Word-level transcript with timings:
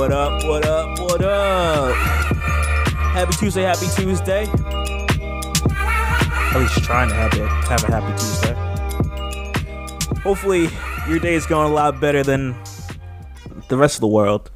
What 0.00 0.12
up? 0.12 0.42
What 0.44 0.64
up? 0.64 0.98
What 0.98 1.22
up? 1.22 1.94
Happy 3.12 3.32
Tuesday, 3.34 3.64
happy 3.64 3.84
Tuesday. 3.94 4.46
At 5.76 6.56
least 6.58 6.82
trying 6.84 7.10
to 7.10 7.14
have 7.14 7.34
it 7.34 7.46
have 7.68 7.84
a 7.84 7.92
happy 7.92 8.12
Tuesday. 8.12 8.54
Hopefully 10.22 10.70
your 11.06 11.18
day 11.18 11.34
is 11.34 11.44
going 11.44 11.70
a 11.70 11.74
lot 11.74 12.00
better 12.00 12.22
than 12.22 12.56
the 13.68 13.76
rest 13.76 13.96
of 13.96 14.00
the 14.00 14.08
world. 14.08 14.50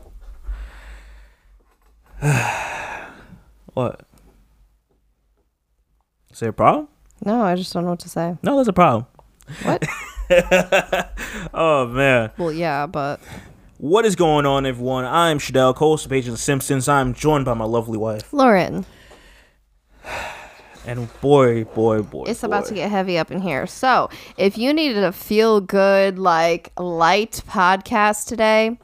what? 3.74 4.00
Is 6.32 6.40
there 6.40 6.48
a 6.48 6.54
problem? 6.54 6.88
No, 7.22 7.42
I 7.42 7.54
just 7.54 7.70
don't 7.74 7.84
know 7.84 7.90
what 7.90 8.00
to 8.00 8.08
say. 8.08 8.38
No, 8.42 8.54
there's 8.54 8.68
a 8.68 8.72
problem. 8.72 9.04
What? 9.62 9.84
Oh 11.52 11.86
man. 11.88 12.30
well, 12.38 12.50
yeah, 12.50 12.86
but 12.86 13.20
What 13.84 14.06
is 14.06 14.16
going 14.16 14.46
on, 14.46 14.64
everyone? 14.64 15.04
I'm 15.04 15.38
Shadell, 15.38 15.76
co-host 15.76 16.06
of 16.06 16.10
Page 16.10 16.26
of 16.26 16.38
Simpsons. 16.38 16.88
I'm 16.88 17.12
joined 17.12 17.44
by 17.44 17.52
my 17.52 17.66
lovely 17.66 17.98
wife. 17.98 18.32
Lauren, 18.32 18.86
And 20.86 21.10
boy, 21.20 21.64
boy, 21.64 22.00
boy. 22.00 22.24
it's 22.26 22.42
about 22.42 22.64
to 22.68 22.74
get 22.74 22.90
heavy 22.90 23.18
up 23.18 23.30
in 23.30 23.42
here. 23.42 23.66
So, 23.66 24.08
if 24.38 24.56
you 24.56 24.72
needed 24.72 25.04
a 25.04 25.12
feel 25.12 25.60
good, 25.60 26.18
like 26.18 26.72
light 26.78 27.42
podcast 27.46 28.26
today, 28.26 28.78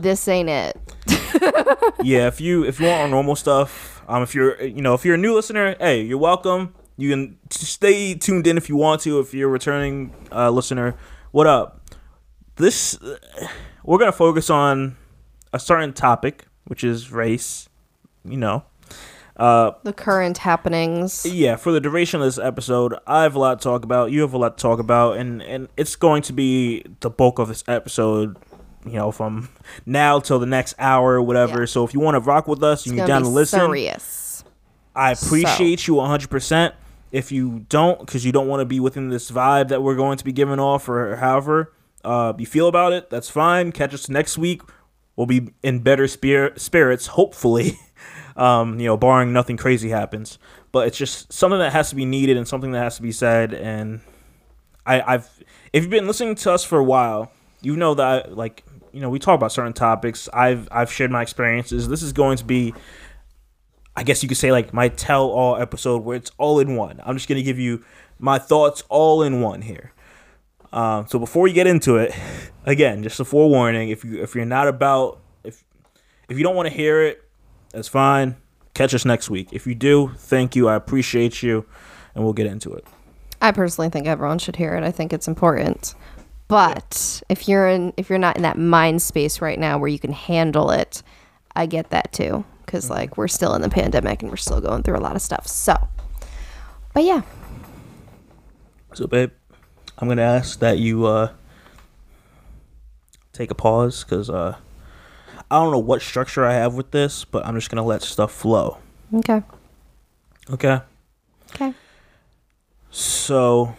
this 0.00 0.26
ain't 0.26 0.48
it. 0.48 0.80
yeah, 2.02 2.26
if 2.26 2.40
you 2.40 2.64
if 2.64 2.80
you 2.80 2.86
want 2.88 3.02
our 3.02 3.08
normal 3.08 3.36
stuff, 3.36 4.02
um, 4.08 4.24
if 4.24 4.34
you're 4.34 4.60
you 4.60 4.82
know 4.82 4.94
if 4.94 5.04
you're 5.04 5.14
a 5.14 5.16
new 5.16 5.36
listener, 5.36 5.76
hey, 5.78 6.02
you're 6.02 6.18
welcome. 6.18 6.74
You 6.96 7.10
can 7.10 7.38
stay 7.50 8.14
tuned 8.14 8.48
in 8.48 8.56
if 8.56 8.68
you 8.68 8.74
want 8.74 9.02
to. 9.02 9.20
If 9.20 9.32
you're 9.32 9.48
a 9.48 9.52
returning 9.52 10.12
uh, 10.32 10.50
listener, 10.50 10.96
what 11.30 11.46
up? 11.46 11.88
This 12.56 12.98
we're 13.84 13.98
gonna 13.98 14.12
focus 14.12 14.50
on 14.50 14.96
a 15.52 15.58
certain 15.60 15.92
topic, 15.92 16.46
which 16.64 16.82
is 16.82 17.12
race. 17.12 17.68
You 18.24 18.38
know, 18.38 18.64
uh, 19.36 19.72
The 19.82 19.92
current 19.92 20.38
happenings. 20.38 21.26
yeah. 21.26 21.56
For 21.56 21.72
the 21.72 21.80
duration 21.80 22.20
of 22.20 22.26
this 22.26 22.38
episode, 22.38 22.94
I 23.06 23.22
have 23.24 23.34
a 23.34 23.38
lot 23.38 23.60
to 23.60 23.62
talk 23.62 23.84
about. 23.84 24.10
You 24.12 24.22
have 24.22 24.32
a 24.32 24.38
lot 24.38 24.56
to 24.56 24.62
talk 24.62 24.78
about, 24.78 25.18
and 25.18 25.42
and 25.42 25.68
it's 25.76 25.94
going 25.96 26.22
to 26.22 26.32
be 26.32 26.84
the 27.00 27.10
bulk 27.10 27.38
of 27.38 27.48
this 27.48 27.62
episode. 27.68 28.36
You 28.86 28.92
know, 28.94 29.10
from 29.12 29.48
now 29.86 30.20
till 30.20 30.38
the 30.38 30.46
next 30.46 30.74
hour 30.78 31.14
or 31.14 31.22
whatever. 31.22 31.60
Yeah. 31.60 31.66
So 31.66 31.84
if 31.84 31.94
you 31.94 32.00
want 32.00 32.16
to 32.16 32.20
rock 32.20 32.46
with 32.46 32.62
us, 32.62 32.86
you 32.86 32.96
down 32.96 33.22
to 33.22 33.28
listen. 33.28 33.60
serious. 33.60 34.44
I 34.96 35.10
appreciate 35.12 35.88
you 35.88 35.94
100%. 35.94 36.72
If 37.10 37.32
you 37.32 37.64
don't, 37.68 37.98
because 37.98 38.24
you 38.24 38.30
don't 38.32 38.46
want 38.46 38.60
to 38.60 38.64
be 38.64 38.78
within 38.80 39.08
this 39.08 39.30
vibe 39.30 39.68
that 39.68 39.82
we're 39.82 39.96
going 39.96 40.18
to 40.18 40.24
be 40.24 40.32
giving 40.32 40.58
off, 40.60 40.88
or 40.88 41.16
however 41.16 41.72
uh, 42.04 42.32
you 42.38 42.46
feel 42.46 42.68
about 42.68 42.92
it, 42.92 43.10
that's 43.10 43.30
fine. 43.30 43.72
Catch 43.72 43.94
us 43.94 44.08
next 44.08 44.38
week. 44.38 44.62
We'll 45.16 45.26
be 45.26 45.50
in 45.62 45.80
better 45.80 46.08
spirit, 46.08 46.60
spirits, 46.60 47.06
hopefully. 47.08 47.78
um, 48.36 48.80
you 48.80 48.86
know, 48.86 48.96
barring 48.96 49.32
nothing 49.32 49.56
crazy 49.56 49.90
happens. 49.90 50.38
But 50.72 50.88
it's 50.88 50.98
just 50.98 51.32
something 51.32 51.60
that 51.60 51.72
has 51.72 51.90
to 51.90 51.96
be 51.96 52.04
needed 52.04 52.36
and 52.36 52.48
something 52.48 52.72
that 52.72 52.82
has 52.82 52.96
to 52.96 53.02
be 53.02 53.12
said. 53.12 53.54
And 53.54 54.00
I, 54.84 55.14
I've, 55.14 55.42
if 55.72 55.82
you've 55.84 55.90
been 55.90 56.06
listening 56.06 56.34
to 56.36 56.52
us 56.52 56.64
for 56.64 56.78
a 56.78 56.84
while, 56.84 57.30
you 57.62 57.76
know 57.76 57.94
that 57.94 58.26
I, 58.26 58.28
like 58.28 58.64
you 58.92 59.00
know 59.00 59.08
we 59.08 59.18
talk 59.18 59.34
about 59.34 59.52
certain 59.52 59.72
topics. 59.72 60.28
I've 60.32 60.68
I've 60.70 60.92
shared 60.92 61.10
my 61.10 61.22
experiences. 61.22 61.88
This 61.88 62.02
is 62.02 62.12
going 62.12 62.38
to 62.38 62.44
be 62.44 62.74
I 63.96 64.02
guess 64.02 64.22
you 64.22 64.28
could 64.28 64.38
say 64.38 64.52
like 64.52 64.72
my 64.72 64.88
tell 64.88 65.28
all 65.28 65.56
episode 65.56 66.04
where 66.04 66.16
it's 66.16 66.30
all 66.38 66.60
in 66.60 66.76
one. 66.76 67.00
I'm 67.04 67.16
just 67.16 67.28
gonna 67.28 67.42
give 67.42 67.58
you 67.58 67.84
my 68.18 68.38
thoughts 68.38 68.82
all 68.88 69.22
in 69.22 69.40
one 69.40 69.62
here. 69.62 69.92
Um, 70.74 71.06
so 71.06 71.20
before 71.20 71.42
we 71.42 71.52
get 71.52 71.68
into 71.68 71.96
it, 71.96 72.12
again, 72.66 73.02
just 73.02 73.20
a 73.20 73.24
forewarning: 73.24 73.88
if 73.88 74.04
you 74.04 74.20
if 74.22 74.34
you're 74.34 74.44
not 74.44 74.68
about 74.68 75.20
if 75.44 75.64
if 76.28 76.36
you 76.36 76.42
don't 76.42 76.56
want 76.56 76.68
to 76.68 76.74
hear 76.74 77.00
it, 77.00 77.22
that's 77.70 77.88
fine. 77.88 78.36
Catch 78.74 78.92
us 78.92 79.04
next 79.04 79.30
week. 79.30 79.48
If 79.52 79.68
you 79.68 79.74
do, 79.76 80.08
thank 80.16 80.56
you. 80.56 80.68
I 80.68 80.74
appreciate 80.74 81.42
you, 81.42 81.64
and 82.14 82.24
we'll 82.24 82.32
get 82.32 82.46
into 82.46 82.72
it. 82.74 82.84
I 83.40 83.52
personally 83.52 83.88
think 83.88 84.08
everyone 84.08 84.38
should 84.40 84.56
hear 84.56 84.74
it. 84.74 84.82
I 84.82 84.90
think 84.90 85.12
it's 85.12 85.28
important. 85.28 85.94
But 86.48 87.22
if 87.28 87.48
you're 87.48 87.68
in 87.68 87.94
if 87.96 88.10
you're 88.10 88.18
not 88.18 88.36
in 88.36 88.42
that 88.42 88.58
mind 88.58 89.00
space 89.00 89.40
right 89.40 89.58
now 89.58 89.78
where 89.78 89.88
you 89.88 90.00
can 90.00 90.12
handle 90.12 90.70
it, 90.70 91.02
I 91.54 91.66
get 91.66 91.90
that 91.90 92.12
too 92.12 92.44
cuz 92.66 92.90
like 92.90 93.16
we're 93.16 93.28
still 93.28 93.54
in 93.54 93.62
the 93.62 93.68
pandemic 93.68 94.22
and 94.22 94.30
we're 94.30 94.36
still 94.36 94.60
going 94.60 94.82
through 94.82 94.96
a 94.96 95.00
lot 95.00 95.14
of 95.14 95.22
stuff. 95.22 95.46
So, 95.46 95.76
but 96.92 97.04
yeah, 97.04 97.22
So, 98.94 99.06
babe, 99.06 99.30
I'm 99.98 100.08
gonna 100.08 100.22
ask 100.22 100.58
that 100.58 100.78
you 100.78 101.06
uh, 101.06 101.30
take 103.32 103.50
a 103.50 103.54
pause 103.54 104.04
because 104.04 104.28
uh, 104.28 104.56
I 105.50 105.60
don't 105.62 105.70
know 105.70 105.78
what 105.78 106.02
structure 106.02 106.44
I 106.44 106.54
have 106.54 106.74
with 106.74 106.90
this, 106.90 107.24
but 107.24 107.46
I'm 107.46 107.54
just 107.54 107.70
gonna 107.70 107.84
let 107.84 108.02
stuff 108.02 108.32
flow. 108.32 108.78
okay. 109.14 109.42
Okay. 110.50 110.80
Okay. 111.54 111.74
So, 112.90 113.76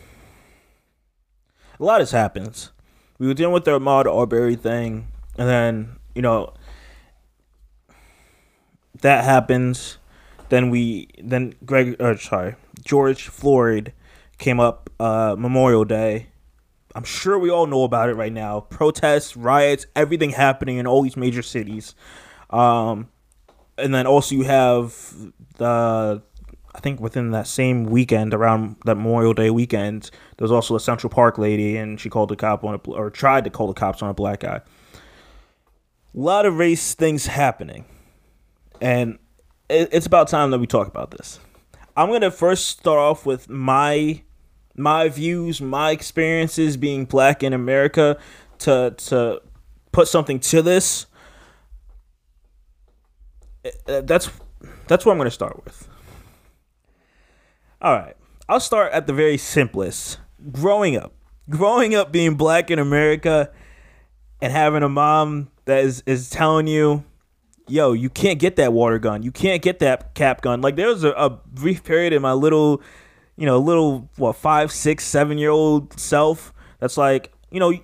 a 1.79 1.83
lot 1.83 1.99
has 1.99 2.11
happened. 2.11 2.69
We 3.19 3.27
were 3.27 3.33
dealing 3.33 3.53
with 3.53 3.65
the 3.65 3.79
Ahmaud 3.79 4.05
Arbery 4.05 4.55
thing, 4.55 5.07
and 5.37 5.47
then 5.47 5.95
you 6.13 6.21
know 6.21 6.53
that 9.01 9.23
happens. 9.23 9.97
Then 10.49 10.69
we 10.69 11.09
then 11.21 11.53
Greg, 11.65 11.95
or 11.99 12.17
sorry, 12.17 12.55
George 12.83 13.27
Floyd 13.27 13.93
came 14.37 14.59
up 14.59 14.89
uh, 14.99 15.35
Memorial 15.37 15.85
Day. 15.85 16.27
I'm 16.93 17.03
sure 17.03 17.37
we 17.37 17.49
all 17.49 17.67
know 17.67 17.83
about 17.83 18.09
it 18.09 18.15
right 18.15 18.31
now. 18.31 18.61
Protests, 18.61 19.35
riots, 19.35 19.85
everything 19.95 20.29
happening 20.29 20.77
in 20.77 20.87
all 20.87 21.01
these 21.01 21.17
major 21.17 21.41
cities. 21.41 21.93
Um, 22.49 23.09
and 23.77 23.93
then 23.93 24.07
also 24.07 24.35
you 24.35 24.43
have 24.43 25.13
the 25.57 26.21
I 26.75 26.79
think 26.81 26.99
within 26.99 27.31
that 27.31 27.47
same 27.47 27.85
weekend, 27.85 28.33
around 28.33 28.75
that 28.83 28.95
Memorial 28.95 29.33
Day 29.33 29.49
weekend, 29.49 30.11
there 30.37 30.43
was 30.43 30.51
also 30.51 30.75
a 30.75 30.79
Central 30.79 31.09
Park 31.09 31.37
lady, 31.37 31.77
and 31.77 31.99
she 31.99 32.09
called 32.09 32.29
the 32.29 32.35
cop 32.35 32.65
on 32.65 32.75
a 32.75 32.89
or 32.89 33.09
tried 33.09 33.45
to 33.45 33.49
call 33.49 33.67
the 33.67 33.73
cops 33.73 34.01
on 34.01 34.09
a 34.09 34.13
black 34.13 34.41
guy. 34.41 34.57
A 34.57 35.01
lot 36.13 36.45
of 36.45 36.57
race 36.57 36.93
things 36.93 37.27
happening, 37.27 37.85
and 38.81 39.17
it's 39.69 40.05
about 40.05 40.27
time 40.27 40.51
that 40.51 40.59
we 40.59 40.67
talk 40.67 40.87
about 40.87 41.11
this. 41.11 41.39
I'm 41.95 42.11
gonna 42.11 42.29
first 42.29 42.67
start 42.67 42.99
off 42.99 43.25
with 43.25 43.47
my 43.47 44.21
my 44.75 45.09
views, 45.09 45.61
my 45.61 45.91
experiences 45.91 46.77
being 46.77 47.05
black 47.05 47.43
in 47.43 47.53
America, 47.53 48.17
to 48.59 48.93
to 48.97 49.41
put 49.91 50.07
something 50.07 50.39
to 50.39 50.61
this. 50.61 51.07
Uh, 53.87 54.01
That's 54.01 54.29
that's 54.87 55.05
what 55.05 55.11
I'm 55.13 55.17
gonna 55.17 55.31
start 55.31 55.63
with. 55.65 55.87
All 57.81 57.93
right. 57.93 58.15
I'll 58.47 58.59
start 58.59 58.91
at 58.93 59.07
the 59.07 59.13
very 59.13 59.37
simplest. 59.37 60.19
Growing 60.51 60.95
up. 60.95 61.13
Growing 61.49 61.95
up 61.95 62.11
being 62.11 62.35
black 62.35 62.69
in 62.71 62.79
America 62.79 63.51
and 64.41 64.51
having 64.51 64.83
a 64.83 64.89
mom 64.89 65.49
that 65.65 65.83
is, 65.83 66.03
is 66.05 66.29
telling 66.29 66.67
you, 66.67 67.03
yo, 67.67 67.93
you 67.93 68.09
can't 68.09 68.39
get 68.39 68.55
that 68.55 68.73
water 68.73 68.99
gun. 68.99 69.23
You 69.23 69.31
can't 69.31 69.61
get 69.61 69.79
that 69.79 70.13
cap 70.13 70.41
gun. 70.41 70.61
Like 70.61 70.75
there 70.75 70.87
was 70.87 71.03
a, 71.03 71.11
a 71.11 71.29
brief 71.29 71.83
period 71.83 72.13
in 72.13 72.21
my 72.21 72.33
little, 72.33 72.81
you 73.37 73.45
know, 73.45 73.57
little, 73.59 74.09
what, 74.17 74.35
five, 74.35 74.71
six, 74.71 75.03
seven 75.03 75.37
year 75.37 75.49
old 75.49 75.99
self 75.99 76.53
that's 76.79 76.97
like, 76.97 77.31
you 77.51 77.59
know, 77.59 77.69
you, 77.69 77.83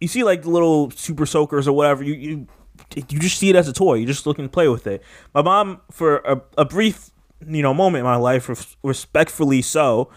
you 0.00 0.08
see 0.08 0.24
like 0.24 0.42
the 0.42 0.50
little 0.50 0.90
super 0.90 1.26
soakers 1.26 1.66
or 1.68 1.72
whatever. 1.72 2.02
You, 2.02 2.14
you, 2.14 2.46
you 2.96 3.18
just 3.18 3.38
see 3.38 3.50
it 3.50 3.56
as 3.56 3.68
a 3.68 3.72
toy. 3.72 3.94
You're 3.94 4.06
just 4.06 4.26
looking 4.26 4.44
to 4.44 4.48
play 4.50 4.68
with 4.68 4.86
it. 4.86 5.02
My 5.34 5.42
mom, 5.42 5.80
for 5.90 6.18
a, 6.18 6.42
a 6.58 6.64
brief 6.64 7.10
you 7.48 7.62
know 7.62 7.74
moment 7.74 8.00
in 8.00 8.04
my 8.04 8.16
life 8.16 8.48
res- 8.48 8.76
respectfully 8.82 9.62
so 9.62 10.10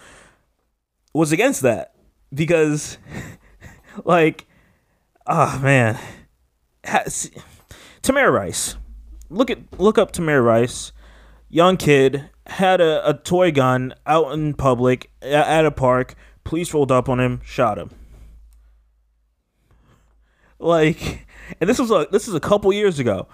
was 1.14 1.32
against 1.32 1.62
that 1.62 1.94
because 2.34 2.98
like 4.06 4.46
ah 5.26 5.60
man 5.62 5.98
Ha- 6.86 7.04
see- 7.08 7.32
Tamir 8.02 8.32
Rice 8.32 8.76
look 9.30 9.50
at 9.50 9.60
look 9.80 9.98
up 9.98 10.12
Tamir 10.14 10.44
Rice 10.44 10.92
young 11.50 11.78
kid 11.78 12.30
had 12.48 12.82
a, 12.82 13.10
a 13.10 13.14
toy 13.14 13.52
gun 13.52 13.94
out 14.06 14.32
in 14.34 14.54
public 14.54 15.10
at 15.22 15.66
a 15.66 15.72
park. 15.72 16.16
Police 16.44 16.74
rolled 16.74 16.92
up 16.92 17.10
on 17.10 17.20
him 17.20 17.42
shot 17.44 17.78
him. 17.78 17.92
Like 20.60 21.28
and 21.60 21.70
this 21.70 21.80
was 21.80 21.92
a 21.92 22.08
this 22.12 22.28
is 22.28 22.34
a 22.34 22.40
couple 22.40 22.72
years 22.74 23.00
ago. 23.00 23.28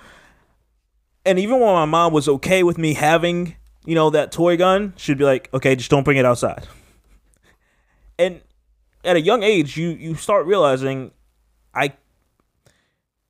And 1.26 1.40
even 1.40 1.60
when 1.60 1.74
my 1.74 1.86
mom 1.86 2.12
was 2.12 2.28
okay 2.28 2.64
with 2.64 2.78
me 2.78 2.94
having 2.94 3.56
you 3.86 3.96
know 3.96 4.10
that 4.10 4.32
toy 4.32 4.58
gun 4.58 4.94
she'd 4.98 5.18
be 5.18 5.26
like 5.26 5.50
okay 5.54 5.76
just 5.76 5.92
don't 5.92 6.04
bring 6.04 6.18
it 6.18 6.26
outside. 6.26 6.68
And 8.18 8.42
at 9.04 9.16
a 9.16 9.22
young 9.22 9.44
age 9.44 9.78
you 9.78 9.90
you 9.90 10.16
start 10.16 10.46
realizing 10.46 11.12
i 11.74 11.94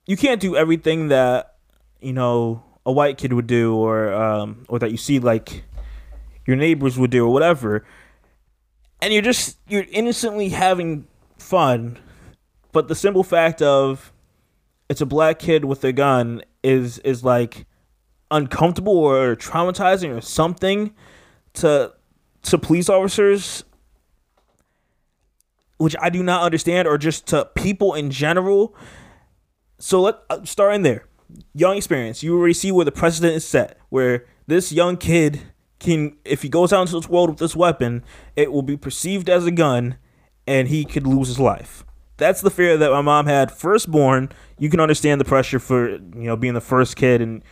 you 0.05 0.17
can't 0.17 0.39
do 0.41 0.55
everything 0.55 1.07
that 1.07 1.55
you 2.01 2.13
know 2.13 2.63
a 2.85 2.91
white 2.91 3.17
kid 3.17 3.33
would 3.33 3.47
do 3.47 3.75
or 3.75 4.13
um 4.13 4.65
or 4.69 4.79
that 4.79 4.91
you 4.91 4.97
see 4.97 5.19
like 5.19 5.63
your 6.45 6.57
neighbors 6.57 6.97
would 6.97 7.11
do 7.11 7.25
or 7.25 7.33
whatever 7.33 7.85
and 9.01 9.13
you're 9.13 9.21
just 9.21 9.57
you're 9.67 9.85
innocently 9.91 10.49
having 10.49 11.07
fun 11.37 11.97
but 12.71 12.87
the 12.87 12.95
simple 12.95 13.23
fact 13.23 13.61
of 13.61 14.11
it's 14.89 15.01
a 15.01 15.05
black 15.05 15.39
kid 15.39 15.65
with 15.65 15.83
a 15.83 15.91
gun 15.93 16.41
is 16.63 16.99
is 16.99 17.23
like 17.23 17.65
uncomfortable 18.31 18.97
or 18.97 19.35
traumatizing 19.35 20.15
or 20.15 20.21
something 20.21 20.93
to 21.53 21.93
to 22.41 22.57
police 22.57 22.89
officers 22.89 23.63
which 25.77 25.95
I 26.01 26.09
do 26.09 26.23
not 26.23 26.43
understand 26.43 26.87
or 26.87 26.97
just 26.97 27.27
to 27.27 27.45
people 27.55 27.93
in 27.93 28.09
general. 28.09 28.75
So 29.79 30.01
let 30.01 30.19
uh, 30.29 30.45
start 30.45 30.75
in 30.75 30.83
there. 30.83 31.05
Young 31.53 31.75
experience. 31.75 32.23
You 32.23 32.37
already 32.37 32.53
see 32.53 32.71
where 32.71 32.85
the 32.85 32.91
precedent 32.91 33.35
is 33.35 33.45
set 33.45 33.77
where 33.89 34.25
this 34.47 34.71
young 34.71 34.97
kid 34.97 35.41
can 35.83 36.17
if 36.25 36.41
he 36.41 36.49
goes 36.49 36.73
out 36.73 36.81
into 36.81 36.93
this 36.93 37.09
world 37.09 37.29
with 37.29 37.39
this 37.39 37.55
weapon, 37.55 38.03
it 38.35 38.51
will 38.51 38.61
be 38.61 38.77
perceived 38.77 39.29
as 39.29 39.45
a 39.45 39.51
gun 39.51 39.97
and 40.47 40.67
he 40.67 40.85
could 40.85 41.05
lose 41.05 41.27
his 41.27 41.39
life. 41.39 41.85
That's 42.17 42.41
the 42.41 42.49
fear 42.49 42.77
that 42.77 42.91
my 42.91 43.01
mom 43.01 43.25
had 43.27 43.51
firstborn. 43.51 44.29
You 44.57 44.69
can 44.69 44.79
understand 44.79 45.19
the 45.19 45.25
pressure 45.25 45.59
for, 45.59 45.89
you 45.89 46.01
know, 46.13 46.35
being 46.35 46.53
the 46.53 46.61
first 46.61 46.95
kid 46.95 47.21
and 47.21 47.43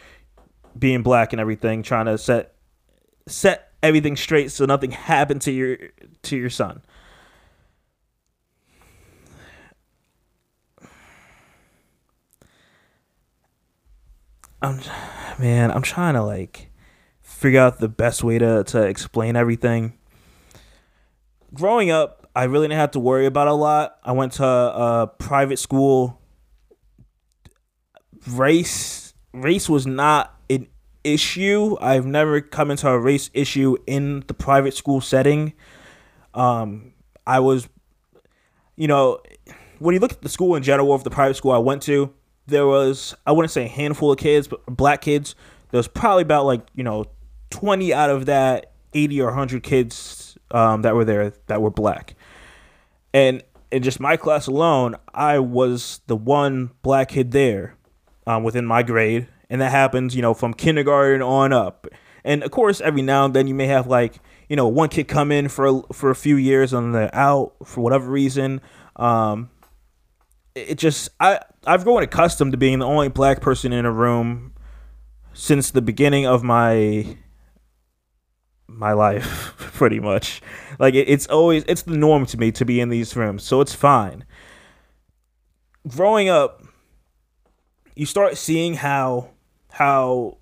being 0.78 1.04
black 1.04 1.34
and 1.34 1.40
everything, 1.40 1.84
trying 1.84 2.06
to 2.06 2.18
set 2.18 2.56
set 3.28 3.74
everything 3.84 4.16
straight 4.16 4.52
so 4.52 4.66
nothing 4.66 4.92
happened 4.92 5.42
to 5.42 5.52
your 5.52 5.78
to 6.24 6.38
your 6.38 6.50
son. 6.50 6.82
I'm 14.62 14.80
man, 15.40 15.72
I'm 15.72 15.82
trying 15.82 16.14
to 16.14 16.24
like 16.24 16.71
figure 17.42 17.60
out 17.60 17.80
the 17.80 17.90
best 17.90 18.24
way 18.24 18.38
to 18.38 18.64
to 18.64 18.84
explain 18.84 19.36
everything. 19.36 19.98
Growing 21.54 21.90
up, 21.90 22.30
I 22.36 22.44
really 22.44 22.68
didn't 22.68 22.80
have 22.80 22.92
to 22.92 23.00
worry 23.00 23.26
about 23.26 23.48
a 23.48 23.54
lot. 23.54 23.98
I 24.04 24.12
went 24.12 24.34
to 24.34 24.46
a 24.46 25.12
private 25.18 25.58
school. 25.58 26.22
Race 28.28 29.16
race 29.34 29.68
was 29.68 29.88
not 29.88 30.40
an 30.52 30.68
issue. 31.04 31.78
I've 31.82 32.06
never 32.06 32.42
come 32.42 32.70
into 32.70 32.88
a 32.88 33.00
race 33.00 33.32
issue 33.34 33.76
in 33.88 34.24
the 34.28 34.36
private 34.36 34.76
school 34.76 35.02
setting. 35.02 35.54
Um, 36.36 36.94
I 37.26 37.40
was, 37.40 37.68
you 38.76 38.88
know, 38.88 39.20
when 39.80 39.96
you 39.96 40.00
look 40.00 40.14
at 40.14 40.22
the 40.22 40.30
school 40.30 40.56
in 40.56 40.62
general 40.62 40.94
of 40.94 41.04
the 41.04 41.10
private 41.10 41.36
school 41.36 41.52
I 41.52 41.58
went 41.58 41.82
to, 41.84 42.14
there 42.46 42.68
was 42.68 43.16
I 43.26 43.32
wouldn't 43.32 43.52
say 43.52 43.66
a 43.66 43.70
handful 43.70 44.12
of 44.12 44.20
kids, 44.20 44.48
but 44.48 44.64
black 44.68 45.02
kids. 45.02 45.34
There 45.72 45.80
was 45.80 45.88
probably 45.88 46.22
about 46.22 46.46
like 46.46 46.62
you 46.76 46.84
know 46.84 47.06
twenty 47.52 47.94
out 47.94 48.10
of 48.10 48.26
that 48.26 48.72
eighty 48.94 49.22
or 49.22 49.32
hundred 49.32 49.62
kids 49.62 50.38
um, 50.50 50.82
that 50.82 50.96
were 50.96 51.06
there 51.06 51.34
that 51.48 51.62
were 51.62 51.70
black, 51.70 52.16
and 53.14 53.44
in 53.72 53.84
just 53.84 54.00
my 54.00 54.18
class 54.18 54.48
alone, 54.48 54.96
I 55.14 55.40
was 55.40 56.02
the 56.08 56.16
one 56.16 56.72
black 56.82 57.10
kid 57.10 57.32
there 57.32 57.76
um, 58.26 58.44
within 58.44 58.66
my 58.66 58.84
grade, 58.84 59.28
and 59.50 59.62
that 59.62 59.72
happens 59.72 60.16
you 60.16 60.22
know 60.22 60.34
from 60.34 60.54
kindergarten 60.54 61.22
on 61.22 61.54
up. 61.54 61.88
And 62.24 62.44
of 62.44 62.52
course, 62.52 62.82
every 62.82 63.02
now 63.02 63.26
and 63.26 63.34
then 63.34 63.48
you 63.48 63.56
may 63.56 63.68
have 63.68 63.88
like 63.88 64.20
you 64.50 64.56
know 64.56 64.68
one 64.68 64.90
kid 64.90 65.08
come 65.08 65.32
in 65.32 65.48
for 65.48 65.84
for 65.94 66.10
a 66.10 66.16
few 66.16 66.36
years 66.36 66.74
and 66.74 66.94
they're 66.94 67.14
out 67.16 67.54
for 67.64 67.82
whatever 67.82 68.10
reason. 68.10 68.62
Um, 68.96 69.50
it 70.56 70.76
just 70.76 71.10
I 71.20 71.40
I've 71.66 71.84
grown 71.84 72.04
accustomed 72.04 72.52
to 72.52 72.58
being 72.58 72.80
the 72.80 72.86
only 72.86 73.10
black 73.10 73.42
person 73.42 73.74
in 73.74 73.86
a 73.86 73.92
room 73.92 74.54
since 75.34 75.72
the 75.72 75.82
beginning 75.82 76.26
of 76.26 76.44
my 76.44 77.18
my 78.78 78.94
life 78.94 79.54
pretty 79.58 80.00
much. 80.00 80.42
Like 80.80 80.94
it, 80.94 81.10
it's 81.10 81.28
always 81.28 81.64
it's 81.68 81.84
the 81.84 81.98
norm 81.98 82.26
to 82.28 82.38
me 82.38 82.52
to 82.54 82.66
be 82.66 82.80
in 82.80 82.90
these 82.90 83.16
rooms 83.16 83.44
so 83.44 83.62
it's 83.62 83.74
fine. 83.74 84.26
Growing 85.88 86.30
up 86.30 86.64
you 87.96 88.06
start 88.06 88.38
seeing 88.38 88.76
how 88.76 89.30
how 89.72 90.38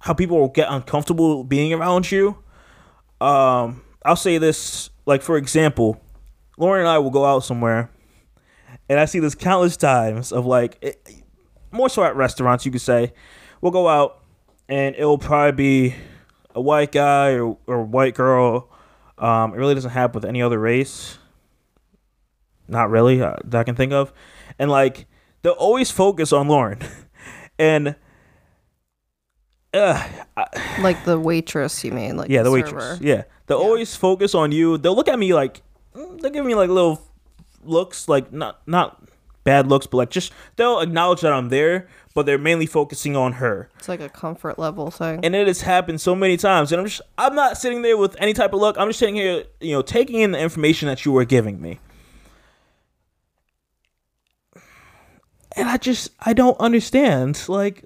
how 0.00 0.14
people 0.14 0.38
will 0.38 0.48
get 0.48 0.68
uncomfortable 0.70 1.44
being 1.44 1.72
around 1.72 2.10
you. 2.10 2.36
Um 3.20 3.82
i'll 4.02 4.16
say 4.16 4.38
this 4.38 4.88
like 5.04 5.20
for 5.20 5.36
example 5.36 6.00
lauren 6.56 6.80
and 6.80 6.88
i 6.88 6.96
will 6.96 7.10
go 7.10 7.26
out 7.26 7.40
somewhere 7.40 7.90
and 8.90 8.98
I 8.98 9.04
see 9.04 9.20
this 9.20 9.36
countless 9.36 9.76
times 9.76 10.32
of 10.32 10.46
like, 10.46 10.76
it, 10.82 11.08
more 11.70 11.88
so 11.88 12.02
at 12.02 12.16
restaurants, 12.16 12.66
you 12.66 12.72
could 12.72 12.80
say, 12.80 13.12
we'll 13.60 13.70
go 13.70 13.86
out 13.86 14.20
and 14.68 14.96
it'll 14.96 15.16
probably 15.16 15.52
be 15.52 15.94
a 16.54 16.60
white 16.60 16.92
guy 16.92 17.32
or, 17.34 17.56
or 17.66 17.82
white 17.84 18.14
girl. 18.14 18.68
Um, 19.18 19.54
it 19.54 19.58
really 19.58 19.74
doesn't 19.74 19.90
happen 19.90 20.14
with 20.20 20.24
any 20.24 20.42
other 20.42 20.58
race. 20.58 21.18
Not 22.68 22.90
really 22.90 23.20
uh, 23.22 23.36
that 23.44 23.60
I 23.60 23.64
can 23.64 23.74
think 23.74 23.92
of. 23.92 24.12
And 24.58 24.70
like, 24.70 25.06
they'll 25.42 25.52
always 25.52 25.90
focus 25.90 26.32
on 26.32 26.48
Lauren. 26.48 26.78
and, 27.58 27.96
uh, 29.74 30.08
I, 30.36 30.80
Like 30.80 31.04
the 31.04 31.18
waitress, 31.18 31.84
you 31.84 31.92
mean? 31.92 32.16
Like 32.16 32.30
yeah, 32.30 32.42
the, 32.42 32.50
server. 32.50 32.64
waitress. 32.64 33.00
Yeah. 33.00 33.24
They'll 33.46 33.58
always 33.58 33.94
focus 33.96 34.34
on 34.34 34.52
you. 34.52 34.78
They'll 34.78 34.96
look 34.96 35.08
at 35.08 35.18
me 35.18 35.34
like, 35.34 35.62
mm, 35.94 36.20
they'll 36.20 36.30
give 36.30 36.46
me 36.46 36.54
like 36.54 36.70
little 36.70 37.02
looks 37.62 38.08
like 38.08 38.32
not 38.32 38.66
not 38.66 39.02
bad 39.44 39.66
looks 39.66 39.86
but 39.86 39.98
like 39.98 40.10
just 40.10 40.32
they'll 40.56 40.80
acknowledge 40.80 41.20
that 41.20 41.32
i'm 41.32 41.48
there 41.48 41.88
but 42.14 42.26
they're 42.26 42.38
mainly 42.38 42.66
focusing 42.66 43.14
on 43.16 43.34
her. 43.34 43.68
It's 43.78 43.88
like 43.88 44.00
a 44.00 44.08
comfort 44.08 44.58
level 44.58 44.90
thing. 44.90 45.20
and 45.24 45.34
it 45.34 45.46
has 45.46 45.60
happened 45.62 46.00
so 46.00 46.14
many 46.14 46.36
times 46.36 46.72
and 46.72 46.80
i'm 46.80 46.86
just 46.86 47.00
i'm 47.16 47.34
not 47.34 47.56
sitting 47.56 47.82
there 47.82 47.96
with 47.96 48.16
any 48.18 48.32
type 48.32 48.52
of 48.52 48.60
look 48.60 48.76
i'm 48.78 48.88
just 48.88 48.98
sitting 48.98 49.14
here 49.14 49.44
you 49.60 49.72
know 49.72 49.82
taking 49.82 50.20
in 50.20 50.32
the 50.32 50.38
information 50.40 50.88
that 50.88 51.04
you 51.04 51.12
were 51.12 51.24
giving 51.24 51.60
me. 51.60 51.78
And 55.56 55.68
i 55.68 55.76
just 55.76 56.10
i 56.20 56.32
don't 56.32 56.58
understand 56.60 57.42
like 57.48 57.84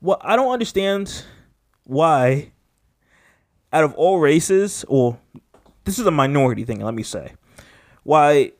what 0.00 0.20
i 0.22 0.34
don't 0.36 0.52
understand 0.52 1.24
why 1.84 2.50
out 3.72 3.84
of 3.84 3.94
all 3.94 4.18
races 4.18 4.84
or 4.88 5.18
this 5.84 5.98
is 5.98 6.06
a 6.06 6.10
minority 6.10 6.64
thing 6.64 6.80
let 6.80 6.94
me 6.94 7.02
say 7.02 7.32
why 8.02 8.52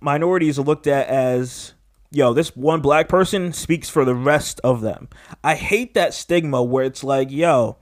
minorities 0.00 0.58
are 0.58 0.62
looked 0.62 0.86
at 0.86 1.06
as 1.08 1.72
yo 2.10 2.32
this 2.32 2.56
one 2.56 2.80
black 2.80 3.08
person 3.08 3.52
speaks 3.52 3.88
for 3.88 4.04
the 4.04 4.14
rest 4.14 4.60
of 4.64 4.80
them. 4.80 5.08
I 5.44 5.54
hate 5.54 5.94
that 5.94 6.14
stigma 6.14 6.62
where 6.62 6.84
it's 6.84 7.04
like 7.04 7.30
yo 7.30 7.76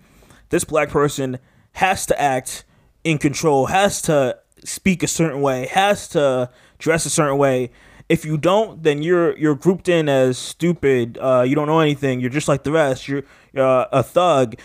this 0.51 0.65
black 0.65 0.91
person 0.91 1.39
has 1.73 2.07
to 2.07 2.21
act 2.21 2.65
in 3.05 3.19
control 3.19 3.67
has 3.67 4.03
to 4.03 4.39
speak 4.65 5.03
a 5.03 5.07
certain 5.07 5.41
way 5.41 5.67
has 5.67 6.09
to 6.09 6.51
dress 6.79 7.07
a 7.07 7.11
certain 7.11 7.39
way. 7.39 7.71
If 8.09 8.25
you 8.25 8.37
don't 8.37 8.83
then 8.83 9.03
you're 9.03 9.37
you're 9.39 9.55
grouped 9.55 9.89
in 9.89 10.09
as 10.09 10.37
stupid 10.37 11.19
uh, 11.19 11.45
you 11.47 11.55
don't 11.55 11.67
know 11.67 11.81
anything 11.81 12.21
you're 12.21 12.31
just 12.31 12.49
like 12.49 12.65
the 12.65 12.73
rest 12.73 13.09
you're 13.09 13.23
uh, 13.57 13.87
a 13.93 14.03
thug. 14.03 14.57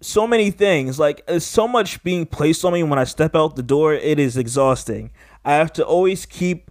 So 0.00 0.26
many 0.26 0.50
things 0.50 0.98
like 0.98 1.22
so 1.38 1.68
much 1.68 2.02
being 2.02 2.26
placed 2.26 2.64
on 2.64 2.72
me 2.72 2.82
when 2.84 2.98
i 2.98 3.04
step 3.04 3.34
out 3.34 3.56
the 3.56 3.62
door 3.62 3.94
it 3.94 4.18
is 4.18 4.36
exhausting. 4.36 5.10
I 5.44 5.54
have 5.54 5.72
to 5.74 5.84
always 5.84 6.26
keep 6.26 6.67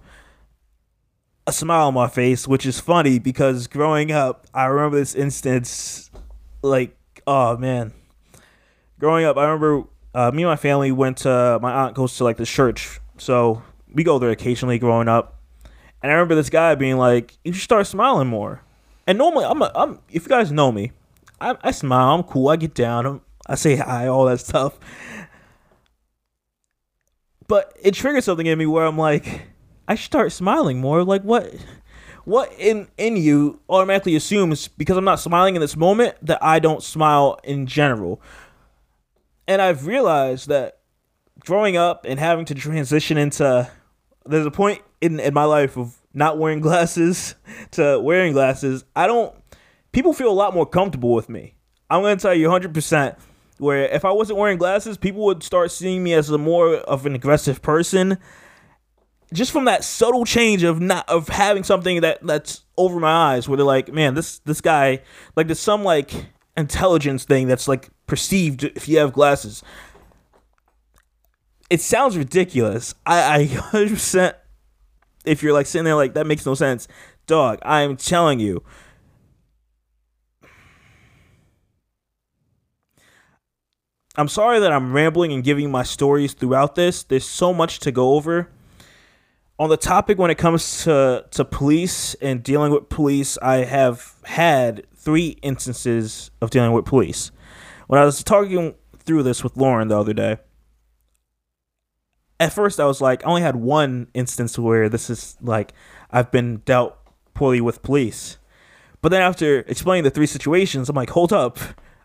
a 1.48 1.54
smile 1.54 1.88
on 1.88 1.94
my 1.94 2.10
face, 2.10 2.46
which 2.46 2.66
is 2.66 2.80
funny 2.80 3.20
because 3.20 3.68
growing 3.68 4.12
up, 4.12 4.46
I 4.54 4.66
remember 4.66 4.98
this 4.98 5.16
instance. 5.16 6.12
Like, 6.62 6.98
oh 7.26 7.56
man, 7.58 7.94
growing 9.00 9.24
up, 9.26 9.38
I 9.38 9.44
remember 9.44 9.88
uh, 10.14 10.32
me 10.32 10.44
and 10.44 10.50
my 10.50 10.58
family 10.58 10.92
went 10.92 11.18
to 11.20 11.58
my 11.62 11.72
aunt 11.72 11.96
goes 11.96 12.18
to 12.18 12.26
like 12.26 12.38
the 12.38 12.46
church, 12.46 13.00
so 13.18 13.64
we 13.94 14.04
go 14.04 14.20
there 14.20 14.32
occasionally 14.32 14.78
growing 14.78 15.08
up. 15.08 15.36
And 16.04 16.12
I 16.12 16.16
remember 16.16 16.36
this 16.36 16.50
guy 16.50 16.76
being 16.76 16.98
like, 16.98 17.38
"You 17.44 17.54
should 17.54 17.64
start 17.64 17.88
smiling 17.88 18.28
more." 18.28 18.62
And 19.06 19.18
normally, 19.18 19.46
I'm 19.46 19.62
a, 19.62 19.72
I'm 19.74 20.00
if 20.10 20.24
you 20.24 20.30
guys 20.30 20.52
know 20.52 20.72
me, 20.72 20.92
I, 21.40 21.56
I 21.62 21.72
smile, 21.72 22.16
I'm 22.16 22.24
cool, 22.24 22.50
I 22.50 22.58
get 22.58 22.74
down, 22.74 23.06
I'm, 23.06 23.22
I 23.46 23.56
say 23.56 23.78
hi, 23.78 24.08
all 24.08 24.26
that 24.26 24.40
stuff. 24.42 24.78
But 27.48 27.78
it 27.82 27.94
triggers 27.94 28.26
something 28.26 28.46
in 28.46 28.58
me 28.58 28.66
where 28.66 28.86
I'm 28.86 28.98
like, 28.98 29.48
I 29.88 29.96
start 29.96 30.32
smiling 30.32 30.80
more. 30.80 31.04
Like 31.04 31.24
what 31.24 31.54
what 32.26 32.54
in 32.58 32.90
in 32.98 33.16
you 33.16 33.60
automatically 33.70 34.16
assumes 34.16 34.68
because 34.68 34.98
I'm 34.98 35.06
not 35.06 35.20
smiling 35.20 35.56
in 35.56 35.62
this 35.62 35.78
moment 35.78 36.16
that 36.22 36.44
I 36.44 36.60
don't 36.60 36.84
smile 36.84 37.40
in 37.44 37.68
general. 37.68 38.22
And 39.48 39.62
I've 39.62 39.88
realized 39.88 40.50
that 40.50 40.80
growing 41.40 41.78
up 41.78 42.06
and 42.06 42.20
having 42.20 42.46
to 42.46 42.56
transition 42.56 43.18
into 43.18 43.70
there's 44.26 44.46
a 44.46 44.52
point 44.52 44.82
in, 45.00 45.22
in 45.22 45.34
my 45.34 45.46
life 45.46 45.78
of 45.78 45.96
not 46.14 46.38
wearing 46.38 46.60
glasses 46.68 47.36
to 47.72 48.00
wearing 48.00 48.34
glasses. 48.34 48.84
I 48.96 49.08
don't 49.08 49.34
people 49.94 50.12
feel 50.12 50.30
a 50.30 50.34
lot 50.34 50.54
more 50.54 50.66
comfortable 50.66 51.14
with 51.14 51.30
me. 51.30 51.56
I'm 51.90 52.02
gonna 52.02 52.18
tell 52.18 52.36
you 52.36 52.50
100% 52.50 53.18
where 53.60 53.86
if 53.86 54.04
I 54.04 54.12
wasn't 54.12 54.38
wearing 54.38 54.58
glasses, 54.58 54.98
people 54.98 55.24
would 55.24 55.44
start 55.44 55.72
seeing 55.72 56.04
me 56.04 56.14
as 56.14 56.30
a 56.30 56.38
more 56.38 56.76
of 56.76 57.06
an 57.06 57.16
aggressive 57.16 57.62
person 57.62 58.18
just 59.34 59.52
from 59.52 59.66
that 59.66 59.84
subtle 59.84 60.26
change 60.26 60.64
of 60.64 60.80
not 60.80 61.08
of 61.10 61.28
having 61.28 61.64
something 61.64 62.02
that 62.02 62.20
that's 62.26 62.64
over 62.78 63.00
my 63.00 63.34
eyes 63.34 63.48
where 63.48 63.58
they're 63.58 63.66
like 63.66 63.92
man 63.92 64.14
this 64.14 64.40
this 64.40 64.62
guy 64.62 65.02
like 65.36 65.48
there's 65.48 65.60
some 65.60 65.84
like 65.84 66.28
intelligence 66.56 67.26
thing 67.26 67.48
that's 67.48 67.68
like 67.68 67.90
perceived 68.08 68.64
if 68.64 68.88
you 68.88 68.98
have 68.98 69.14
glasses. 69.14 69.64
It 71.70 71.82
sounds 71.82 72.18
ridiculous. 72.18 72.96
I 73.06 73.42
i 73.42 73.46
100% 73.48 74.34
if 75.26 75.44
you're 75.44 75.54
like 75.54 75.66
sitting 75.66 75.86
there 75.86 75.96
like 75.96 76.14
that 76.14 76.26
makes 76.26 76.46
no 76.46 76.56
sense. 76.56 76.88
Dog 77.28 77.60
i 77.62 77.82
am 77.82 77.98
telling 77.98 78.40
you. 78.40 78.64
I'm 84.20 84.30
sorry 84.30 84.60
that 84.62 84.72
i'm 84.72 84.94
rambling 84.94 85.32
and 85.34 85.44
giving 85.44 85.70
my 85.70 85.84
stories 85.84 86.34
throughout 86.34 86.76
this. 86.76 87.04
There's 87.04 87.28
so 87.28 87.54
much 87.54 87.80
to 87.80 87.92
go 87.92 88.16
over. 88.16 88.50
On 89.60 89.70
the 89.70 89.78
topic 89.78 90.20
when 90.20 90.30
it 90.30 90.38
comes 90.38 90.84
to, 90.84 91.26
to 91.32 91.44
police 91.44 92.14
and 92.16 92.44
dealing 92.44 92.72
with 92.72 92.90
police, 92.90 93.40
I 93.42 93.58
have 93.64 94.14
had 94.24 94.86
three 94.96 95.40
instances 95.42 96.30
of 96.42 96.52
dealing 96.52 96.74
with 96.74 96.86
police. 96.86 97.32
When 97.88 98.00
I 98.00 98.06
was 98.06 98.24
talking 98.24 98.76
through 99.00 99.24
this 99.24 99.44
with 99.44 99.58
Lauren 99.58 99.88
the 99.88 100.00
other 100.00 100.14
day, 100.14 100.38
at 102.40 102.54
first 102.54 102.80
I 102.80 102.86
was 102.86 103.02
like, 103.02 103.26
I 103.26 103.30
only 103.30 103.42
had 103.42 103.56
one 103.56 104.10
instance 104.14 104.60
where 104.60 104.90
this 104.90 105.10
is 105.10 105.38
like 105.42 105.74
I've 106.12 106.32
been 106.32 106.58
dealt 106.58 106.96
poorly 107.34 107.62
with 107.62 107.82
police. 107.82 108.38
But 109.02 109.10
then 109.10 109.22
after 109.22 109.60
explaining 109.62 110.04
the 110.04 110.12
three 110.12 110.28
situations, 110.28 110.88
I'm 110.88 110.96
like, 110.96 111.10
hold 111.12 111.34
up. 111.34 111.58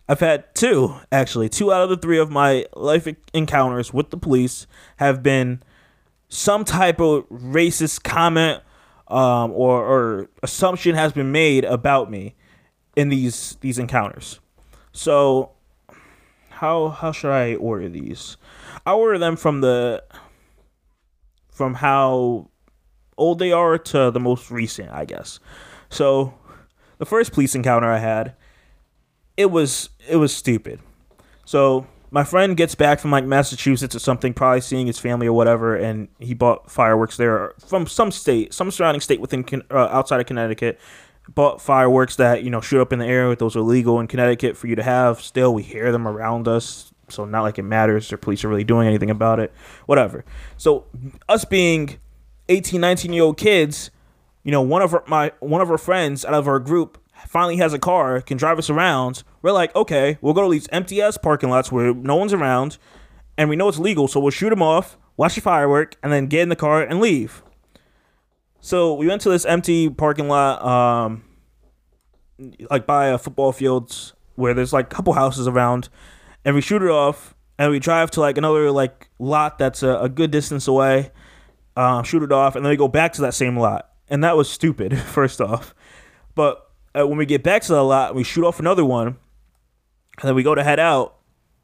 I've 0.07 0.19
had 0.19 0.53
two, 0.55 0.95
actually. 1.11 1.49
Two 1.49 1.71
out 1.71 1.81
of 1.81 1.89
the 1.89 1.97
three 1.97 2.17
of 2.17 2.31
my 2.31 2.65
life 2.75 3.07
encounters 3.33 3.93
with 3.93 4.09
the 4.09 4.17
police 4.17 4.65
have 4.97 5.21
been 5.21 5.61
some 6.33 6.65
type 6.65 6.99
of 6.99 7.29
racist 7.29 8.03
comment 8.03 8.63
um, 9.07 9.51
or, 9.51 9.85
or 9.85 10.29
assumption 10.41 10.95
has 10.95 11.13
been 11.13 11.31
made 11.31 11.63
about 11.63 12.09
me 12.09 12.33
in 12.95 13.09
these 13.09 13.55
these 13.61 13.77
encounters. 13.77 14.39
So 14.91 15.51
how 16.49 16.89
how 16.89 17.11
should 17.11 17.31
I 17.31 17.53
order 17.55 17.87
these? 17.87 18.37
I 18.83 18.93
order 18.93 19.19
them 19.19 19.35
from 19.35 19.61
the 19.61 20.03
from 21.51 21.75
how 21.75 22.49
old 23.15 23.37
they 23.37 23.51
are 23.51 23.77
to 23.77 24.09
the 24.09 24.19
most 24.19 24.49
recent, 24.49 24.89
I 24.91 25.05
guess. 25.05 25.39
So 25.89 26.33
the 26.97 27.05
first 27.05 27.31
police 27.31 27.53
encounter 27.53 27.91
I 27.91 27.99
had, 27.99 28.35
it 29.37 29.51
was 29.51 29.89
it 30.09 30.15
was 30.15 30.35
stupid. 30.35 30.79
So 31.45 31.85
my 32.13 32.23
friend 32.23 32.55
gets 32.55 32.75
back 32.75 32.99
from 32.99 33.09
like 33.09 33.25
Massachusetts 33.25 33.95
or 33.95 33.99
something, 33.99 34.35
probably 34.35 34.61
seeing 34.61 34.85
his 34.85 34.99
family 34.99 35.25
or 35.25 35.33
whatever, 35.33 35.75
and 35.75 36.09
he 36.19 36.35
bought 36.35 36.69
fireworks 36.69 37.17
there 37.17 37.55
from 37.67 37.87
some 37.87 38.11
state, 38.11 38.53
some 38.53 38.69
surrounding 38.69 39.01
state 39.01 39.19
within 39.19 39.43
uh, 39.71 39.89
outside 39.91 40.19
of 40.19 40.27
Connecticut. 40.27 40.79
Bought 41.27 41.59
fireworks 41.59 42.17
that 42.17 42.43
you 42.43 42.51
know 42.51 42.61
shoot 42.61 42.81
up 42.81 42.93
in 42.93 42.99
the 42.99 43.07
air. 43.07 43.35
Those 43.35 43.55
are 43.55 43.61
legal 43.61 43.99
in 43.99 44.05
Connecticut 44.05 44.55
for 44.55 44.67
you 44.67 44.75
to 44.75 44.83
have. 44.83 45.21
Still, 45.21 45.55
we 45.55 45.63
hear 45.63 45.91
them 45.91 46.07
around 46.07 46.47
us, 46.47 46.93
so 47.09 47.25
not 47.25 47.41
like 47.41 47.57
it 47.57 47.63
matters 47.63 48.13
or 48.13 48.17
police 48.17 48.43
are 48.43 48.49
really 48.49 48.63
doing 48.63 48.87
anything 48.87 49.09
about 49.09 49.39
it. 49.39 49.51
Whatever. 49.87 50.23
So 50.55 50.85
us 51.27 51.45
being 51.45 51.97
18, 52.47 52.79
19 52.79 53.11
year 53.11 53.23
old 53.23 53.37
kids, 53.37 53.89
you 54.43 54.51
know, 54.51 54.61
one 54.61 54.83
of 54.83 54.93
our, 54.93 55.03
my 55.07 55.31
one 55.39 55.61
of 55.61 55.71
our 55.71 55.79
friends 55.79 56.25
out 56.25 56.35
of 56.35 56.47
our 56.47 56.59
group 56.59 56.99
finally 57.27 57.57
has 57.57 57.73
a 57.73 57.79
car, 57.79 58.21
can 58.21 58.37
drive 58.37 58.57
us 58.57 58.69
around. 58.69 59.23
We're 59.41 59.51
like, 59.51 59.75
okay, 59.75 60.17
we'll 60.21 60.33
go 60.33 60.43
to 60.43 60.51
these 60.51 60.67
empty 60.71 61.01
ass 61.01 61.17
parking 61.17 61.49
lots 61.49 61.71
where 61.71 61.93
no 61.93 62.15
one's 62.15 62.33
around, 62.33 62.77
and 63.37 63.49
we 63.49 63.55
know 63.55 63.67
it's 63.67 63.79
legal, 63.79 64.07
so 64.07 64.19
we'll 64.19 64.31
shoot 64.31 64.49
them 64.49 64.61
off, 64.61 64.97
watch 65.17 65.35
the 65.35 65.41
firework, 65.41 65.95
and 66.03 66.11
then 66.11 66.27
get 66.27 66.41
in 66.41 66.49
the 66.49 66.55
car 66.55 66.81
and 66.81 66.99
leave. 66.99 67.43
So 68.59 68.93
we 68.93 69.07
went 69.07 69.21
to 69.23 69.29
this 69.29 69.45
empty 69.45 69.89
parking 69.89 70.27
lot, 70.29 70.63
um, 70.63 71.25
like 72.69 72.85
by 72.85 73.07
a 73.07 73.17
football 73.17 73.51
fields 73.51 74.13
where 74.35 74.53
there's 74.53 74.73
like 74.73 74.85
a 74.91 74.95
couple 74.95 75.13
houses 75.13 75.47
around, 75.47 75.89
and 76.45 76.55
we 76.55 76.61
shoot 76.61 76.81
it 76.81 76.89
off, 76.89 77.35
and 77.57 77.71
we 77.71 77.79
drive 77.79 78.11
to 78.11 78.21
like 78.21 78.37
another 78.37 78.71
like 78.71 79.09
lot 79.19 79.57
that's 79.57 79.83
a, 79.83 79.97
a 79.99 80.09
good 80.09 80.31
distance 80.31 80.67
away, 80.67 81.11
uh, 81.75 82.03
shoot 82.03 82.23
it 82.23 82.31
off, 82.31 82.55
and 82.55 82.65
then 82.65 82.69
we 82.69 82.77
go 82.77 82.87
back 82.87 83.13
to 83.13 83.21
that 83.21 83.33
same 83.33 83.57
lot, 83.57 83.89
and 84.09 84.23
that 84.23 84.37
was 84.37 84.49
stupid. 84.49 84.97
First 84.99 85.41
off, 85.41 85.75
but 86.35 86.62
uh, 86.97 87.07
when 87.07 87.17
we 87.17 87.25
get 87.25 87.43
back 87.43 87.61
to 87.63 87.73
the 87.73 87.83
lot, 87.83 88.15
we 88.15 88.23
shoot 88.23 88.45
off 88.45 88.59
another 88.59 88.85
one, 88.85 89.07
and 89.07 89.17
then 90.23 90.35
we 90.35 90.43
go 90.43 90.55
to 90.55 90.63
head 90.63 90.79
out. 90.79 91.17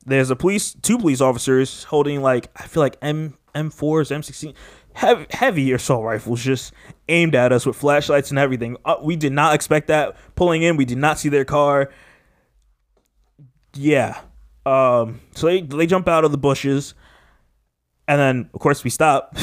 There's 0.06 0.30
a 0.30 0.36
police, 0.36 0.74
two 0.74 0.98
police 0.98 1.22
officers 1.22 1.84
holding 1.86 2.22
like 2.22 2.50
I 2.56 2.68
feel 2.68 2.82
like 2.82 2.98
M 3.02 3.38
M4s, 3.54 4.12
M16, 4.16 4.54
heavy, 4.94 5.26
heavy 5.32 5.72
assault 5.72 6.04
rifles, 6.04 6.44
just 6.44 6.74
aimed 7.08 7.36
at 7.36 7.52
us 7.52 7.66
with 7.66 7.76
flashlights 7.76 8.30
and 8.30 8.40
everything. 8.40 8.78
Uh, 8.86 8.96
we 9.02 9.16
did 9.16 9.34
not 9.34 9.54
expect 9.54 9.88
that 9.88 10.16
pulling 10.36 10.64
in. 10.64 10.78
We 10.78 10.86
did 10.86 10.98
not 10.98 11.20
see 11.20 11.30
their 11.30 11.46
car. 11.46 11.92
Yeah, 13.76 14.20
um, 14.66 15.22
so 15.36 15.48
they 15.48 15.62
they 15.62 15.88
jump 15.88 16.08
out 16.08 16.26
of 16.26 16.32
the 16.32 16.38
bushes, 16.38 16.94
and 18.08 18.20
then 18.20 18.50
of 18.54 18.60
course 18.60 18.84
we 18.84 18.90
stop, 18.90 19.36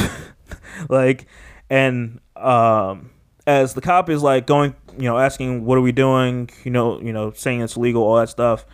like, 0.89 1.27
and 1.71 2.21
um, 2.35 3.11
as 3.47 3.75
the 3.75 3.81
cop 3.81 4.09
is 4.11 4.23
like 4.23 4.47
going 4.47 4.75
you 4.99 5.05
know, 5.05 5.19
asking 5.19 5.65
what 5.65 5.79
are 5.79 5.83
we 5.83 5.93
doing, 5.93 6.51
you 6.65 6.71
know, 6.71 7.01
you 7.01 7.13
know, 7.13 7.33
saying 7.33 7.61
it's 7.61 7.77
legal, 7.77 8.03
all 8.03 8.17
that 8.17 8.29
stuff. 8.29 8.65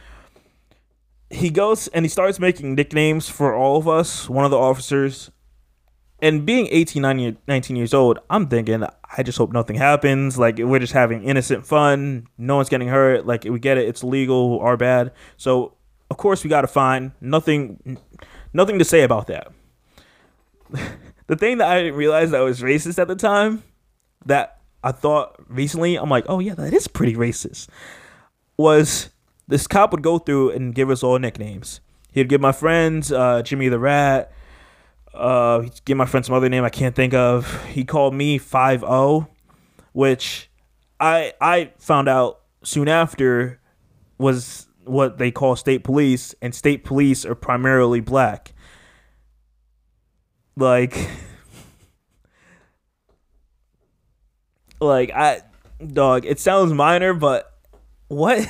He 1.30 1.50
goes 1.50 1.88
and 1.88 2.04
he 2.04 2.08
starts 2.08 2.38
making 2.38 2.74
nicknames 2.74 3.28
for 3.28 3.54
all 3.54 3.76
of 3.76 3.88
us, 3.88 4.28
one 4.28 4.44
of 4.44 4.50
the 4.50 4.58
officers. 4.58 5.30
And 6.20 6.46
being 6.46 6.68
18, 6.70 7.36
19 7.48 7.76
years 7.76 7.92
old, 7.92 8.20
I'm 8.30 8.46
thinking, 8.46 8.84
I 9.16 9.22
just 9.24 9.38
hope 9.38 9.52
nothing 9.52 9.74
happens. 9.74 10.38
Like, 10.38 10.58
we're 10.58 10.78
just 10.78 10.92
having 10.92 11.24
innocent 11.24 11.66
fun. 11.66 12.28
No 12.38 12.54
one's 12.56 12.68
getting 12.68 12.86
hurt. 12.86 13.26
Like, 13.26 13.42
we 13.42 13.58
get 13.58 13.76
it. 13.76 13.88
It's 13.88 14.04
legal, 14.04 14.60
our 14.60 14.76
bad. 14.76 15.10
So, 15.36 15.74
of 16.10 16.18
course, 16.18 16.44
we 16.44 16.50
got 16.50 16.62
a 16.62 16.68
fine. 16.68 17.10
Nothing, 17.20 17.98
nothing 18.52 18.78
to 18.78 18.84
say 18.84 19.02
about 19.02 19.26
that. 19.26 19.48
the 21.26 21.34
thing 21.34 21.58
that 21.58 21.68
I 21.68 21.82
didn't 21.82 21.96
realize 21.96 22.30
that 22.30 22.40
was 22.40 22.60
racist 22.60 23.00
at 23.00 23.08
the 23.08 23.16
time, 23.16 23.64
that 24.24 24.61
I 24.84 24.92
thought 24.92 25.36
recently, 25.48 25.96
I'm 25.96 26.10
like, 26.10 26.24
oh 26.28 26.40
yeah, 26.40 26.54
that 26.54 26.72
is 26.72 26.88
pretty 26.88 27.14
racist. 27.14 27.68
Was 28.56 29.10
this 29.48 29.66
cop 29.66 29.92
would 29.92 30.02
go 30.02 30.18
through 30.18 30.50
and 30.50 30.74
give 30.74 30.90
us 30.90 31.02
all 31.02 31.18
nicknames. 31.18 31.80
He'd 32.12 32.28
give 32.28 32.40
my 32.40 32.52
friends 32.52 33.12
uh, 33.12 33.42
Jimmy 33.42 33.68
the 33.68 33.78
Rat. 33.78 34.32
Uh, 35.12 35.60
he'd 35.60 35.84
give 35.84 35.96
my 35.96 36.06
friend 36.06 36.24
some 36.24 36.34
other 36.34 36.48
name 36.48 36.64
I 36.64 36.70
can't 36.70 36.94
think 36.94 37.14
of. 37.14 37.64
He 37.66 37.84
called 37.84 38.14
me 38.14 38.38
Five 38.38 38.82
O, 38.84 39.28
which 39.92 40.50
I 40.98 41.34
I 41.40 41.72
found 41.78 42.08
out 42.08 42.40
soon 42.62 42.88
after 42.88 43.60
was 44.18 44.66
what 44.84 45.18
they 45.18 45.30
call 45.30 45.54
state 45.56 45.84
police, 45.84 46.34
and 46.42 46.54
state 46.54 46.84
police 46.84 47.24
are 47.24 47.34
primarily 47.34 48.00
black. 48.00 48.52
Like. 50.56 51.08
Like 54.82 55.10
I 55.12 55.42
dog, 55.86 56.26
it 56.26 56.40
sounds 56.40 56.72
minor, 56.72 57.14
but 57.14 57.52
what? 58.08 58.46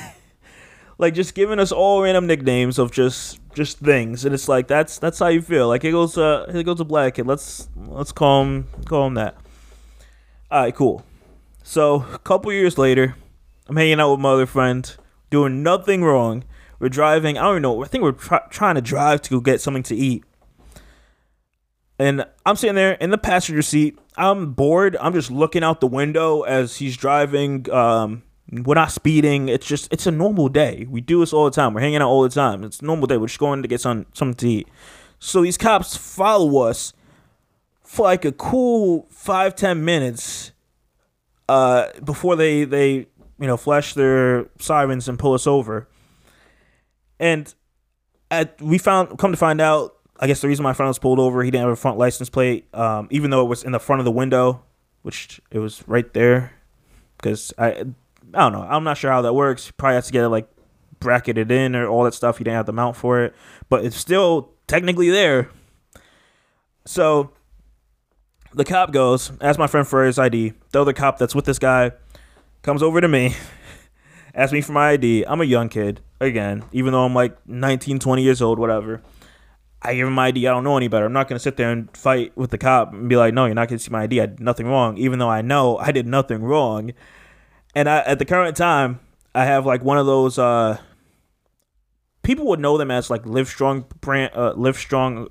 like 0.97 1.13
just 1.13 1.35
giving 1.35 1.59
us 1.59 1.71
all 1.71 2.01
random 2.01 2.27
nicknames 2.27 2.79
of 2.79 2.91
just 2.91 3.39
just 3.53 3.79
things, 3.79 4.25
and 4.25 4.33
it's 4.33 4.47
like 4.47 4.67
that's 4.67 4.97
that's 4.97 5.19
how 5.19 5.27
you 5.27 5.41
feel. 5.41 5.67
Like 5.67 5.83
it 5.83 5.91
goes 5.91 6.17
uh 6.17 6.45
it 6.53 6.63
goes 6.63 6.79
a 6.79 6.85
black 6.85 7.15
kid. 7.15 7.27
Let's 7.27 7.69
let's 7.75 8.11
call 8.11 8.43
him 8.43 8.67
call 8.85 9.07
him 9.07 9.13
that. 9.15 9.37
All 10.49 10.61
right, 10.61 10.75
cool. 10.75 11.05
So 11.63 12.05
a 12.13 12.19
couple 12.19 12.51
years 12.51 12.77
later, 12.77 13.15
I'm 13.67 13.75
hanging 13.75 13.99
out 13.99 14.11
with 14.11 14.19
my 14.19 14.31
other 14.31 14.45
friend, 14.45 14.95
doing 15.29 15.63
nothing 15.63 16.03
wrong. 16.03 16.43
We're 16.79 16.89
driving. 16.89 17.37
I 17.37 17.43
don't 17.43 17.53
even 17.53 17.61
know. 17.61 17.83
I 17.83 17.87
think 17.87 18.03
we're 18.03 18.11
try- 18.11 18.45
trying 18.49 18.75
to 18.75 18.81
drive 18.81 19.21
to 19.23 19.29
go 19.29 19.39
get 19.39 19.61
something 19.61 19.83
to 19.83 19.95
eat. 19.95 20.23
And 21.97 22.25
I'm 22.45 22.55
sitting 22.55 22.75
there 22.75 22.93
in 22.93 23.11
the 23.11 23.17
passenger 23.17 23.61
seat. 23.61 23.97
I'm 24.17 24.53
bored. 24.53 24.95
I'm 24.99 25.13
just 25.13 25.31
looking 25.31 25.63
out 25.63 25.81
the 25.81 25.87
window 25.87 26.41
as 26.41 26.77
he's 26.77 26.97
driving. 26.97 27.69
Um, 27.71 28.23
we're 28.51 28.75
not 28.75 28.91
speeding. 28.91 29.49
It's 29.49 29.65
just 29.65 29.91
it's 29.91 30.05
a 30.05 30.11
normal 30.11 30.49
day. 30.49 30.85
We 30.89 31.01
do 31.01 31.21
this 31.21 31.33
all 31.33 31.45
the 31.45 31.51
time. 31.51 31.73
We're 31.73 31.81
hanging 31.81 32.01
out 32.01 32.09
all 32.09 32.23
the 32.23 32.29
time. 32.29 32.63
It's 32.63 32.81
normal 32.81 33.07
day. 33.07 33.17
We're 33.17 33.27
just 33.27 33.39
going 33.39 33.61
to 33.61 33.67
get 33.67 33.81
some 33.81 34.05
something 34.13 34.35
to 34.35 34.49
eat. 34.49 34.67
So 35.19 35.41
these 35.41 35.57
cops 35.57 35.95
follow 35.95 36.63
us 36.63 36.93
for 37.83 38.03
like 38.03 38.25
a 38.25 38.31
cool 38.31 39.07
five 39.09 39.55
ten 39.55 39.83
minutes 39.85 40.51
uh, 41.49 41.87
before 42.03 42.35
they 42.35 42.65
they 42.65 43.07
you 43.39 43.47
know 43.47 43.57
flash 43.57 43.93
their 43.93 44.47
sirens 44.59 45.07
and 45.07 45.17
pull 45.17 45.33
us 45.33 45.47
over. 45.47 45.87
And 47.19 47.53
at 48.29 48.61
we 48.61 48.77
found 48.77 49.17
come 49.17 49.31
to 49.31 49.37
find 49.37 49.61
out 49.61 49.95
I 50.19 50.27
guess 50.27 50.41
the 50.41 50.47
reason 50.47 50.63
my 50.63 50.73
friend 50.73 50.87
was 50.87 50.99
pulled 50.99 51.19
over, 51.19 51.43
he 51.43 51.51
didn't 51.51 51.63
have 51.63 51.73
a 51.73 51.75
front 51.75 51.97
license 51.97 52.29
plate, 52.29 52.67
um, 52.73 53.07
even 53.11 53.31
though 53.31 53.41
it 53.41 53.49
was 53.49 53.63
in 53.63 53.71
the 53.71 53.79
front 53.79 53.99
of 53.99 54.05
the 54.05 54.11
window, 54.11 54.63
which 55.01 55.41
it 55.51 55.59
was 55.59 55.83
right 55.87 56.11
there. 56.13 56.53
Because 57.17 57.53
I, 57.57 57.69
I 57.71 57.83
don't 58.33 58.53
know, 58.53 58.61
I'm 58.61 58.83
not 58.83 58.97
sure 58.97 59.11
how 59.11 59.21
that 59.21 59.33
works. 59.33 59.71
Probably 59.71 59.95
has 59.95 60.07
to 60.07 60.13
get 60.13 60.23
it 60.23 60.29
like 60.29 60.47
bracketed 60.99 61.51
in 61.51 61.75
or 61.75 61.87
all 61.87 62.03
that 62.03 62.13
stuff. 62.13 62.37
He 62.37 62.43
didn't 62.43 62.57
have 62.57 62.65
the 62.65 62.73
mount 62.73 62.95
for 62.95 63.23
it, 63.23 63.35
but 63.69 63.85
it's 63.85 63.97
still 63.97 64.51
technically 64.67 65.09
there. 65.09 65.49
So 66.85 67.31
the 68.53 68.65
cop 68.65 68.91
goes, 68.91 69.31
asks 69.41 69.59
my 69.59 69.67
friend 69.67 69.87
for 69.87 70.05
his 70.05 70.19
ID. 70.19 70.53
The 70.71 70.81
other 70.81 70.93
cop 70.93 71.17
that's 71.17 71.35
with 71.35 71.45
this 71.45 71.59
guy 71.59 71.91
comes 72.61 72.83
over 72.83 73.01
to 73.01 73.07
me, 73.07 73.35
asks 74.35 74.53
me 74.53 74.61
for 74.61 74.73
my 74.73 74.91
ID. 74.91 75.25
I'm 75.25 75.41
a 75.41 75.45
young 75.45 75.69
kid, 75.69 76.01
again, 76.19 76.63
even 76.71 76.93
though 76.93 77.05
I'm 77.05 77.13
like 77.13 77.37
19, 77.47 77.99
20 77.99 78.21
years 78.21 78.41
old, 78.41 78.59
whatever. 78.59 79.01
I 79.83 79.95
give 79.95 80.07
him 80.07 80.13
my 80.13 80.27
ID. 80.27 80.47
I 80.47 80.51
don't 80.51 80.63
know 80.63 80.77
any 80.77 80.87
better. 80.87 81.05
I'm 81.05 81.13
not 81.13 81.27
going 81.27 81.35
to 81.35 81.43
sit 81.43 81.57
there 81.57 81.71
and 81.71 81.95
fight 81.95 82.35
with 82.37 82.51
the 82.51 82.57
cop 82.57 82.93
and 82.93 83.09
be 83.09 83.17
like, 83.17 83.33
no, 83.33 83.45
you're 83.45 83.55
not 83.55 83.67
going 83.67 83.77
to 83.77 83.83
see 83.83 83.91
my 83.91 84.03
ID. 84.03 84.21
I 84.21 84.25
did 84.27 84.39
nothing 84.39 84.67
wrong, 84.67 84.97
even 84.97 85.19
though 85.19 85.29
I 85.29 85.41
know 85.41 85.77
I 85.77 85.91
did 85.91 86.07
nothing 86.07 86.41
wrong. 86.41 86.91
And 87.75 87.89
I, 87.89 87.99
at 87.99 88.19
the 88.19 88.25
current 88.25 88.55
time, 88.55 89.01
I 89.35 89.45
have 89.45 89.65
like 89.65 89.83
one 89.83 89.97
of 89.97 90.05
those 90.05 90.39
uh, 90.39 90.77
people 92.21 92.45
would 92.47 92.59
know 92.59 92.77
them 92.77 92.91
as 92.91 93.09
like 93.09 93.25
Live 93.25 93.47
Strong 93.47 93.85
brand, 93.99 94.31
uh, 94.35 94.53
Live 94.55 94.77
Strong 94.77 95.27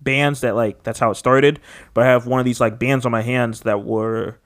bands 0.00 0.40
that 0.40 0.54
like 0.54 0.82
that's 0.82 0.98
how 0.98 1.10
it 1.10 1.16
started. 1.16 1.60
But 1.92 2.04
I 2.04 2.08
have 2.08 2.26
one 2.26 2.38
of 2.38 2.46
these 2.46 2.60
like 2.60 2.78
bands 2.78 3.04
on 3.04 3.12
my 3.12 3.22
hands 3.22 3.62
that 3.62 3.84
were 3.84 4.38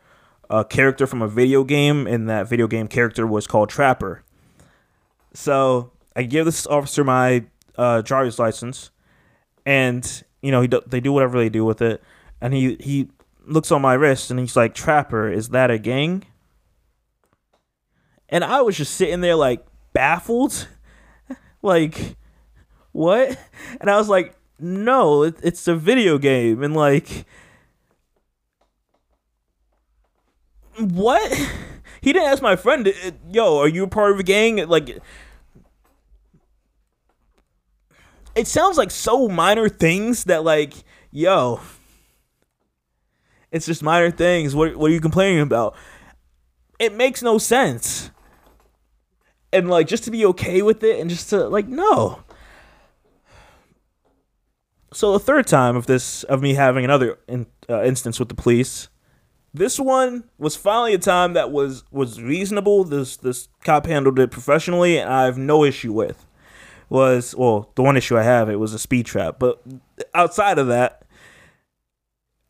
a 0.50 0.64
character 0.64 1.06
from 1.06 1.22
a 1.22 1.28
video 1.28 1.64
game, 1.64 2.06
and 2.06 2.28
that 2.28 2.48
video 2.48 2.66
game 2.66 2.88
character 2.88 3.26
was 3.26 3.46
called 3.46 3.68
Trapper. 3.68 4.22
So 5.32 5.92
I 6.16 6.22
give 6.22 6.44
this 6.44 6.66
officer 6.66 7.04
my 7.04 7.44
uh, 7.76 8.02
driver's 8.02 8.38
license, 8.38 8.90
and 9.66 10.24
you 10.42 10.50
know 10.50 10.60
he 10.60 10.68
do, 10.68 10.80
they 10.86 11.00
do 11.00 11.12
whatever 11.12 11.38
they 11.38 11.48
do 11.48 11.64
with 11.64 11.80
it, 11.82 12.02
and 12.40 12.54
he 12.54 12.76
he 12.80 13.08
looks 13.46 13.70
on 13.70 13.82
my 13.82 13.94
wrist 13.94 14.30
and 14.30 14.40
he's 14.40 14.56
like, 14.56 14.74
"Trapper, 14.74 15.30
is 15.30 15.50
that 15.50 15.70
a 15.70 15.78
gang?" 15.78 16.24
And 18.28 18.44
I 18.44 18.62
was 18.62 18.76
just 18.76 18.94
sitting 18.94 19.20
there 19.20 19.36
like 19.36 19.64
baffled, 19.92 20.68
like 21.62 22.16
what? 22.92 23.38
And 23.80 23.90
I 23.90 23.96
was 23.96 24.08
like, 24.08 24.36
"No, 24.58 25.22
it, 25.22 25.36
it's 25.42 25.66
a 25.68 25.74
video 25.74 26.18
game," 26.18 26.62
and 26.62 26.74
like. 26.74 27.26
What? 30.78 31.32
He 32.00 32.12
didn't 32.12 32.28
ask 32.28 32.42
my 32.42 32.54
friend, 32.54 32.86
uh, 32.86 33.12
"Yo, 33.32 33.56
are 33.56 33.68
you 33.68 33.84
a 33.84 33.88
part 33.88 34.12
of 34.12 34.18
a 34.18 34.22
gang?" 34.22 34.56
Like, 34.68 34.98
it 38.34 38.46
sounds 38.46 38.76
like 38.76 38.90
so 38.90 39.28
minor 39.28 39.68
things 39.68 40.24
that 40.24 40.44
like, 40.44 40.74
yo, 41.10 41.60
it's 43.50 43.66
just 43.66 43.82
minor 43.82 44.10
things. 44.10 44.54
What 44.54 44.76
what 44.76 44.90
are 44.90 44.94
you 44.94 45.00
complaining 45.00 45.40
about? 45.40 45.76
It 46.78 46.92
makes 46.94 47.22
no 47.22 47.38
sense. 47.38 48.10
And 49.52 49.70
like 49.70 49.86
just 49.86 50.04
to 50.04 50.10
be 50.10 50.26
okay 50.26 50.62
with 50.62 50.82
it 50.82 50.98
and 50.98 51.08
just 51.08 51.30
to 51.30 51.48
like 51.48 51.68
no. 51.68 52.24
So 54.92 55.12
the 55.12 55.20
third 55.20 55.46
time 55.46 55.76
of 55.76 55.86
this 55.86 56.24
of 56.24 56.42
me 56.42 56.54
having 56.54 56.84
another 56.84 57.18
in, 57.28 57.46
uh, 57.68 57.82
instance 57.82 58.18
with 58.18 58.28
the 58.28 58.34
police, 58.34 58.88
this 59.52 59.78
one 59.78 60.24
was 60.38 60.56
finally 60.56 60.94
a 60.94 60.98
time 60.98 61.34
that 61.34 61.52
was 61.52 61.84
was 61.92 62.20
reasonable. 62.20 62.82
This 62.82 63.16
this 63.16 63.48
cop 63.62 63.86
handled 63.86 64.18
it 64.18 64.32
professionally, 64.32 64.98
and 64.98 65.12
I 65.12 65.24
have 65.26 65.38
no 65.38 65.62
issue 65.62 65.92
with 65.92 66.26
was 66.94 67.34
well 67.34 67.70
the 67.74 67.82
one 67.82 67.96
issue 67.96 68.16
I 68.16 68.22
have 68.22 68.48
it 68.48 68.56
was 68.56 68.72
a 68.72 68.78
speed 68.78 69.04
trap, 69.04 69.36
but 69.38 69.60
outside 70.14 70.58
of 70.58 70.68
that, 70.68 71.02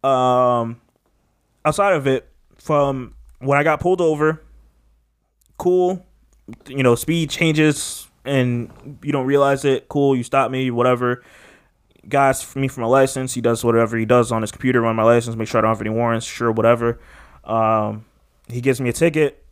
um, 0.06 0.80
outside 1.64 1.94
of 1.94 2.06
it, 2.06 2.28
from 2.58 3.14
when 3.38 3.58
I 3.58 3.62
got 3.62 3.80
pulled 3.80 4.02
over, 4.02 4.42
cool, 5.56 6.04
you 6.68 6.82
know, 6.82 6.94
speed 6.94 7.30
changes 7.30 8.06
and 8.26 8.70
you 9.02 9.12
don't 9.12 9.26
realize 9.26 9.64
it. 9.64 9.88
Cool, 9.88 10.14
you 10.14 10.22
stop 10.22 10.50
me, 10.50 10.70
whatever. 10.70 11.22
Guys, 12.06 12.42
for 12.42 12.58
me 12.58 12.68
for 12.68 12.82
my 12.82 12.86
license, 12.86 13.32
he 13.32 13.40
does 13.40 13.64
whatever 13.64 13.96
he 13.96 14.04
does 14.04 14.30
on 14.30 14.42
his 14.42 14.52
computer, 14.52 14.82
run 14.82 14.94
my 14.94 15.02
license, 15.02 15.36
make 15.36 15.48
sure 15.48 15.58
I 15.58 15.62
don't 15.62 15.70
have 15.70 15.80
any 15.80 15.90
warrants, 15.90 16.26
sure, 16.26 16.52
whatever. 16.52 17.00
Um, 17.44 18.04
he 18.48 18.60
gives 18.60 18.78
me 18.78 18.90
a 18.90 18.92
ticket. 18.92 19.42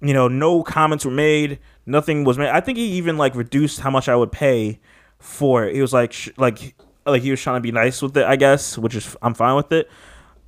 You 0.00 0.14
know, 0.14 0.26
no 0.26 0.62
comments 0.62 1.04
were 1.04 1.10
made 1.10 1.58
nothing 1.86 2.24
was 2.24 2.38
made. 2.38 2.48
I 2.48 2.60
think 2.60 2.78
he 2.78 2.84
even 2.92 3.16
like 3.18 3.34
reduced 3.34 3.80
how 3.80 3.90
much 3.90 4.08
I 4.08 4.16
would 4.16 4.32
pay 4.32 4.80
for 5.18 5.64
it. 5.64 5.74
He 5.74 5.80
was 5.80 5.92
like 5.92 6.12
sh- 6.12 6.30
like 6.36 6.74
like 7.06 7.22
he 7.22 7.30
was 7.30 7.40
trying 7.40 7.56
to 7.56 7.60
be 7.60 7.72
nice 7.72 8.02
with 8.02 8.16
it, 8.16 8.24
I 8.24 8.36
guess, 8.36 8.78
which 8.78 8.94
is 8.94 9.16
I'm 9.22 9.34
fine 9.34 9.56
with 9.56 9.72
it. 9.72 9.90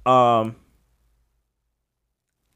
Um 0.07 0.57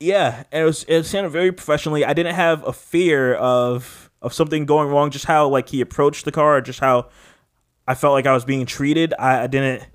yeah, 0.01 0.45
and 0.53 0.63
it 0.63 0.65
was 0.65 0.85
it 0.89 1.05
sounded 1.05 1.31
very 1.31 1.53
professionally. 1.53 2.05
I 2.05 2.13
didn't 2.13 2.35
have 2.35 2.67
a 2.67 2.73
fear 2.73 3.35
of 3.35 4.11
of 4.23 4.33
something 4.33 4.67
going 4.67 4.89
wrong, 4.89 5.11
just 5.11 5.25
how 5.25 5.49
like 5.49 5.69
he 5.69 5.81
approached 5.81 6.25
the 6.25 6.33
car, 6.33 6.61
just 6.61 6.81
how 6.81 7.09
I 7.87 7.95
felt 7.95 8.13
like 8.13 8.27
I 8.27 8.33
was 8.33 8.45
being 8.45 8.67
treated. 8.67 9.15
I, 9.19 9.45
I 9.45 9.47
didn't 9.47 9.87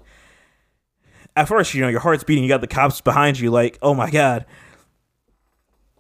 at 1.36 1.48
first, 1.48 1.74
you 1.74 1.82
know, 1.82 1.88
your 1.88 2.00
heart's 2.00 2.24
beating, 2.24 2.44
you 2.44 2.50
got 2.50 2.62
the 2.62 2.68
cops 2.68 3.02
behind 3.02 3.40
you, 3.40 3.50
like, 3.50 3.78
oh 3.82 3.94
my 3.94 4.10
god. 4.10 4.46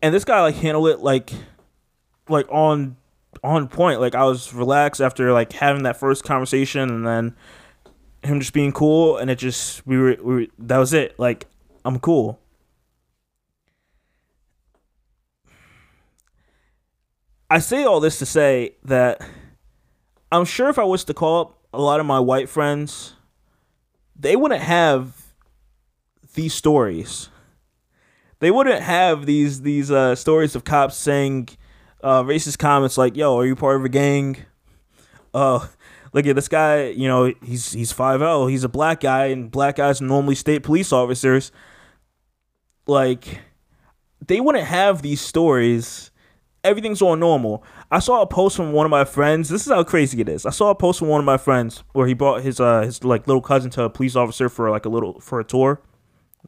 And 0.01 0.13
this 0.13 0.25
guy 0.25 0.41
like 0.41 0.55
handled 0.55 0.89
it 0.89 0.99
like 0.99 1.31
like 2.33 2.47
on 2.49 2.97
on 3.43 3.67
point. 3.67 4.01
Like 4.01 4.15
I 4.15 4.25
was 4.25 4.53
relaxed 4.53 5.01
after 5.01 5.31
like 5.31 5.53
having 5.53 5.83
that 5.83 5.97
first 5.97 6.23
conversation, 6.23 6.89
and 6.89 7.07
then 7.07 7.35
him 8.23 8.39
just 8.39 8.53
being 8.53 8.71
cool, 8.71 9.17
and 9.17 9.29
it 9.29 9.37
just 9.37 9.85
we 9.87 9.97
were, 9.97 10.17
we 10.21 10.35
were 10.35 10.45
that 10.59 10.77
was 10.77 10.93
it. 10.93 11.17
Like 11.17 11.47
I'm 11.85 11.99
cool. 11.99 12.39
I 17.49 17.59
say 17.59 17.83
all 17.83 17.99
this 17.99 18.17
to 18.19 18.25
say 18.25 18.75
that 18.83 19.21
I'm 20.31 20.45
sure 20.45 20.69
if 20.69 20.79
I 20.79 20.83
was 20.83 21.03
to 21.03 21.13
call 21.13 21.41
up 21.41 21.59
a 21.71 21.79
lot 21.79 21.99
of 21.99 22.05
my 22.05 22.19
white 22.19 22.49
friends, 22.49 23.13
they 24.15 24.35
wouldn't 24.35 24.61
have 24.61 25.33
these 26.33 26.53
stories. 26.53 27.29
They 28.39 28.49
wouldn't 28.49 28.81
have 28.81 29.25
these 29.25 29.61
these 29.61 29.91
uh, 29.91 30.15
stories 30.15 30.55
of 30.55 30.63
cops 30.63 30.97
saying 30.97 31.49
uh, 32.03 32.21
racist 32.23 32.59
comments 32.59 32.97
like, 32.97 33.15
"Yo, 33.15 33.37
are 33.37 33.45
you 33.45 33.55
part 33.55 33.77
of 33.77 33.85
a 33.85 33.89
gang?" 33.89 34.37
Uh, 35.33 35.65
look 36.11 36.27
at 36.27 36.35
this 36.35 36.47
guy. 36.49 36.89
You 36.89 37.07
know, 37.07 37.33
he's 37.41 37.71
he's 37.71 37.91
five 37.91 38.19
zero. 38.19 38.47
He's 38.47 38.63
a 38.63 38.69
black 38.69 38.99
guy, 38.99 39.27
and 39.27 39.49
black 39.49 39.77
guys 39.77 40.01
are 40.01 40.05
normally 40.05 40.35
state 40.35 40.63
police 40.63 40.91
officers. 40.91 41.51
Like, 42.85 43.39
they 44.27 44.41
wouldn't 44.41 44.65
have 44.65 45.01
these 45.01 45.21
stories. 45.21 46.11
Everything's 46.65 47.01
all 47.01 47.15
normal. 47.15 47.63
I 47.89 47.99
saw 47.99 48.21
a 48.21 48.27
post 48.27 48.55
from 48.57 48.71
one 48.73 48.85
of 48.85 48.89
my 48.89 49.05
friends. 49.05 49.49
This 49.49 49.65
is 49.65 49.71
how 49.71 49.83
crazy 49.83 50.19
it 50.21 50.29
is. 50.29 50.45
I 50.45 50.49
saw 50.49 50.69
a 50.69 50.75
post 50.75 50.99
from 50.99 51.07
one 51.09 51.19
of 51.19 51.25
my 51.25 51.37
friends 51.37 51.83
where 51.93 52.07
he 52.07 52.13
brought 52.13 52.41
his 52.41 52.59
uh 52.59 52.81
his 52.81 53.03
like 53.03 53.27
little 53.27 53.41
cousin 53.41 53.69
to 53.71 53.83
a 53.83 53.89
police 53.89 54.15
officer 54.15 54.49
for 54.49 54.69
like 54.69 54.85
a 54.85 54.89
little 54.89 55.19
for 55.19 55.39
a 55.39 55.43
tour. 55.43 55.81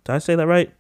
Did 0.04 0.14
I 0.14 0.20
say 0.20 0.36
that 0.36 0.48
right? 0.48 0.74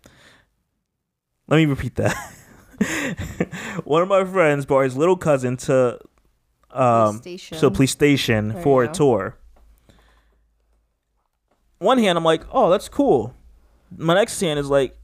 Let 1.47 1.57
me 1.57 1.65
repeat 1.65 1.95
that. 1.95 2.15
one 3.83 4.01
of 4.01 4.07
my 4.07 4.23
friends 4.25 4.65
brought 4.65 4.83
his 4.83 4.97
little 4.97 5.17
cousin 5.17 5.57
to 5.57 5.99
um 6.71 7.21
to 7.21 7.71
police 7.71 7.91
station 7.91 8.49
There 8.49 8.61
for 8.61 8.83
a 8.83 8.87
tour. 8.87 9.37
One 11.79 11.97
hand, 11.97 12.17
I'm 12.17 12.23
like, 12.23 12.43
oh, 12.51 12.69
that's 12.69 12.89
cool. 12.89 13.33
My 13.95 14.13
next 14.13 14.39
hand 14.39 14.59
is 14.59 14.69
like, 14.69 14.97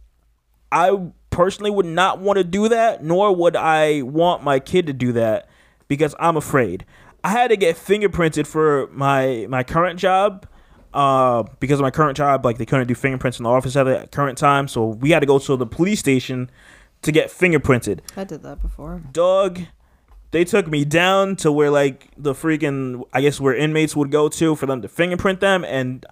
I 0.72 1.12
personally 1.30 1.70
would 1.70 1.86
not 1.86 2.20
want 2.20 2.38
to 2.38 2.44
do 2.44 2.70
that, 2.70 3.04
nor 3.04 3.36
would 3.36 3.56
I 3.56 4.02
want 4.04 4.44
my 4.44 4.60
kid 4.60 4.88
to 4.88 4.94
do 4.94 5.12
that 5.14 5.50
because 5.88 6.16
I'm 6.20 6.38
afraid. 6.38 6.86
I 7.24 7.30
had 7.30 7.50
to 7.50 7.58
get 7.58 7.76
fingerprinted 7.76 8.48
for 8.48 8.88
my 8.92 9.46
my 9.50 9.64
current 9.64 10.00
job. 10.00 10.48
Uh, 10.94 11.44
because 11.62 11.80
of 11.80 11.84
my 11.84 11.92
current 11.92 12.18
job, 12.18 12.44
like 12.44 12.58
they 12.58 12.66
couldn't 12.66 12.88
do 12.88 12.96
fingerprints 12.96 13.40
in 13.40 13.44
the 13.44 13.50
office 13.50 13.78
at 13.78 13.84
the 13.84 14.10
current 14.12 14.38
time, 14.38 14.68
so 14.68 14.88
we 14.88 15.12
had 15.12 15.22
to 15.22 15.26
go 15.26 15.40
to 15.40 15.56
the 15.56 15.66
police 15.66 16.00
station 16.02 16.50
to 17.02 17.12
get 17.12 17.30
fingerprinted. 17.30 18.00
I 18.16 18.24
did 18.24 18.44
that 18.44 18.62
before. 18.62 19.02
dog 19.12 19.62
they 20.32 20.46
took 20.46 20.68
me 20.68 20.84
down 20.84 21.36
to 21.36 21.52
where 21.52 21.70
like 21.70 22.08
the 22.18 22.34
freaking 22.34 23.04
i 23.14 23.22
guess 23.22 23.40
where 23.40 23.54
inmates 23.54 23.96
would 23.96 24.12
go 24.12 24.28
to 24.28 24.56
for 24.56 24.66
them 24.66 24.82
to 24.82 24.88
fingerprint 24.88 25.40
them 25.40 25.64
and 25.66 26.06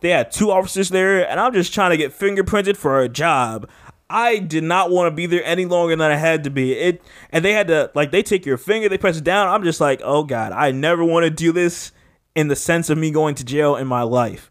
they 0.00 0.10
had 0.10 0.30
two 0.30 0.50
officers 0.50 0.90
there 0.90 1.28
and 1.28 1.40
i'm 1.40 1.52
just 1.52 1.74
trying 1.74 1.90
to 1.90 1.96
get 1.96 2.12
fingerprinted 2.12 2.76
for 2.76 3.00
a 3.00 3.08
job. 3.08 3.68
I 4.10 4.40
did 4.40 4.62
not 4.62 4.90
want 4.90 5.10
to 5.10 5.16
be 5.16 5.24
there 5.24 5.42
any 5.42 5.64
longer 5.64 5.96
than 5.96 6.10
i 6.10 6.16
had 6.16 6.44
to 6.44 6.50
be. 6.50 6.74
It 6.74 7.02
and 7.30 7.42
they 7.42 7.52
had 7.52 7.68
to 7.68 7.90
like 7.94 8.10
they 8.10 8.22
take 8.22 8.44
your 8.44 8.58
finger 8.58 8.88
they 8.88 8.98
press 8.98 9.16
it 9.16 9.24
down. 9.24 9.48
I'm 9.48 9.62
just 9.64 9.80
like 9.80 10.02
oh 10.04 10.22
god 10.24 10.52
i 10.52 10.70
never 10.70 11.02
want 11.02 11.24
to 11.24 11.30
do 11.30 11.50
this 11.50 11.92
in 12.34 12.48
the 12.48 12.56
sense 12.56 12.90
of 12.90 12.98
me 12.98 13.10
going 13.10 13.34
to 13.36 13.44
jail 13.44 13.74
in 13.76 13.86
my 13.86 14.02
life 14.02 14.50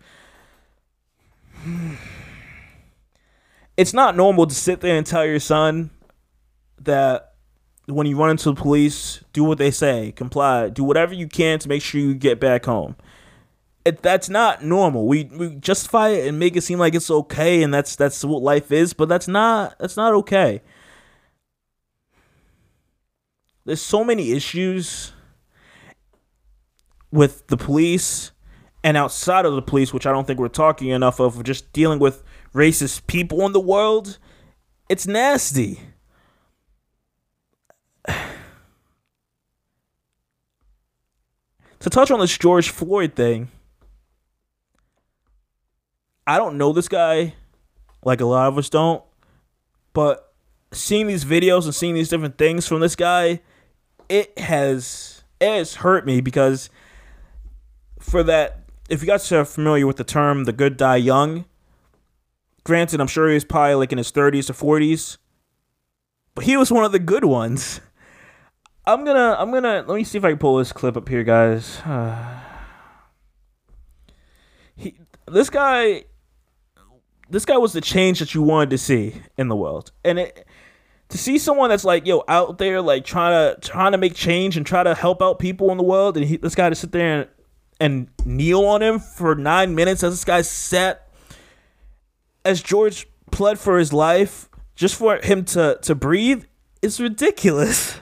it's 3.81 3.95
not 3.95 4.15
normal 4.15 4.45
to 4.45 4.53
sit 4.53 4.79
there 4.81 4.95
and 4.95 5.07
tell 5.07 5.25
your 5.25 5.39
son 5.39 5.89
that 6.81 7.33
when 7.87 8.05
you 8.05 8.15
run 8.15 8.29
into 8.29 8.51
the 8.51 8.53
police, 8.53 9.23
do 9.33 9.43
what 9.43 9.57
they 9.57 9.71
say, 9.71 10.11
comply, 10.11 10.69
do 10.69 10.83
whatever 10.83 11.15
you 11.15 11.27
can 11.27 11.57
to 11.57 11.67
make 11.67 11.81
sure 11.81 11.99
you 11.99 12.13
get 12.13 12.39
back 12.39 12.65
home. 12.65 12.95
It, 13.83 14.03
that's 14.03 14.29
not 14.29 14.63
normal. 14.63 15.07
We 15.07 15.23
we 15.23 15.55
justify 15.55 16.09
it 16.09 16.27
and 16.27 16.37
make 16.37 16.55
it 16.55 16.61
seem 16.61 16.77
like 16.77 16.93
it's 16.93 17.09
okay, 17.09 17.63
and 17.63 17.73
that's 17.73 17.95
that's 17.95 18.23
what 18.23 18.43
life 18.43 18.71
is, 18.71 18.93
but 18.93 19.09
that's 19.09 19.27
not 19.27 19.79
that's 19.79 19.97
not 19.97 20.13
okay. 20.13 20.61
There's 23.65 23.81
so 23.81 24.03
many 24.03 24.31
issues 24.33 25.13
with 27.11 27.47
the 27.47 27.57
police 27.57 28.31
and 28.83 28.95
outside 28.95 29.45
of 29.45 29.55
the 29.55 29.61
police, 29.63 29.91
which 29.91 30.05
I 30.05 30.11
don't 30.11 30.27
think 30.27 30.39
we're 30.39 30.49
talking 30.49 30.89
enough 30.89 31.19
of, 31.19 31.43
just 31.43 31.73
dealing 31.73 31.97
with 31.97 32.23
racist 32.53 33.07
people 33.07 33.45
in 33.45 33.51
the 33.53 33.59
world. 33.59 34.17
It's 34.89 35.07
nasty. 35.07 35.79
to 41.79 41.89
touch 41.89 42.11
on 42.11 42.19
this 42.19 42.37
George 42.37 42.69
Floyd 42.69 43.15
thing, 43.15 43.49
I 46.27 46.37
don't 46.37 46.57
know 46.57 46.71
this 46.73 46.87
guy 46.87 47.33
like 48.03 48.21
a 48.21 48.25
lot 48.25 48.47
of 48.47 48.57
us 48.57 48.69
don't, 48.69 49.03
but 49.93 50.33
seeing 50.71 51.07
these 51.07 51.25
videos 51.25 51.65
and 51.65 51.75
seeing 51.75 51.93
these 51.93 52.09
different 52.09 52.37
things 52.37 52.67
from 52.67 52.79
this 52.79 52.95
guy, 52.95 53.41
it 54.09 54.37
has 54.37 55.23
it's 55.39 55.75
hurt 55.75 56.05
me 56.05 56.21
because 56.21 56.69
for 57.99 58.23
that, 58.23 58.59
if 58.89 59.01
you 59.01 59.07
guys 59.07 59.31
are 59.31 59.45
familiar 59.45 59.87
with 59.87 59.97
the 59.97 60.03
term 60.03 60.45
"the 60.45 60.53
good 60.53 60.77
die 60.77 60.97
young," 60.97 61.45
granted, 62.63 63.01
I'm 63.01 63.07
sure 63.07 63.27
he 63.27 63.33
was 63.33 63.45
probably 63.45 63.75
like 63.75 63.91
in 63.91 63.97
his 63.97 64.11
30s 64.11 64.49
or 64.49 64.53
40s, 64.53 65.17
but 66.35 66.45
he 66.45 66.57
was 66.57 66.71
one 66.71 66.83
of 66.83 66.91
the 66.91 66.99
good 66.99 67.25
ones. 67.25 67.81
I'm 68.85 69.05
gonna, 69.05 69.35
I'm 69.37 69.51
gonna, 69.51 69.85
let 69.87 69.95
me 69.95 70.03
see 70.03 70.17
if 70.17 70.25
I 70.25 70.29
can 70.29 70.39
pull 70.39 70.57
this 70.57 70.73
clip 70.73 70.97
up 70.97 71.07
here, 71.07 71.23
guys. 71.23 71.79
he, 74.75 74.97
this 75.27 75.49
guy, 75.49 76.03
this 77.29 77.45
guy 77.45 77.57
was 77.57 77.73
the 77.73 77.81
change 77.81 78.19
that 78.19 78.33
you 78.33 78.41
wanted 78.41 78.71
to 78.71 78.77
see 78.77 79.21
in 79.37 79.47
the 79.47 79.55
world, 79.55 79.91
and 80.03 80.19
it 80.19 80.47
to 81.11 81.17
see 81.17 81.37
someone 81.37 81.69
that's 81.69 81.83
like 81.83 82.07
yo 82.07 82.23
out 82.27 82.57
there 82.57 82.81
like 82.81 83.05
trying 83.05 83.33
to 83.33 83.59
trying 83.61 83.91
to 83.91 83.97
make 83.97 84.15
change 84.15 84.57
and 84.57 84.65
try 84.65 84.81
to 84.81 84.95
help 84.95 85.21
out 85.21 85.39
people 85.39 85.69
in 85.71 85.77
the 85.77 85.83
world 85.83 86.17
and 86.17 86.25
he, 86.25 86.37
this 86.37 86.55
guy 86.55 86.69
to 86.69 86.75
sit 86.75 86.93
there 86.93 87.21
and, 87.21 87.29
and 87.79 88.07
kneel 88.25 88.65
on 88.65 88.81
him 88.81 88.97
for 88.97 89.35
nine 89.35 89.75
minutes 89.75 90.03
as 90.03 90.13
this 90.13 90.23
guy 90.23 90.41
sat 90.41 91.09
as 92.45 92.61
george 92.61 93.07
pled 93.31 93.59
for 93.59 93.77
his 93.77 93.93
life 93.93 94.49
just 94.75 94.95
for 94.95 95.17
him 95.17 95.45
to 95.45 95.77
to 95.81 95.95
breathe 95.95 96.43
is 96.81 96.99
ridiculous 96.99 97.99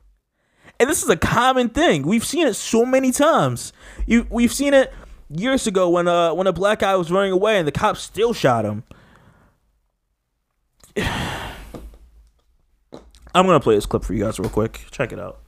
and 0.80 0.88
this 0.88 1.02
is 1.02 1.08
a 1.08 1.16
common 1.16 1.68
thing 1.68 2.02
we've 2.02 2.24
seen 2.24 2.46
it 2.46 2.54
so 2.54 2.84
many 2.84 3.12
times 3.12 3.72
you 4.06 4.26
we've 4.30 4.52
seen 4.52 4.74
it 4.74 4.92
years 5.28 5.66
ago 5.66 5.88
when 5.88 6.06
uh 6.08 6.32
when 6.32 6.46
a 6.46 6.52
black 6.52 6.80
guy 6.80 6.94
was 6.96 7.10
running 7.10 7.32
away 7.32 7.58
and 7.58 7.66
the 7.66 7.72
cops 7.72 8.00
still 8.00 8.32
shot 8.32 8.64
him 8.64 8.84
I'm 13.36 13.44
gonna 13.44 13.60
play 13.60 13.74
this 13.74 13.84
clip 13.84 14.02
for 14.02 14.14
you 14.14 14.24
guys 14.24 14.38
real 14.38 14.48
quick. 14.48 14.86
Check 14.90 15.12
it 15.12 15.20
out. 15.20 15.42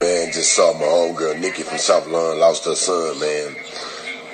Man, 0.00 0.32
just 0.32 0.52
saw 0.52 0.72
my 0.72 0.86
homegirl 0.86 1.38
Nikki 1.40 1.62
from 1.62 1.76
South 1.76 2.06
lost 2.08 2.64
her 2.64 2.74
son, 2.74 3.20
man. 3.20 3.54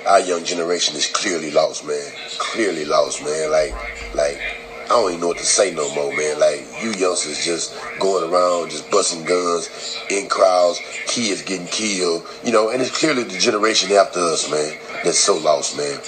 Our 0.07 0.21
young 0.21 0.45
generation 0.45 0.97
is 0.97 1.07
clearly 1.07 1.51
lost, 1.51 1.87
man. 1.87 2.13
Clearly 2.39 2.85
lost, 2.85 3.23
man. 3.23 3.51
Like, 3.51 3.73
like 4.15 4.41
I 4.89 4.93
don't 4.93 5.11
even 5.11 5.21
know 5.21 5.29
what 5.29 5.37
to 5.37 5.45
say 5.45 5.75
no 5.75 5.93
more, 5.95 6.17
man. 6.17 6.41
Like 6.41 6.65
you 6.83 6.93
youngsters 6.93 7.45
just 7.45 7.75
going 8.01 8.33
around, 8.33 8.71
just 8.71 8.91
busting 8.91 9.25
guns 9.25 9.69
in 10.09 10.29
crowds, 10.29 10.81
kids 11.07 11.43
getting 11.43 11.67
killed, 11.67 12.25
you 12.43 12.53
know. 12.53 12.71
And 12.71 12.81
it's 12.81 12.97
clearly 12.99 13.25
the 13.25 13.39
generation 13.39 13.93
after 13.93 14.21
us, 14.21 14.51
man, 14.51 14.79
that's 15.05 15.19
so 15.19 15.37
lost, 15.37 15.77
man. 15.77 16.01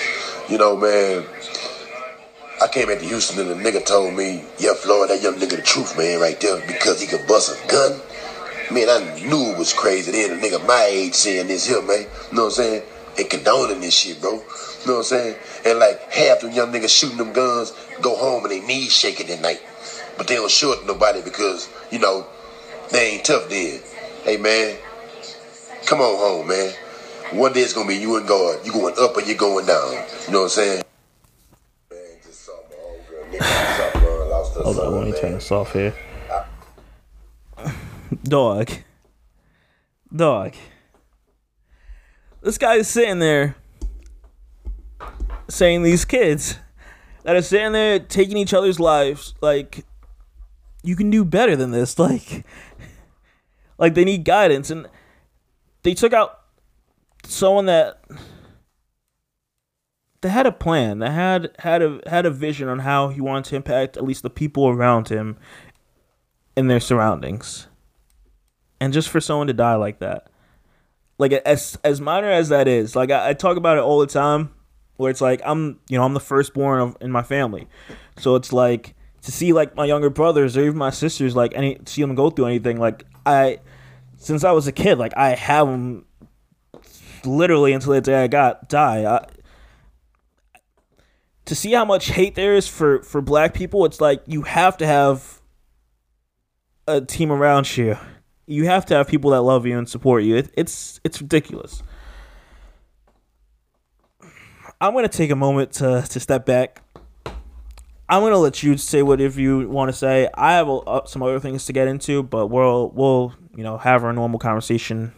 You 0.48 0.56
know, 0.56 0.76
man. 0.76 1.26
I 2.62 2.68
came 2.68 2.90
into 2.90 3.06
Houston 3.06 3.38
and 3.40 3.50
the 3.50 3.70
nigga 3.70 3.84
told 3.84 4.12
me, 4.14 4.44
yeah, 4.58 4.74
Floyd, 4.74 5.08
that 5.08 5.22
young 5.22 5.36
nigga 5.36 5.56
the 5.56 5.62
truth, 5.62 5.96
man, 5.96 6.20
right 6.20 6.38
there, 6.40 6.60
because 6.66 7.00
he 7.00 7.06
could 7.06 7.26
bust 7.26 7.56
a 7.56 7.66
gun. 7.68 7.98
Man, 8.70 8.88
I 8.88 9.18
knew 9.26 9.52
it 9.52 9.58
was 9.58 9.72
crazy. 9.72 10.12
Then 10.12 10.38
a 10.38 10.40
nigga 10.40 10.66
my 10.66 10.84
age 10.84 11.14
saying 11.14 11.48
this 11.48 11.66
here, 11.66 11.82
man. 11.82 12.00
You 12.30 12.36
know 12.36 12.44
what 12.44 12.48
I'm 12.48 12.50
saying? 12.50 12.82
And 13.20 13.28
condoning 13.28 13.82
this 13.82 13.94
shit, 13.94 14.18
bro. 14.18 14.32
You 14.32 14.38
know 14.38 14.94
what 14.94 14.96
I'm 14.96 15.02
saying? 15.04 15.36
And 15.66 15.78
like 15.78 16.10
half 16.10 16.40
them 16.40 16.52
young 16.52 16.72
niggas 16.72 16.88
shooting 16.88 17.18
them 17.18 17.34
guns 17.34 17.74
go 18.00 18.16
home 18.16 18.44
and 18.44 18.50
they 18.50 18.60
knees 18.60 18.94
shaking 18.94 19.28
at 19.28 19.42
night. 19.42 19.60
But 20.16 20.26
they 20.26 20.36
don't 20.36 20.50
show 20.50 20.72
it 20.72 20.80
to 20.80 20.86
nobody 20.86 21.20
because, 21.20 21.68
you 21.90 21.98
know, 21.98 22.26
they 22.90 23.16
ain't 23.16 23.24
tough 23.26 23.50
then. 23.50 23.80
Hey, 24.24 24.38
man, 24.38 24.78
come 25.84 26.00
on 26.00 26.16
home, 26.16 26.48
man. 26.48 26.72
One 27.32 27.52
day 27.52 27.60
it's 27.60 27.74
gonna 27.74 27.88
be 27.88 27.96
you 27.96 28.16
and 28.16 28.26
God. 28.26 28.64
You 28.64 28.72
going 28.72 28.94
up 28.98 29.14
or 29.14 29.20
you 29.20 29.34
going 29.34 29.66
down. 29.66 29.92
You 30.26 30.32
know 30.32 30.38
what 30.38 30.44
I'm 30.44 30.48
saying? 30.48 30.82
Hold 34.62 34.78
on, 34.78 34.94
let 34.94 35.06
me 35.06 35.20
turn 35.20 35.32
this 35.34 35.52
off 35.52 35.74
here. 35.74 35.94
Dog. 38.24 38.70
Dog. 40.14 40.54
This 42.42 42.58
guy 42.58 42.76
is 42.76 42.88
sitting 42.88 43.18
there 43.18 43.56
saying 45.48 45.82
these 45.82 46.04
kids 46.04 46.58
that 47.24 47.36
are 47.36 47.42
sitting 47.42 47.72
there 47.72 47.98
taking 47.98 48.36
each 48.36 48.54
other's 48.54 48.78
lives 48.78 49.34
like 49.40 49.84
you 50.82 50.94
can 50.94 51.10
do 51.10 51.24
better 51.24 51.56
than 51.56 51.72
this 51.72 51.98
like 51.98 52.44
like 53.76 53.94
they 53.94 54.04
need 54.04 54.24
guidance 54.24 54.70
and 54.70 54.86
they 55.82 55.92
took 55.92 56.12
out 56.12 56.40
someone 57.24 57.66
that 57.66 58.00
that 60.20 60.30
had 60.30 60.46
a 60.46 60.52
plan, 60.52 60.98
that 60.98 61.12
had 61.12 61.50
had 61.58 61.82
a 61.82 62.00
had 62.06 62.26
a 62.26 62.30
vision 62.30 62.68
on 62.68 62.80
how 62.80 63.08
he 63.08 63.20
wanted 63.20 63.48
to 63.50 63.56
impact 63.56 63.96
at 63.96 64.04
least 64.04 64.22
the 64.22 64.30
people 64.30 64.68
around 64.68 65.08
him 65.08 65.38
in 66.56 66.66
their 66.66 66.80
surroundings. 66.80 67.68
And 68.80 68.92
just 68.92 69.08
for 69.08 69.20
someone 69.20 69.46
to 69.46 69.52
die 69.52 69.74
like 69.74 69.98
that. 69.98 70.29
Like 71.20 71.32
as 71.32 71.78
as 71.84 72.00
minor 72.00 72.30
as 72.30 72.48
that 72.48 72.66
is, 72.66 72.96
like 72.96 73.10
I, 73.10 73.30
I 73.30 73.32
talk 73.34 73.58
about 73.58 73.76
it 73.76 73.82
all 73.82 74.00
the 74.00 74.06
time 74.06 74.54
where 74.96 75.10
it's 75.10 75.20
like 75.20 75.42
I'm 75.44 75.78
you 75.88 75.98
know, 75.98 76.04
I'm 76.04 76.14
the 76.14 76.20
firstborn 76.20 76.80
of 76.80 76.96
in 77.00 77.12
my 77.12 77.22
family. 77.22 77.68
So 78.18 78.36
it's 78.36 78.52
like 78.52 78.94
to 79.22 79.30
see 79.30 79.52
like 79.52 79.76
my 79.76 79.84
younger 79.84 80.08
brothers 80.08 80.56
or 80.56 80.62
even 80.62 80.78
my 80.78 80.88
sisters 80.88 81.36
like 81.36 81.52
any 81.54 81.78
see 81.84 82.00
them 82.00 82.14
go 82.14 82.30
through 82.30 82.46
anything 82.46 82.78
like 82.78 83.04
I 83.26 83.60
since 84.16 84.44
I 84.44 84.52
was 84.52 84.66
a 84.66 84.72
kid 84.72 84.96
like 84.96 85.12
I 85.14 85.34
have 85.34 85.66
them 85.66 86.06
literally 87.26 87.74
until 87.74 87.92
the 87.92 88.00
day 88.00 88.24
I 88.24 88.26
got 88.26 88.68
die. 88.68 89.04
I, 89.04 89.26
to 91.44 91.54
see 91.54 91.72
how 91.72 91.84
much 91.84 92.08
hate 92.08 92.34
there 92.34 92.54
is 92.54 92.68
for 92.68 93.02
for 93.02 93.20
black 93.20 93.54
people, 93.54 93.84
it's 93.84 94.00
like 94.00 94.22
you 94.26 94.42
have 94.42 94.76
to 94.78 94.86
have 94.86 95.42
a 96.86 97.00
team 97.00 97.30
around 97.30 97.76
you. 97.76 97.96
You 98.50 98.66
have 98.66 98.84
to 98.86 98.94
have 98.94 99.06
people 99.06 99.30
that 99.30 99.42
love 99.42 99.64
you 99.64 99.78
and 99.78 99.88
support 99.88 100.24
you. 100.24 100.36
It, 100.36 100.50
it's 100.56 101.00
it's 101.04 101.20
ridiculous. 101.20 101.84
I'm 104.80 104.92
gonna 104.92 105.08
take 105.08 105.30
a 105.30 105.36
moment 105.36 105.72
to 105.74 106.04
to 106.08 106.18
step 106.18 106.46
back. 106.46 106.82
I'm 108.08 108.22
gonna 108.22 108.38
let 108.38 108.64
you 108.64 108.76
say 108.76 109.02
whatever 109.02 109.40
you 109.40 109.68
want 109.68 109.88
to 109.88 109.96
say. 109.96 110.28
I 110.34 110.54
have 110.54 110.68
uh, 110.68 111.04
some 111.04 111.22
other 111.22 111.38
things 111.38 111.64
to 111.66 111.72
get 111.72 111.86
into, 111.86 112.24
but 112.24 112.48
we'll 112.48 112.90
we'll 112.90 113.34
you 113.54 113.62
know 113.62 113.78
have 113.78 114.02
our 114.02 114.12
normal 114.12 114.40
conversation 114.40 115.12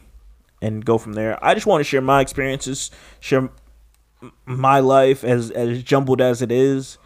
and 0.61 0.85
go 0.85 0.99
from 0.99 1.15
there. 1.15 1.43
I 1.43 1.55
just 1.55 1.65
want 1.65 1.81
to 1.81 1.85
share 1.85 2.03
my 2.03 2.21
experiences, 2.21 2.91
share 3.19 3.49
my 4.45 4.81
life 4.81 5.25
as 5.25 5.51
as 5.53 5.83
jumbled 5.83 6.21
as 6.21 6.43
it 6.43 6.53
is 6.53 6.99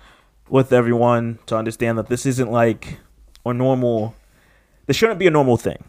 with 0.49 0.73
everyone 0.73 1.39
to 1.47 1.57
understand 1.57 1.99
that 1.99 2.09
this 2.09 2.27
isn't 2.27 2.51
like 2.51 2.99
a 3.45 3.55
normal 3.55 4.17
this 4.87 4.97
shouldn't 4.97 5.21
be 5.21 5.27
a 5.29 5.31
normal 5.31 5.57
thing 5.57 5.83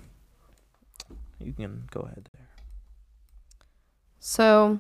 you 1.48 1.54
can 1.54 1.88
go 1.90 2.02
ahead 2.02 2.30
there. 2.34 2.50
So 4.20 4.80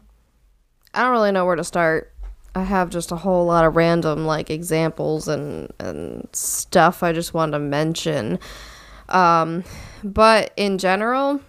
i 0.93 1.01
don't 1.01 1.12
really 1.12 1.32
know 1.32 1.45
where 1.45 1.56
to 1.56 1.63
start. 1.63 2.13
I 2.53 2.63
have 2.63 2.89
just 2.89 3.12
a 3.12 3.15
whole 3.15 3.45
lot 3.45 3.65
of 3.65 3.75
random 3.75 4.25
like 4.25 4.49
examples 4.49 5.27
and 5.27 5.71
and 5.80 6.27
stuff 6.34 7.03
i 7.03 7.13
just 7.13 7.34
want 7.34 7.53
to 7.53 7.60
mention. 7.60 8.39
Um 9.10 9.63
but 10.03 10.51
in 10.58 10.77
general 10.77 11.39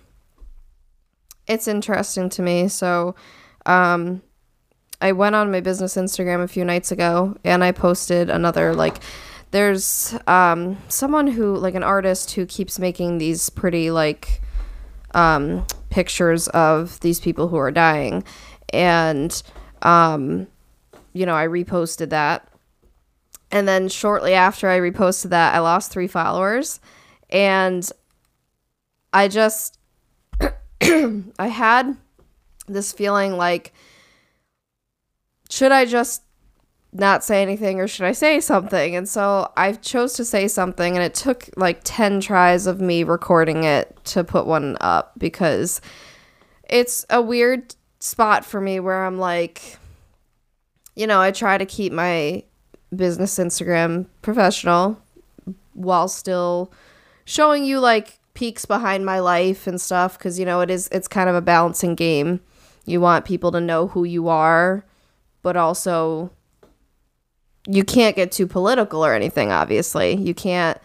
it's 1.47 1.67
interesting 1.67 2.29
to 2.31 2.43
me. 2.43 2.69
So 2.69 3.15
um 3.67 4.23
I 5.01 5.13
went 5.13 5.35
on 5.35 5.51
my 5.51 5.61
business 5.61 5.97
Instagram 5.97 6.43
a 6.43 6.49
few 6.49 6.65
nights 6.65 6.93
ago 6.93 7.37
and 7.45 7.65
I 7.65 7.73
posted 7.73 8.31
another 8.31 8.75
like 8.75 8.99
there's 9.51 10.15
um 10.27 10.77
someone 10.89 11.27
who 11.27 11.57
like 11.57 11.75
an 11.75 11.83
artist 11.83 12.33
who 12.33 12.47
keeps 12.47 12.79
making 12.79 13.19
these 13.19 13.51
pretty 13.51 13.91
like 13.91 14.43
um 15.15 15.67
pictures 15.91 16.49
of 16.49 17.01
these 17.01 17.21
people 17.21 17.49
who 17.49 17.57
are 17.57 17.71
dying. 17.71 18.25
And 18.73 19.43
um 19.83 20.47
you 21.13 21.27
know 21.27 21.37
I 21.37 21.47
reposted 21.47 22.11
that. 22.11 22.49
And 23.51 23.67
then 23.67 23.89
shortly 23.89 24.35
after 24.35 24.69
I 24.69 24.79
reposted 24.79 25.31
that 25.31 25.55
I 25.55 25.61
lost 25.61 25.91
3 25.91 26.07
followers. 26.07 26.81
And 27.31 27.89
I 29.13 29.29
just 29.29 29.79
I 30.81 31.49
had 31.49 31.97
this 32.67 32.93
feeling 32.93 33.37
like 33.37 33.73
should 35.51 35.73
I 35.73 35.87
just 35.87 36.23
not 36.99 37.25
say 37.25 37.43
anything 37.43 37.81
or 37.81 37.89
should 37.89 38.07
I 38.07 38.13
say 38.13 38.41
something? 38.41 38.97
And 38.97 39.09
so 39.09 39.53
I 39.57 39.73
chose 39.73 40.15
to 40.15 40.25
say 40.25 40.49
something, 40.49 40.97
and 40.97 41.05
it 41.05 41.15
took 41.15 41.49
like 41.57 41.81
10 41.85 42.21
tries 42.21 42.67
of 42.67 42.81
me 42.81 43.05
recording 43.05 43.65
it 43.65 43.97
to 44.07 44.25
put 44.25 44.47
one 44.47 44.77
up 44.81 45.13
because 45.19 45.81
it's 46.69 47.07
a 47.09 47.23
weird 47.23 47.75
spot 48.01 48.45
for 48.45 48.61
me 48.61 48.81
where 48.81 49.05
I'm 49.05 49.19
like, 49.19 49.79
you 50.95 51.07
know, 51.07 51.21
I 51.21 51.31
try 51.31 51.57
to 51.57 51.67
keep 51.67 51.93
my 51.93 52.43
business 52.95 53.39
Instagram 53.39 54.07
professional 54.23 55.01
while 55.75 56.09
still 56.09 56.73
showing 57.25 57.65
you 57.65 57.79
like 57.79 58.19
peaks 58.35 58.65
behind 58.65 59.05
my 59.05 59.19
life 59.19 59.67
and 59.67 59.81
stuff 59.81 60.17
because 60.17 60.39
you 60.39 60.47
know 60.47 60.61
it 60.61 60.71
is 60.71 60.89
it's 60.93 61.09
kind 61.09 61.29
of 61.29 61.35
a 61.35 61.41
balancing 61.41 61.95
game 61.95 62.41
you 62.87 63.01
want 63.01 63.25
people 63.25 63.51
to 63.51 63.61
know 63.61 63.89
who 63.89 64.05
you 64.05 64.29
are 64.29 64.85
but 65.43 65.57
also 65.57 66.31
you 67.69 67.85
can't 67.85 68.17
get 68.17 68.33
too 68.33 68.47
political 68.47 69.05
or 69.05 69.15
anything 69.15 69.53
obviously 69.53 70.17
you 70.17 70.35
can't 70.35 70.79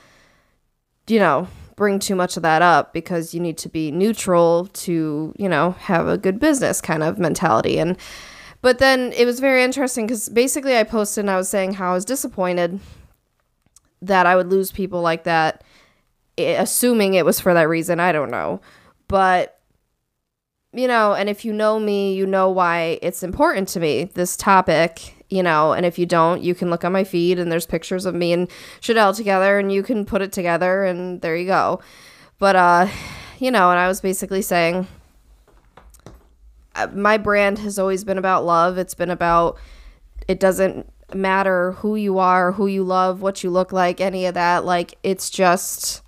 you 1.07 1.19
know, 1.19 1.47
bring 1.75 1.99
too 1.99 2.15
much 2.15 2.37
of 2.37 2.43
that 2.43 2.61
up 2.61 2.93
because 2.93 3.33
you 3.33 3.39
need 3.39 3.57
to 3.57 3.69
be 3.69 3.91
neutral 3.91 4.67
to, 4.73 5.33
you 5.37 5.49
know, 5.49 5.71
have 5.71 6.07
a 6.07 6.17
good 6.17 6.39
business 6.39 6.81
kind 6.81 7.03
of 7.03 7.17
mentality. 7.17 7.79
And, 7.79 7.97
but 8.61 8.79
then 8.79 9.11
it 9.13 9.25
was 9.25 9.39
very 9.39 9.63
interesting 9.63 10.05
because 10.05 10.29
basically 10.29 10.77
I 10.77 10.83
posted 10.83 11.23
and 11.23 11.31
I 11.31 11.37
was 11.37 11.49
saying 11.49 11.73
how 11.73 11.91
I 11.91 11.93
was 11.93 12.05
disappointed 12.05 12.79
that 14.01 14.25
I 14.25 14.35
would 14.35 14.49
lose 14.49 14.71
people 14.71 15.01
like 15.01 15.23
that, 15.23 15.63
eh, 16.37 16.55
assuming 16.61 17.15
it 17.15 17.25
was 17.25 17.39
for 17.39 17.53
that 17.53 17.69
reason. 17.69 17.99
I 17.99 18.11
don't 18.11 18.31
know. 18.31 18.61
But, 19.07 19.59
you 20.73 20.87
know, 20.87 21.13
and 21.13 21.29
if 21.29 21.43
you 21.43 21.53
know 21.53 21.79
me, 21.79 22.13
you 22.13 22.25
know 22.25 22.49
why 22.49 22.99
it's 23.01 23.23
important 23.23 23.67
to 23.69 23.79
me, 23.79 24.05
this 24.13 24.37
topic, 24.37 25.22
you 25.33 25.41
know, 25.41 25.73
and 25.73 25.83
if 25.83 25.97
you 25.97 26.05
don't, 26.05 26.43
you 26.43 26.53
can 26.53 26.69
look 26.69 26.85
on 26.85 26.91
my 26.91 27.03
feed 27.03 27.39
and 27.39 27.51
there's 27.51 27.65
pictures 27.65 28.05
of 28.05 28.13
me 28.13 28.33
and 28.33 28.47
Chanel 28.79 29.15
together 29.15 29.57
and 29.57 29.71
you 29.71 29.81
can 29.81 30.05
put 30.05 30.21
it 30.21 30.31
together 30.31 30.83
and 30.83 31.21
there 31.21 31.35
you 31.35 31.47
go. 31.47 31.81
But, 32.37 32.55
uh, 32.55 32.87
you 33.39 33.49
know, 33.49 33.71
and 33.71 33.79
I 33.79 33.87
was 33.87 33.99
basically 33.99 34.43
saying, 34.43 34.87
uh, 36.75 36.87
my 36.93 37.17
brand 37.17 37.57
has 37.59 37.79
always 37.79 38.03
been 38.03 38.19
about 38.19 38.45
love. 38.45 38.77
It's 38.77 38.93
been 38.93 39.09
about, 39.09 39.57
it 40.27 40.39
doesn't 40.39 40.87
matter 41.15 41.71
who 41.73 41.95
you 41.95 42.19
are, 42.19 42.51
who 42.51 42.67
you 42.67 42.83
love, 42.83 43.23
what 43.23 43.43
you 43.43 43.49
look 43.49 43.71
like, 43.71 43.99
any 43.99 44.27
of 44.27 44.35
that. 44.35 44.65
Like, 44.65 44.99
it's 45.01 45.31
just, 45.31 46.03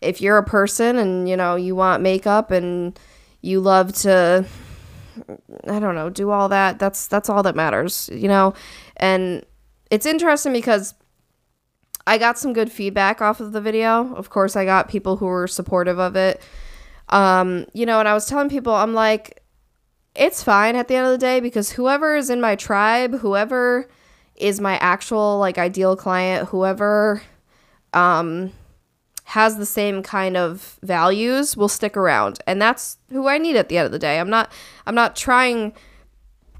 if 0.00 0.20
you're 0.20 0.38
a 0.38 0.44
person 0.44 0.96
and, 0.98 1.28
you 1.28 1.36
know, 1.36 1.56
you 1.56 1.74
want 1.74 2.00
makeup 2.00 2.52
and 2.52 2.96
you 3.40 3.58
love 3.58 3.92
to, 4.02 4.44
I 5.68 5.78
don't 5.78 5.94
know, 5.94 6.10
do 6.10 6.30
all 6.30 6.48
that, 6.48 6.78
that's, 6.78 7.06
that's 7.06 7.28
all 7.28 7.42
that 7.42 7.56
matters, 7.56 8.08
you 8.12 8.28
know? 8.28 8.54
And 8.96 9.44
it's 9.90 10.06
interesting 10.06 10.52
because 10.52 10.94
I 12.06 12.18
got 12.18 12.38
some 12.38 12.52
good 12.52 12.70
feedback 12.70 13.20
off 13.20 13.40
of 13.40 13.52
the 13.52 13.60
video. 13.60 14.14
Of 14.14 14.30
course, 14.30 14.56
I 14.56 14.64
got 14.64 14.88
people 14.88 15.16
who 15.16 15.26
were 15.26 15.46
supportive 15.46 15.98
of 15.98 16.16
it. 16.16 16.40
Um, 17.08 17.66
you 17.74 17.86
know, 17.86 18.00
and 18.00 18.08
I 18.08 18.14
was 18.14 18.26
telling 18.26 18.48
people, 18.48 18.74
I'm 18.74 18.94
like, 18.94 19.42
it's 20.14 20.42
fine 20.42 20.76
at 20.76 20.88
the 20.88 20.96
end 20.96 21.06
of 21.06 21.12
the 21.12 21.18
day 21.18 21.40
because 21.40 21.70
whoever 21.70 22.16
is 22.16 22.30
in 22.30 22.40
my 22.40 22.56
tribe, 22.56 23.18
whoever 23.18 23.88
is 24.36 24.60
my 24.60 24.76
actual 24.78 25.38
like 25.38 25.58
ideal 25.58 25.96
client, 25.96 26.48
whoever 26.48 27.22
um 27.94 28.50
has 29.32 29.56
the 29.56 29.64
same 29.64 30.02
kind 30.02 30.36
of 30.36 30.78
values 30.82 31.56
will 31.56 31.68
stick 31.68 31.96
around. 31.96 32.38
And 32.46 32.60
that's 32.60 32.98
who 33.08 33.28
I 33.28 33.38
need 33.38 33.56
at 33.56 33.70
the 33.70 33.78
end 33.78 33.86
of 33.86 33.92
the 33.92 33.98
day. 33.98 34.20
I'm 34.20 34.28
not 34.28 34.52
I'm 34.86 34.94
not 34.94 35.16
trying 35.16 35.72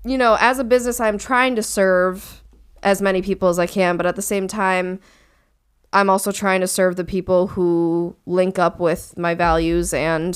you 0.06 0.16
know, 0.16 0.38
as 0.40 0.58
a 0.58 0.64
business 0.64 0.98
I'm 0.98 1.18
trying 1.18 1.54
to 1.56 1.62
serve 1.62 2.42
as 2.82 3.02
many 3.02 3.20
people 3.20 3.50
as 3.50 3.58
I 3.58 3.66
can, 3.66 3.98
but 3.98 4.06
at 4.06 4.16
the 4.16 4.22
same 4.22 4.48
time 4.48 5.00
I'm 5.92 6.08
also 6.08 6.32
trying 6.32 6.62
to 6.62 6.66
serve 6.66 6.96
the 6.96 7.04
people 7.04 7.48
who 7.48 8.16
link 8.24 8.58
up 8.58 8.80
with 8.80 9.18
my 9.18 9.34
values 9.34 9.92
and 9.92 10.34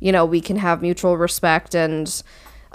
you 0.00 0.12
know, 0.12 0.26
we 0.26 0.42
can 0.42 0.56
have 0.56 0.82
mutual 0.82 1.16
respect 1.16 1.74
and 1.74 2.22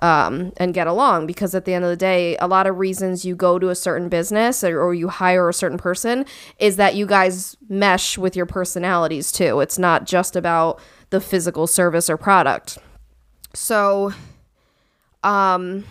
um, 0.03 0.51
and 0.57 0.73
get 0.73 0.85
along 0.85 1.25
because 1.27 1.55
at 1.55 1.63
the 1.63 1.73
end 1.73 1.85
of 1.85 1.89
the 1.89 1.95
day, 1.95 2.35
a 2.37 2.47
lot 2.47 2.67
of 2.67 2.77
reasons 2.77 3.23
you 3.23 3.37
go 3.37 3.57
to 3.57 3.69
a 3.69 3.75
certain 3.75 4.09
business 4.09 4.61
or, 4.61 4.81
or 4.81 4.93
you 4.93 5.07
hire 5.07 5.47
a 5.47 5.53
certain 5.53 5.77
person 5.77 6.25
is 6.59 6.75
that 6.75 6.95
you 6.95 7.05
guys 7.05 7.55
mesh 7.69 8.17
with 8.17 8.35
your 8.35 8.45
personalities 8.45 9.31
too. 9.31 9.61
It's 9.61 9.79
not 9.79 10.05
just 10.05 10.35
about 10.35 10.81
the 11.09 11.21
physical 11.21 11.67
service 11.67 12.09
or 12.09 12.17
product. 12.17 12.77
So, 13.53 14.11
um, 15.23 15.85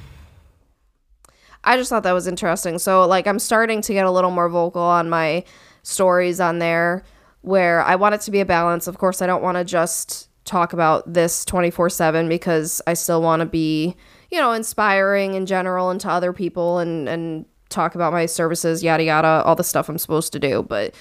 I 1.64 1.78
just 1.78 1.88
thought 1.88 2.02
that 2.02 2.12
was 2.12 2.26
interesting. 2.26 2.78
So, 2.78 3.06
like, 3.06 3.26
I'm 3.26 3.38
starting 3.38 3.80
to 3.80 3.94
get 3.94 4.04
a 4.04 4.10
little 4.10 4.30
more 4.30 4.50
vocal 4.50 4.82
on 4.82 5.08
my 5.08 5.42
stories 5.84 6.38
on 6.38 6.58
there 6.58 7.02
where 7.40 7.80
I 7.82 7.94
want 7.94 8.14
it 8.14 8.20
to 8.22 8.30
be 8.30 8.40
a 8.40 8.44
balance. 8.44 8.86
Of 8.86 8.98
course, 8.98 9.22
I 9.22 9.26
don't 9.26 9.42
want 9.42 9.56
to 9.56 9.64
just 9.64 10.28
talk 10.44 10.72
about 10.72 11.12
this 11.12 11.44
24 11.44 11.90
7 11.90 12.28
because 12.28 12.82
I 12.86 12.94
still 12.94 13.22
want 13.22 13.40
to 13.40 13.46
be, 13.46 13.96
you 14.30 14.38
know, 14.38 14.52
inspiring 14.52 15.34
in 15.34 15.46
general 15.46 15.90
and 15.90 16.00
to 16.00 16.10
other 16.10 16.32
people 16.32 16.78
and, 16.78 17.08
and 17.08 17.44
talk 17.68 17.94
about 17.94 18.12
my 18.12 18.26
services, 18.26 18.82
yada, 18.82 19.04
yada, 19.04 19.42
all 19.44 19.56
the 19.56 19.64
stuff 19.64 19.88
I'm 19.88 19.98
supposed 19.98 20.32
to 20.32 20.38
do. 20.38 20.62
But, 20.62 20.94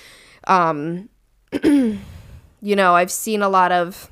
um, 0.48 1.10
you 1.64 2.00
know, 2.62 2.96
I've 2.96 3.12
seen 3.12 3.42
a 3.42 3.50
lot 3.50 3.72
of, 3.72 4.10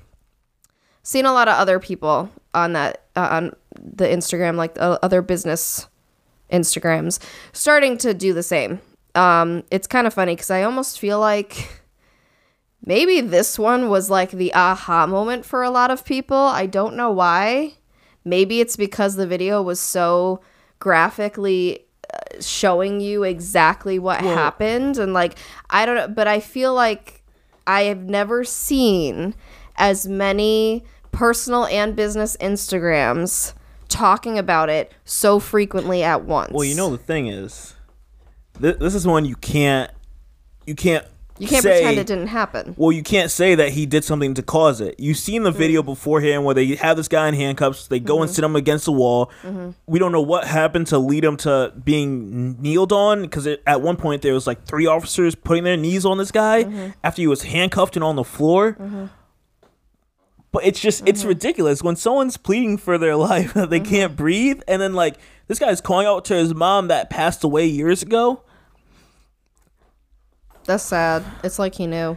seen 1.03 1.25
a 1.25 1.33
lot 1.33 1.47
of 1.47 1.55
other 1.55 1.79
people 1.79 2.29
on 2.53 2.73
that, 2.73 3.05
uh, 3.15 3.27
on 3.31 3.55
the 3.79 4.05
Instagram, 4.05 4.55
like 4.55 4.79
uh, 4.79 4.97
other 5.01 5.21
business 5.21 5.87
Instagrams, 6.51 7.19
starting 7.53 7.97
to 7.99 8.13
do 8.13 8.33
the 8.33 8.43
same. 8.43 8.81
Um, 9.15 9.63
it's 9.71 9.87
kind 9.87 10.07
of 10.07 10.13
funny 10.13 10.35
because 10.35 10.51
I 10.51 10.63
almost 10.63 10.99
feel 10.99 11.19
like 11.19 11.78
maybe 12.85 13.21
this 13.21 13.57
one 13.59 13.89
was 13.89 14.09
like 14.09 14.31
the 14.31 14.53
aha 14.53 15.05
moment 15.07 15.45
for 15.45 15.63
a 15.63 15.69
lot 15.69 15.91
of 15.91 16.05
people. 16.05 16.37
I 16.37 16.65
don't 16.65 16.95
know 16.95 17.11
why. 17.11 17.73
Maybe 18.25 18.59
it's 18.61 18.75
because 18.75 19.15
the 19.15 19.27
video 19.27 19.61
was 19.61 19.79
so 19.79 20.41
graphically 20.79 21.85
uh, 22.13 22.41
showing 22.41 22.99
you 23.01 23.23
exactly 23.23 23.99
what 23.99 24.21
Well- 24.21 24.35
happened 24.35 24.97
and 24.97 25.13
like 25.13 25.37
I 25.69 25.85
don't 25.85 25.95
know, 25.95 26.07
but 26.07 26.27
I 26.27 26.39
feel 26.39 26.73
like 26.73 27.23
I 27.67 27.83
have 27.83 28.03
never 28.03 28.43
seen 28.43 29.35
as 29.75 30.07
many 30.07 30.83
personal 31.11 31.65
and 31.67 31.95
business 31.95 32.35
Instagrams 32.41 33.53
talking 33.87 34.37
about 34.37 34.69
it 34.69 34.91
so 35.05 35.39
frequently 35.39 36.03
at 36.03 36.23
once. 36.25 36.51
Well, 36.51 36.63
you 36.63 36.75
know 36.75 36.89
the 36.89 36.97
thing 36.97 37.27
is, 37.27 37.75
th- 38.61 38.77
this 38.77 38.93
is 38.95 39.05
one 39.07 39.25
you 39.25 39.35
can't, 39.35 39.91
you 40.65 40.75
can't, 40.75 41.05
you 41.39 41.47
can't 41.47 41.63
say, 41.63 41.81
pretend 41.81 41.99
it 41.99 42.07
didn't 42.07 42.27
happen. 42.27 42.75
Well, 42.77 42.91
you 42.91 43.03
can't 43.03 43.31
say 43.31 43.55
that 43.55 43.69
he 43.69 43.85
did 43.85 44.03
something 44.03 44.33
to 44.33 44.43
cause 44.43 44.81
it. 44.81 44.99
You've 44.99 45.17
seen 45.17 45.43
the 45.43 45.49
mm-hmm. 45.49 45.59
video 45.59 45.83
beforehand 45.83 46.45
where 46.45 46.53
they 46.53 46.75
have 46.75 46.97
this 46.97 47.07
guy 47.07 47.27
in 47.27 47.33
handcuffs. 47.33 47.87
They 47.87 47.99
go 47.99 48.21
and 48.21 48.29
mm-hmm. 48.29 48.35
sit 48.35 48.43
him 48.43 48.55
against 48.55 48.85
the 48.85 48.91
wall. 48.91 49.31
Mm-hmm. 49.43 49.71
We 49.87 49.99
don't 49.99 50.11
know 50.11 50.21
what 50.21 50.45
happened 50.45 50.87
to 50.87 50.99
lead 50.99 51.23
him 51.23 51.37
to 51.37 51.73
being 51.83 52.61
kneeled 52.61 52.91
on 52.91 53.21
because 53.23 53.47
at 53.47 53.81
one 53.81 53.95
point 53.95 54.21
there 54.21 54.33
was 54.33 54.45
like 54.45 54.65
three 54.65 54.85
officers 54.85 55.35
putting 55.35 55.63
their 55.63 55.77
knees 55.77 56.05
on 56.05 56.17
this 56.17 56.31
guy 56.31 56.93
after 57.03 57.21
he 57.21 57.27
was 57.27 57.43
handcuffed 57.43 57.95
and 57.95 58.03
on 58.03 58.15
the 58.15 58.23
floor. 58.23 59.09
But 60.51 60.65
it's 60.65 60.79
just 60.79 61.07
it's 61.07 61.23
ridiculous 61.23 61.83
when 61.83 61.95
someone's 61.95 62.37
pleading 62.37 62.77
for 62.77 62.97
their 62.97 63.15
life 63.29 63.53
that 63.53 63.69
they 63.69 63.79
can't 63.79 64.15
breathe, 64.15 64.61
and 64.67 64.81
then 64.81 64.93
like 64.93 65.17
this 65.47 65.59
guy's 65.59 65.81
calling 65.81 66.07
out 66.07 66.25
to 66.25 66.35
his 66.35 66.55
mom 66.55 66.87
that 66.87 67.09
passed 67.09 67.43
away 67.43 67.65
years 67.65 68.01
ago. 68.01 68.43
That's 70.69 70.83
sad. 70.83 71.23
It's 71.43 71.57
like 71.57 71.73
he 71.73 71.87
knew. 71.87 72.15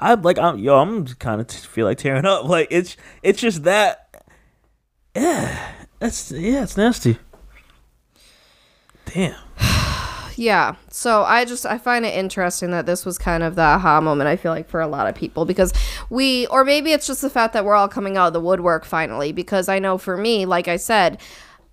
I'm 0.00 0.20
like 0.22 0.36
I'm 0.36 0.58
yo, 0.58 0.80
I'm 0.80 1.06
kind 1.06 1.40
of 1.40 1.46
t- 1.46 1.58
feel 1.58 1.86
like 1.86 1.98
tearing 1.98 2.24
up. 2.24 2.44
Like 2.48 2.66
it's 2.72 2.96
it's 3.22 3.40
just 3.40 3.62
that. 3.62 4.24
Yeah, 5.14 5.74
that's 6.00 6.32
yeah, 6.32 6.64
it's 6.64 6.76
nasty. 6.76 7.18
Damn. 9.06 9.36
Yeah. 10.34 10.76
So 10.88 11.24
I 11.24 11.44
just 11.44 11.66
I 11.66 11.78
find 11.78 12.06
it 12.06 12.14
interesting 12.14 12.70
that 12.70 12.86
this 12.86 13.04
was 13.04 13.18
kind 13.18 13.42
of 13.42 13.56
the 13.56 13.62
aha 13.62 14.00
moment 14.00 14.28
I 14.28 14.36
feel 14.36 14.52
like 14.52 14.68
for 14.68 14.80
a 14.80 14.86
lot 14.86 15.08
of 15.08 15.16
people 15.16 15.44
because 15.44 15.72
we 16.10 16.46
or 16.46 16.64
maybe 16.64 16.92
it's 16.92 17.08
just 17.08 17.22
the 17.22 17.30
fact 17.30 17.54
that 17.54 17.64
we're 17.64 17.74
all 17.74 17.88
coming 17.88 18.16
out 18.16 18.28
of 18.28 18.32
the 18.34 18.40
woodwork 18.40 18.84
finally 18.84 19.32
because 19.32 19.68
I 19.68 19.80
know 19.80 19.98
for 19.98 20.16
me, 20.16 20.46
like 20.46 20.68
I 20.68 20.76
said, 20.76 21.20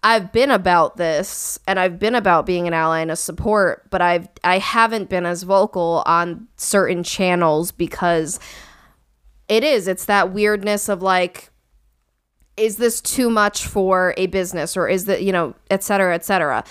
I've 0.05 0.31
been 0.31 0.51
about 0.51 0.97
this 0.97 1.57
and 1.65 1.79
I've 1.79 1.97
been 1.97 2.13
about 2.13 2.45
being 2.45 2.67
an 2.67 2.75
ally 2.75 2.99
and 2.99 3.09
a 3.09 3.15
support, 3.15 3.89
but 3.89 4.03
I've 4.03 4.29
I 4.43 4.59
haven't 4.59 5.09
been 5.09 5.25
as 5.25 5.41
vocal 5.41 6.03
on 6.05 6.47
certain 6.57 7.01
channels 7.01 7.71
because 7.71 8.39
it 9.47 9.63
is 9.63 9.87
it's 9.87 10.05
that 10.05 10.31
weirdness 10.31 10.89
of 10.89 11.01
like 11.01 11.49
is 12.55 12.77
this 12.77 13.01
too 13.01 13.31
much 13.31 13.65
for 13.65 14.13
a 14.15 14.27
business 14.27 14.77
or 14.77 14.87
is 14.87 15.05
that 15.05 15.23
you 15.23 15.31
know 15.31 15.55
et 15.71 15.83
cetera 15.83 16.13
et 16.13 16.23
cetera. 16.23 16.63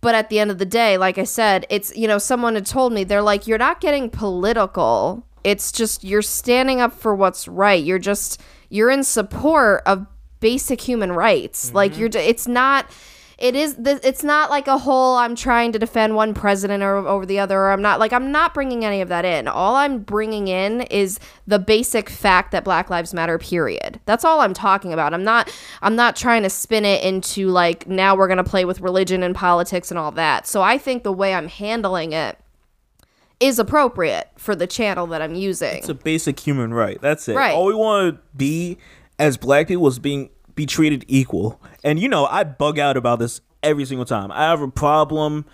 But 0.00 0.14
at 0.14 0.30
the 0.30 0.38
end 0.38 0.52
of 0.52 0.58
the 0.58 0.64
day 0.64 0.96
like 0.96 1.18
i 1.18 1.24
said 1.24 1.66
it's 1.68 1.94
you 1.96 2.06
know 2.06 2.18
someone 2.18 2.54
had 2.54 2.66
told 2.66 2.92
me 2.92 3.02
they're 3.02 3.22
like 3.22 3.48
you're 3.48 3.58
not 3.58 3.80
getting 3.80 4.08
political. 4.08 5.26
It's 5.42 5.72
just 5.72 6.04
you're 6.04 6.22
standing 6.22 6.80
up 6.80 6.92
for 6.92 7.12
what's 7.12 7.48
right. 7.48 7.82
You're 7.82 7.98
just 7.98 8.40
you're 8.70 8.88
in 8.88 9.02
support 9.02 9.82
of 9.84 10.06
basic 10.42 10.82
human 10.82 11.12
rights. 11.12 11.72
Like 11.72 11.96
you're 11.96 12.10
mm-hmm. 12.10 12.28
it's 12.28 12.46
not 12.46 12.90
it 13.38 13.56
is 13.56 13.76
it's 13.80 14.22
not 14.22 14.50
like 14.50 14.68
a 14.68 14.78
whole 14.78 15.16
i'm 15.16 15.34
trying 15.34 15.72
to 15.72 15.78
defend 15.78 16.14
one 16.14 16.32
president 16.32 16.82
or 16.82 16.96
over 16.96 17.26
the 17.26 17.40
other 17.40 17.58
or 17.58 17.72
i'm 17.72 17.82
not 17.82 17.98
like 17.98 18.12
i'm 18.12 18.30
not 18.30 18.54
bringing 18.54 18.84
any 18.84 19.00
of 19.00 19.08
that 19.08 19.24
in. 19.24 19.48
All 19.48 19.74
i'm 19.74 19.98
bringing 19.98 20.48
in 20.48 20.82
is 20.82 21.18
the 21.46 21.58
basic 21.58 22.08
fact 22.08 22.52
that 22.52 22.62
black 22.62 22.88
lives 22.88 23.12
matter 23.12 23.38
period. 23.38 24.00
That's 24.04 24.24
all 24.24 24.40
i'm 24.40 24.54
talking 24.54 24.92
about. 24.92 25.12
I'm 25.12 25.24
not 25.24 25.52
i'm 25.82 25.96
not 25.96 26.14
trying 26.14 26.44
to 26.44 26.50
spin 26.50 26.84
it 26.84 27.02
into 27.02 27.48
like 27.48 27.88
now 27.88 28.14
we're 28.14 28.28
going 28.28 28.36
to 28.36 28.44
play 28.44 28.64
with 28.64 28.80
religion 28.80 29.22
and 29.22 29.34
politics 29.34 29.90
and 29.90 29.98
all 29.98 30.12
that. 30.12 30.46
So 30.46 30.62
i 30.62 30.78
think 30.78 31.02
the 31.02 31.12
way 31.12 31.34
i'm 31.34 31.48
handling 31.48 32.12
it 32.12 32.38
is 33.40 33.58
appropriate 33.58 34.30
for 34.36 34.54
the 34.54 34.68
channel 34.68 35.08
that 35.08 35.20
i'm 35.20 35.34
using. 35.34 35.78
It's 35.78 35.88
a 35.88 35.94
basic 35.94 36.38
human 36.38 36.72
right. 36.72 37.00
That's 37.00 37.28
it. 37.28 37.34
Right. 37.34 37.54
All 37.54 37.66
we 37.66 37.74
want 37.74 38.14
to 38.14 38.22
be 38.36 38.78
as 39.18 39.36
black 39.36 39.68
people 39.68 39.86
is 39.88 39.98
being 39.98 40.30
be 40.54 40.66
treated 40.66 41.04
equal. 41.08 41.60
And 41.84 41.98
you 41.98 42.08
know, 42.08 42.26
I 42.26 42.44
bug 42.44 42.78
out 42.78 42.96
about 42.96 43.18
this 43.18 43.40
every 43.62 43.84
single 43.84 44.04
time. 44.04 44.30
I 44.32 44.44
have 44.44 44.60
a 44.60 44.68
problem 44.68 45.44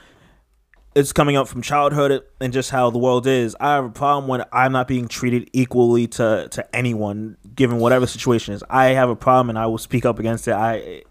it's 0.99 1.13
coming 1.13 1.37
up 1.37 1.47
from 1.47 1.63
childhood 1.63 2.25
and 2.41 2.53
just 2.53 2.71
how 2.71 2.91
the 2.91 2.99
world 2.99 3.27
is. 3.27 3.57
I 3.61 3.75
have 3.75 3.85
a 3.85 3.91
problem 3.91 4.27
when 4.27 4.45
I'm 4.53 4.73
not 4.73 4.89
being 4.89 5.07
treated 5.07 5.49
equally 5.53 6.09
to 6.09 6.49
to 6.51 6.77
anyone, 6.77 7.37
given 7.55 7.79
whatever 7.79 8.07
situation 8.07 8.55
is. 8.55 8.65
I 8.69 8.87
have 8.87 9.09
a 9.09 9.17
problem, 9.17 9.51
and 9.51 9.59
I 9.59 9.67
will 9.67 9.79
speak 9.79 10.05
up 10.05 10.19
against 10.19 10.49
it. 10.49 10.55
I 10.55 11.03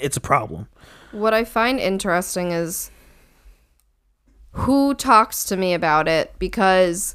it's 0.00 0.16
a 0.16 0.20
problem. 0.20 0.68
What 1.12 1.34
I 1.34 1.44
find 1.44 1.78
interesting 1.78 2.52
is 2.52 2.90
who 4.52 4.94
talks 4.94 5.44
to 5.44 5.56
me 5.56 5.74
about 5.74 6.08
it 6.08 6.34
because 6.38 7.14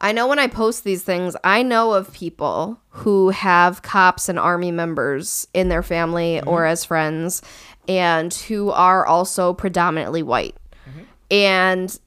I 0.00 0.12
know 0.12 0.26
when 0.26 0.38
I 0.38 0.46
post 0.46 0.84
these 0.84 1.02
things, 1.02 1.36
I 1.44 1.62
know 1.62 1.92
of 1.92 2.12
people 2.12 2.80
who 2.88 3.30
have 3.30 3.82
cops 3.82 4.28
and 4.28 4.38
army 4.38 4.70
members 4.70 5.46
in 5.52 5.68
their 5.68 5.82
family 5.82 6.36
mm-hmm. 6.36 6.48
or 6.48 6.64
as 6.64 6.84
friends 6.84 7.42
and 7.86 8.32
who 8.32 8.70
are 8.70 9.04
also 9.04 9.52
predominantly 9.52 10.22
white. 10.22 10.56
Mm-hmm. 10.88 11.00
And 11.30 12.00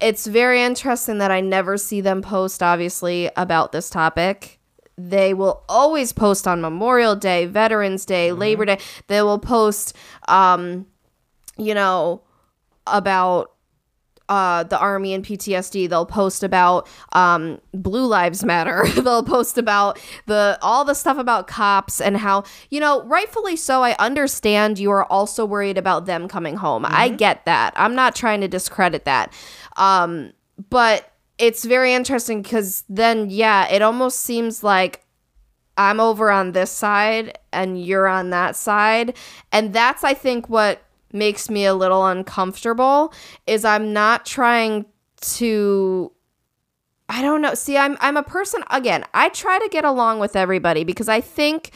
it's 0.00 0.26
very 0.26 0.62
interesting 0.62 1.18
that 1.18 1.30
I 1.30 1.40
never 1.40 1.78
see 1.78 2.00
them 2.00 2.20
post, 2.20 2.62
obviously, 2.62 3.30
about 3.36 3.72
this 3.72 3.88
topic. 3.88 4.60
They 4.98 5.32
will 5.32 5.64
always 5.68 6.12
post 6.12 6.46
on 6.46 6.60
Memorial 6.60 7.16
Day, 7.16 7.46
Veterans 7.46 8.04
Day, 8.04 8.28
mm-hmm. 8.28 8.40
Labor 8.40 8.64
Day. 8.66 8.78
They 9.06 9.22
will 9.22 9.38
post, 9.38 9.96
um, 10.28 10.86
you 11.56 11.74
know, 11.74 12.22
about 12.86 13.53
uh, 14.28 14.64
the 14.64 14.78
army 14.78 15.12
and 15.14 15.24
PTSD. 15.24 15.88
They'll 15.88 16.06
post 16.06 16.42
about 16.42 16.88
um, 17.12 17.60
Blue 17.72 18.06
Lives 18.06 18.44
Matter. 18.44 18.84
They'll 18.94 19.22
post 19.22 19.58
about 19.58 20.00
the 20.26 20.58
all 20.62 20.84
the 20.84 20.94
stuff 20.94 21.18
about 21.18 21.46
cops 21.46 22.00
and 22.00 22.16
how 22.16 22.44
you 22.70 22.80
know, 22.80 23.02
rightfully 23.04 23.56
so. 23.56 23.82
I 23.82 23.94
understand 23.98 24.78
you 24.78 24.90
are 24.90 25.04
also 25.04 25.44
worried 25.44 25.78
about 25.78 26.06
them 26.06 26.28
coming 26.28 26.56
home. 26.56 26.84
I 26.86 27.08
get 27.08 27.44
that. 27.44 27.74
I'm 27.76 27.94
not 27.94 28.14
trying 28.14 28.40
to 28.40 28.48
discredit 28.48 29.04
that, 29.04 29.32
um, 29.76 30.32
but 30.70 31.10
it's 31.38 31.64
very 31.64 31.94
interesting 31.94 32.42
because 32.42 32.84
then, 32.88 33.28
yeah, 33.30 33.68
it 33.68 33.82
almost 33.82 34.20
seems 34.20 34.62
like 34.62 35.04
I'm 35.76 35.98
over 36.00 36.30
on 36.30 36.52
this 36.52 36.70
side 36.70 37.38
and 37.52 37.82
you're 37.82 38.06
on 38.06 38.30
that 38.30 38.56
side. 38.56 39.16
And 39.50 39.72
that's, 39.72 40.04
I 40.04 40.14
think, 40.14 40.48
what 40.48 40.82
makes 41.14 41.48
me 41.48 41.64
a 41.64 41.74
little 41.74 42.04
uncomfortable 42.06 43.12
is 43.46 43.64
I'm 43.64 43.92
not 43.92 44.26
trying 44.26 44.86
to 45.20 46.10
I 47.08 47.20
don't 47.20 47.42
know. 47.42 47.54
See, 47.54 47.76
I'm 47.76 47.96
I'm 48.00 48.16
a 48.16 48.22
person 48.22 48.64
again, 48.70 49.04
I 49.14 49.28
try 49.28 49.58
to 49.58 49.68
get 49.68 49.84
along 49.84 50.20
with 50.20 50.36
everybody 50.36 50.84
because 50.84 51.08
I 51.08 51.20
think 51.20 51.70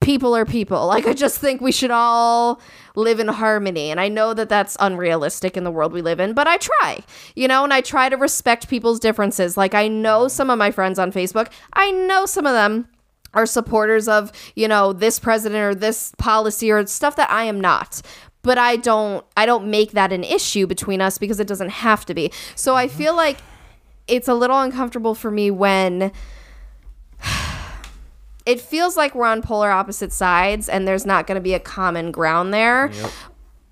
people 0.00 0.36
are 0.36 0.44
people. 0.44 0.86
Like 0.94 1.06
I 1.06 1.12
just 1.12 1.38
think 1.38 1.60
we 1.60 1.72
should 1.72 1.90
all 1.90 2.60
live 2.94 3.18
in 3.18 3.28
harmony. 3.28 3.90
And 3.90 4.00
I 4.00 4.08
know 4.08 4.34
that 4.34 4.48
that's 4.48 4.76
unrealistic 4.78 5.56
in 5.56 5.64
the 5.64 5.70
world 5.70 5.92
we 5.92 6.02
live 6.02 6.20
in, 6.20 6.34
but 6.34 6.46
I 6.46 6.58
try. 6.58 7.00
You 7.34 7.48
know, 7.48 7.64
and 7.64 7.72
I 7.72 7.80
try 7.80 8.08
to 8.08 8.16
respect 8.16 8.68
people's 8.68 9.00
differences. 9.00 9.56
Like 9.56 9.74
I 9.74 9.88
know 9.88 10.28
some 10.28 10.50
of 10.50 10.58
my 10.58 10.70
friends 10.70 10.98
on 10.98 11.10
Facebook, 11.10 11.50
I 11.72 11.90
know 11.90 12.26
some 12.26 12.46
of 12.46 12.52
them 12.52 12.88
are 13.32 13.46
supporters 13.46 14.06
of, 14.06 14.30
you 14.54 14.68
know, 14.68 14.92
this 14.92 15.18
president 15.18 15.62
or 15.62 15.74
this 15.74 16.12
policy 16.18 16.70
or 16.70 16.86
stuff 16.86 17.16
that 17.16 17.30
I 17.30 17.44
am 17.44 17.60
not. 17.60 18.00
But 18.44 18.58
I 18.58 18.76
don't 18.76 19.26
I 19.36 19.46
don't 19.46 19.68
make 19.68 19.90
that 19.92 20.12
an 20.12 20.22
issue 20.22 20.68
between 20.68 21.00
us 21.00 21.18
because 21.18 21.40
it 21.40 21.48
doesn't 21.48 21.70
have 21.70 22.06
to 22.06 22.14
be. 22.14 22.30
So 22.54 22.76
I 22.76 22.86
mm-hmm. 22.86 22.96
feel 22.96 23.16
like 23.16 23.38
it's 24.06 24.28
a 24.28 24.34
little 24.34 24.60
uncomfortable 24.60 25.16
for 25.16 25.32
me 25.32 25.50
when 25.50 26.12
it 28.46 28.60
feels 28.60 28.96
like 28.96 29.14
we're 29.14 29.26
on 29.26 29.42
polar 29.42 29.70
opposite 29.70 30.12
sides 30.12 30.68
and 30.68 30.86
there's 30.86 31.06
not 31.06 31.26
going 31.26 31.36
to 31.36 31.42
be 31.42 31.54
a 31.54 31.60
common 31.60 32.12
ground 32.12 32.54
there. 32.54 32.92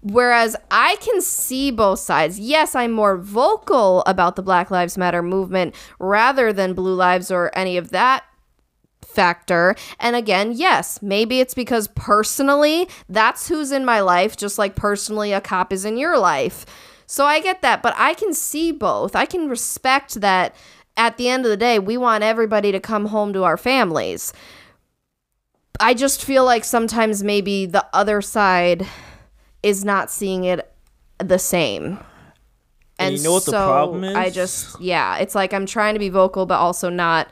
Whereas 0.01 0.57
I 0.69 0.97
can 0.97 1.21
see 1.21 1.71
both 1.71 2.01
sides. 2.01 2.41
Yes, 2.41 2.75
I'm 2.75 2.91
more 2.91 3.17
vocal 3.17 4.03
about 4.05 4.35
the 4.35 4.43
Black 4.43 4.69
Lives 4.69 4.99
Matter 4.99 5.23
movement 5.23 5.77
rather 6.01 6.53
than 6.53 6.75
Blue 6.75 6.95
Lives 6.95 7.31
or 7.31 7.57
any 7.57 7.77
of 7.77 7.91
that 7.91 8.25
factor. 9.13 9.75
And 10.01 10.17
again, 10.17 10.53
yes, 10.53 11.01
maybe 11.03 11.41
it's 11.41 11.55
because 11.55 11.89
personally, 11.89 12.89
that's 13.09 13.49
who's 13.49 13.73
in 13.73 13.85
my 13.85 14.01
life, 14.01 14.37
just 14.37 14.59
like 14.59 14.77
personally, 14.77 15.33
a 15.33 15.41
cop 15.41 15.73
is 15.73 15.85
in 15.85 15.97
your 15.97 16.19
life. 16.19 16.67
So 17.07 17.27
I 17.27 17.41
get 17.41 17.63
that, 17.63 17.83
but 17.83 17.95
I 17.97 18.15
can 18.15 18.33
see 18.33 18.73
both. 18.73 19.15
I 19.15 19.27
can 19.27 19.49
respect 19.49 20.21
that 20.21 20.55
at 20.97 21.17
the 21.17 21.29
end 21.29 21.45
of 21.45 21.51
the 21.51 21.57
day, 21.57 21.79
we 21.79 21.97
want 21.97 22.25
everybody 22.25 22.73
to 22.73 22.81
come 22.81 23.07
home 23.07 23.33
to 23.33 23.45
our 23.45 23.57
families. 23.57 24.33
I 25.81 25.95
just 25.95 26.25
feel 26.25 26.45
like 26.45 26.65
sometimes 26.65 27.23
maybe 27.23 27.67
the 27.67 27.85
other 27.93 28.21
side 28.21 28.87
is 29.63 29.85
not 29.85 30.11
seeing 30.11 30.45
it 30.45 30.73
the 31.19 31.39
same. 31.39 31.99
And 32.99 33.17
you 33.17 33.23
know 33.23 33.33
what 33.33 33.47
the 33.47 33.53
problem 33.53 34.05
is? 34.05 34.15
I 34.15 34.31
just 34.31 34.81
yeah, 34.81 35.17
it's 35.17 35.35
like 35.35 35.53
I'm 35.53 35.67
trying 35.67 35.95
to 35.95 35.99
be 35.99 36.09
vocal 36.09 36.47
but 36.47 36.57
also 36.57 36.89
not 36.89 37.29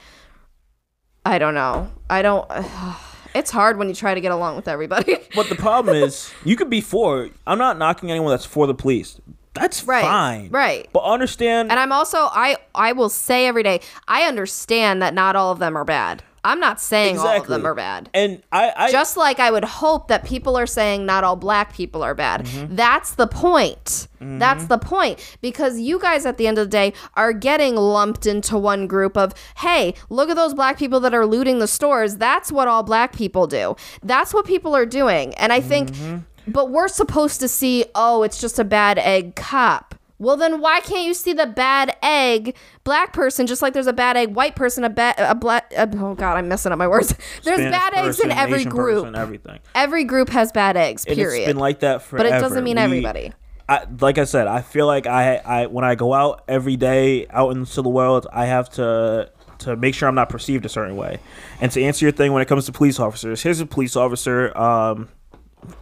I 1.25 1.39
don't 1.39 1.55
know. 1.55 1.91
I 2.09 2.23
don't 2.23 2.47
it's 3.35 3.51
hard 3.51 3.77
when 3.79 3.89
you 3.89 3.95
try 3.95 4.15
to 4.15 4.21
get 4.21 4.33
along 4.33 4.57
with 4.57 4.69
everybody. 4.69 5.17
But 5.35 5.49
the 5.49 5.55
problem 5.55 5.95
is, 5.95 6.33
you 6.45 6.57
could 6.57 6.71
be 6.71 6.81
for. 6.81 7.29
I'm 7.47 7.59
not 7.59 7.79
knocking 7.79 8.11
anyone 8.11 8.31
that's 8.33 8.45
for 8.45 8.67
the 8.67 8.75
police. 8.75 9.21
That's 9.55 9.85
Right, 9.85 10.03
fine. 10.03 10.49
right. 10.51 10.89
But 10.93 11.01
understand. 11.05 11.71
And 11.71 11.79
I'm 11.81 11.93
also 11.93 12.19
I 12.19 12.57
I 12.75 12.93
will 12.93 13.09
say 13.09 13.47
every 13.47 13.63
day, 13.63 13.81
I 14.09 14.23
understand 14.23 15.03
that 15.03 15.13
not 15.15 15.37
all 15.37 15.53
of 15.53 15.59
them 15.59 15.77
are 15.77 15.85
bad. 15.85 16.23
I'm 16.42 16.61
not 16.61 16.81
saying 16.81 17.18
all 17.18 17.26
of 17.26 17.46
them 17.46 17.66
are 17.66 17.74
bad. 17.74 18.09
and 18.14 18.42
I, 18.50 18.72
I 18.76 18.90
Just 18.90 19.16
like 19.16 19.38
I 19.38 19.50
would 19.50 19.64
hope 19.64 20.09
that 20.09 20.24
people 20.24 20.57
are 20.57 20.66
saying 20.66 21.05
not 21.05 21.24
all 21.24 21.37
black 21.37 21.74
people 21.74 22.03
are 22.03 22.14
bad. 22.14 22.46
Mm-hmm. 22.46 22.76
That's 22.76 23.14
the 23.14 23.26
point. 23.26 24.09
Mm-hmm. 24.20 24.38
That's 24.38 24.66
the 24.66 24.79
point. 24.79 25.37
Because 25.40 25.79
you 25.79 25.98
guys 25.98 26.24
at 26.24 26.38
the 26.38 26.46
end 26.46 26.59
of 26.59 26.66
the 26.66 26.70
day 26.70 26.92
are 27.14 27.33
getting 27.33 27.76
lumped 27.76 28.26
into 28.26 28.57
one 28.57 28.87
group 28.87 29.16
of, 29.16 29.35
hey, 29.59 29.94
look 30.09 30.31
at 30.31 30.37
those 30.37 30.55
black 30.55 30.79
people 30.79 31.00
that 31.00 31.14
are 31.14 31.26
looting 31.26 31.59
the 31.59 31.66
stores. 31.66 32.16
That's 32.16 32.50
what 32.50 32.68
all 32.68 32.83
black 32.83 33.14
people 33.14 33.46
do. 33.46 33.76
That's 34.03 34.33
what 34.33 34.46
people 34.46 34.74
are 34.74 34.87
doing. 34.87 35.35
And 35.35 35.53
I 35.53 35.61
think, 35.61 35.90
mm-hmm. 35.90 36.18
but 36.50 36.70
we're 36.70 36.88
supposed 36.88 37.40
to 37.40 37.48
see, 37.48 37.85
oh, 37.94 38.22
it's 38.22 38.40
just 38.40 38.59
a 38.59 38.64
bad 38.64 38.98
egg 38.98 39.37
cop. 39.37 39.94
Well, 40.21 40.37
then 40.37 40.61
why 40.61 40.81
can't 40.81 41.05
you 41.07 41.15
see 41.15 41.33
the 41.33 41.47
bad 41.47 41.97
egg 42.03 42.55
black 42.85 43.13
person 43.15 43.47
just 43.47 43.63
like 43.63 43.73
there's 43.73 43.87
a 43.87 43.93
bad 43.93 44.17
egg 44.19 44.35
white 44.35 44.55
person, 44.55 44.85
a 44.85 44.91
bad, 44.91 45.15
a 45.19 45.35
black, 45.35 45.73
uh, 45.77 45.87
oh 45.97 46.15
God, 46.15 46.37
I'm 46.37 46.47
messing 46.47 46.71
up 46.73 46.79
my 46.79 46.87
words. 46.87 47.15
There's 47.43 47.57
Spanish 47.59 47.73
bad 47.73 47.95
eggs 47.95 48.21
in 48.21 48.31
every 48.31 48.59
Asian 48.61 48.71
group. 48.71 49.05
person, 49.05 49.17
everything. 49.17 49.59
Every 49.75 50.05
group 50.05 50.29
has 50.29 50.53
bad 50.53 50.77
eggs, 50.77 51.07
And 51.07 51.17
period. 51.17 51.41
it's 51.41 51.47
been 51.49 51.57
like 51.57 51.81
that 51.81 52.03
forever. 52.03 52.29
but 52.29 52.37
it 52.37 52.41
doesn't 52.41 52.63
mean 52.63 52.77
We- 52.77 52.83
everybody. 52.83 53.33
I, 53.69 53.87
like 54.01 54.19
I 54.19 54.25
said, 54.25 54.47
I 54.47 54.63
feel 54.63 54.87
like 54.87 55.07
I, 55.07 55.37
I 55.37 55.67
when 55.67 55.85
I 55.85 55.95
go 55.95 56.13
out 56.13 56.43
every 56.49 56.77
day 56.77 57.27
out 57.31 57.51
into 57.57 57.81
the 57.83 57.89
world, 57.89 58.27
I 58.33 58.47
have 58.47 58.69
to 58.71 59.31
to 59.61 59.77
make 59.77 59.95
sure 59.95 60.09
I'm 60.09 60.15
not 60.17 60.29
perceived 60.29 60.65
a 60.67 60.69
certain 60.69 60.97
way. 60.97 61.19
And 61.61 61.71
to 61.73 61.83
answer 61.83 62.05
your 62.05 62.11
thing, 62.13 62.33
when 62.33 62.43
it 62.43 62.49
comes 62.49 62.67
to 62.67 62.73
police 62.73 62.99
officers, 62.99 63.43
here's 63.43 63.61
a 63.61 63.67
police 63.67 63.95
officer. 63.95 64.57
Um, 64.59 65.09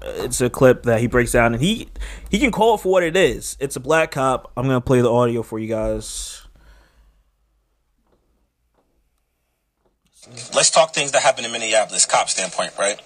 it's 0.02 0.40
a 0.40 0.50
clip 0.50 0.84
that 0.84 1.00
he 1.00 1.06
breaks 1.06 1.32
down, 1.32 1.54
and 1.54 1.62
he 1.62 1.88
he 2.30 2.38
can 2.38 2.50
call 2.50 2.74
it 2.74 2.78
for 2.78 2.92
what 2.92 3.02
it 3.02 3.16
is. 3.16 3.56
It's 3.60 3.76
a 3.76 3.80
black 3.80 4.10
cop. 4.12 4.52
I'm 4.56 4.66
gonna 4.66 4.80
play 4.80 5.00
the 5.00 5.10
audio 5.10 5.42
for 5.42 5.58
you 5.58 5.68
guys. 5.68 6.48
let's 10.54 10.70
talk 10.70 10.92
things 10.94 11.12
that 11.12 11.22
happen 11.22 11.44
in 11.44 11.52
Minneapolis, 11.52 12.04
cop 12.04 12.28
standpoint, 12.28 12.72
right? 12.78 13.00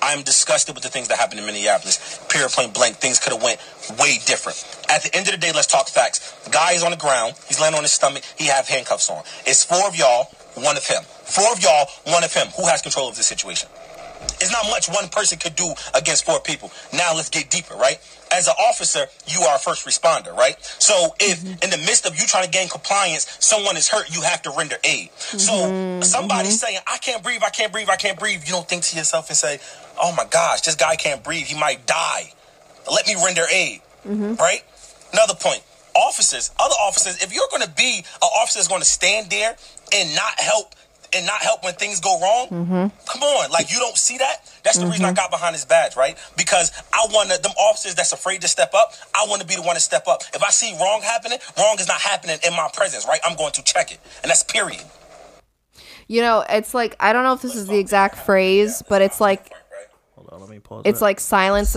I'm 0.00 0.22
disgusted 0.22 0.74
with 0.74 0.84
the 0.84 0.90
things 0.90 1.08
that 1.08 1.18
happened 1.18 1.40
in 1.40 1.46
Minneapolis. 1.46 2.20
Period, 2.28 2.50
point 2.52 2.72
blank. 2.72 2.96
Things 2.96 3.18
could 3.18 3.32
have 3.32 3.42
went 3.42 3.58
way 3.98 4.18
different. 4.26 4.62
At 4.88 5.02
the 5.02 5.14
end 5.16 5.26
of 5.26 5.32
the 5.32 5.38
day, 5.38 5.50
let's 5.52 5.66
talk 5.66 5.88
facts. 5.88 6.30
The 6.44 6.50
guy 6.50 6.72
is 6.72 6.84
on 6.84 6.92
the 6.92 6.96
ground. 6.96 7.34
He's 7.48 7.60
laying 7.60 7.74
on 7.74 7.82
his 7.82 7.92
stomach. 7.92 8.22
He 8.38 8.46
have 8.46 8.68
handcuffs 8.68 9.10
on. 9.10 9.22
It's 9.44 9.64
four 9.64 9.84
of 9.88 9.96
y'all, 9.96 10.30
one 10.54 10.76
of 10.76 10.86
him. 10.86 11.02
Four 11.02 11.50
of 11.52 11.60
y'all, 11.60 11.88
one 12.04 12.22
of 12.22 12.32
him. 12.32 12.46
Who 12.56 12.66
has 12.66 12.82
control 12.82 13.08
of 13.08 13.16
the 13.16 13.24
situation? 13.24 13.68
It's 14.40 14.50
not 14.50 14.66
much 14.70 14.88
one 14.88 15.08
person 15.08 15.38
could 15.38 15.54
do 15.54 15.72
against 15.94 16.24
four 16.24 16.40
people. 16.40 16.72
Now 16.92 17.14
let's 17.14 17.28
get 17.28 17.50
deeper, 17.50 17.74
right? 17.74 17.98
As 18.32 18.48
an 18.48 18.54
officer, 18.58 19.06
you 19.26 19.40
are 19.42 19.56
a 19.56 19.58
first 19.58 19.86
responder, 19.86 20.34
right? 20.34 20.56
So 20.78 21.14
if 21.20 21.40
mm-hmm. 21.40 21.62
in 21.62 21.70
the 21.70 21.78
midst 21.78 22.06
of 22.06 22.18
you 22.18 22.26
trying 22.26 22.44
to 22.44 22.50
gain 22.50 22.68
compliance, 22.68 23.36
someone 23.40 23.76
is 23.76 23.88
hurt, 23.88 24.14
you 24.14 24.22
have 24.22 24.42
to 24.42 24.52
render 24.56 24.76
aid. 24.84 25.10
So 25.16 25.52
mm-hmm. 25.52 26.02
somebody 26.02 26.48
mm-hmm. 26.48 26.56
saying, 26.56 26.78
I 26.86 26.98
can't 26.98 27.22
breathe, 27.22 27.42
I 27.44 27.50
can't 27.50 27.72
breathe, 27.72 27.88
I 27.90 27.96
can't 27.96 28.18
breathe, 28.18 28.42
you 28.44 28.52
don't 28.52 28.68
think 28.68 28.82
to 28.84 28.96
yourself 28.96 29.28
and 29.28 29.36
say, 29.36 29.60
Oh 30.00 30.12
my 30.16 30.24
gosh, 30.24 30.62
this 30.62 30.74
guy 30.74 30.96
can't 30.96 31.22
breathe, 31.22 31.46
he 31.46 31.58
might 31.58 31.86
die. 31.86 32.32
Let 32.90 33.06
me 33.06 33.14
render 33.24 33.44
aid. 33.52 33.80
Right? 34.38 34.64
Another 35.12 35.34
point. 35.34 35.62
Officers, 35.94 36.50
other 36.58 36.74
officers, 36.80 37.22
if 37.22 37.34
you're 37.34 37.48
gonna 37.50 37.72
be 37.76 37.98
an 37.98 38.28
officer 38.40 38.58
that's 38.58 38.68
gonna 38.68 38.84
stand 38.84 39.30
there 39.30 39.54
and 39.94 40.14
not 40.14 40.40
help 40.40 40.74
and 41.14 41.26
not 41.26 41.42
help 41.42 41.64
when 41.64 41.74
things 41.74 42.00
go 42.00 42.20
wrong. 42.20 42.48
Mm-hmm. 42.48 42.96
Come 43.06 43.22
on, 43.22 43.50
like 43.50 43.72
you 43.72 43.78
don't 43.78 43.96
see 43.96 44.18
that. 44.18 44.50
That's 44.64 44.78
the 44.78 44.86
reason 44.86 45.04
I 45.04 45.08
mm-hmm. 45.08 45.16
got 45.16 45.30
behind 45.30 45.54
this 45.54 45.64
badge, 45.64 45.96
right? 45.96 46.16
Because 46.36 46.72
I 46.92 47.06
want 47.10 47.30
to, 47.30 47.40
them 47.40 47.52
officers 47.58 47.94
that's 47.94 48.12
afraid 48.12 48.40
to 48.42 48.48
step 48.48 48.72
up. 48.74 48.92
I 49.14 49.26
want 49.28 49.42
to 49.42 49.46
be 49.46 49.54
the 49.54 49.62
one 49.62 49.74
to 49.74 49.80
step 49.80 50.06
up. 50.08 50.22
If 50.34 50.42
I 50.42 50.50
see 50.50 50.76
wrong 50.80 51.02
happening, 51.02 51.38
wrong 51.58 51.76
is 51.78 51.88
not 51.88 52.00
happening 52.00 52.38
in 52.46 52.52
my 52.52 52.68
presence, 52.72 53.06
right? 53.06 53.20
I'm 53.24 53.36
going 53.36 53.52
to 53.52 53.62
check 53.62 53.92
it, 53.92 53.98
and 54.22 54.30
that's 54.30 54.42
period. 54.42 54.82
You 56.08 56.20
know, 56.20 56.44
it's 56.48 56.74
like 56.74 56.96
I 57.00 57.12
don't 57.12 57.24
know 57.24 57.32
if 57.32 57.42
this 57.42 57.56
is 57.56 57.66
the 57.66 57.78
exact 57.78 58.18
phrase, 58.18 58.82
but 58.88 59.02
it's 59.02 59.20
like 59.20 59.52
Hold 60.14 60.28
on, 60.32 60.40
let 60.40 60.50
me 60.50 60.58
pause. 60.58 60.82
it's 60.84 61.00
like 61.00 61.20
silence 61.20 61.76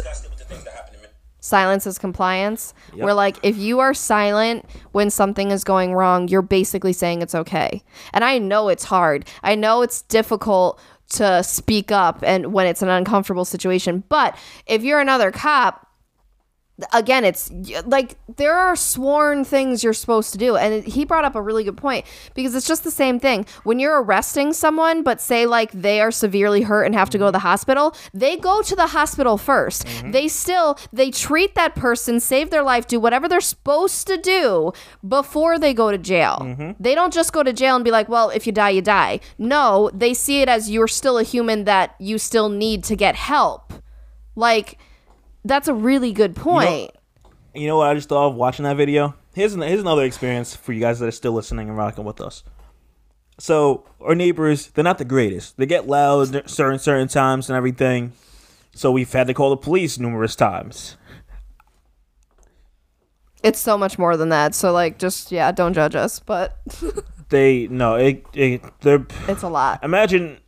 silence 1.45 1.85
is 1.85 1.97
compliance. 1.97 2.73
Yep. 2.93 3.03
Where 3.03 3.13
like 3.13 3.37
if 3.43 3.57
you 3.57 3.79
are 3.79 3.93
silent 3.93 4.65
when 4.91 5.09
something 5.09 5.51
is 5.51 5.63
going 5.63 5.93
wrong, 5.93 6.27
you're 6.27 6.41
basically 6.41 6.93
saying 6.93 7.21
it's 7.21 7.35
okay. 7.35 7.83
And 8.13 8.23
I 8.23 8.39
know 8.39 8.69
it's 8.69 8.85
hard. 8.85 9.27
I 9.43 9.55
know 9.55 9.81
it's 9.83 10.01
difficult 10.01 10.79
to 11.07 11.43
speak 11.43 11.91
up 11.91 12.23
and 12.23 12.51
when 12.51 12.65
it's 12.65 12.81
an 12.81 12.89
uncomfortable 12.89 13.45
situation. 13.45 14.03
But 14.09 14.35
if 14.65 14.83
you're 14.83 14.99
another 14.99 15.31
cop, 15.31 15.84
again 16.91 17.23
it's 17.23 17.49
like 17.85 18.17
there 18.35 18.53
are 18.53 18.75
sworn 18.75 19.45
things 19.45 19.83
you're 19.83 19.93
supposed 19.93 20.33
to 20.33 20.37
do 20.37 20.57
and 20.57 20.73
it- 20.73 20.85
he 20.85 21.05
brought 21.05 21.23
up 21.23 21.35
a 21.35 21.41
really 21.41 21.63
good 21.63 21.77
point 21.77 22.05
because 22.33 22.53
it's 22.53 22.67
just 22.67 22.83
the 22.83 22.91
same 22.91 23.19
thing. 23.19 23.45
When 23.63 23.79
you're 23.79 24.01
arresting 24.01 24.51
someone 24.53 25.01
but 25.01 25.21
say 25.21 25.45
like 25.45 25.71
they 25.71 26.01
are 26.01 26.11
severely 26.11 26.63
hurt 26.63 26.83
and 26.83 26.93
have 26.93 27.09
to 27.11 27.17
go 27.17 27.27
to 27.27 27.31
the 27.31 27.37
mm-hmm. 27.37 27.47
hospital 27.47 27.95
they 28.13 28.37
go 28.37 28.61
to 28.61 28.75
the 28.75 28.87
hospital 28.87 29.37
1st 29.37 29.85
mm-hmm. 29.85 30.11
they 30.11 30.27
still 30.27 30.77
they 30.91 31.11
treat 31.11 31.55
that 31.55 31.75
person 31.75 32.19
save 32.19 32.49
their 32.49 32.63
life 32.63 32.87
do 32.87 32.99
whatever 32.99 33.27
they're 33.29 33.41
supposed 33.41 34.05
to 34.07 34.17
do 34.17 34.73
before 35.07 35.57
they 35.57 35.73
go 35.73 35.91
to 35.91 35.97
jail. 35.97 36.39
Mm-hmm. 36.41 36.71
They 36.79 36.95
don't 36.95 37.13
just 37.13 37.31
go 37.31 37.43
to 37.43 37.53
jail 37.53 37.75
and 37.75 37.85
be 37.85 37.91
like 37.91 38.09
well 38.09 38.29
if 38.29 38.45
you 38.45 38.51
die 38.51 38.71
you 38.71 38.81
die. 38.81 39.21
No 39.37 39.89
they 39.93 40.13
see 40.13 40.41
it 40.41 40.49
as 40.49 40.69
you're 40.69 40.87
still 40.87 41.17
a 41.17 41.23
human 41.23 41.63
that 41.63 41.95
you 41.99 42.17
still 42.17 42.49
need 42.49 42.83
to 42.85 42.95
get 42.95 43.15
help. 43.15 43.73
Like 44.35 44.77
that's 45.45 45.67
a 45.69 45.73
really 45.73 46.11
good 46.11 46.35
point. 46.35 46.91
You 47.53 47.67
know 47.67 47.77
what 47.77 47.89
I 47.89 47.93
just 47.93 48.09
thought 48.09 48.27
of 48.27 48.35
watching 48.35 48.63
that 48.63 48.75
video? 48.75 49.15
Here's 49.33 49.53
an, 49.53 49.61
here's 49.61 49.79
another 49.79 50.03
experience 50.03 50.55
for 50.55 50.73
you 50.73 50.81
guys 50.81 50.99
that 50.99 51.07
are 51.07 51.11
still 51.11 51.31
listening 51.31 51.69
and 51.69 51.77
rocking 51.77 52.03
with 52.03 52.19
us. 52.19 52.43
So 53.37 53.85
our 54.01 54.15
neighbors, 54.15 54.67
they're 54.67 54.83
not 54.83 54.97
the 54.97 55.05
greatest. 55.05 55.55
They 55.57 55.65
get 55.65 55.87
loud 55.87 56.49
certain 56.49 56.79
certain 56.79 57.07
times 57.07 57.49
and 57.49 57.55
everything. 57.55 58.11
So 58.73 58.91
we've 58.91 59.11
had 59.11 59.27
to 59.27 59.33
call 59.33 59.51
the 59.51 59.57
police 59.57 59.97
numerous 59.97 60.35
times. 60.35 60.97
it's 63.43 63.59
so 63.59 63.77
much 63.77 63.97
more 63.99 64.17
than 64.17 64.29
that. 64.29 64.55
So 64.55 64.71
like, 64.73 64.97
just 64.99 65.31
yeah, 65.31 65.51
don't 65.51 65.73
judge 65.73 65.95
us, 65.95 66.19
but 66.19 66.57
They 67.29 67.67
no, 67.67 67.95
it, 67.95 68.25
it 68.33 68.61
they're 68.81 69.05
it's 69.27 69.43
a 69.43 69.49
lot. 69.49 69.83
imagine 69.83 70.39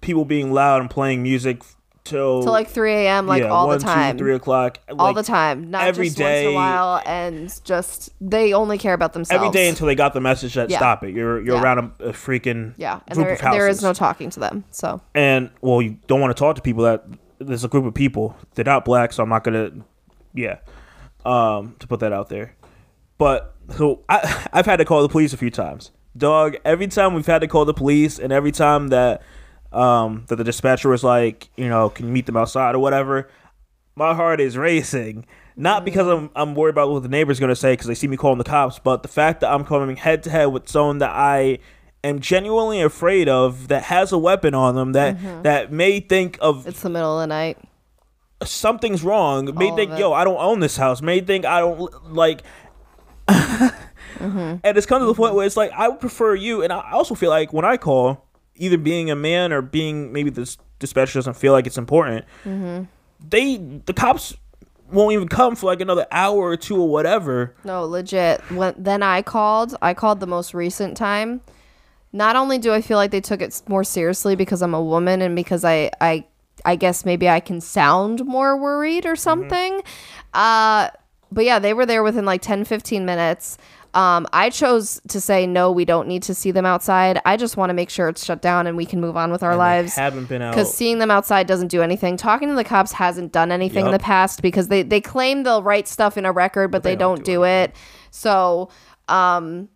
people 0.00 0.24
being 0.24 0.52
loud 0.52 0.80
and 0.80 0.90
playing 0.90 1.22
music 1.22 1.62
till 2.04 2.42
To 2.42 2.50
like 2.50 2.68
3 2.68 2.92
a.m. 2.92 3.26
like 3.26 3.42
yeah, 3.42 3.48
all 3.50 3.66
one, 3.68 3.78
the 3.78 3.84
time, 3.84 4.16
two, 4.16 4.24
three 4.24 4.34
o'clock, 4.34 4.78
all 4.88 4.96
like, 5.06 5.16
the 5.16 5.22
time, 5.22 5.70
not 5.70 5.82
every 5.84 6.06
just 6.06 6.18
once 6.20 6.38
in 6.38 6.46
a 6.48 6.52
while, 6.54 7.02
and 7.06 7.60
just 7.64 8.10
they 8.20 8.52
only 8.52 8.78
care 8.78 8.94
about 8.94 9.12
themselves 9.12 9.40
every 9.42 9.52
day 9.52 9.68
until 9.68 9.86
they 9.86 9.94
got 9.94 10.12
the 10.12 10.20
message 10.20 10.54
that 10.54 10.68
Yeah. 10.70 10.78
stop 10.78 11.04
it. 11.04 11.14
You're 11.14 11.40
you're 11.44 11.56
Yeah. 11.56 11.62
around 11.62 11.78
a, 12.00 12.08
a 12.08 12.12
freaking 12.12 12.74
yeah, 12.76 13.00
and 13.06 13.14
group 13.16 13.26
there 13.26 13.34
of 13.34 13.40
houses. 13.40 13.58
there 13.58 13.68
is 13.68 13.82
no 13.82 13.92
talking 13.92 14.30
to 14.30 14.40
them. 14.40 14.64
So 14.70 15.00
and 15.14 15.50
well, 15.60 15.80
you 15.82 15.98
don't 16.06 16.20
want 16.20 16.36
to 16.36 16.40
talk 16.40 16.56
to 16.56 16.62
people 16.62 16.84
that 16.84 17.04
there's 17.38 17.64
a 17.64 17.68
group 17.68 17.84
of 17.84 17.94
people. 17.94 18.36
They're 18.54 18.64
not 18.64 18.84
black, 18.84 19.12
so 19.12 19.22
I'm 19.22 19.28
not 19.28 19.44
gonna, 19.44 19.70
yeah, 20.34 20.58
um, 21.24 21.76
to 21.78 21.86
put 21.86 22.00
that 22.00 22.12
out 22.12 22.28
there. 22.28 22.54
But 23.18 23.54
so 23.76 24.00
I 24.08 24.48
I've 24.52 24.66
had 24.66 24.76
to 24.76 24.84
call 24.84 25.02
the 25.02 25.08
police 25.08 25.32
a 25.32 25.36
few 25.36 25.50
times. 25.50 25.90
Dog, 26.16 26.56
every 26.64 26.88
time 26.88 27.14
we've 27.14 27.26
had 27.26 27.40
to 27.40 27.48
call 27.48 27.64
the 27.64 27.72
police, 27.74 28.18
and 28.18 28.32
every 28.32 28.52
time 28.52 28.88
that 28.88 29.22
um 29.74 30.24
that 30.28 30.36
the 30.36 30.44
dispatcher 30.44 30.88
was 30.88 31.02
like, 31.04 31.48
you 31.56 31.68
know, 31.68 31.88
can 31.88 32.06
you 32.06 32.12
meet 32.12 32.26
them 32.26 32.36
outside 32.36 32.74
or 32.74 32.78
whatever, 32.78 33.28
my 33.94 34.14
heart 34.14 34.40
is 34.40 34.56
racing. 34.68 35.26
Not 35.54 35.84
because 35.84 36.06
I'm 36.06 36.30
I'm 36.34 36.54
worried 36.54 36.70
about 36.70 36.90
what 36.90 37.02
the 37.02 37.08
neighbor's 37.08 37.38
gonna 37.38 37.56
say 37.56 37.74
because 37.74 37.86
they 37.86 37.94
see 37.94 38.08
me 38.08 38.16
calling 38.16 38.38
the 38.38 38.44
cops, 38.44 38.78
but 38.78 39.02
the 39.02 39.08
fact 39.08 39.40
that 39.40 39.52
I'm 39.52 39.64
coming 39.64 39.96
head 39.96 40.22
to 40.24 40.30
head 40.30 40.46
with 40.46 40.68
someone 40.68 40.98
that 40.98 41.10
I 41.10 41.58
am 42.04 42.20
genuinely 42.20 42.80
afraid 42.80 43.28
of 43.28 43.68
that 43.68 43.84
has 43.84 44.12
a 44.12 44.18
weapon 44.18 44.54
on 44.54 44.74
them 44.74 44.92
that 44.92 45.42
that 45.42 45.70
may 45.70 46.00
think 46.00 46.38
of 46.40 46.66
it's 46.66 46.80
the 46.80 46.88
middle 46.90 47.18
of 47.18 47.22
the 47.22 47.26
night. 47.26 47.58
something's 48.42 49.02
wrong, 49.04 49.54
may 49.56 49.70
All 49.70 49.76
think, 49.76 49.98
yo, 49.98 50.12
I 50.12 50.24
don't 50.24 50.40
own 50.40 50.60
this 50.60 50.76
house, 50.76 51.02
may 51.02 51.20
think 51.20 51.44
I 51.44 51.60
don't 51.60 52.12
like. 52.12 52.42
Mm-hmm. 54.18 54.56
And 54.62 54.76
it's 54.78 54.86
come 54.86 55.00
to 55.00 55.06
the 55.06 55.14
point 55.14 55.34
where 55.34 55.44
it's 55.44 55.56
like 55.56 55.72
I 55.72 55.88
would 55.88 55.98
prefer 55.98 56.34
you, 56.34 56.62
and 56.62 56.72
I 56.72 56.92
also 56.92 57.14
feel 57.14 57.30
like 57.30 57.52
when 57.52 57.64
I 57.64 57.76
call, 57.76 58.24
either 58.62 58.78
being 58.78 59.10
a 59.10 59.16
man 59.16 59.52
or 59.52 59.60
being 59.60 60.12
maybe 60.12 60.30
this 60.30 60.56
dispatcher 60.78 61.18
doesn't 61.18 61.34
feel 61.36 61.52
like 61.52 61.66
it's 61.66 61.78
important, 61.78 62.24
Mm-hmm. 62.44 62.84
they 63.28 63.56
the 63.86 63.92
cops 63.92 64.34
won't 64.90 65.12
even 65.14 65.26
come 65.28 65.56
for 65.56 65.66
like 65.66 65.80
another 65.80 66.06
hour 66.12 66.36
or 66.38 66.56
two 66.56 66.76
or 66.80 66.88
whatever. 66.88 67.54
No, 67.64 67.84
legit. 67.84 68.40
When 68.50 68.74
then 68.76 69.02
I 69.02 69.22
called, 69.22 69.74
I 69.80 69.94
called 69.94 70.20
the 70.20 70.26
most 70.26 70.52
recent 70.54 70.96
time. 70.96 71.40
Not 72.12 72.36
only 72.36 72.58
do 72.58 72.72
I 72.74 72.82
feel 72.82 72.98
like 72.98 73.10
they 73.10 73.22
took 73.22 73.40
it 73.40 73.62
more 73.66 73.84
seriously 73.84 74.36
because 74.36 74.60
I'm 74.60 74.74
a 74.74 74.82
woman 74.82 75.22
and 75.22 75.34
because 75.34 75.64
I 75.64 75.90
I 76.00 76.24
I 76.64 76.76
guess 76.76 77.04
maybe 77.06 77.26
I 77.28 77.40
can 77.40 77.60
sound 77.60 78.24
more 78.26 78.56
worried 78.56 79.06
or 79.06 79.16
something. 79.16 79.80
Uh 80.34 80.90
but 81.30 81.46
yeah, 81.46 81.58
they 81.58 81.72
were 81.72 81.86
there 81.86 82.02
within 82.02 82.26
like 82.26 82.42
10 82.42 82.64
15 82.66 83.06
minutes. 83.06 83.56
Um, 83.94 84.26
I 84.32 84.48
chose 84.48 85.00
to 85.08 85.20
say 85.20 85.46
no, 85.46 85.70
we 85.70 85.84
don't 85.84 86.08
need 86.08 86.22
to 86.24 86.34
see 86.34 86.50
them 86.50 86.64
outside. 86.64 87.20
I 87.26 87.36
just 87.36 87.58
want 87.58 87.70
to 87.70 87.74
make 87.74 87.90
sure 87.90 88.08
it's 88.08 88.24
shut 88.24 88.40
down 88.40 88.66
and 88.66 88.74
we 88.76 88.86
can 88.86 89.00
move 89.02 89.18
on 89.18 89.30
with 89.30 89.42
our 89.42 89.52
And 89.52 89.60
they 89.60 89.64
lives. 89.64 89.94
haven't 89.96 90.28
been 90.30 90.40
out. 90.40 90.52
Because 90.52 90.72
seeing 90.74 90.98
them 90.98 91.10
outside 91.10 91.46
doesn't 91.46 91.68
do 91.68 91.82
anything. 91.82 92.16
Talking 92.16 92.48
to 92.48 92.54
the 92.54 92.64
cops 92.64 92.92
hasn't 92.92 93.32
done 93.32 93.52
anything 93.52 93.84
in 93.84 93.92
the 93.92 93.98
past 93.98 94.40
because 94.40 94.68
they, 94.68 94.82
they 94.82 95.00
claim 95.02 95.42
they'll 95.42 95.62
write 95.62 95.88
stuff 95.88 96.16
in 96.16 96.24
a 96.24 96.32
record, 96.32 96.70
but, 96.70 96.82
they, 96.82 96.96
don't, 96.96 97.22
do, 97.22 97.44
it. 97.44 97.74
So, 98.10 98.70
um, 99.08 99.68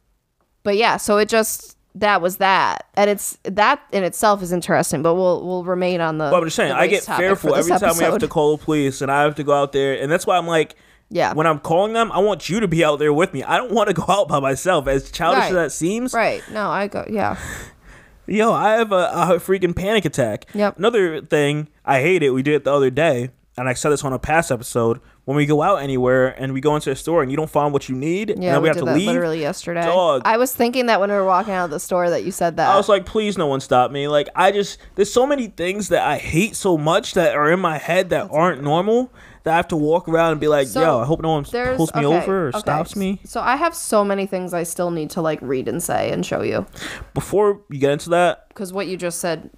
but 0.62 0.76
yeah, 0.76 0.96
so 0.96 1.18
it 1.18 1.28
just 1.28 1.76
that 1.96 2.20
was 2.20 2.36
that, 2.36 2.86
and 2.94 3.08
it's 3.08 3.38
that 3.44 3.80
in 3.90 4.04
itself 4.04 4.42
is 4.42 4.52
interesting. 4.52 5.02
But 5.02 5.14
we'll 5.14 5.46
we'll 5.46 5.64
remain 5.64 6.00
on 6.00 6.18
the. 6.18 6.30
But 6.30 6.38
I'm 6.38 6.44
just 6.44 6.56
saying, 6.56 6.72
I 6.72 6.86
get 6.86 7.04
fearful 7.04 7.54
every 7.54 7.78
time 7.78 7.96
we 7.96 8.04
have 8.04 8.18
to 8.18 8.28
call 8.28 8.56
the 8.56 8.64
police 8.64 9.00
and 9.00 9.10
I 9.10 9.22
have 9.22 9.34
to 9.36 9.44
go 9.44 9.52
out 9.52 9.72
there, 9.72 10.00
and 10.00 10.10
that's 10.10 10.26
why 10.26 10.36
I'm 10.36 10.46
like, 10.46 10.76
Yeah. 11.08 11.34
when 11.34 11.46
I'm 11.46 11.60
calling 11.60 11.92
them, 11.92 12.10
I 12.12 12.18
want 12.18 12.48
you 12.48 12.60
to 12.60 12.68
be 12.68 12.84
out 12.84 12.98
there 12.98 13.12
with 13.12 13.32
me. 13.32 13.42
I 13.44 13.56
don't 13.58 13.72
want 13.72 13.88
to 13.88 13.94
go 13.94 14.04
out 14.08 14.28
by 14.28 14.40
myself. 14.40 14.86
As 14.88 15.10
childish 15.10 15.40
Right. 15.42 15.48
as 15.50 15.54
that 15.54 15.72
seems, 15.72 16.12
Right. 16.12 16.42
No, 16.52 16.68
I 16.68 16.88
go. 16.88 17.04
Yeah. 17.08 17.36
yo, 18.26 18.52
I 18.52 18.72
have 18.74 18.92
a, 18.92 19.10
a 19.12 19.26
freaking 19.38 19.74
panic 19.74 20.04
attack. 20.04 20.46
Yep. 20.54 20.78
Another 20.78 21.20
thing, 21.20 21.68
I 21.84 22.00
hate 22.00 22.22
it. 22.22 22.30
We 22.30 22.42
did 22.42 22.54
it 22.54 22.64
the 22.64 22.72
other 22.72 22.90
day, 22.90 23.30
and 23.56 23.68
I 23.68 23.74
said 23.74 23.90
this 23.90 24.04
on 24.04 24.12
a 24.12 24.18
past 24.18 24.50
episode. 24.50 25.00
When 25.26 25.36
we 25.36 25.44
go 25.44 25.60
out 25.60 25.76
anywhere 25.82 26.28
and 26.40 26.52
we 26.52 26.60
go 26.60 26.76
into 26.76 26.92
a 26.92 26.94
store 26.96 27.20
and 27.20 27.32
you 27.32 27.36
don't 27.36 27.50
find 27.50 27.72
what 27.72 27.88
you 27.88 27.96
need, 27.96 28.30
and 28.30 28.40
Yeah. 28.42 28.52
then 28.52 28.62
we, 28.62 28.66
we, 28.66 28.68
have 28.68 28.76
to 28.78 28.84
that 28.84 28.94
leave. 28.94 29.08
literally 29.08 29.40
yesterday. 29.40 29.82
Dog. 29.82 30.22
I 30.24 30.36
was 30.36 30.54
thinking 30.54 30.86
that 30.86 31.00
when 31.00 31.10
we 31.10 31.16
were 31.16 31.24
walking 31.24 31.52
out 31.52 31.64
of 31.64 31.70
the 31.72 31.80
store 31.80 32.10
that 32.10 32.24
you 32.24 32.30
said 32.30 32.56
that. 32.58 32.68
I 32.68 32.76
was 32.76 32.88
like, 32.88 33.06
please, 33.06 33.36
no 33.36 33.48
one 33.48 33.58
stop 33.60 33.90
me. 33.90 34.06
Like, 34.06 34.28
I 34.36 34.52
just, 34.52 34.78
there's 34.94 35.12
so 35.12 35.26
many 35.26 35.48
things 35.48 35.88
that 35.88 36.04
I 36.06 36.18
hate 36.18 36.54
so 36.54 36.78
much 36.78 37.14
that 37.14 37.34
are 37.34 37.50
in 37.50 37.58
my 37.58 37.76
head 37.78 38.10
that 38.10 38.28
aren't 38.30 38.62
normal 38.62 39.12
that 39.46 39.54
I 39.54 39.56
have 39.58 39.68
to 39.68 39.76
walk 39.76 40.08
around 40.08 40.32
and 40.32 40.40
be 40.40 40.48
like, 40.48 40.66
So, 40.66 40.80
yo, 40.80 40.98
I 40.98 41.04
hope 41.06 41.22
no 41.22 41.30
one 41.30 41.44
pulls 41.44 41.94
me 41.94 42.04
okay, 42.04 42.16
over 42.16 42.46
or 42.46 42.48
okay. 42.48 42.58
stops 42.58 42.96
me. 42.96 43.20
So 43.24 43.40
I 43.40 43.54
have 43.54 43.76
so 43.76 44.04
many 44.04 44.26
things 44.26 44.52
I 44.52 44.64
still 44.64 44.90
need 44.90 45.08
to 45.10 45.20
like 45.22 45.38
read 45.40 45.68
and 45.68 45.80
say 45.80 46.10
and 46.10 46.26
show 46.26 46.42
you 46.42 46.66
Before 47.14 47.62
you 47.70 47.78
get 47.78 47.92
into 47.92 48.10
that, 48.10 48.48
because 48.48 48.72
what 48.72 48.88
you 48.88 48.96
just 48.96 49.20
said 49.20 49.50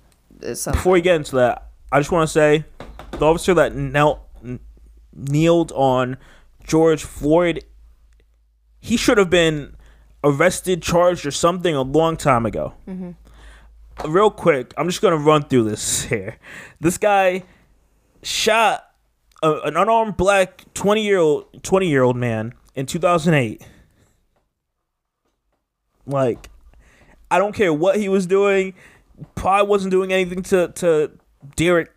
is 0.43 0.61
something. 0.61 0.79
before 0.79 0.99
you 0.99 1.03
get 1.03 1.17
into 1.17 1.37
that, 1.37 1.71
I 1.91 2.01
just 2.01 2.13
want 2.13 2.29
to 2.29 2.31
say 2.33 2.67
the 3.13 3.25
officer 3.25 3.55
that 3.55 3.75
knelt, 3.75 4.21
n- 4.45 4.61
kneeled 5.15 5.73
on 5.73 6.19
George 6.65 7.03
Floyd, 7.03 7.65
he 8.81 8.99
should 8.99 9.17
have 9.17 9.31
been 9.31 9.75
arrested, 10.23 10.83
charged, 10.83 11.25
or 11.25 11.31
something 11.31 11.75
a 11.75 11.81
long 11.81 12.19
time 12.19 12.45
ago. 12.45 12.75
Mm-hmm. 12.87 14.13
Real 14.13 14.31
quick, 14.31 14.75
I'm 14.77 14.87
just 14.87 15.01
gonna 15.01 15.17
run 15.17 15.45
through 15.45 15.65
this 15.65 16.03
here. 16.13 16.37
This 16.79 16.99
guy 16.99 17.45
shot 18.23 18.85
a, 19.43 19.53
an 19.65 19.77
unarmed 19.77 20.17
black 20.17 20.65
20 20.75 21.03
year 21.03 21.19
old 21.19 21.63
20 21.63 21.89
year 21.89 22.03
old 22.03 22.17
man 22.17 22.55
in 22.75 22.87
2008. 22.87 23.67
Like, 26.07 26.49
I 27.31 27.39
don't 27.39 27.55
care 27.55 27.73
what 27.73 27.97
he 27.97 28.09
was 28.09 28.27
doing. 28.27 28.75
Probably 29.35 29.69
wasn't 29.69 29.91
doing 29.91 30.13
anything 30.13 30.43
to 30.45 30.69
to 30.69 31.11
Derek 31.57 31.93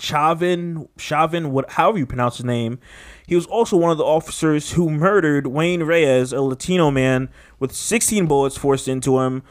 Chauvin, 0.00 0.88
Chauvin, 0.96 1.52
what, 1.52 1.72
however 1.72 1.98
you 1.98 2.06
pronounce 2.06 2.38
his 2.38 2.46
name. 2.46 2.78
He 3.26 3.34
was 3.34 3.46
also 3.46 3.76
one 3.76 3.90
of 3.90 3.98
the 3.98 4.04
officers 4.04 4.72
who 4.72 4.90
murdered 4.90 5.46
Wayne 5.46 5.82
Reyes, 5.82 6.32
a 6.32 6.40
Latino 6.40 6.90
man, 6.90 7.28
with 7.58 7.72
16 7.72 8.26
bullets 8.26 8.56
forced 8.56 8.88
into 8.88 9.20
him. 9.20 9.42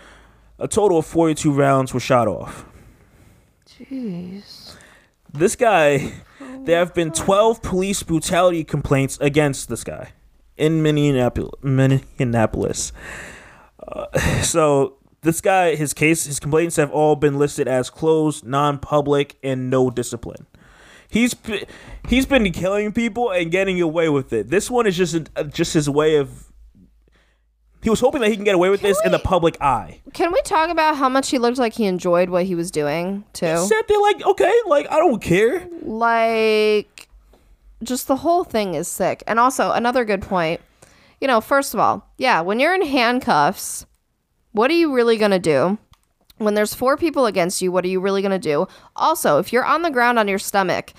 A 0.58 0.68
total 0.68 0.98
of 0.98 1.06
42 1.06 1.52
rounds 1.52 1.94
were 1.94 2.00
shot 2.00 2.28
off. 2.28 2.66
Jeez. 3.68 4.76
This 5.32 5.56
guy, 5.56 6.14
there 6.66 6.80
have 6.80 6.94
been 6.94 7.12
12 7.12 7.62
police 7.62 8.04
brutality 8.04 8.64
complaints 8.64 9.18
against 9.22 9.70
this 9.70 9.84
guy 9.84 10.14
in 10.58 10.84
Minneapolis. 10.84 11.52
Minneapolis. 11.64 12.92
Uh, 13.88 14.20
so 14.42 14.98
this 15.22 15.42
guy, 15.42 15.76
his 15.76 15.94
case, 15.94 16.26
his 16.26 16.40
complaints 16.40 16.76
have 16.76 16.92
all 16.92 17.16
been 17.16 17.40
listed 17.40 17.68
as 17.68 17.90
closed, 17.90 18.46
non-public, 18.46 19.38
and 19.44 19.70
no 19.70 19.90
discipline. 19.90 20.46
He's 21.10 21.36
he's 22.08 22.28
been 22.28 22.52
killing 22.52 22.92
people 22.92 23.32
and 23.32 23.50
getting 23.50 23.82
away 23.82 24.10
with 24.10 24.32
it. 24.32 24.50
This 24.50 24.70
one 24.70 24.86
is 24.86 24.96
just 24.96 25.18
just 25.52 25.74
his 25.74 25.90
way 25.90 26.18
of. 26.18 26.49
He 27.82 27.90
was 27.90 28.02
hoping 28.02 28.22
that 28.22 28.30
he 28.30 28.36
can 28.36 28.44
get 28.44 28.56
away 28.56 28.70
with 28.70 28.82
this 28.82 29.00
in 29.06 29.12
the 29.12 29.20
public 29.20 29.60
eye. 29.62 30.02
Can 30.14 30.34
we 30.34 30.42
talk 30.42 30.70
about 30.70 30.98
how 30.98 31.08
much 31.08 31.30
he 31.30 31.38
looked 31.38 31.58
like 31.58 31.74
he 31.74 31.86
enjoyed 31.86 32.30
what 32.30 32.46
he 32.46 32.56
was 32.56 32.72
doing 32.72 33.24
too? 33.32 33.46
He 33.46 33.68
sat 33.68 33.88
there 33.88 34.02
like, 34.02 34.26
okay, 34.26 34.54
like 34.68 34.92
I 34.92 34.98
don't 34.98 35.22
care. 35.22 35.66
Like 35.82 37.08
just 37.84 38.08
the 38.08 38.18
whole 38.18 38.44
thing 38.44 38.76
is 38.76 38.88
sick. 38.88 39.24
And 39.28 39.40
also 39.40 39.72
another 39.72 40.04
good 40.04 40.22
point. 40.22 40.60
You 41.22 41.28
know, 41.28 41.42
first 41.42 41.74
of 41.74 41.80
all, 41.80 42.08
yeah, 42.18 42.42
when 42.42 42.60
you're 42.60 42.76
in 42.76 42.86
handcuffs, 42.86 43.86
what 44.52 44.72
are 44.72 44.76
you 44.76 44.94
really 44.94 45.18
going 45.18 45.32
to 45.32 45.40
do? 45.40 45.78
When 46.38 46.54
there's 46.54 46.74
four 46.74 46.96
people 46.98 47.26
against 47.26 47.62
you, 47.62 47.72
what 47.72 47.84
are 47.84 47.90
you 47.90 48.00
really 48.00 48.22
going 48.22 48.32
to 48.32 48.40
do? 48.40 48.68
Also, 48.96 49.40
if 49.40 49.52
you're 49.52 49.66
on 49.66 49.82
the 49.82 49.92
ground 49.92 50.18
on 50.18 50.28
your 50.28 50.40
stomach, 50.40 50.94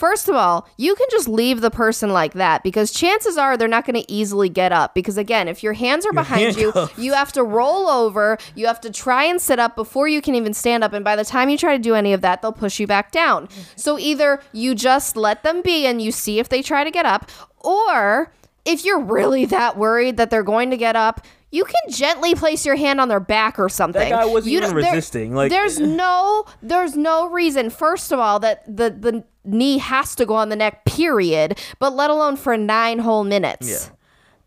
First 0.00 0.30
of 0.30 0.34
all, 0.34 0.66
you 0.78 0.94
can 0.94 1.06
just 1.10 1.28
leave 1.28 1.60
the 1.60 1.70
person 1.70 2.10
like 2.10 2.32
that 2.32 2.62
because 2.62 2.90
chances 2.90 3.36
are 3.36 3.58
they're 3.58 3.68
not 3.68 3.84
going 3.84 4.02
to 4.02 4.10
easily 4.10 4.48
get 4.48 4.72
up. 4.72 4.94
Because 4.94 5.18
again, 5.18 5.46
if 5.46 5.62
your 5.62 5.74
hands 5.74 6.06
are 6.06 6.12
behind 6.14 6.56
you, 6.56 6.72
you 6.96 7.12
have 7.12 7.32
to 7.32 7.42
roll 7.44 7.86
over, 7.86 8.38
you 8.54 8.66
have 8.66 8.80
to 8.80 8.90
try 8.90 9.24
and 9.24 9.38
sit 9.42 9.58
up 9.58 9.76
before 9.76 10.08
you 10.08 10.22
can 10.22 10.34
even 10.34 10.54
stand 10.54 10.82
up. 10.82 10.94
And 10.94 11.04
by 11.04 11.16
the 11.16 11.24
time 11.26 11.50
you 11.50 11.58
try 11.58 11.76
to 11.76 11.82
do 11.82 11.94
any 11.94 12.14
of 12.14 12.22
that, 12.22 12.40
they'll 12.40 12.50
push 12.50 12.80
you 12.80 12.86
back 12.86 13.12
down. 13.12 13.46
Mm-hmm. 13.48 13.60
So 13.76 13.98
either 13.98 14.40
you 14.52 14.74
just 14.74 15.16
let 15.18 15.42
them 15.42 15.60
be 15.60 15.84
and 15.84 16.00
you 16.00 16.12
see 16.12 16.38
if 16.38 16.48
they 16.48 16.62
try 16.62 16.82
to 16.82 16.90
get 16.90 17.04
up, 17.04 17.30
or 17.58 18.32
if 18.64 18.86
you're 18.86 19.00
really 19.00 19.44
that 19.44 19.76
worried 19.76 20.16
that 20.16 20.30
they're 20.30 20.42
going 20.42 20.70
to 20.70 20.78
get 20.78 20.96
up, 20.96 21.26
you 21.52 21.64
can 21.64 21.90
gently 21.92 22.34
place 22.34 22.64
your 22.64 22.76
hand 22.76 23.00
on 23.00 23.08
their 23.08 23.20
back 23.20 23.58
or 23.58 23.68
something. 23.68 24.08
guy 24.08 24.24
wasn't 24.24 24.52
You 24.52 24.58
even 24.60 24.76
there- 24.76 24.92
resisting, 24.94 25.34
like- 25.34 25.50
there's 25.50 25.78
no, 26.02 26.46
there's 26.62 26.96
no 26.96 27.28
reason. 27.28 27.68
First 27.68 28.12
of 28.12 28.18
all, 28.18 28.38
that 28.40 28.64
the 28.66 28.88
the 28.90 29.24
knee 29.44 29.78
has 29.78 30.14
to 30.16 30.26
go 30.26 30.34
on 30.34 30.48
the 30.48 30.56
neck. 30.56 30.84
Period. 30.84 31.58
But 31.78 31.94
let 31.94 32.10
alone 32.10 32.36
for 32.36 32.56
nine 32.56 32.98
whole 32.98 33.24
minutes. 33.24 33.68
Yeah. 33.68 33.96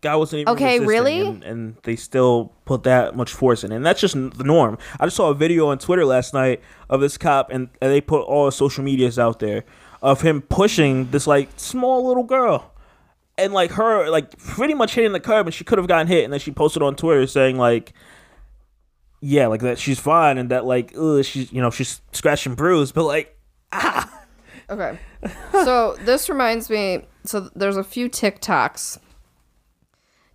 Guy 0.00 0.16
wasn't 0.16 0.40
even 0.40 0.52
Okay, 0.52 0.80
really? 0.80 1.26
and, 1.26 1.42
and 1.44 1.76
they 1.84 1.96
still 1.96 2.52
put 2.66 2.82
that 2.82 3.16
much 3.16 3.32
force 3.32 3.64
in, 3.64 3.72
it. 3.72 3.76
and 3.76 3.86
that's 3.86 4.02
just 4.02 4.12
the 4.14 4.44
norm. 4.44 4.76
I 5.00 5.06
just 5.06 5.16
saw 5.16 5.30
a 5.30 5.34
video 5.34 5.68
on 5.68 5.78
Twitter 5.78 6.04
last 6.04 6.34
night 6.34 6.60
of 6.90 7.00
this 7.00 7.16
cop, 7.16 7.48
and, 7.50 7.70
and 7.80 7.90
they 7.90 8.02
put 8.02 8.20
all 8.20 8.50
social 8.50 8.84
medias 8.84 9.18
out 9.18 9.38
there 9.38 9.64
of 10.02 10.20
him 10.20 10.42
pushing 10.42 11.10
this 11.10 11.26
like 11.26 11.48
small 11.56 12.06
little 12.06 12.22
girl, 12.22 12.70
and 13.38 13.54
like 13.54 13.70
her 13.72 14.10
like 14.10 14.36
pretty 14.36 14.74
much 14.74 14.94
hitting 14.94 15.12
the 15.12 15.20
curb, 15.20 15.46
and 15.46 15.54
she 15.54 15.64
could 15.64 15.78
have 15.78 15.88
gotten 15.88 16.06
hit, 16.06 16.24
and 16.24 16.30
then 16.34 16.38
she 16.40 16.50
posted 16.52 16.82
on 16.82 16.96
Twitter 16.96 17.26
saying 17.26 17.56
like, 17.56 17.94
yeah, 19.22 19.46
like 19.46 19.62
that 19.62 19.78
she's 19.78 19.98
fine, 19.98 20.36
and 20.36 20.50
that 20.50 20.66
like 20.66 20.92
ugh, 20.98 21.24
she's 21.24 21.50
you 21.50 21.62
know 21.62 21.70
she's 21.70 22.02
scratched 22.12 22.44
and 22.44 22.58
bruised, 22.58 22.94
but 22.94 23.04
like 23.04 23.38
ah. 23.72 24.20
Okay. 24.70 24.98
so 25.52 25.96
this 26.00 26.28
reminds 26.28 26.70
me. 26.70 27.02
So 27.24 27.48
there's 27.54 27.76
a 27.76 27.84
few 27.84 28.08
TikToks. 28.08 28.98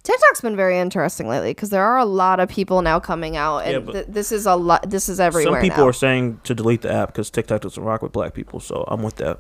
TikTok's 0.02 0.42
been 0.42 0.56
very 0.56 0.80
interesting 0.80 1.28
lately 1.28 1.52
because 1.52 1.70
there 1.70 1.84
are 1.84 1.98
a 1.98 2.06
lot 2.06 2.40
of 2.40 2.50
people 2.50 2.82
now 2.82 3.00
coming 3.00 3.36
out, 3.36 3.60
and 3.60 3.86
Yeah, 3.86 3.94
th- 3.94 4.06
this 4.08 4.32
is 4.32 4.46
a 4.46 4.56
lot. 4.56 4.90
This 4.90 5.10
is 5.10 5.20
everywhere 5.20 5.62
some 5.62 5.62
people 5.62 5.84
now. 5.84 5.90
are 5.90 5.94
saying 5.94 6.40
to 6.46 6.56
delete 6.56 6.82
the 6.82 6.92
app 6.92 7.10
because 7.10 7.30
TikTok 7.30 7.62
doesn't 7.62 7.84
rock 7.84 8.02
with 8.02 8.12
black 8.12 8.34
people, 8.34 8.60
so 8.60 8.86
I'm 8.88 9.04
with 9.04 9.18
that. 9.18 9.40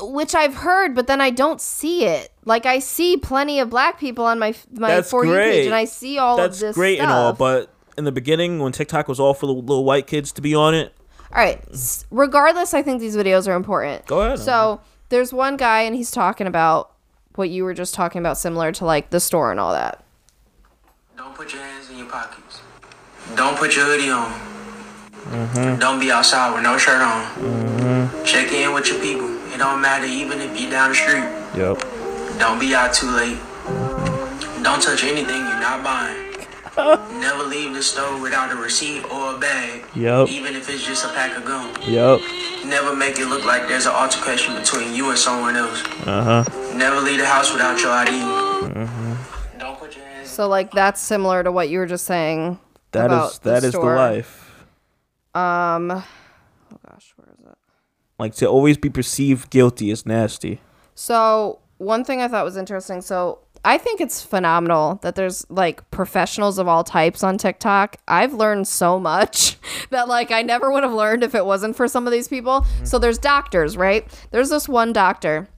which 0.00 0.34
I've 0.34 0.54
heard, 0.56 0.94
but 0.94 1.06
then 1.06 1.20
I 1.20 1.30
don't 1.30 1.60
see 1.60 2.06
it. 2.06 2.32
Like 2.44 2.66
I 2.66 2.78
see 2.78 3.16
plenty 3.18 3.60
of 3.60 3.70
black 3.70 4.00
people 4.00 4.24
on 4.24 4.38
my 4.38 4.54
my 4.72 4.88
That's 4.88 5.10
for 5.10 5.24
you 5.24 5.32
page, 5.32 5.66
and 5.66 5.74
I 5.74 5.84
see 5.84 6.18
all 6.18 6.36
That's 6.36 6.56
of 6.56 6.60
this. 6.60 6.60
That's 6.68 6.76
great 6.76 6.98
and 6.98 7.10
all, 7.10 7.32
but 7.32 7.72
in 7.98 8.04
the 8.04 8.12
beginning 8.12 8.58
when 8.58 8.72
TikTok 8.72 9.06
was 9.06 9.20
all 9.20 9.34
for 9.34 9.46
the 9.46 9.52
little 9.52 9.84
white 9.84 10.06
kids 10.06 10.32
to 10.32 10.42
be 10.42 10.54
on 10.54 10.74
it, 10.74 10.92
All 11.36 11.42
right. 11.42 11.62
s- 11.70 12.06
Regardless, 12.10 12.72
I 12.74 12.82
think 12.82 13.00
these 13.00 13.14
videos 13.16 13.46
are 13.46 13.54
important. 13.54 14.06
Go 14.06 14.22
ahead. 14.22 14.38
So 14.38 14.80
there's 15.10 15.32
one 15.32 15.56
guy, 15.56 15.82
and 15.82 15.94
he's 15.94 16.10
talking 16.10 16.46
about 16.46 16.92
what 17.34 17.50
you 17.50 17.62
were 17.64 17.74
just 17.74 17.94
talking 17.94 18.18
about, 18.20 18.38
similar 18.38 18.72
to 18.72 18.86
like 18.86 19.10
the 19.10 19.20
store 19.20 19.50
and 19.50 19.60
all 19.60 19.72
that. 19.74 20.02
Don't 21.16 21.34
put 21.34 21.52
your 21.52 21.62
hands 21.62 21.90
in 21.90 21.98
your 21.98 22.06
pockets. 22.08 22.60
Don't 23.34 23.56
put 23.58 23.76
your 23.76 23.84
hoodie 23.84 24.08
on. 24.10 24.30
Mm-hmm. 25.26 25.78
Don't 25.80 25.98
be 26.00 26.10
outside 26.10 26.54
with 26.54 26.62
no 26.62 26.78
shirt 26.78 27.02
on. 27.02 28.24
Check 28.24 28.52
in 28.52 28.72
with 28.72 28.88
your 28.88 29.00
people. 29.00 29.28
It 29.52 29.58
don't 29.58 29.80
matter 29.80 30.06
even 30.06 30.40
if 30.40 30.58
you're 30.60 30.70
down 30.70 30.90
the 30.90 30.94
street. 30.94 31.24
yep. 31.56 31.78
Don't 32.38 32.58
be 32.58 32.74
out 32.74 32.92
too 32.94 33.10
late. 33.10 33.38
Don't 34.62 34.80
touch 34.82 35.04
anything 35.04 35.36
you're 35.36 35.60
not 35.60 35.82
buying. 35.82 36.25
Never 36.76 37.44
leave 37.44 37.74
the 37.74 37.82
store 37.82 38.20
without 38.20 38.52
a 38.52 38.56
receipt 38.56 39.04
or 39.10 39.34
a 39.36 39.38
bag. 39.38 39.84
Yep. 39.94 40.28
Even 40.28 40.54
if 40.54 40.68
it's 40.68 40.84
just 40.86 41.04
a 41.04 41.08
pack 41.08 41.36
of 41.36 41.44
gum. 41.44 41.74
Yep. 41.86 42.20
Never 42.66 42.94
make 42.94 43.18
it 43.18 43.26
look 43.26 43.44
like 43.44 43.66
there's 43.68 43.86
an 43.86 43.92
altercation 43.92 44.54
between 44.54 44.94
you 44.94 45.08
and 45.10 45.18
someone 45.18 45.56
else. 45.56 45.82
Uh 46.06 46.44
huh. 46.44 46.74
Never 46.76 47.00
leave 47.00 47.18
the 47.18 47.26
house 47.26 47.52
without 47.52 47.80
your 47.80 47.90
ID. 47.90 48.10
Mm-hmm. 48.12 49.58
Don't 49.58 49.78
put 49.78 49.96
your 49.96 50.04
hands 50.04 50.28
So 50.28 50.48
like 50.48 50.70
that's 50.72 51.00
similar 51.00 51.42
to 51.42 51.50
what 51.52 51.68
you 51.68 51.78
were 51.78 51.86
just 51.86 52.04
saying. 52.04 52.58
That 52.92 53.06
about 53.06 53.32
is 53.32 53.38
that 53.40 53.56
is 53.58 53.62
the 53.62 53.70
store. 53.78 53.96
life. 53.96 54.64
Um, 55.34 55.90
oh 55.90 56.04
gosh, 56.88 57.12
where 57.16 57.28
is 57.32 57.44
it? 57.46 57.58
Like 58.18 58.34
to 58.36 58.46
always 58.46 58.76
be 58.76 58.90
perceived 58.90 59.50
guilty 59.50 59.90
is 59.90 60.04
nasty. 60.06 60.60
So 60.94 61.60
one 61.78 62.04
thing 62.04 62.20
I 62.22 62.28
thought 62.28 62.44
was 62.44 62.56
interesting. 62.56 63.00
So 63.02 63.38
I 63.66 63.78
think 63.78 64.00
it's 64.00 64.22
phenomenal 64.22 65.00
that 65.02 65.16
there's 65.16 65.44
like 65.50 65.90
professionals 65.90 66.58
of 66.58 66.68
all 66.68 66.84
types 66.84 67.24
on 67.24 67.36
TikTok. 67.36 67.96
I've 68.06 68.32
learned 68.32 68.68
so 68.68 69.00
much 69.00 69.56
that 69.90 70.06
like 70.06 70.30
I 70.30 70.42
never 70.42 70.70
would 70.70 70.84
have 70.84 70.92
learned 70.92 71.24
if 71.24 71.34
it 71.34 71.44
wasn't 71.44 71.74
for 71.74 71.88
some 71.88 72.06
of 72.06 72.12
these 72.12 72.28
people. 72.28 72.60
Mm-hmm. 72.60 72.84
So 72.84 73.00
there's 73.00 73.18
doctors, 73.18 73.76
right? 73.76 74.06
There's 74.30 74.50
this 74.50 74.68
one 74.68 74.92
doctor. 74.92 75.48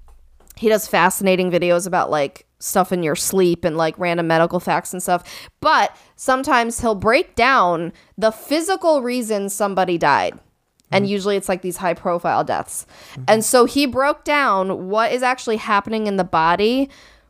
He 0.56 0.70
does 0.70 0.88
fascinating 0.88 1.50
videos 1.50 1.86
about 1.86 2.10
like 2.10 2.46
stuff 2.60 2.92
in 2.92 3.02
your 3.02 3.14
sleep 3.14 3.62
and 3.62 3.76
like 3.76 3.98
random 3.98 4.26
medical 4.26 4.58
facts 4.58 4.94
and 4.94 5.02
stuff. 5.02 5.50
But 5.60 5.94
sometimes 6.16 6.80
he'll 6.80 6.94
break 6.94 7.34
down 7.34 7.92
the 8.16 8.32
physical 8.32 9.02
reasons 9.02 9.52
somebody 9.52 9.98
died. 9.98 10.38
And 10.90 11.04
mm-hmm. 11.04 11.12
usually 11.12 11.36
it's 11.36 11.48
like 11.48 11.60
these 11.60 11.76
high 11.76 11.92
profile 11.92 12.42
deaths. 12.42 12.86
Mm-hmm. 13.12 13.24
And 13.28 13.44
so 13.44 13.66
he 13.66 13.84
broke 13.84 14.24
down 14.24 14.88
what 14.88 15.12
is 15.12 15.22
actually 15.22 15.58
happening 15.58 16.06
in 16.06 16.16
the 16.16 16.24
body 16.24 16.88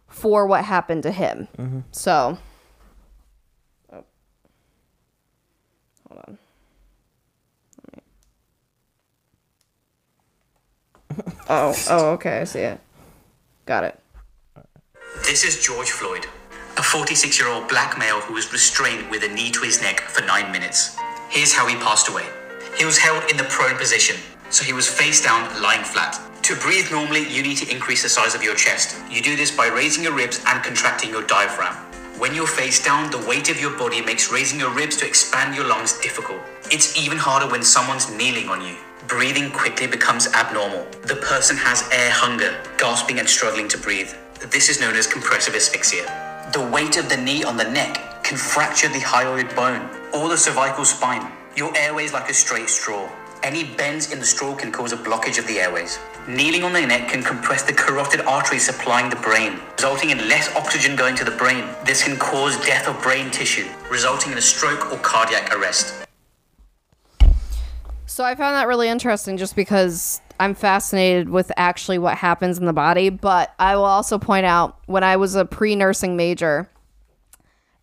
for 0.09 0.47
what 0.47 0.65
happened 0.65 1.03
to 1.05 1.11
him. 1.13 1.49
Mm-hmm. 1.57 1.81
So. 1.93 2.39
oh. 3.93 4.05
Hold 6.09 6.25
on. 6.27 6.39
Me- 7.93 8.03
Oh, 11.51 11.75
oh, 11.91 12.11
okay, 12.13 12.41
I 12.41 12.45
see 12.45 12.61
it. 12.61 12.79
Got 13.67 13.85
it. 13.85 13.99
This 15.25 15.45
is 15.45 15.63
George 15.65 15.91
Floyd, 15.91 16.27
a 16.77 16.83
46 16.83 17.39
year 17.41 17.49
old 17.49 17.69
black 17.69 17.99
male 17.99 18.21
who 18.21 18.35
was 18.35 18.53
restrained 18.53 19.11
with 19.11 19.25
a 19.25 19.29
knee 19.29 19.51
to 19.51 19.61
his 19.63 19.81
neck 19.83 20.01
for 20.01 20.25
nine 20.27 20.53
minutes. 20.53 20.97
Here's 21.31 21.53
how 21.53 21.67
he 21.67 21.75
passed 21.77 22.09
away. 22.09 22.25
He 22.77 22.85
was 22.85 22.99
held 22.99 23.25
in 23.31 23.37
the 23.37 23.45
prone 23.45 23.77
position, 23.77 24.17
so 24.51 24.65
he 24.65 24.73
was 24.73 24.89
face 24.89 25.23
down, 25.23 25.63
lying 25.63 25.85
flat. 25.85 26.21
To 26.43 26.57
breathe 26.57 26.91
normally, 26.91 27.29
you 27.29 27.43
need 27.43 27.59
to 27.59 27.71
increase 27.71 28.03
the 28.03 28.09
size 28.09 28.35
of 28.35 28.43
your 28.43 28.55
chest. 28.55 28.97
You 29.11 29.21
do 29.21 29.37
this 29.37 29.55
by 29.55 29.67
raising 29.67 30.03
your 30.03 30.15
ribs 30.15 30.43
and 30.47 30.63
contracting 30.63 31.11
your 31.11 31.23
diaphragm. 31.27 31.75
When 32.19 32.35
you're 32.35 32.47
face 32.47 32.83
down, 32.83 33.11
the 33.11 33.25
weight 33.29 33.51
of 33.51 33.61
your 33.61 33.77
body 33.79 34.01
makes 34.01 34.33
raising 34.33 34.59
your 34.59 34.71
ribs 34.71 34.97
to 34.97 35.07
expand 35.07 35.55
your 35.55 35.67
lungs 35.67 36.01
difficult. 36.01 36.41
It's 36.71 36.99
even 36.99 37.19
harder 37.19 37.49
when 37.51 37.63
someone's 37.63 38.11
kneeling 38.11 38.49
on 38.49 38.61
you. 38.61 38.77
Breathing 39.07 39.51
quickly 39.51 39.87
becomes 39.87 40.27
abnormal. 40.35 40.87
The 41.03 41.17
person 41.17 41.57
has 41.59 41.89
air 41.93 42.11
hunger, 42.11 42.57
gasping 42.77 43.21
and 43.21 43.29
struggling 43.29 43.69
to 43.69 43.79
breathe. 43.79 44.11
This 44.51 44.69
is 44.69 44.81
known 44.81 44.97
as 44.97 45.07
compressive 45.07 45.55
asphyxia. 45.55 46.51
The 46.53 46.67
weight 46.67 46.97
of 46.97 47.09
the 47.09 47.17
knee 47.17 47.45
on 47.45 47.57
the 47.57 47.71
neck 47.71 48.25
can 48.25 48.37
fracture 48.37 48.89
the 48.89 49.01
hyoid 49.01 49.55
bone 49.55 49.89
or 50.13 50.29
the 50.29 50.37
cervical 50.37 50.85
spine. 50.85 51.31
Your 51.57 51.77
airways 51.77 52.13
like 52.13 52.29
a 52.31 52.35
straight 52.35 52.69
straw. 52.69 53.09
Any 53.43 53.65
bends 53.77 54.13
in 54.13 54.19
the 54.19 54.25
straw 54.25 54.55
can 54.57 54.73
cause 54.73 54.93
a 54.93 54.97
blockage 54.97 55.39
of 55.39 55.47
the 55.47 55.61
airways. 55.61 55.99
Kneeling 56.27 56.65
on 56.65 56.73
the 56.73 56.81
neck 56.81 57.09
can 57.09 57.23
compress 57.23 57.63
the 57.63 57.73
carotid 57.73 58.21
arteries 58.23 58.67
supplying 58.67 59.09
the 59.11 59.17
brain, 59.17 59.61
resulting 59.77 60.11
in 60.11 60.19
less 60.29 60.55
oxygen 60.57 60.97
going 60.97 61.15
to 61.15 61.25
the 61.25 61.31
brain. 61.31 61.65
This 61.85 62.03
can 62.03 62.17
cause 62.17 62.57
death 62.67 62.89
of 62.89 63.01
brain 63.01 63.31
tissue, 63.31 63.67
resulting 63.91 64.33
in 64.33 64.39
a 64.39 64.43
stroke 64.43 64.93
or 64.93 64.99
cardiac 64.99 65.55
arrest. 65.55 66.07
So 68.07 68.25
I 68.25 68.35
found 68.35 68.57
that 68.57 68.67
really 68.67 68.89
interesting 68.89 69.37
just 69.37 69.55
because 69.55 70.21
I'm 70.41 70.55
fascinated 70.55 71.29
with 71.29 71.53
actually 71.57 71.99
what 71.99 72.19
happens 72.19 72.59
in 72.59 72.65
the 72.65 72.73
body. 72.73 73.09
But 73.11 73.55
I 73.61 73.77
will 73.77 73.85
also 73.85 74.19
point 74.19 74.47
out 74.47 74.79
when 74.87 75.05
I 75.05 75.17
was 75.17 75.37
a 75.37 75.45
pre 75.45 75.77
nursing 75.77 76.17
major 76.17 76.69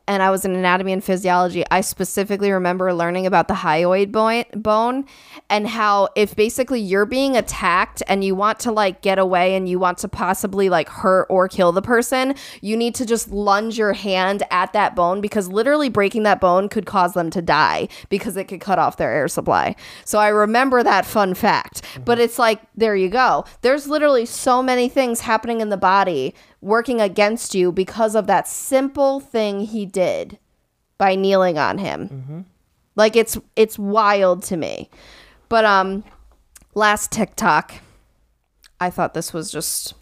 and 0.08 0.22
I 0.22 0.30
was 0.30 0.46
in 0.46 0.56
anatomy 0.56 0.94
and 0.94 1.04
physiology, 1.04 1.64
I 1.72 1.82
specifically 1.82 2.52
remember 2.52 2.94
learning 2.94 3.26
about 3.26 3.48
the 3.48 3.56
hyoid 3.56 4.12
bone, 4.12 5.06
and 5.50 5.68
how 5.68 6.10
if 6.16 6.36
basically 6.36 6.80
you're 6.80 7.06
being 7.06 7.36
attacked 7.36 8.04
and 8.08 8.24
you 8.24 8.36
want 8.36 8.60
to 8.62 8.72
like 8.72 9.02
get 9.02 9.18
away 9.18 9.56
and 9.56 9.68
you 9.68 9.80
want 9.80 9.98
to 10.00 10.08
possibly 10.08 10.70
like 10.70 10.90
hurt 10.90 11.26
or 11.30 11.48
kill 11.48 11.72
the 11.72 11.82
person, 11.82 12.36
you 12.62 12.78
need 12.78 12.96
to 12.96 13.06
just 13.06 13.32
lunge 13.32 13.78
your 13.78 13.94
hand 13.94 14.44
at 14.52 14.74
that 14.74 14.96
bone 14.96 15.22
because 15.22 15.48
literally 15.48 15.90
breaking 15.90 16.24
that 16.24 16.40
bone 16.40 16.70
could 16.70 16.86
cause 16.86 17.14
them 17.14 17.30
to 17.32 17.42
die 17.42 17.88
because 18.10 18.38
it 18.38 18.46
could 18.46 18.62
cut 18.62 18.80
off 18.80 18.98
their 18.98 19.12
air 19.12 19.28
supply. 19.28 19.76
So 20.04 20.20
I 20.20 20.28
remember 20.28 20.84
that 20.84 21.06
fun 21.06 21.34
fact. 21.34 21.82
But 22.04 22.18
mm-hmm. 22.18 22.26
it's 22.26 22.40
like, 22.40 22.62
there 22.76 22.96
you 22.96 23.10
go. 23.10 23.46
There's 23.62 23.88
literally 23.88 24.26
so 24.26 24.62
many 24.62 24.90
things 24.90 25.22
happening 25.22 25.62
in 25.62 25.70
the 25.70 25.78
body 25.78 26.36
working 26.66 27.00
against 27.00 27.54
you 27.54 27.72
because 27.72 28.16
of 28.16 28.26
that 28.26 28.48
simple 28.48 29.20
thing 29.20 29.62
he 29.62 29.86
did 29.86 30.40
by 30.98 31.14
kneeling 31.14 31.58
on 31.60 31.78
him. 31.78 32.46
Like 32.96 33.16
it's 33.16 33.38
it's 33.56 33.78
wild 33.78 34.42
to 34.44 34.58
me. 34.58 34.90
But 35.48 35.64
um 35.64 36.04
last 36.74 37.12
TikTok. 37.12 37.76
I 38.80 38.90
thought 38.90 39.14
this 39.14 39.32
was 39.32 39.52
just 39.52 39.94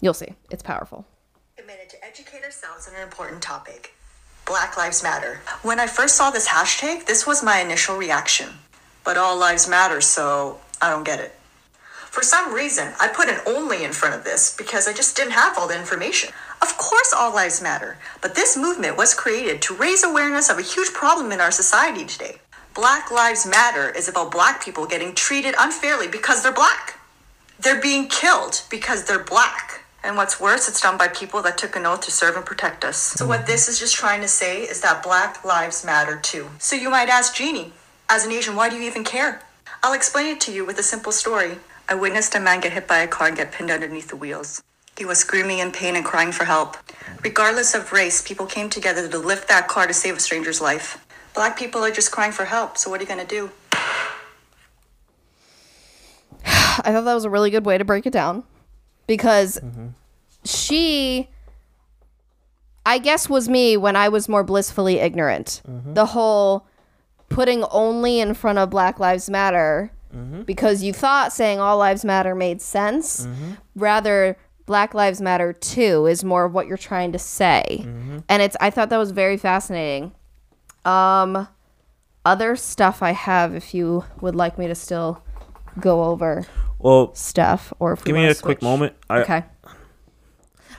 you'll 0.00 0.14
see. 0.14 0.34
It's 0.50 0.62
powerful. 0.62 1.06
a 1.58 1.62
minute 1.62 1.88
to 1.90 2.04
educate 2.04 2.42
ourselves 2.42 2.88
on 2.88 2.96
an 2.96 3.02
important 3.02 3.40
topic 3.40 3.94
Black 4.44 4.76
Lives 4.76 5.02
Matter. 5.02 5.40
When 5.62 5.78
I 5.78 5.86
first 5.86 6.16
saw 6.16 6.30
this 6.30 6.48
hashtag, 6.48 7.06
this 7.06 7.24
was 7.24 7.44
my 7.44 7.60
initial 7.60 7.96
reaction. 7.96 8.48
But 9.04 9.16
all 9.16 9.38
lives 9.38 9.68
matter, 9.68 10.00
so 10.00 10.60
I 10.80 10.90
don't 10.90 11.04
get 11.04 11.20
it. 11.20 11.38
For 12.12 12.22
some 12.22 12.52
reason, 12.52 12.92
I 13.00 13.08
put 13.08 13.30
an 13.30 13.40
only 13.46 13.84
in 13.84 13.92
front 13.92 14.14
of 14.14 14.22
this 14.22 14.54
because 14.54 14.86
I 14.86 14.92
just 14.92 15.16
didn't 15.16 15.32
have 15.32 15.56
all 15.56 15.66
the 15.66 15.78
information. 15.78 16.28
Of 16.60 16.76
course, 16.76 17.14
all 17.16 17.34
lives 17.34 17.62
matter, 17.62 17.96
but 18.20 18.34
this 18.34 18.54
movement 18.54 18.98
was 18.98 19.14
created 19.14 19.62
to 19.62 19.74
raise 19.74 20.04
awareness 20.04 20.50
of 20.50 20.58
a 20.58 20.62
huge 20.62 20.92
problem 20.92 21.32
in 21.32 21.40
our 21.40 21.50
society 21.50 22.04
today. 22.04 22.36
Black 22.74 23.10
Lives 23.10 23.46
Matter 23.46 23.88
is 23.88 24.10
about 24.10 24.30
black 24.30 24.62
people 24.62 24.84
getting 24.84 25.14
treated 25.14 25.54
unfairly 25.58 26.06
because 26.06 26.42
they're 26.42 26.52
black. 26.52 26.98
They're 27.58 27.80
being 27.80 28.08
killed 28.08 28.60
because 28.68 29.04
they're 29.04 29.24
black. 29.24 29.82
And 30.04 30.14
what's 30.14 30.38
worse, 30.38 30.68
it's 30.68 30.82
done 30.82 30.98
by 30.98 31.08
people 31.08 31.40
that 31.42 31.56
took 31.56 31.76
an 31.76 31.86
oath 31.86 32.02
to 32.02 32.10
serve 32.10 32.36
and 32.36 32.44
protect 32.44 32.84
us. 32.84 32.98
So, 32.98 33.26
what 33.26 33.46
this 33.46 33.70
is 33.70 33.78
just 33.78 33.96
trying 33.96 34.20
to 34.20 34.28
say 34.28 34.64
is 34.64 34.82
that 34.82 35.02
Black 35.02 35.46
Lives 35.46 35.82
Matter 35.82 36.18
too. 36.18 36.50
So, 36.58 36.76
you 36.76 36.90
might 36.90 37.08
ask 37.08 37.34
Jeannie, 37.34 37.72
as 38.10 38.26
an 38.26 38.32
Asian, 38.32 38.54
why 38.54 38.68
do 38.68 38.76
you 38.76 38.82
even 38.82 39.02
care? 39.02 39.40
I'll 39.82 39.94
explain 39.94 40.26
it 40.26 40.42
to 40.42 40.52
you 40.52 40.66
with 40.66 40.78
a 40.78 40.82
simple 40.82 41.12
story. 41.12 41.56
I 41.92 41.94
witnessed 41.94 42.34
a 42.34 42.40
man 42.40 42.60
get 42.60 42.72
hit 42.72 42.88
by 42.88 43.00
a 43.00 43.06
car 43.06 43.26
and 43.26 43.36
get 43.36 43.52
pinned 43.52 43.70
underneath 43.70 44.08
the 44.08 44.16
wheels. 44.16 44.62
He 44.96 45.04
was 45.04 45.18
screaming 45.18 45.58
in 45.58 45.72
pain 45.72 45.94
and 45.94 46.02
crying 46.02 46.32
for 46.32 46.46
help. 46.46 46.78
Regardless 47.22 47.74
of 47.74 47.92
race, 47.92 48.22
people 48.22 48.46
came 48.46 48.70
together 48.70 49.06
to 49.06 49.18
lift 49.18 49.46
that 49.48 49.68
car 49.68 49.86
to 49.86 49.92
save 49.92 50.16
a 50.16 50.20
stranger's 50.20 50.62
life. 50.62 51.04
Black 51.34 51.54
people 51.54 51.82
are 51.84 51.90
just 51.90 52.10
crying 52.10 52.32
for 52.32 52.46
help, 52.46 52.78
so 52.78 52.88
what 52.88 52.98
are 52.98 53.02
you 53.02 53.08
gonna 53.10 53.26
do? 53.26 53.50
I 56.46 56.92
thought 56.92 57.04
that 57.04 57.12
was 57.12 57.26
a 57.26 57.30
really 57.30 57.50
good 57.50 57.66
way 57.66 57.76
to 57.76 57.84
break 57.84 58.06
it 58.06 58.12
down 58.14 58.44
because 59.06 59.58
mm-hmm. 59.58 59.88
she 60.46 61.28
I 62.86 62.96
guess 62.96 63.28
was 63.28 63.50
me 63.50 63.76
when 63.76 63.96
I 63.96 64.08
was 64.08 64.30
more 64.30 64.44
blissfully 64.44 64.98
ignorant. 64.98 65.60
Mm-hmm. 65.68 65.92
The 65.92 66.06
whole 66.06 66.66
putting 67.28 67.64
only 67.64 68.18
in 68.18 68.32
front 68.32 68.58
of 68.58 68.70
Black 68.70 68.98
Lives 68.98 69.28
Matter 69.28 69.92
Mm-hmm. 70.14 70.42
because 70.42 70.82
you 70.82 70.92
thought 70.92 71.32
saying 71.32 71.58
all 71.58 71.78
lives 71.78 72.04
matter 72.04 72.34
made 72.34 72.60
sense. 72.60 73.26
Mm-hmm. 73.26 73.52
Rather 73.76 74.36
Black 74.66 74.94
Lives 74.94 75.20
Matter 75.20 75.52
too 75.52 76.06
is 76.06 76.22
more 76.22 76.44
of 76.44 76.52
what 76.52 76.66
you're 76.66 76.76
trying 76.76 77.12
to 77.12 77.18
say. 77.18 77.64
Mm-hmm. 77.80 78.18
And 78.28 78.42
it's 78.42 78.56
I 78.60 78.70
thought 78.70 78.90
that 78.90 78.98
was 78.98 79.10
very 79.10 79.36
fascinating. 79.36 80.12
Um 80.84 81.48
other 82.24 82.56
stuff 82.56 83.02
I 83.02 83.12
have 83.12 83.54
if 83.54 83.74
you 83.74 84.04
would 84.20 84.36
like 84.36 84.58
me 84.58 84.68
to 84.68 84.74
still 84.74 85.22
go 85.80 86.04
over 86.04 86.46
Well, 86.78 87.14
stuff 87.14 87.72
or 87.78 87.92
if 87.94 88.04
we 88.04 88.10
give 88.10 88.16
me 88.16 88.26
a 88.26 88.34
quick 88.34 88.62
moment. 88.62 88.94
I, 89.08 89.20
okay. 89.22 89.44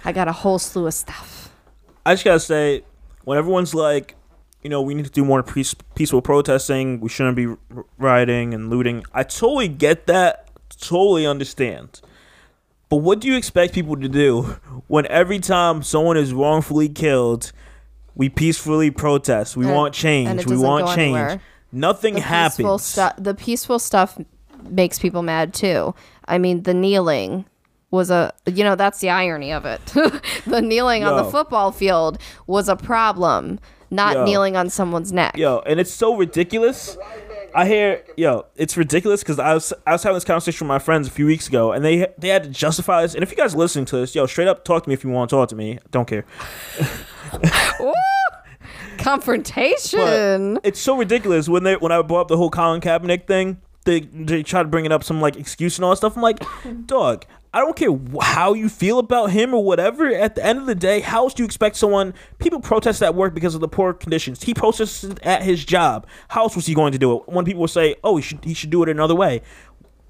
I 0.05 0.11
got 0.11 0.27
a 0.27 0.31
whole 0.31 0.59
slew 0.59 0.87
of 0.87 0.93
stuff. 0.93 1.49
I 2.05 2.13
just 2.13 2.23
gotta 2.23 2.39
say, 2.39 2.83
when 3.23 3.37
everyone's 3.37 3.73
like, 3.73 4.15
you 4.63 4.69
know, 4.69 4.81
we 4.81 4.93
need 4.93 5.05
to 5.05 5.11
do 5.11 5.25
more 5.25 5.43
peace, 5.43 5.75
peaceful 5.95 6.21
protesting. 6.21 6.99
We 6.99 7.09
shouldn't 7.09 7.35
be 7.35 7.53
rioting 7.97 8.53
and 8.53 8.69
looting. 8.69 9.03
I 9.13 9.23
totally 9.23 9.67
get 9.67 10.07
that. 10.07 10.49
Totally 10.79 11.25
understand. 11.27 12.01
But 12.89 12.97
what 12.97 13.19
do 13.19 13.27
you 13.27 13.35
expect 13.35 13.73
people 13.73 13.95
to 13.97 14.07
do 14.07 14.57
when 14.87 15.05
every 15.07 15.39
time 15.39 15.81
someone 15.83 16.17
is 16.17 16.33
wrongfully 16.33 16.89
killed, 16.89 17.51
we 18.15 18.29
peacefully 18.29 18.91
protest? 18.91 19.57
We 19.57 19.65
And- 19.65 19.73
want 19.75 19.93
change. 19.93 20.45
We 20.45 20.57
want 20.57 20.87
change. 20.87 20.99
anywhere. 20.99 21.41
Nothing 21.71 22.15
The 22.15 22.21
happens. 22.21 22.83
stuff. 22.83 23.13
The 23.17 23.33
peaceful 23.33 23.79
stuff 23.79 24.17
makes 24.69 24.99
people 24.99 25.23
mad 25.23 25.53
too. 25.53 25.95
I 26.27 26.37
mean, 26.37 26.63
the 26.63 26.73
kneeling 26.73 27.45
was 27.89 28.09
a 28.09 28.33
you 28.45 28.63
know 28.63 28.75
that's 28.75 28.99
the 28.99 29.09
irony 29.09 29.51
of 29.51 29.65
it. 29.65 29.81
the 30.47 30.61
kneeling 30.61 31.03
on 31.03 31.17
the 31.23 31.29
football 31.31 31.71
field 31.71 32.17
was 32.47 32.69
a 32.69 32.75
problem, 32.75 33.59
not 33.93 34.15
Yo. 34.15 34.25
kneeling 34.25 34.57
on 34.57 34.69
someone's 34.69 35.13
neck. 35.13 35.37
Yo, 35.37 35.59
and 35.65 35.79
it's 35.79 35.93
so 35.93 36.15
ridiculous. 36.15 36.97
I 37.55 37.67
hear, 37.67 38.03
yo, 38.17 38.47
it's 38.55 38.75
ridiculous 38.75 39.21
because 39.21 39.37
I 39.37 39.53
was 39.53 39.71
I 39.85 39.91
was 39.91 40.03
having 40.03 40.15
this 40.15 40.23
conversation 40.23 40.65
with 40.65 40.69
my 40.69 40.79
friends 40.79 41.07
a 41.07 41.11
few 41.11 41.27
weeks 41.27 41.47
ago, 41.47 41.71
and 41.71 41.85
they 41.85 42.07
they 42.17 42.29
had 42.29 42.43
to 42.43 42.49
justify 42.49 43.03
this. 43.03 43.13
And 43.13 43.23
if 43.23 43.29
you 43.29 43.37
guys 43.37 43.53
are 43.53 43.57
listening 43.57 43.85
to 43.85 43.97
this, 43.97 44.15
yo, 44.15 44.25
straight 44.25 44.47
up 44.47 44.65
talk 44.65 44.83
to 44.83 44.89
me 44.89 44.93
if 44.93 45.03
you 45.03 45.11
want 45.11 45.29
to 45.29 45.35
talk 45.35 45.49
to 45.49 45.55
me. 45.55 45.79
Don't 45.91 46.07
care. 46.07 46.25
Ooh, 47.81 47.93
confrontation. 48.97 50.55
But 50.55 50.65
it's 50.65 50.79
so 50.79 50.97
ridiculous 50.97 51.47
when 51.47 51.63
they 51.63 51.75
when 51.75 51.91
I 51.91 52.01
brought 52.01 52.21
up 52.21 52.27
the 52.27 52.37
whole 52.37 52.49
Colin 52.49 52.81
Kaepernick 52.81 53.27
thing. 53.27 53.61
They 53.85 54.01
they 54.01 54.41
try 54.43 54.63
to 54.63 54.69
bring 54.69 54.85
it 54.85 54.91
up 54.91 55.03
some 55.03 55.21
like 55.21 55.35
excuse 55.35 55.77
and 55.77 55.85
all 55.85 55.91
that 55.91 55.97
stuff. 55.97 56.15
I'm 56.15 56.23
like, 56.23 56.43
dog, 56.87 57.25
I 57.53 57.59
don't 57.59 57.75
care 57.75 57.95
how 58.19 58.53
you 58.53 58.67
feel 58.67 58.97
about 58.97 59.29
him 59.29 59.53
or 59.53 59.63
whatever. 59.63 60.07
At 60.07 60.33
the 60.33 60.43
end 60.43 60.57
of 60.57 60.65
the 60.65 60.73
day, 60.73 61.01
how 61.01 61.23
else 61.23 61.35
do 61.35 61.43
you 61.43 61.45
expect 61.45 61.75
someone? 61.75 62.15
People 62.39 62.59
protest 62.59 63.03
at 63.03 63.13
work 63.13 63.35
because 63.35 63.53
of 63.53 63.61
the 63.61 63.67
poor 63.67 63.93
conditions. 63.93 64.41
He 64.41 64.55
protested 64.55 65.19
at 65.21 65.43
his 65.43 65.63
job. 65.63 66.07
How 66.29 66.41
else 66.41 66.55
was 66.55 66.65
he 66.65 66.73
going 66.73 66.93
to 66.93 66.97
do 66.97 67.15
it? 67.17 67.23
When 67.27 67.45
people 67.45 67.67
say, 67.67 67.95
oh, 68.03 68.17
he 68.17 68.23
should 68.23 68.43
he 68.43 68.55
should 68.55 68.71
do 68.71 68.81
it 68.81 68.89
another 68.89 69.13
way. 69.13 69.43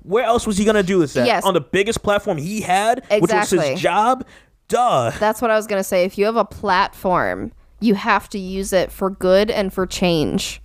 Where 0.03 0.23
else 0.23 0.47
was 0.47 0.57
he 0.57 0.65
gonna 0.65 0.83
do 0.83 0.99
this 0.99 1.15
at? 1.17 1.25
Yes. 1.25 1.43
On 1.43 1.53
the 1.53 1.61
biggest 1.61 2.03
platform 2.03 2.37
he 2.37 2.61
had, 2.61 3.05
which 3.09 3.31
was 3.31 3.49
his 3.49 3.79
job. 3.79 4.25
Duh. 4.67 5.11
That's 5.19 5.41
what 5.41 5.51
I 5.51 5.55
was 5.55 5.67
gonna 5.67 5.83
say. 5.83 6.03
If 6.05 6.17
you 6.17 6.25
have 6.25 6.35
a 6.35 6.45
platform, 6.45 7.51
you 7.79 7.95
have 7.95 8.29
to 8.29 8.39
use 8.39 8.73
it 8.73 8.91
for 8.91 9.09
good 9.09 9.51
and 9.51 9.73
for 9.73 9.85
change. 9.85 10.61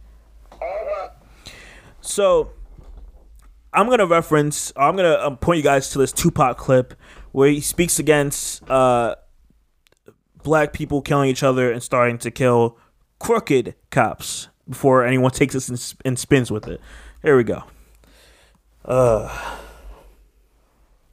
So 2.01 2.51
I'm 3.73 3.89
gonna 3.89 4.07
reference. 4.07 4.73
I'm 4.77 4.97
gonna 4.97 5.19
um, 5.21 5.37
point 5.37 5.59
you 5.59 5.63
guys 5.63 5.91
to 5.91 5.99
this 5.99 6.13
Tupac 6.13 6.57
clip 6.57 6.95
where 7.33 7.49
he 7.49 7.61
speaks 7.61 7.99
against 7.99 8.69
uh, 8.71 9.17
black 10.43 10.73
people 10.73 11.03
killing 11.03 11.29
each 11.29 11.43
other 11.43 11.71
and 11.71 11.83
starting 11.83 12.19
to 12.19 12.31
kill 12.31 12.79
crooked 13.19 13.75
cops 13.91 14.49
before 14.69 15.05
anyone 15.05 15.31
takes 15.31 15.55
this 15.55 15.69
and, 15.69 15.79
sp- 15.81 16.01
and 16.05 16.19
spins 16.19 16.51
with 16.51 16.67
it. 16.69 16.81
Here 17.23 17.37
we 17.37 17.45
go. 17.45 17.65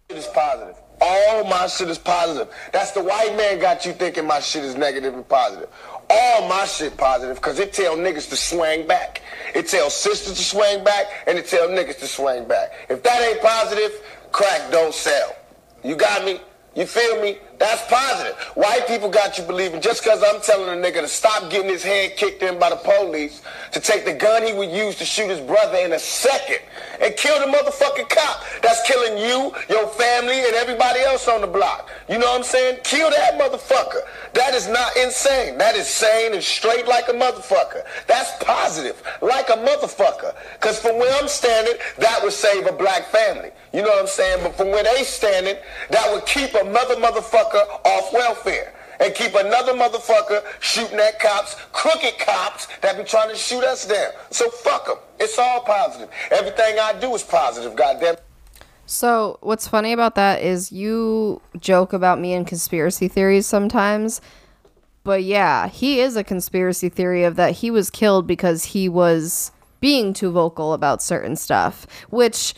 shit 0.09 0.19
is 0.19 0.27
positive. 0.27 0.75
All 1.01 1.43
my 1.43 1.67
shit 1.67 1.89
is 1.89 1.97
positive. 1.97 2.53
That's 2.71 2.91
the 2.91 3.03
white 3.03 3.35
man 3.35 3.59
got 3.59 3.85
you 3.85 3.93
thinking 3.93 4.25
my 4.25 4.39
shit 4.39 4.63
is 4.63 4.75
negative 4.75 5.13
and 5.13 5.27
positive. 5.27 5.69
All 6.09 6.47
my 6.47 6.65
shit 6.65 6.95
positive 6.97 7.35
because 7.37 7.59
it 7.59 7.73
tell 7.73 7.95
niggas 7.95 8.29
to 8.29 8.35
swing 8.35 8.87
back. 8.87 9.21
It 9.53 9.67
tell 9.67 9.89
sisters 9.89 10.37
to 10.37 10.43
swing 10.43 10.83
back 10.83 11.05
and 11.27 11.37
it 11.37 11.47
tell 11.47 11.67
niggas 11.67 11.99
to 11.99 12.07
swing 12.07 12.47
back. 12.47 12.73
If 12.89 13.01
that 13.03 13.21
ain't 13.21 13.41
positive, 13.41 13.91
crack 14.31 14.71
don't 14.71 14.93
sell. 14.93 15.35
You 15.83 15.95
got 15.95 16.25
me? 16.25 16.39
You 16.75 16.85
feel 16.85 17.21
me? 17.21 17.37
That's 17.57 17.85
positive. 17.87 18.35
White 18.55 18.85
people 18.87 19.09
got 19.09 19.37
you 19.37 19.43
believing 19.43 19.79
just 19.79 20.03
because 20.03 20.21
I'm 20.23 20.41
telling 20.41 20.67
a 20.67 20.81
nigga 20.81 21.01
to 21.01 21.07
stop 21.07 21.49
getting 21.49 21.69
his 21.69 21.83
head 21.83 22.17
kicked 22.17 22.43
in 22.43 22.59
by 22.59 22.69
the 22.69 22.75
police, 22.75 23.41
to 23.71 23.79
take 23.79 24.03
the 24.03 24.13
gun 24.13 24.43
he 24.43 24.53
would 24.53 24.69
use 24.69 24.95
to 24.97 25.05
shoot 25.05 25.29
his 25.29 25.39
brother 25.39 25.77
in 25.77 25.93
a 25.93 25.99
second 25.99 26.59
and 27.01 27.15
kill 27.15 27.39
the 27.39 27.45
motherfucking 27.45 28.09
cop 28.09 28.43
that's 28.61 28.85
killing 28.87 29.17
you, 29.17 29.53
your 29.69 29.87
family, 29.87 30.37
and 30.45 30.55
everybody 30.55 30.99
else 31.01 31.27
on 31.27 31.41
the 31.41 31.47
block. 31.47 31.89
You 32.09 32.19
know 32.19 32.27
what 32.27 32.39
I'm 32.39 32.43
saying? 32.43 32.79
Kill 32.83 33.09
that 33.09 33.39
motherfucker. 33.39 34.01
That 34.33 34.53
is 34.53 34.67
not 34.67 34.95
insane. 34.97 35.57
That 35.57 35.75
is 35.75 35.87
sane 35.87 36.33
and 36.33 36.43
straight 36.43 36.87
like 36.87 37.07
a 37.07 37.13
motherfucker. 37.13 37.83
That's 38.07 38.31
positive, 38.43 39.01
like 39.21 39.49
a 39.49 39.53
motherfucker. 39.53 40.35
Because 40.53 40.79
from 40.79 40.97
where 40.99 41.13
I'm 41.21 41.27
standing, 41.27 41.75
that 41.99 42.19
would 42.21 42.33
save 42.33 42.67
a 42.67 42.73
black 42.73 43.05
family. 43.07 43.51
You 43.75 43.81
know 43.81 43.89
what 43.89 44.03
I'm 44.03 44.07
saying? 44.07 44.39
But 44.41 44.55
from 44.55 44.69
where 44.69 44.85
they 44.85 45.03
standing, 45.03 45.57
that 45.89 46.13
would 46.13 46.25
keep 46.25 46.53
another 46.53 46.95
motherfucker 46.95 47.67
off 47.83 48.13
welfare. 48.13 48.73
And 49.01 49.13
keep 49.13 49.35
another 49.35 49.73
motherfucker 49.73 50.41
shooting 50.61 50.97
at 50.97 51.19
cops, 51.19 51.57
crooked 51.73 52.17
cops 52.17 52.67
that 52.79 52.97
be 52.97 53.03
trying 53.03 53.27
to 53.29 53.35
shoot 53.35 53.65
us 53.65 53.85
down. 53.85 54.11
So 54.31 54.49
fuck 54.49 54.85
them. 54.85 54.95
It's 55.19 55.37
all 55.37 55.59
positive. 55.59 56.09
Everything 56.31 56.79
I 56.79 56.97
do 56.97 57.13
is 57.13 57.21
positive, 57.21 57.75
goddamn. 57.75 58.15
So, 58.85 59.39
what's 59.41 59.67
funny 59.67 59.91
about 59.91 60.15
that 60.15 60.41
is 60.41 60.71
you 60.71 61.41
joke 61.59 61.91
about 61.91 62.17
me 62.17 62.33
and 62.33 62.47
conspiracy 62.47 63.09
theories 63.09 63.45
sometimes. 63.45 64.21
But 65.03 65.23
yeah, 65.23 65.67
he 65.67 65.99
is 65.99 66.15
a 66.15 66.23
conspiracy 66.23 66.87
theory 66.87 67.25
of 67.25 67.35
that 67.35 67.55
he 67.55 67.69
was 67.69 67.89
killed 67.89 68.25
because 68.25 68.65
he 68.65 68.87
was 68.87 69.51
being 69.81 70.13
too 70.13 70.31
vocal 70.31 70.71
about 70.71 71.03
certain 71.03 71.35
stuff, 71.35 71.85
which 72.09 72.53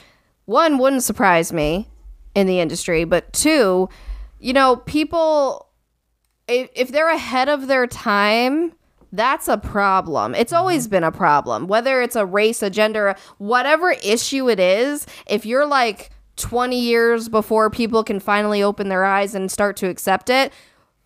one 0.48 0.80
wouldn't 0.80 1.04
surprise 1.04 1.54
me 1.54 1.88
in 2.34 2.48
the 2.48 2.60
industry, 2.60 3.04
but 3.04 3.32
two, 3.32 3.88
you 4.40 4.54
know, 4.54 4.78
people 4.78 5.68
if, 6.48 6.70
if 6.74 6.90
they're 6.90 7.10
ahead 7.10 7.50
of 7.50 7.68
their 7.68 7.86
time, 7.86 8.74
that's 9.12 9.48
a 9.48 9.58
problem. 9.58 10.34
It's 10.34 10.52
mm-hmm. 10.52 10.60
always 10.60 10.88
been 10.88 11.04
a 11.04 11.12
problem. 11.12 11.68
Whether 11.68 12.02
it's 12.02 12.16
a 12.16 12.26
race, 12.26 12.64
a 12.64 12.70
gender, 12.70 13.16
whatever 13.38 13.92
issue 14.04 14.50
it 14.50 14.60
is, 14.60 15.06
if 15.28 15.46
you're 15.46 15.66
like 15.66 16.12
20 16.38 16.80
years 16.80 17.30
before 17.30 17.70
people 17.70 18.04
can 18.04 18.20
finally 18.20 18.64
open 18.64 18.90
their 18.90 19.04
eyes 19.04 19.36
and 19.36 19.52
start 19.52 19.76
to 19.78 19.90
accept 19.90 20.30
it, 20.30 20.54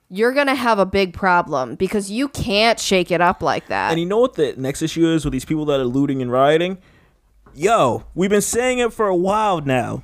you're 0.09 0.33
going 0.33 0.47
to 0.47 0.55
have 0.55 0.77
a 0.77 0.85
big 0.85 1.13
problem 1.13 1.75
because 1.75 2.11
you 2.11 2.27
can't 2.27 2.79
shake 2.79 3.11
it 3.11 3.21
up 3.21 3.41
like 3.41 3.67
that. 3.67 3.91
And 3.91 3.99
you 3.99 4.05
know 4.05 4.19
what 4.19 4.33
the 4.33 4.53
next 4.57 4.81
issue 4.81 5.07
is 5.07 5.23
with 5.23 5.31
these 5.31 5.45
people 5.45 5.65
that 5.65 5.79
are 5.79 5.85
looting 5.85 6.21
and 6.21 6.31
rioting? 6.31 6.77
Yo, 7.53 8.03
we've 8.15 8.29
been 8.29 8.41
saying 8.41 8.79
it 8.79 8.93
for 8.93 9.07
a 9.07 9.15
while 9.15 9.61
now. 9.61 10.03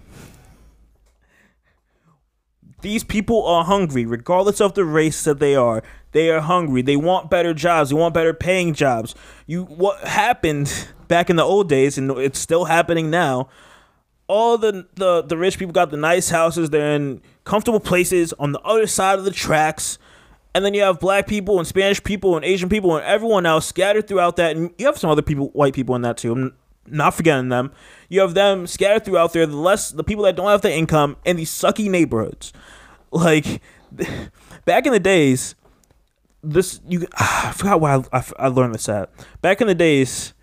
These 2.82 3.04
people 3.04 3.45
are 3.45 3.64
hungry, 3.64 4.06
regardless 4.06 4.62
of 4.62 4.74
the 4.74 4.86
race 4.86 5.24
that 5.24 5.39
they 5.39 5.56
are. 5.56 5.82
They 6.12 6.30
are 6.30 6.41
hungry. 6.41 6.82
They 6.82 6.95
want 6.95 7.30
better 7.30 7.54
jobs. 7.54 7.89
They 7.89 7.95
want 7.95 8.14
better 8.14 8.34
paying 8.34 8.74
jobs. 8.74 9.16
You 9.45 9.64
what 9.64 10.00
happened 10.04 10.88
back 11.08 11.30
in 11.30 11.36
the 11.36 11.43
old 11.43 11.70
days, 11.70 11.98
and 11.98 12.12
it's 12.12 12.39
still 12.39 12.66
happening 12.66 13.10
now. 13.10 13.50
All 14.28 14.58
the 14.58 14.88
the 14.95 15.24
the 15.24 15.38
rich 15.38 15.58
people 15.58 15.74
got 15.74 15.89
the 15.89 15.98
nice 15.98 16.30
houses. 16.30 16.70
They're 16.70 16.95
in 16.95 17.22
comfortable 17.45 17.80
places 17.80 18.34
on 18.34 18.52
the 18.52 18.60
other 18.62 18.88
side 18.88 19.20
of 19.20 19.26
the 19.26 19.32
tracks. 19.32 19.98
And 20.54 20.66
then 20.66 20.74
you 20.74 20.82
have 20.82 21.00
black 21.00 21.28
people 21.28 21.60
and 21.60 21.68
Spanish 21.68 22.04
people 22.04 22.36
and 22.36 22.43
Asian 22.43 22.68
people 22.68 22.95
and 22.95 23.06
everyone 23.06 23.45
else 23.45 23.68
scattered 23.68 24.08
throughout 24.08 24.38
that. 24.38 24.56
And 24.56 24.74
you 24.80 24.88
have 24.88 24.98
some 24.98 25.12
other 25.12 25.22
people, 25.22 25.50
white 25.50 25.76
people 25.76 25.95
in 25.95 26.02
that 26.02 26.18
too. 26.18 26.52
Not 26.88 27.14
forgetting 27.14 27.50
them. 27.50 27.72
You 28.10 28.22
have 28.22 28.34
them 28.34 28.68
scattered 28.68 29.06
throughout 29.06 29.34
there. 29.34 29.46
The 29.46 29.56
less 29.56 29.92
the 29.92 30.04
people 30.04 30.24
that 30.24 30.36
don't 30.36 30.48
have 30.48 30.62
the 30.62 30.74
income 30.74 31.18
in 31.26 31.36
these 31.38 31.52
sucky 31.52 31.90
neighborhoods. 31.90 32.54
Like 33.12 33.62
back 34.66 34.86
in 34.86 34.94
the 34.94 35.00
days, 35.00 35.56
this 36.44 36.80
you 36.88 37.08
I 37.18 37.54
forgot 37.56 37.82
why 37.82 37.96
I, 37.96 38.20
I, 38.20 38.24
I 38.40 38.48
learned 38.48 38.76
this 38.76 38.90
at. 38.90 39.12
Back 39.42 39.62
in 39.62 39.68
the 39.68 39.76
days, 39.76 40.34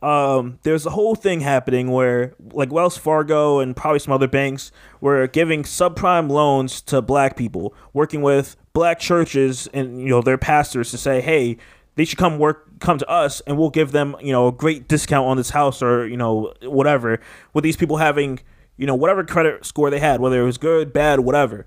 um, 0.00 0.60
there's 0.62 0.86
a 0.86 0.90
whole 0.90 1.14
thing 1.14 1.40
happening 1.40 1.90
where 1.90 2.34
like 2.52 2.72
Wells 2.72 2.96
Fargo 2.96 3.58
and 3.58 3.74
probably 3.74 3.98
some 3.98 4.12
other 4.12 4.28
banks 4.28 4.70
were 5.00 5.26
giving 5.26 5.64
subprime 5.64 6.30
loans 6.30 6.80
to 6.82 7.02
black 7.02 7.36
people, 7.36 7.74
working 7.92 8.22
with 8.22 8.56
black 8.72 9.00
churches 9.00 9.68
and 9.74 10.00
you 10.00 10.08
know 10.08 10.22
their 10.22 10.38
pastors 10.38 10.90
to 10.92 10.98
say, 10.98 11.20
hey, 11.20 11.56
they 11.96 12.04
should 12.04 12.18
come 12.18 12.38
work 12.38 12.67
come 12.80 12.98
to 12.98 13.08
us 13.08 13.40
and 13.46 13.58
we'll 13.58 13.70
give 13.70 13.92
them 13.92 14.16
you 14.20 14.32
know 14.32 14.48
a 14.48 14.52
great 14.52 14.88
discount 14.88 15.26
on 15.26 15.36
this 15.36 15.50
house 15.50 15.82
or 15.82 16.06
you 16.06 16.16
know 16.16 16.52
whatever 16.62 17.20
with 17.52 17.64
these 17.64 17.76
people 17.76 17.96
having 17.96 18.40
you 18.76 18.86
know 18.86 18.94
whatever 18.94 19.24
credit 19.24 19.64
score 19.64 19.90
they 19.90 19.98
had 19.98 20.20
whether 20.20 20.40
it 20.40 20.44
was 20.44 20.58
good 20.58 20.92
bad 20.92 21.20
whatever. 21.20 21.66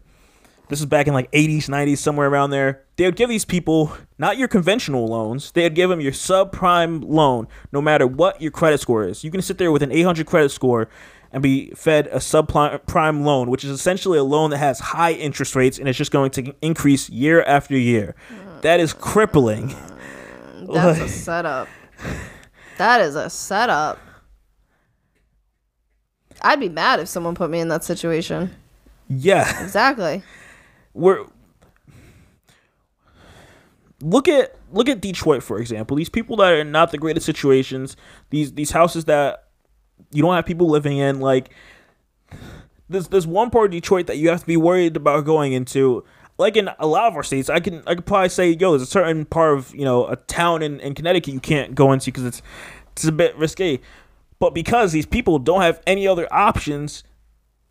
This 0.70 0.80
is 0.80 0.86
back 0.86 1.06
in 1.06 1.14
like 1.14 1.30
80s 1.32 1.68
90s 1.68 1.98
somewhere 1.98 2.30
around 2.30 2.52
there. 2.52 2.84
They 2.96 3.04
would 3.04 3.18
give 3.18 3.28
these 3.28 3.44
people 3.44 3.92
not 4.18 4.38
your 4.38 4.48
conventional 4.48 5.06
loans 5.08 5.52
they'd 5.52 5.76
give 5.76 5.90
them 5.90 6.00
your 6.00 6.14
subprime 6.14 7.04
loan 7.06 7.48
no 7.72 7.82
matter 7.82 8.08
what 8.08 8.42
your 8.42 8.52
credit 8.52 8.80
score 8.80 9.06
is. 9.06 9.24
You 9.24 9.32
can 9.32 9.42
sit 9.42 9.58
there 9.58 9.72
with 9.72 9.84
an 9.84 9.92
800 9.92 10.26
credit 10.26 10.50
score 10.50 10.88
and 11.34 11.42
be 11.42 11.72
fed 11.72 12.08
a 12.08 12.18
subprime 12.18 13.24
loan 13.24 13.50
which 13.50 13.64
is 13.64 13.72
essentially 13.72 14.18
a 14.18 14.24
loan 14.24 14.50
that 14.52 14.58
has 14.58 14.80
high 14.80 15.14
interest 15.14 15.56
rates 15.56 15.78
and 15.80 15.88
it's 15.88 15.98
just 15.98 16.12
going 16.12 16.32
to 16.32 16.56
increase 16.62 17.10
year 17.10 17.42
after 17.44 17.78
year. 17.78 18.16
Mm. 18.30 18.62
That 18.62 18.80
is 18.80 18.94
crippling 18.94 19.70
mm. 19.70 19.91
That's 20.74 21.00
a 21.00 21.08
setup. 21.08 21.68
That 22.78 23.02
is 23.02 23.16
a 23.16 23.30
setup. 23.30 24.00
I'd 26.42 26.60
be 26.60 26.70
mad 26.70 27.00
if 27.00 27.08
someone 27.08 27.36
put 27.36 27.50
me 27.50 27.60
in 27.60 27.68
that 27.68 27.84
situation. 27.84 28.50
yeah 29.08 29.64
Exactly. 29.64 30.24
we're 30.94 31.26
look 34.02 34.28
at 34.28 34.56
look 34.72 34.90
at 34.90 35.02
Detroit 35.02 35.44
for 35.44 35.60
example. 35.60 35.96
These 35.98 36.10
people 36.10 36.36
that 36.38 36.52
are 36.52 36.62
in 36.62 36.72
not 36.72 36.92
the 36.92 36.98
greatest 36.98 37.26
situations, 37.26 37.96
these 38.30 38.54
these 38.54 38.72
houses 38.72 39.06
that 39.06 39.48
you 40.12 40.22
don't 40.24 40.34
have 40.34 40.46
people 40.46 40.68
living 40.68 40.98
in, 40.98 41.20
like 41.20 41.52
there's 42.90 43.08
there's 43.10 43.28
one 43.28 43.50
part 43.52 43.66
of 43.66 43.72
Detroit 43.72 44.08
that 44.08 44.18
you 44.18 44.30
have 44.30 44.42
to 44.42 44.48
be 44.48 44.58
worried 44.58 44.96
about 44.96 45.26
going 45.26 45.54
into. 45.54 46.04
Like 46.38 46.58
in 46.58 46.70
a 46.80 46.88
lot 46.88 47.08
of 47.08 47.16
our 47.16 47.24
states, 47.24 47.50
I 47.50 47.60
can 47.60 47.84
I 47.86 47.96
could 47.96 48.06
probably 48.06 48.30
say, 48.30 48.52
yo, 48.52 48.72
there's 48.72 48.82
a 48.82 48.86
certain 48.86 49.26
part 49.26 49.58
of 49.58 49.76
you 49.76 49.86
know 49.86 50.08
a 50.08 50.16
town 50.16 50.62
in, 50.62 50.80
in 50.80 50.96
Connecticut 50.96 51.34
you 51.34 51.40
can't 51.40 51.76
go 51.76 51.92
into 51.92 52.06
because 52.06 52.26
it's 52.26 52.42
it's 52.94 53.06
a 53.06 53.12
bit 53.12 53.36
risque. 53.38 53.80
But 54.40 54.56
because 54.56 54.92
these 54.92 55.06
people 55.06 55.38
don't 55.38 55.62
have 55.62 55.82
any 55.86 56.08
other 56.08 56.28
options, 56.32 57.04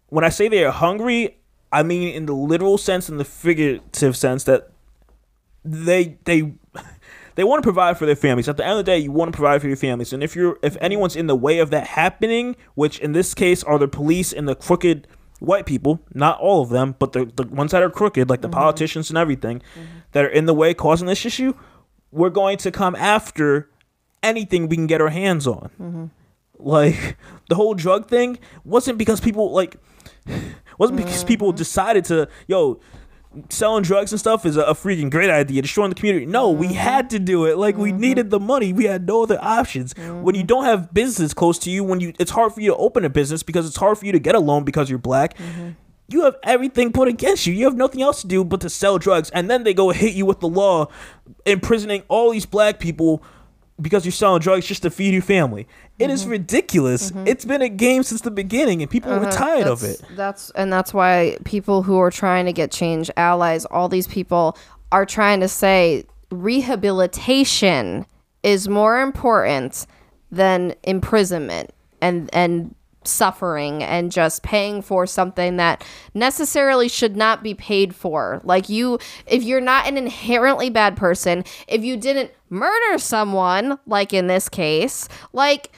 when 0.09 0.25
I 0.25 0.29
say 0.29 0.49
they 0.49 0.65
are 0.65 0.71
hungry, 0.71 1.39
I 1.73 1.83
mean 1.83 2.15
in 2.15 2.27
the 2.27 2.35
literal 2.35 2.79
sense 2.79 3.09
and 3.09 3.19
the 3.19 3.25
figurative 3.25 4.17
sense 4.17 4.45
that 4.45 4.71
they 5.65 6.19
they 6.25 6.53
they 7.35 7.45
want 7.45 7.63
to 7.63 7.67
provide 7.67 7.99
for 7.99 8.07
their 8.07 8.17
families. 8.17 8.49
At 8.49 8.57
the 8.57 8.65
end 8.65 8.73
of 8.73 8.79
the 8.79 8.85
day, 8.85 8.99
you 8.99 9.13
want 9.13 9.33
to 9.33 9.37
provide 9.37 9.61
for 9.61 9.69
your 9.69 9.77
families. 9.77 10.13
And 10.13 10.23
if 10.23 10.37
you're 10.37 10.59
if 10.63 10.77
anyone's 10.81 11.17
in 11.17 11.27
the 11.27 11.37
way 11.37 11.59
of 11.59 11.71
that 11.71 11.87
happening, 11.87 12.57
which 12.75 12.99
in 12.99 13.13
this 13.13 13.35
case 13.35 13.63
are 13.65 13.79
the 13.79 13.89
police 13.89 14.33
and 14.33 14.49
the 14.49 14.55
crooked 14.55 15.07
white 15.41 15.67
people, 15.67 16.01
not 16.15 16.39
all 16.39 16.63
of 16.63 16.69
them, 16.69 16.95
but 16.99 17.13
the, 17.13 17.25
the 17.25 17.47
ones 17.49 17.73
that 17.73 17.83
are 17.83 17.91
crooked, 17.91 18.31
like 18.31 18.43
the 18.43 18.49
mm-hmm. 18.49 18.59
politicians 18.59 19.11
and 19.11 19.19
everything, 19.19 19.59
mm-hmm. 19.59 19.85
that 20.13 20.25
are 20.25 20.29
in 20.29 20.47
the 20.47 20.55
way 20.55 20.73
causing 20.73 21.09
this 21.09 21.27
issue, 21.27 21.55
we're 22.13 22.31
going 22.31 22.59
to 22.59 22.71
come 22.71 22.95
after 22.95 23.69
anything 24.23 24.69
we 24.69 24.77
can 24.77 24.87
get 24.87 25.01
our 25.01 25.09
hands 25.09 25.47
on. 25.47 25.71
Mm-hmm. 25.81 26.05
Like 26.59 27.17
the 27.49 27.55
whole 27.55 27.75
drug 27.75 28.09
thing 28.09 28.39
wasn't 28.65 28.99
because 28.99 29.21
people 29.21 29.51
like 29.53 29.77
wasn't 30.79 30.99
because 30.99 31.25
people 31.25 31.53
decided 31.53 32.05
to 32.07 32.29
yo 32.47 32.81
selling 33.49 33.83
drugs 33.83 34.13
and 34.13 34.19
stuff 34.19 34.45
is 34.45 34.57
a, 34.57 34.63
a 34.63 34.75
freaking 34.75 35.11
great 35.11 35.31
idea 35.31 35.63
destroying 35.63 35.91
the 35.91 35.95
community. 35.95 36.27
No 36.27 36.51
we 36.51 36.67
mm-hmm. 36.67 36.77
had 36.77 37.11
to 37.11 37.19
do 37.19 37.47
it. 37.47 37.57
Like 37.57 37.77
we 37.77 37.91
mm-hmm. 37.91 38.01
needed 38.01 38.31
the 38.31 38.41
money. 38.41 38.73
We 38.73 38.85
had 38.85 39.07
no 39.07 39.23
other 39.23 39.39
options. 39.41 39.95
When 39.97 40.35
you 40.35 40.43
mm-hmm. 40.43 40.47
don't 40.47 40.65
have 40.65 40.93
business 40.93 41.33
close 41.33 41.59
to 41.61 41.71
you 41.71 41.85
when 41.85 42.01
you 42.01 42.13
it's 42.19 42.33
hard 42.33 42.53
for 42.53 42.61
you 42.61 42.71
to 42.71 42.77
open 42.77 43.05
a 43.05 43.11
business 43.11 43.43
because 43.43 43.67
it's 43.67 43.77
hard 43.77 43.99
for 43.99 44.07
you 44.07 44.13
to 44.13 44.19
get 44.19 44.35
a 44.35 44.41
loan 44.41 44.65
because 44.65 44.91
you're 44.91 44.99
black. 44.99 45.37
You 46.09 46.25
have 46.25 46.37
everything 46.43 46.93
put 46.93 47.07
against 47.07 47.47
you. 47.47 47.55
You 47.55 47.67
have 47.67 47.77
nothing 47.77 48.03
else 48.03 48.23
to 48.23 48.27
do 48.27 48.43
but 48.45 48.61
to 48.63 48.71
sell 48.71 48.99
drugs. 48.99 49.31
And 49.31 49.49
then 49.49 49.63
they 49.63 49.73
go 49.73 49.91
hit 49.91 50.13
you 50.13 50.27
with 50.27 50.41
the 50.41 50.49
law 50.49 50.89
imprisoning 51.47 52.03
all 52.09 52.33
these 52.33 52.47
black 52.47 52.81
people 52.81 53.23
because 53.81 54.05
you're 54.05 54.13
selling 54.13 54.41
drugs 54.41 54.67
just 54.67 54.83
to 54.83 54.91
feed 54.91 55.13
your 55.13 55.23
family. 55.23 55.67
It 55.99 56.11
is 56.11 56.23
mm-hmm. 56.23 56.31
ridiculous. 56.33 57.11
Mm-hmm. 57.11 57.27
It's 57.27 57.45
been 57.45 57.63
a 57.63 57.69
game 57.69 58.03
since 58.03 58.21
the 58.23 58.31
beginning 58.31 58.83
and 58.83 58.91
people 58.91 59.13
are 59.13 59.21
uh-huh. 59.21 59.31
tired 59.31 59.67
of 59.67 59.83
it. 59.83 60.01
That's- 60.01 60.17
That's 60.17 60.51
and 60.51 60.73
that's 60.73 60.95
why 60.95 61.37
people 61.45 61.83
who 61.83 61.99
are 61.99 62.11
trying 62.11 62.47
to 62.47 62.53
get 62.53 62.71
change, 62.71 63.11
allies, 63.17 63.65
all 63.67 63.89
these 63.89 64.07
people 64.07 64.57
are 64.93 65.07
trying 65.07 65.41
to 65.41 65.49
say 65.49 66.05
rehabilitation 66.31 68.07
is 68.43 68.69
more 68.69 69.01
important 69.01 69.87
than 70.31 70.75
imprisonment 70.85 71.71
and 72.01 72.31
and 72.33 72.75
suffering 73.03 73.83
and 73.83 74.13
just 74.13 74.43
paying 74.43 74.83
for 74.83 75.07
something 75.07 75.57
that 75.57 75.85
necessarily 76.15 76.89
should 76.89 77.17
not 77.17 77.43
be 77.43 77.55
paid 77.55 77.95
for. 77.95 78.41
Like 78.45 78.69
you 78.69 78.99
if 79.27 79.43
you're 79.43 79.61
not 79.61 79.87
an 79.87 79.97
inherently 79.97 80.71
bad 80.71 80.97
person, 80.97 81.45
if 81.67 81.83
you 81.83 81.97
didn't 81.97 82.31
murder 82.51 82.99
someone 82.99 83.79
like 83.87 84.13
in 84.13 84.27
this 84.27 84.49
case, 84.49 85.09
like 85.33 85.73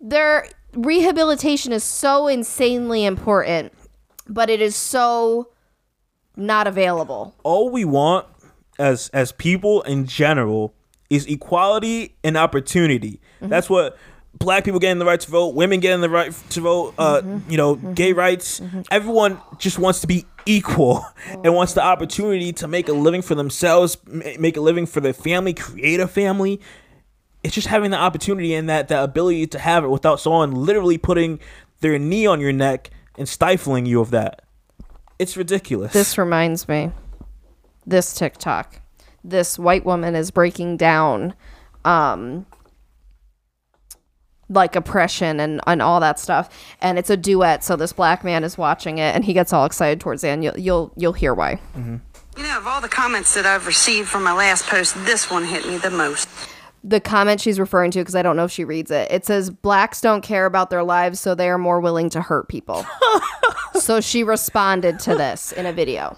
their 0.00 0.46
rehabilitation 0.74 1.72
is 1.72 1.84
so 1.84 2.28
insanely 2.28 3.04
important, 3.04 3.72
but 4.28 4.50
it 4.50 4.60
is 4.60 4.76
so 4.76 5.48
not 6.36 6.66
available. 6.66 7.34
all 7.42 7.70
we 7.70 7.84
want 7.84 8.26
as 8.78 9.08
as 9.10 9.32
people 9.32 9.82
in 9.82 10.06
general 10.06 10.74
is 11.10 11.26
equality 11.26 12.16
and 12.24 12.36
opportunity. 12.38 13.20
Mm-hmm. 13.36 13.48
That's 13.48 13.68
what 13.68 13.98
black 14.38 14.64
people 14.64 14.80
getting 14.80 14.98
the 14.98 15.04
right 15.04 15.20
to 15.20 15.30
vote, 15.30 15.54
women 15.54 15.80
getting 15.80 16.00
the 16.00 16.08
right 16.08 16.32
to 16.50 16.60
vote, 16.60 16.94
uh, 16.96 17.20
mm-hmm. 17.20 17.50
you 17.50 17.58
know, 17.58 17.74
gay 17.74 18.10
mm-hmm. 18.10 18.18
rights. 18.18 18.62
Everyone 18.90 19.38
just 19.58 19.78
wants 19.78 20.00
to 20.00 20.06
be 20.06 20.24
equal 20.46 21.06
and 21.44 21.54
wants 21.54 21.74
the 21.74 21.82
opportunity 21.82 22.52
to 22.54 22.68
make 22.68 22.88
a 22.88 22.92
living 22.92 23.22
for 23.22 23.34
themselves, 23.34 23.96
make 24.06 24.56
a 24.56 24.60
living 24.60 24.86
for 24.86 25.00
their 25.00 25.12
family, 25.12 25.54
create 25.54 26.00
a 26.00 26.08
family. 26.08 26.60
It's 27.42 27.54
just 27.54 27.66
having 27.66 27.90
the 27.90 27.96
opportunity 27.96 28.54
and 28.54 28.68
that 28.68 28.88
the 28.88 29.02
ability 29.02 29.48
to 29.48 29.58
have 29.58 29.84
it 29.84 29.88
without 29.88 30.20
someone 30.20 30.52
literally 30.52 30.98
putting 30.98 31.40
their 31.80 31.98
knee 31.98 32.26
on 32.26 32.40
your 32.40 32.52
neck 32.52 32.90
and 33.18 33.28
stifling 33.28 33.86
you 33.86 34.00
of 34.00 34.10
that. 34.10 34.42
It's 35.18 35.36
ridiculous. 35.36 35.92
This 35.92 36.18
reminds 36.18 36.68
me 36.68 36.92
this 37.86 38.14
TikTok. 38.14 38.80
This 39.24 39.58
white 39.58 39.84
woman 39.84 40.14
is 40.14 40.30
breaking 40.30 40.76
down 40.76 41.34
um 41.84 42.46
like 44.52 44.76
oppression 44.76 45.40
and, 45.40 45.60
and 45.66 45.82
all 45.82 46.00
that 46.00 46.18
stuff 46.18 46.48
and 46.80 46.98
it's 46.98 47.10
a 47.10 47.16
duet 47.16 47.64
so 47.64 47.76
this 47.76 47.92
black 47.92 48.22
man 48.22 48.44
is 48.44 48.58
watching 48.58 48.98
it 48.98 49.14
and 49.14 49.24
he 49.24 49.32
gets 49.32 49.52
all 49.52 49.64
excited 49.64 49.98
towards 50.00 50.22
the 50.22 50.28
end 50.28 50.44
you'll 50.44 50.58
you'll, 50.58 50.92
you'll 50.96 51.12
hear 51.12 51.34
why 51.34 51.54
mm-hmm. 51.76 51.96
You 52.36 52.44
know, 52.44 52.56
of 52.56 52.66
all 52.66 52.80
the 52.80 52.88
comments 52.88 53.34
that 53.34 53.44
I've 53.44 53.66
received 53.66 54.08
from 54.08 54.24
my 54.24 54.32
last 54.32 54.64
post, 54.66 54.94
this 55.04 55.30
one 55.30 55.44
hit 55.44 55.66
me 55.66 55.76
the 55.76 55.90
most. 55.90 56.28
the 56.84 56.98
comment 56.98 57.40
she's 57.40 57.60
referring 57.60 57.90
to 57.92 58.00
because 58.00 58.14
I 58.16 58.22
don't 58.22 58.36
know 58.36 58.44
if 58.44 58.50
she 58.50 58.64
reads 58.64 58.90
it. 58.90 59.10
It 59.10 59.26
says 59.26 59.50
blacks 59.50 60.00
don't 60.00 60.22
care 60.22 60.46
about 60.46 60.70
their 60.70 60.82
lives, 60.82 61.20
so 61.20 61.34
they 61.34 61.48
are 61.48 61.58
more 61.58 61.80
willing 61.80 62.10
to 62.10 62.20
hurt 62.22 62.48
people. 62.48 62.86
so 63.74 64.00
she 64.00 64.24
responded 64.24 64.98
to 65.00 65.14
this 65.14 65.52
in 65.52 65.66
a 65.66 65.72
video. 65.72 66.16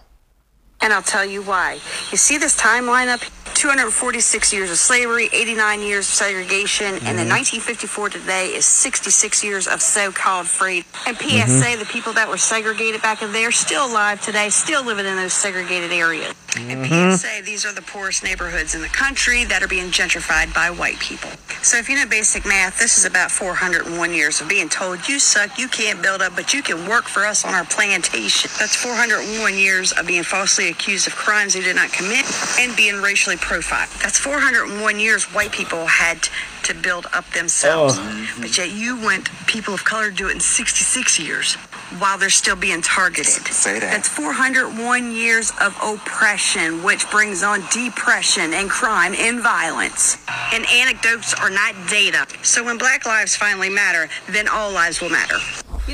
And 0.84 0.92
I'll 0.92 1.00
tell 1.00 1.24
you 1.24 1.40
why. 1.40 1.80
You 2.12 2.18
see 2.18 2.36
this 2.36 2.54
timeline 2.54 3.08
up? 3.08 3.22
246 3.54 4.52
years 4.52 4.70
of 4.70 4.76
slavery, 4.76 5.30
89 5.32 5.80
years 5.80 6.06
of 6.06 6.12
segregation, 6.12 6.86
and 7.06 7.16
then 7.16 7.28
1954 7.30 8.08
mm-hmm. 8.08 8.20
today 8.20 8.46
is 8.48 8.66
66 8.66 9.42
years 9.42 9.66
of 9.66 9.80
so-called 9.80 10.46
freedom. 10.46 10.86
And 11.06 11.16
PSA, 11.16 11.24
mm-hmm. 11.24 11.78
the 11.78 11.86
people 11.86 12.12
that 12.12 12.28
were 12.28 12.36
segregated 12.36 13.00
back 13.00 13.22
in 13.22 13.32
there, 13.32 13.50
still 13.50 13.86
alive 13.86 14.20
today, 14.20 14.50
still 14.50 14.84
living 14.84 15.06
in 15.06 15.16
those 15.16 15.32
segregated 15.32 15.92
areas. 15.92 16.34
And 16.56 16.84
mm-hmm. 16.84 17.16
PSA, 17.16 17.42
these 17.44 17.64
are 17.64 17.72
the 17.72 17.82
poorest 17.82 18.22
neighborhoods 18.22 18.74
in 18.74 18.82
the 18.82 18.88
country 18.88 19.44
that 19.44 19.62
are 19.62 19.68
being 19.68 19.90
gentrified 19.90 20.54
by 20.54 20.70
white 20.70 20.98
people. 20.98 21.30
So 21.62 21.78
if 21.78 21.88
you 21.88 21.96
know 21.96 22.06
basic 22.06 22.46
math, 22.46 22.78
this 22.78 22.98
is 22.98 23.04
about 23.04 23.30
401 23.30 24.12
years 24.12 24.40
of 24.40 24.48
being 24.48 24.68
told 24.68 25.08
you 25.08 25.18
suck, 25.18 25.58
you 25.58 25.68
can't 25.68 26.02
build 26.02 26.22
up, 26.22 26.34
but 26.36 26.52
you 26.52 26.62
can 26.62 26.88
work 26.88 27.04
for 27.04 27.24
us 27.24 27.44
on 27.44 27.54
our 27.54 27.64
plantation. 27.64 28.50
That's 28.58 28.76
401 28.76 29.54
years 29.54 29.92
of 29.92 30.06
being 30.06 30.22
falsely 30.22 30.68
accused 30.68 31.06
of 31.06 31.14
crimes 31.16 31.54
they 31.54 31.62
did 31.62 31.76
not 31.76 31.92
commit 31.92 32.24
and 32.58 32.76
being 32.76 33.00
racially 33.00 33.36
profiled. 33.36 33.90
That's 34.02 34.18
401 34.18 35.00
years 35.00 35.24
white 35.34 35.52
people 35.52 35.86
had 35.86 36.28
to 36.64 36.74
build 36.74 37.06
up 37.12 37.28
themselves. 37.30 37.96
Oh. 37.98 38.02
Mm-hmm. 38.02 38.42
But 38.42 38.58
yet 38.58 38.70
you 38.72 39.00
went 39.00 39.28
people 39.46 39.74
of 39.74 39.84
color 39.84 40.10
to 40.10 40.16
do 40.16 40.28
it 40.28 40.32
in 40.32 40.40
66 40.40 41.18
years 41.20 41.54
while 41.98 42.18
they're 42.18 42.30
still 42.30 42.56
being 42.56 42.82
targeted. 42.82 43.26
Say 43.46 43.74
that. 43.78 43.90
That's 43.90 44.08
401 44.08 45.12
years 45.12 45.52
of 45.60 45.76
oppression, 45.82 46.82
which 46.82 47.08
brings 47.10 47.42
on 47.42 47.60
depression 47.72 48.52
and 48.54 48.68
crime 48.68 49.14
and 49.16 49.40
violence. 49.40 50.16
And 50.52 50.64
anecdotes 50.70 51.34
are 51.34 51.50
not 51.50 51.74
data. 51.88 52.26
So 52.42 52.64
when 52.64 52.78
Black 52.78 53.06
Lives 53.06 53.36
finally 53.36 53.70
matter, 53.70 54.08
then 54.28 54.48
all 54.48 54.72
lives 54.72 55.00
will 55.00 55.10
matter. 55.10 55.36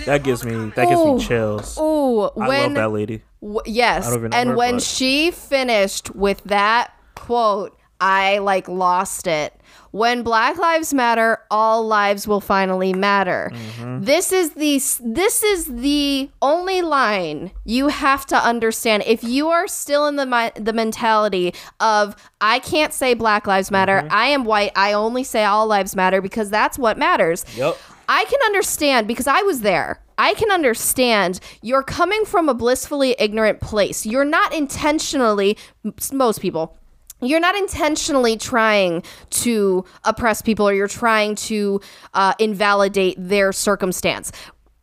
That 0.07 0.23
gives 0.23 0.45
me 0.45 0.71
that 0.77 0.89
gives 0.89 1.01
Ooh. 1.01 1.17
me 1.17 1.25
chills. 1.25 1.77
Oh, 1.79 2.31
I 2.41 2.49
when 2.49 2.63
love 2.63 2.75
that 2.75 2.91
lady. 2.93 3.23
W- 3.43 3.61
yes, 3.67 4.07
I 4.07 4.11
don't 4.11 4.19
even 4.21 4.31
know 4.31 4.37
and 4.37 4.49
her, 4.51 4.57
when 4.57 4.75
but- 4.75 4.83
she 4.85 5.31
finished 5.33 6.15
with 6.15 6.43
that 6.45 6.95
quote, 7.17 7.77
I 8.01 8.39
like 8.39 8.69
lost 8.69 9.27
it. 9.27 9.55
When 9.93 10.23
Black 10.23 10.57
Lives 10.57 10.95
Matter, 10.95 11.39
all 11.51 11.85
lives 11.87 12.27
will 12.29 12.41
finally 12.41 12.93
matter. 12.93 13.51
Mm-hmm. 13.53 14.05
This 14.05 14.33
is 14.33 14.51
the 14.53 14.81
this 15.05 15.43
is 15.43 15.67
the 15.67 16.31
only 16.41 16.81
line 16.83 17.51
you 17.65 17.89
have 17.89 18.25
to 18.27 18.37
understand. 18.37 19.03
If 19.07 19.25
you 19.25 19.49
are 19.49 19.67
still 19.67 20.07
in 20.07 20.15
the 20.17 20.27
mi- 20.27 20.53
the 20.57 20.73
mentality 20.73 21.55
of 21.81 22.15
I 22.41 22.61
can't 22.61 22.93
say 22.93 23.15
Black 23.15 23.47
Lives 23.47 23.71
Matter, 23.71 23.99
Mm-hmm. 24.03 24.13
I 24.15 24.27
am 24.27 24.45
white, 24.45 24.73
I 24.77 24.93
only 24.93 25.25
say 25.25 25.45
all 25.45 25.67
lives 25.67 25.97
matter 25.97 26.21
because 26.21 26.51
that's 26.51 26.79
what 26.79 26.97
matters. 26.97 27.45
Yep. 27.57 27.77
I 28.09 28.25
can 28.25 28.41
understand 28.47 29.07
because 29.09 29.27
I 29.27 29.43
was 29.43 29.61
there. 29.61 30.01
I 30.19 30.35
can 30.35 30.51
understand 30.51 31.41
you're 31.63 31.83
coming 31.83 32.25
from 32.25 32.49
a 32.49 32.55
blissfully 32.55 33.17
ignorant 33.19 33.61
place. 33.61 34.05
You're 34.05 34.25
not 34.25 34.53
intentionally, 34.55 35.57
most 36.13 36.41
people, 36.41 36.77
you're 37.21 37.41
not 37.41 37.57
intentionally 37.57 38.37
trying 38.37 39.03
to 39.31 39.85
oppress 40.05 40.43
people 40.43 40.69
or 40.69 40.73
you're 40.73 40.89
trying 40.89 41.35
to 41.35 41.81
uh, 42.15 42.35
invalidate 42.39 43.17
their 43.19 43.53
circumstance. 43.53 44.33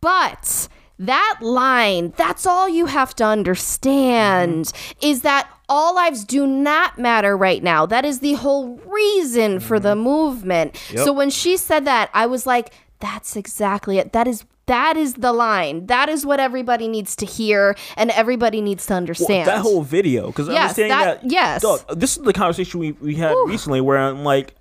But 0.00 0.68
that 0.98 1.38
line, 1.40 2.12
that's 2.16 2.46
all 2.46 2.68
you 2.68 2.86
have 2.86 3.14
to 3.16 3.24
understand 3.24 4.72
is 5.00 5.22
that 5.22 5.48
all 5.68 5.94
lives 5.94 6.24
do 6.24 6.46
not 6.46 6.98
matter 6.98 7.36
right 7.36 7.62
now. 7.62 7.86
That 7.86 8.04
is 8.04 8.20
the 8.20 8.34
whole 8.34 8.78
reason 8.78 9.60
for 9.60 9.78
the 9.78 9.94
movement. 9.94 10.76
So 11.04 11.12
when 11.12 11.30
she 11.30 11.56
said 11.56 11.84
that, 11.84 12.10
I 12.14 12.26
was 12.26 12.46
like, 12.46 12.72
that's 13.00 13.36
exactly 13.36 13.98
it. 13.98 14.12
That 14.12 14.26
is 14.26 14.44
that 14.68 14.96
is 14.96 15.14
the 15.14 15.32
line. 15.32 15.86
That 15.86 16.08
is 16.08 16.24
what 16.24 16.40
everybody 16.40 16.88
needs 16.88 17.14
to 17.16 17.26
hear 17.26 17.74
and 17.96 18.10
everybody 18.12 18.60
needs 18.60 18.86
to 18.86 18.92
Well, 18.92 18.98
understand. 18.98 19.48
that 19.48 19.58
whole 19.58 19.82
video 19.82 20.28
because 20.28 20.48
Yes, 20.48 20.78
understanding 20.78 20.90
that- 20.96 21.22
that, 21.22 21.30
yes. 21.30 21.62
dog, 21.62 21.80
this 21.98 22.16
is 22.16 22.22
the 22.22 22.32
conversation 22.32 22.80
we, 22.80 22.92
we 22.92 23.16
had 23.16 23.34
recently 23.46 23.80
where 23.80 23.98
I'm 23.98 24.22
like 24.24 24.54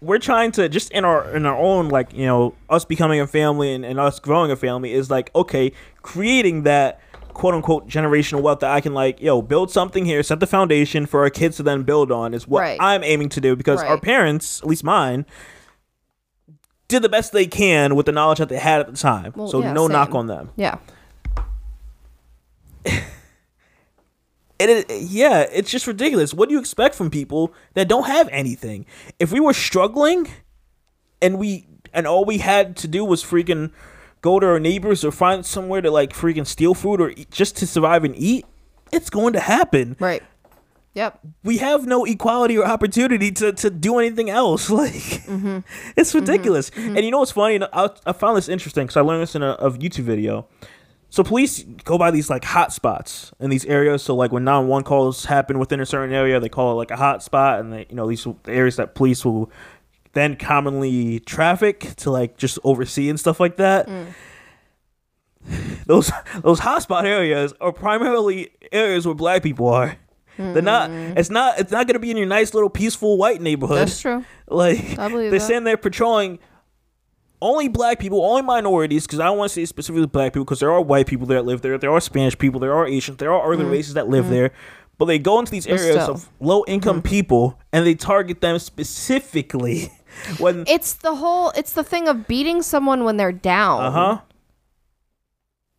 we're 0.00 0.18
trying 0.20 0.52
to 0.52 0.68
just 0.68 0.92
in 0.92 1.04
our 1.04 1.28
in 1.34 1.44
our 1.44 1.56
own 1.56 1.88
like 1.88 2.12
you 2.14 2.24
know 2.24 2.54
us 2.70 2.84
becoming 2.84 3.20
a 3.20 3.26
family 3.26 3.74
and, 3.74 3.84
and 3.84 3.98
us 3.98 4.20
growing 4.20 4.50
a 4.52 4.56
family 4.56 4.92
is 4.92 5.10
like 5.10 5.28
okay 5.34 5.72
creating 6.02 6.62
that 6.62 7.00
quote 7.34 7.52
unquote 7.54 7.88
generational 7.88 8.40
wealth 8.40 8.60
that 8.60 8.70
I 8.70 8.80
can 8.80 8.94
like 8.94 9.20
yo 9.20 9.42
build 9.42 9.72
something 9.72 10.04
here 10.04 10.22
set 10.22 10.38
the 10.38 10.46
foundation 10.46 11.04
for 11.06 11.22
our 11.24 11.30
kids 11.30 11.56
to 11.56 11.64
then 11.64 11.82
build 11.82 12.12
on 12.12 12.32
is 12.32 12.46
what 12.46 12.60
Right. 12.60 12.78
I'm 12.80 13.02
aiming 13.02 13.28
to 13.30 13.40
do 13.40 13.56
because 13.56 13.82
our 13.82 13.98
parents 13.98 14.60
at 14.62 14.68
least 14.68 14.84
mine 14.84 15.26
did 16.88 17.02
the 17.02 17.08
best 17.08 17.32
they 17.32 17.46
can 17.46 17.94
with 17.94 18.06
the 18.06 18.12
knowledge 18.12 18.38
that 18.38 18.48
they 18.48 18.58
had 18.58 18.80
at 18.80 18.86
the 18.86 18.96
time 18.96 19.32
Well, 19.36 19.48
so 19.48 19.60
yeah, 19.60 19.72
no 19.72 19.86
knock 19.86 20.14
on 20.14 20.26
them 20.26 20.50
yeah. 20.56 20.78
it, 24.58 24.70
it 24.70 25.02
yeah, 25.02 25.46
it's 25.52 25.70
just 25.70 25.86
ridiculous. 25.86 26.34
What 26.34 26.48
do 26.48 26.54
you 26.54 26.60
expect 26.60 26.94
from 26.94 27.10
people 27.10 27.52
that 27.74 27.88
don't 27.88 28.06
have 28.06 28.28
anything? 28.28 28.86
If 29.18 29.32
we 29.32 29.40
were 29.40 29.52
struggling 29.52 30.28
and 31.22 31.38
we 31.38 31.66
and 31.92 32.06
all 32.06 32.24
we 32.24 32.38
had 32.38 32.76
to 32.78 32.88
do 32.88 33.04
was 33.04 33.22
freaking 33.22 33.72
go 34.20 34.40
to 34.40 34.46
our 34.46 34.60
neighbors 34.60 35.04
or 35.04 35.12
find 35.12 35.46
somewhere 35.46 35.80
to 35.80 35.90
like 35.90 36.12
freaking 36.12 36.46
steal 36.46 36.74
food 36.74 37.00
or 37.00 37.10
eat, 37.10 37.30
just 37.30 37.56
to 37.58 37.66
survive 37.66 38.04
and 38.04 38.16
eat, 38.16 38.46
it's 38.92 39.10
going 39.10 39.32
to 39.34 39.40
happen. 39.40 39.96
Right. 40.00 40.22
Yep. 40.98 41.20
We 41.44 41.58
have 41.58 41.86
no 41.86 42.04
equality 42.04 42.58
or 42.58 42.66
opportunity 42.66 43.30
to, 43.30 43.52
to 43.52 43.70
do 43.70 44.00
anything 44.00 44.30
else. 44.30 44.68
Like, 44.78 44.92
mm-hmm. 44.92 45.58
it's 45.96 46.14
ridiculous. 46.14 46.70
Mm-hmm. 46.70 46.96
And 46.96 47.04
you 47.04 47.10
know 47.10 47.18
what's 47.18 47.32
funny? 47.32 47.60
I, 47.72 47.90
I 48.06 48.12
found 48.12 48.36
this 48.36 48.48
interesting 48.48 48.84
because 48.86 48.96
I 48.96 49.00
learned 49.00 49.22
this 49.22 49.34
in 49.34 49.42
a, 49.42 49.52
a 49.52 49.70
YouTube 49.72 50.04
video. 50.04 50.48
So 51.10 51.24
police 51.24 51.62
go 51.84 51.98
by 51.98 52.10
these 52.10 52.28
like 52.30 52.44
hot 52.44 52.72
spots 52.72 53.32
in 53.40 53.50
these 53.50 53.64
areas. 53.64 54.02
So 54.02 54.14
like 54.14 54.30
when 54.30 54.44
911 54.44 54.84
calls 54.84 55.24
happen 55.24 55.58
within 55.58 55.80
a 55.80 55.86
certain 55.86 56.14
area, 56.14 56.38
they 56.38 56.48
call 56.48 56.72
it 56.72 56.74
like 56.74 56.90
a 56.90 56.96
hot 56.96 57.22
spot, 57.22 57.60
and 57.60 57.72
they 57.72 57.86
you 57.88 57.96
know 57.96 58.08
these 58.08 58.24
the 58.24 58.52
areas 58.52 58.76
that 58.76 58.94
police 58.94 59.24
will 59.24 59.50
then 60.12 60.36
commonly 60.36 61.20
traffic 61.20 61.94
to 61.96 62.10
like 62.10 62.36
just 62.36 62.58
oversee 62.62 63.08
and 63.08 63.18
stuff 63.18 63.40
like 63.40 63.56
that. 63.56 63.88
Mm. 63.88 64.06
Those 65.86 66.12
those 66.42 66.60
hotspot 66.60 67.04
areas 67.04 67.54
are 67.62 67.72
primarily 67.72 68.50
areas 68.70 69.06
where 69.06 69.14
black 69.14 69.42
people 69.42 69.68
are. 69.68 69.96
They're 70.38 70.62
not. 70.62 70.90
It's 70.90 71.28
not. 71.30 71.58
It's 71.58 71.70
not 71.72 71.86
gonna 71.86 71.98
be 71.98 72.10
in 72.10 72.16
your 72.16 72.26
nice 72.26 72.54
little 72.54 72.70
peaceful 72.70 73.18
white 73.18 73.40
neighborhood. 73.42 73.78
That's 73.78 74.00
true. 74.00 74.24
Like 74.50 74.96
they're 74.96 75.30
that. 75.30 75.40
saying 75.40 75.64
they're 75.64 75.76
patrolling 75.76 76.38
only 77.42 77.68
black 77.68 77.98
people, 77.98 78.24
only 78.24 78.40
minorities, 78.42 79.06
because 79.06 79.20
I 79.20 79.24
don't 79.26 79.36
want 79.38 79.50
to 79.50 79.54
say 79.54 79.64
specifically 79.66 80.06
black 80.06 80.32
people, 80.32 80.44
because 80.44 80.60
there 80.60 80.72
are 80.72 80.80
white 80.80 81.06
people 81.06 81.26
that 81.26 81.44
live 81.44 81.60
there, 81.60 81.76
there 81.76 81.92
are 81.92 82.00
Spanish 82.00 82.36
people, 82.38 82.58
there 82.58 82.72
are 82.74 82.86
Asians, 82.86 83.18
there 83.18 83.32
are 83.32 83.52
other 83.52 83.66
races 83.66 83.94
that 83.94 84.08
live 84.08 84.28
there, 84.30 84.50
but 84.96 85.04
they 85.04 85.18
go 85.18 85.38
into 85.38 85.52
these 85.52 85.66
Mm-hmm. 85.66 85.78
Areas 85.78 86.02
still. 86.02 86.14
of 86.14 86.28
low 86.40 86.64
income 86.66 87.02
people 87.02 87.58
and 87.72 87.86
they 87.86 87.94
target 87.94 88.40
them 88.40 88.58
specifically. 88.58 89.92
when 90.38 90.64
It's 90.66 90.94
the 90.94 91.14
whole 91.16 91.50
it's 91.54 91.72
the 91.74 91.84
thing 91.84 92.08
of 92.08 92.26
beating 92.26 92.62
someone 92.62 93.04
when 93.04 93.18
they're 93.18 93.30
down. 93.32 93.82
uh 93.84 93.90
huh, 93.90 94.20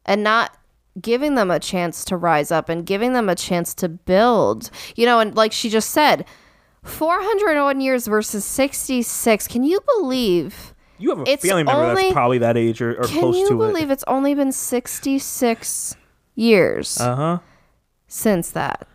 and 0.05 0.23
not 0.23 0.55
giving 1.01 1.35
them 1.35 1.49
a 1.51 1.59
chance 1.59 2.03
to 2.05 2.17
rise 2.17 2.51
up 2.51 2.69
and 2.69 2.85
giving 2.85 3.13
them 3.13 3.29
a 3.29 3.35
chance 3.35 3.73
to 3.75 3.89
build. 3.89 4.69
You 4.95 5.05
know, 5.05 5.19
and 5.19 5.35
like 5.35 5.51
she 5.51 5.69
just 5.69 5.89
said, 5.91 6.25
401 6.83 7.81
years 7.81 8.07
versus 8.07 8.45
66. 8.45 9.47
Can 9.47 9.63
you 9.63 9.79
believe? 9.97 10.73
you 10.97 11.09
have 11.11 11.19
a 11.19 11.29
It's 11.29 11.45
family 11.47 11.63
member 11.63 11.81
only- 11.81 12.01
that's 12.03 12.13
probably 12.13 12.37
that 12.39 12.57
age 12.57 12.81
or, 12.81 12.99
or 12.99 13.03
Can 13.05 13.33
you 13.33 13.49
believe 13.49 13.89
it's 13.89 14.03
only 14.07 14.33
been 14.35 14.51
66 14.51 15.95
years. 16.35 16.99
Uh 16.99 17.15
huh. 17.15 17.37
since 18.07 18.49
that? 18.51 18.87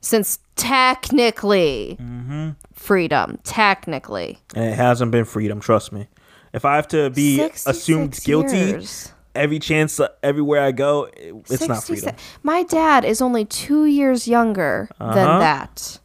Since 0.00 0.38
technically 0.56 1.96
Mm-hmm. 2.00 2.50
freedom, 2.72 3.38
technically. 3.44 4.38
And 4.54 4.64
it 4.64 4.74
hasn't 4.76 5.10
been 5.12 5.24
freedom. 5.24 5.60
Trust 5.60 5.92
me. 5.92 6.08
If 6.52 6.64
I 6.64 6.76
have 6.76 6.88
to 6.88 7.10
be 7.10 7.40
assumed 7.66 8.18
guilty 8.24 8.56
years. 8.56 9.12
Every 9.34 9.58
chance 9.58 9.98
uh, 10.00 10.08
everywhere 10.22 10.62
I 10.62 10.72
go, 10.72 11.04
it- 11.16 11.34
it's 11.50 11.68
not 11.68 11.82
66 11.82 11.86
freedom. 12.02 12.16
My 12.42 12.62
dad 12.64 13.04
is 13.04 13.20
only 13.20 13.44
two 13.44 13.84
years 13.86 14.26
younger 14.28 14.88
Uh-huh. 15.00 15.14
than 15.14 15.38
that. 15.40 15.98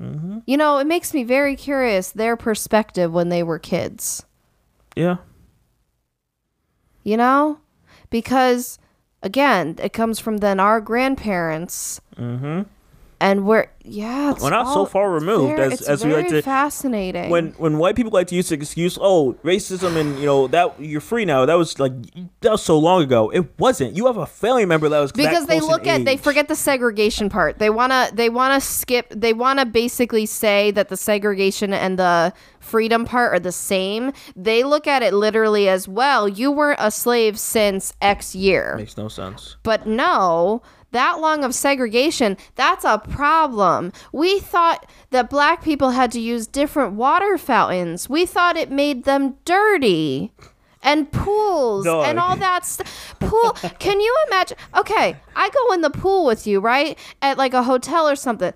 Mm-hmm. 0.00 0.38
You 0.46 0.56
know, 0.56 0.78
it 0.78 0.86
makes 0.86 1.14
me 1.14 1.22
very 1.24 1.54
curious 1.56 2.10
their 2.10 2.36
perspective 2.36 3.12
when 3.12 3.28
they 3.28 3.42
were 3.42 3.58
kids. 3.58 4.24
Yeah. 4.96 5.16
You 7.04 7.16
know, 7.16 7.58
because 8.10 8.78
again, 9.22 9.76
it 9.82 9.92
comes 9.92 10.18
from 10.18 10.38
then 10.38 10.58
our 10.60 10.80
grandparents, 10.80 12.00
Mm-hmm. 12.16 12.62
And 13.22 13.46
we're 13.46 13.66
yeah, 13.84 14.34
We're 14.40 14.50
not 14.50 14.72
so 14.72 14.84
far 14.84 15.10
removed 15.10 15.58
as- 15.58 15.82
as 15.82 16.04
we 16.04 16.12
like 16.14 16.28
to- 16.28 16.42
Fascinating. 16.42 17.30
when 17.30 17.50
when 17.58 17.78
white 17.78 17.96
people 17.96 18.12
like 18.12 18.28
to 18.28 18.34
use 18.34 18.48
the 18.48 18.54
excuse, 18.54 18.96
oh, 19.00 19.34
racism 19.44 19.96
and 19.96 20.18
you 20.18 20.26
know 20.26 20.46
that 20.48 20.78
you're 20.80 21.00
free 21.00 21.24
now. 21.24 21.46
That 21.46 21.54
was 21.54 21.78
like 21.80 21.92
that 22.42 22.52
was 22.52 22.62
so 22.62 22.78
long 22.78 23.02
ago. 23.02 23.30
It 23.30 23.58
wasn't. 23.58 23.96
You 23.96 24.06
have 24.06 24.16
a 24.18 24.26
family 24.26 24.66
member 24.66 24.88
that 24.88 25.00
was 25.00 25.12
because 25.12 25.46
they 25.46 25.60
look 25.60 25.86
at 25.86 26.04
they 26.04 26.16
forget 26.16 26.48
the 26.48 26.54
segregation 26.56 27.28
part 27.28 27.58
they 27.58 27.70
want 27.70 27.92
to 27.92 28.10
they 28.14 28.28
want 28.28 28.60
to 28.60 28.60
skip 28.66 29.06
they 29.10 29.32
want 29.32 29.58
to 29.60 29.66
basically 29.66 30.26
say 30.26 30.70
that 30.72 30.88
the 30.88 30.96
segregation 30.96 31.72
and 31.72 31.98
the 31.98 32.32
freedom 32.60 33.04
part 33.04 33.32
are 33.34 33.40
the 33.40 33.52
same 33.52 34.12
they 34.34 34.64
look 34.64 34.86
at 34.86 35.02
it 35.02 35.12
literally 35.14 35.68
as 35.68 35.86
well 35.86 36.28
you 36.28 36.50
weren't 36.50 36.78
a 36.80 36.90
slave 36.90 37.38
since 37.38 37.92
x 38.00 38.34
year 38.34 38.74
makes 38.76 38.96
no 38.96 39.08
sense. 39.08 39.56
but 39.62 39.86
no 39.86 40.62
that 40.92 41.20
long 41.20 41.44
of 41.44 41.54
segregation 41.54 42.36
that's 42.54 42.84
a 42.84 42.98
problem 42.98 43.92
we 44.12 44.38
thought 44.38 44.88
that 45.10 45.28
black 45.28 45.62
people 45.62 45.90
had 45.90 46.10
to 46.12 46.20
use 46.20 46.46
different 46.46 46.94
water 46.94 47.36
fountains 47.36 48.08
we 48.08 48.24
thought 48.24 48.56
it 48.56 48.70
made 48.70 49.04
them 49.04 49.36
dirty 49.44 50.32
and 50.82 51.10
pools 51.12 51.84
Dog. 51.84 52.06
and 52.06 52.18
all 52.18 52.36
that 52.36 52.64
stuff. 52.64 53.14
Pool. 53.20 53.52
Can 53.78 54.00
you 54.00 54.16
imagine? 54.26 54.56
Okay, 54.76 55.16
I 55.36 55.50
go 55.50 55.72
in 55.72 55.80
the 55.80 55.90
pool 55.90 56.26
with 56.26 56.46
you, 56.46 56.60
right? 56.60 56.98
At 57.20 57.38
like 57.38 57.54
a 57.54 57.62
hotel 57.62 58.08
or 58.08 58.16
something. 58.16 58.52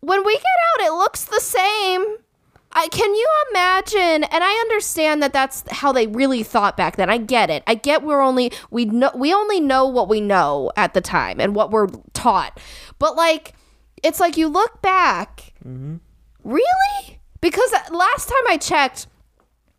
When 0.00 0.24
we 0.24 0.34
get 0.34 0.42
out, 0.42 0.86
it 0.86 0.92
looks 0.92 1.24
the 1.24 1.40
same. 1.40 2.16
I, 2.74 2.88
can 2.88 3.14
you 3.14 3.28
imagine? 3.50 4.24
And 4.24 4.42
I 4.44 4.52
understand 4.62 5.22
that 5.22 5.32
that's 5.32 5.64
how 5.70 5.92
they 5.92 6.06
really 6.06 6.42
thought 6.42 6.76
back 6.76 6.96
then. 6.96 7.10
I 7.10 7.18
get 7.18 7.50
it. 7.50 7.62
I 7.66 7.74
get 7.74 8.02
we're 8.02 8.22
only 8.22 8.52
we 8.70 8.86
know 8.86 9.10
we 9.14 9.32
only 9.32 9.60
know 9.60 9.86
what 9.86 10.08
we 10.08 10.20
know 10.20 10.72
at 10.76 10.94
the 10.94 11.00
time 11.00 11.40
and 11.40 11.54
what 11.54 11.70
we're 11.70 11.88
taught. 12.14 12.58
But 12.98 13.16
like, 13.16 13.54
it's 14.02 14.20
like 14.20 14.36
you 14.36 14.48
look 14.48 14.80
back. 14.82 15.52
Mm-hmm. 15.66 15.96
Really? 16.44 17.20
Because 17.40 17.72
last 17.90 18.28
time 18.28 18.44
I 18.48 18.56
checked, 18.56 19.06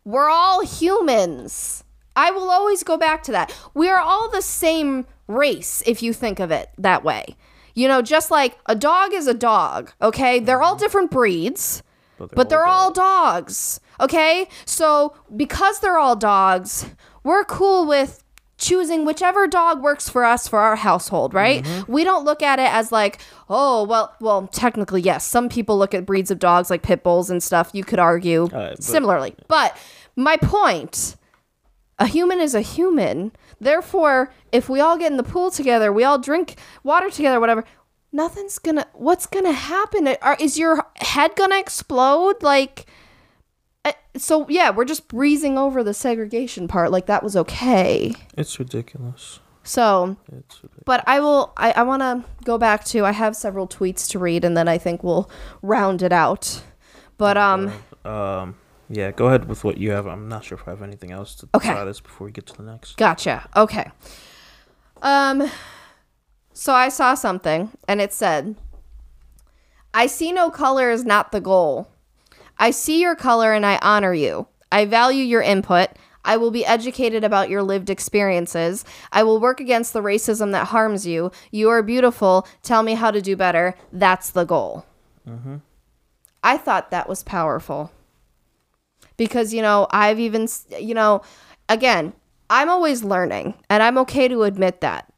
we're 0.04 0.28
all 0.28 0.64
humans. 0.64 1.84
I 2.16 2.30
will 2.30 2.50
always 2.50 2.82
go 2.82 2.96
back 2.96 3.22
to 3.24 3.32
that. 3.32 3.52
We 3.74 3.88
are 3.88 3.98
all 3.98 4.30
the 4.30 4.42
same 4.42 5.06
race 5.26 5.82
if 5.86 6.02
you 6.02 6.12
think 6.12 6.38
of 6.40 6.50
it 6.50 6.70
that 6.78 7.02
way. 7.02 7.36
You 7.74 7.88
know, 7.88 8.02
just 8.02 8.30
like 8.30 8.56
a 8.66 8.76
dog 8.76 9.12
is 9.12 9.26
a 9.26 9.34
dog, 9.34 9.92
okay? 10.00 10.38
They're 10.38 10.62
all 10.62 10.74
mm-hmm. 10.74 10.84
different 10.84 11.10
breeds, 11.10 11.82
but 12.32 12.48
they're, 12.48 12.64
all 12.64 12.92
dogs, 12.92 13.80
okay? 14.00 14.48
So, 14.64 15.16
because 15.34 15.80
they're 15.80 15.98
all 15.98 16.16
dogs, 16.16 16.86
we're 17.22 17.44
cool 17.44 17.86
with 17.86 18.24
choosing 18.56 19.04
whichever 19.04 19.46
dog 19.46 19.82
works 19.82 20.08
for 20.08 20.24
us 20.24 20.48
for 20.48 20.58
our 20.58 20.76
household, 20.76 21.34
right? 21.34 21.64
Mm-hmm. 21.64 21.92
We 21.92 22.04
don't 22.04 22.24
look 22.24 22.42
at 22.42 22.58
it 22.58 22.72
as 22.72 22.92
like, 22.92 23.20
oh, 23.48 23.84
well, 23.84 24.14
well, 24.20 24.46
technically 24.48 25.02
yes. 25.02 25.26
Some 25.26 25.48
people 25.48 25.76
look 25.76 25.94
at 25.94 26.06
breeds 26.06 26.30
of 26.30 26.38
dogs 26.38 26.70
like 26.70 26.82
pit 26.82 27.02
bulls 27.02 27.30
and 27.30 27.42
stuff. 27.42 27.70
You 27.72 27.84
could 27.84 27.98
argue 27.98 28.48
but- 28.48 28.82
similarly. 28.82 29.34
But 29.48 29.76
my 30.16 30.36
point, 30.36 31.16
a 31.98 32.06
human 32.06 32.40
is 32.40 32.54
a 32.54 32.60
human. 32.60 33.32
Therefore, 33.60 34.32
if 34.52 34.68
we 34.68 34.80
all 34.80 34.98
get 34.98 35.10
in 35.10 35.16
the 35.16 35.22
pool 35.22 35.50
together, 35.50 35.92
we 35.92 36.04
all 36.04 36.18
drink 36.18 36.56
water 36.82 37.10
together, 37.10 37.40
whatever, 37.40 37.64
nothing's 38.14 38.58
gonna. 38.58 38.86
What's 38.94 39.26
gonna 39.26 39.52
happen? 39.52 40.08
Are, 40.22 40.36
is 40.40 40.58
your 40.58 40.86
head 40.96 41.36
gonna 41.36 41.58
explode? 41.58 42.42
Like, 42.42 42.86
uh, 43.84 43.92
so 44.16 44.46
yeah, 44.48 44.70
we're 44.70 44.86
just 44.86 45.08
breezing 45.08 45.58
over 45.58 45.82
the 45.84 45.92
segregation 45.92 46.68
part. 46.68 46.90
Like 46.90 47.04
that 47.06 47.22
was 47.22 47.36
okay. 47.36 48.14
It's 48.38 48.58
ridiculous. 48.58 49.40
So, 49.66 50.16
It's 50.26 50.56
ridiculous. 50.62 50.82
but 50.84 51.02
I 51.06 51.20
will. 51.20 51.52
I, 51.56 51.72
I 51.72 51.82
want 51.82 52.02
to 52.02 52.24
go 52.44 52.58
back 52.58 52.84
to. 52.86 53.04
I 53.04 53.12
have 53.12 53.34
several 53.34 53.66
tweets 53.66 54.08
to 54.10 54.18
read, 54.18 54.44
and 54.44 54.56
then 54.56 54.68
I 54.68 54.78
think 54.78 55.02
we'll 55.02 55.28
round 55.62 56.02
it 56.02 56.12
out. 56.12 56.62
But 57.16 57.36
um, 57.38 57.72
Um, 58.04 58.56
yeah, 58.90 59.10
go 59.10 59.26
ahead 59.28 59.48
with 59.48 59.64
what 59.64 59.78
you 59.78 59.90
have. 59.92 60.06
I'm 60.06 60.28
not 60.28 60.44
sure 60.44 60.58
if 60.58 60.68
I 60.68 60.72
have 60.72 60.82
anything 60.82 61.12
else 61.12 61.34
to 61.36 61.48
Okay. 61.54 61.70
try 61.70 61.84
this 61.84 62.00
before 62.00 62.26
we 62.26 62.32
get 62.32 62.44
to 62.48 62.54
the 62.56 62.62
next. 62.62 62.96
Gotcha. 62.98 63.48
Okay. 63.56 63.90
Um 65.02 65.50
so 66.54 66.72
I 66.72 66.88
saw 66.88 67.14
something 67.14 67.70
and 67.86 68.00
it 68.00 68.12
said 68.12 68.56
I 69.92 70.06
see 70.06 70.32
no 70.32 70.50
color 70.50 70.90
is 70.90 71.04
not 71.04 71.30
the 71.30 71.40
goal. 71.40 71.88
I 72.58 72.70
see 72.70 73.00
your 73.00 73.14
color 73.14 73.52
and 73.52 73.66
I 73.66 73.78
honor 73.82 74.14
you. 74.14 74.48
I 74.72 74.86
value 74.86 75.22
your 75.22 75.42
input. 75.42 75.90
I 76.24 76.38
will 76.38 76.50
be 76.50 76.64
educated 76.64 77.22
about 77.22 77.50
your 77.50 77.62
lived 77.62 77.90
experiences. 77.90 78.84
I 79.12 79.22
will 79.22 79.38
work 79.38 79.60
against 79.60 79.92
the 79.92 80.00
racism 80.00 80.52
that 80.52 80.68
harms 80.68 81.06
you. 81.06 81.30
You 81.50 81.68
are 81.68 81.82
beautiful. 81.82 82.48
Tell 82.62 82.82
me 82.82 82.94
how 82.94 83.10
to 83.10 83.20
do 83.20 83.36
better. 83.36 83.74
That's 83.92 84.30
the 84.30 84.44
goal. 84.44 84.86
Mm-hmm. 85.28 85.56
I 86.42 86.56
thought 86.56 86.90
that 86.90 87.08
was 87.08 87.22
powerful 87.22 87.92
because 89.16 89.54
you 89.54 89.62
know 89.62 89.86
i've 89.90 90.18
even 90.18 90.48
you 90.78 90.94
know 90.94 91.22
again 91.68 92.12
i'm 92.50 92.68
always 92.68 93.04
learning 93.04 93.54
and 93.70 93.82
i'm 93.82 93.98
okay 93.98 94.28
to 94.28 94.42
admit 94.42 94.80
that 94.80 95.12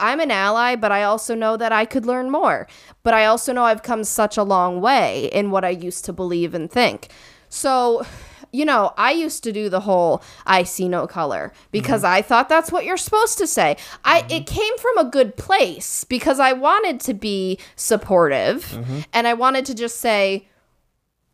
i'm 0.00 0.20
an 0.20 0.30
ally 0.30 0.74
but 0.74 0.90
i 0.92 1.02
also 1.02 1.34
know 1.34 1.56
that 1.56 1.72
i 1.72 1.84
could 1.84 2.06
learn 2.06 2.30
more. 2.30 2.66
But 3.02 3.14
i 3.14 3.24
also 3.24 3.52
know 3.52 3.64
i've 3.64 3.82
come 3.82 4.04
such 4.04 4.36
a 4.36 4.42
long 4.42 4.80
way 4.80 5.30
in 5.32 5.50
what 5.50 5.64
i 5.64 5.70
used 5.70 6.04
to 6.06 6.12
believe 6.12 6.54
and 6.54 6.70
think. 6.70 7.08
So 7.48 8.04
you 8.52 8.64
know 8.64 8.92
i 8.96 9.12
used 9.12 9.44
to 9.44 9.52
do 9.52 9.68
the 9.68 9.80
whole 9.80 10.22
i 10.44 10.64
see 10.64 10.88
no 10.88 11.06
color 11.06 11.52
because 11.70 12.02
mm-hmm. 12.02 12.14
i 12.14 12.22
thought 12.22 12.48
that's 12.48 12.72
what 12.72 12.84
you're 12.84 12.96
supposed 12.96 13.38
to 13.38 13.46
say. 13.46 13.76
I 14.04 14.22
mm-hmm. 14.22 14.32
it 14.32 14.46
came 14.46 14.76
from 14.78 14.98
a 14.98 15.04
good 15.04 15.36
place 15.36 16.04
because 16.04 16.40
i 16.40 16.52
wanted 16.52 17.00
to 17.00 17.14
be 17.14 17.58
supportive 17.76 18.64
mm-hmm. 18.64 19.00
and 19.12 19.28
i 19.28 19.34
wanted 19.34 19.66
to 19.66 19.74
just 19.74 20.00
say 20.00 20.48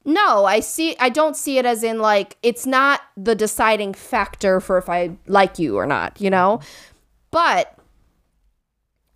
no, 0.07 0.45
I 0.45 0.61
see 0.61 0.97
I 1.01 1.09
don't 1.09 1.37
see 1.37 1.59
it 1.59 1.67
as 1.67 1.83
in 1.83 1.99
like 1.99 2.37
it's 2.43 2.65
not 2.65 3.01
the 3.17 3.35
deciding 3.35 3.93
factor 3.93 4.61
for 4.61 4.79
if 4.79 4.89
I 4.89 5.17
like 5.27 5.59
you 5.59 5.77
or 5.77 5.85
not, 5.85 6.21
you 6.21 6.31
know? 6.31 6.61
But 7.33 7.76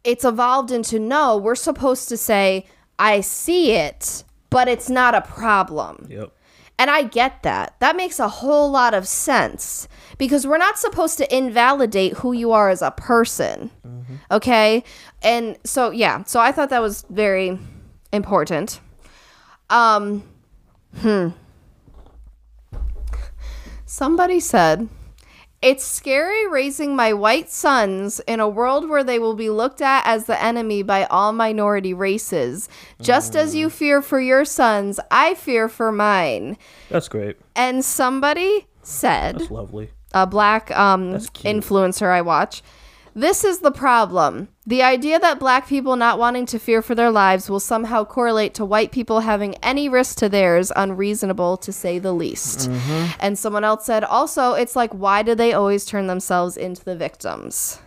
it's 0.05 0.25
evolved 0.25 0.71
into 0.71 0.99
no, 0.99 1.37
we're 1.37 1.55
supposed 1.55 2.09
to 2.09 2.17
say 2.17 2.67
I 2.99 3.21
see 3.21 3.73
it, 3.73 4.25
but 4.51 4.69
it's 4.69 4.89
not 4.91 5.15
a 5.15 5.21
problem. 5.23 6.07
Yep. 6.11 6.33
And 6.79 6.91
I 6.91 7.03
get 7.03 7.43
that. 7.43 7.75
That 7.81 7.95
makes 7.95 8.19
a 8.19 8.29
whole 8.29 8.71
lot 8.71 8.95
of 8.95 9.07
sense 9.07 9.87
because 10.17 10.47
we're 10.47 10.57
not 10.57 10.79
supposed 10.79 11.19
to 11.19 11.37
invalidate 11.37 12.15
who 12.15 12.33
you 12.33 12.53
are 12.53 12.71
as 12.71 12.81
a 12.81 12.91
person. 12.91 13.71
Okay? 14.31 14.83
And 15.23 15.59
so 15.65 15.91
yeah, 15.91 16.25
so 16.25 16.41
I 16.41 16.53
thought 16.53 16.71
that 16.71 16.81
was 16.81 17.05
very 17.11 17.59
important. 18.13 18.81
Um 19.69 20.25
Somebody 23.85 24.41
said, 24.41 24.89
It's 25.63 25.85
scary 25.85 26.49
raising 26.49 26.97
my 26.97 27.13
white 27.13 27.51
sons 27.51 28.19
in 28.21 28.41
a 28.41 28.49
world 28.49 28.89
where 28.89 29.05
they 29.05 29.19
will 29.19 29.35
be 29.35 29.51
looked 29.51 29.83
at 29.83 30.07
as 30.07 30.25
the 30.25 30.43
enemy 30.43 30.83
by 30.83 31.05
all 31.05 31.33
minority 31.33 31.93
races. 31.93 32.67
Just 33.03 33.37
as 33.37 33.55
you 33.55 33.69
fear 33.69 34.01
for 34.01 34.19
your 34.21 34.47
sons, 34.47 34.99
I 35.11 35.35
fear 35.35 35.69
for 35.69 35.93
mine. 35.93 36.57
That's 36.89 37.09
great. 37.09 37.37
And 37.55 37.85
somebody 37.85 38.69
said, 38.83 39.39
That's 39.39 39.51
lovely. 39.51 39.91
a 40.15 40.27
black 40.27 40.71
um, 40.71 41.17
influencer 41.17 42.07
I 42.11 42.23
watch. 42.23 42.63
This 43.15 43.45
is 43.45 43.59
the 43.59 43.73
problem. 43.73 44.49
The 44.67 44.83
idea 44.83 45.19
that 45.19 45.41
black 45.41 45.67
people 45.67 45.97
not 45.97 46.19
wanting 46.19 46.47
to 46.47 46.59
fear 46.59 46.81
for 46.81 46.95
their 46.95 47.11
lives 47.11 47.51
will 47.51 47.61
somehow 47.61 48.05
correlate 48.05 48.55
to 48.55 48.65
white 48.65 48.93
people 48.93 49.21
having 49.21 49.57
any 49.57 49.89
risk 49.89 50.19
to 50.19 50.29
theirs 50.29 50.71
unreasonable 50.75 51.57
to 51.59 51.73
say 51.73 51.99
the 51.99 52.13
least. 52.13 52.71
Mm-hmm. 52.71 53.07
And 53.19 53.39
someone 53.39 53.65
else 53.65 53.85
said 53.85 54.05
also 54.05 54.53
it's 54.53 54.77
like 54.77 54.93
why 54.93 55.23
do 55.23 55.35
they 55.35 55.53
always 55.53 55.85
turn 55.85 56.07
themselves 56.07 56.57
into 56.57 56.85
the 56.85 56.97
victims? 56.97 57.81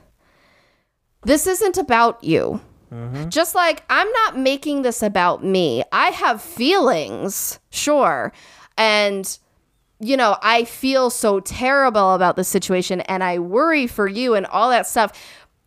This 1.24 1.48
isn't 1.48 1.78
about 1.78 2.24
you. 2.24 2.60
Mm-hmm. 2.92 3.30
Just 3.30 3.56
like 3.56 3.84
I'm 3.90 4.12
not 4.12 4.38
making 4.38 4.82
this 4.82 5.02
about 5.02 5.44
me. 5.44 5.84
I 5.92 6.10
have 6.10 6.42
feelings, 6.42 7.60
sure. 7.70 8.34
And 8.78 9.38
you 10.00 10.18
know, 10.18 10.38
I 10.42 10.66
feel 10.66 11.10
so 11.10 11.40
terrible 11.40 12.14
about 12.14 12.36
the 12.36 12.44
situation 12.44 13.02
and 13.02 13.24
I 13.24 13.40
worry 13.40 13.88
for 13.88 14.08
you 14.08 14.36
and 14.36 14.46
all 14.48 14.70
that 14.70 14.88
stuff, 14.88 15.12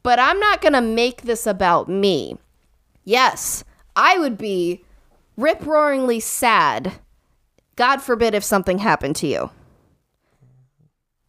but 0.03 0.19
I'm 0.19 0.39
not 0.39 0.61
going 0.61 0.75
to 0.75 0.81
make 0.81 1.23
this 1.23 1.47
about 1.47 1.89
me. 1.89 2.37
Yes, 3.05 3.65
I 3.95 4.19
would 4.19 4.37
be 4.37 4.85
rip 5.37 5.61
roaringly 5.61 6.21
sad. 6.21 6.95
God 7.77 8.03
forbid 8.03 8.35
if 8.35 8.45
something 8.45 8.79
happened 8.79 9.17
to 9.17 9.27
you. 9.27 9.51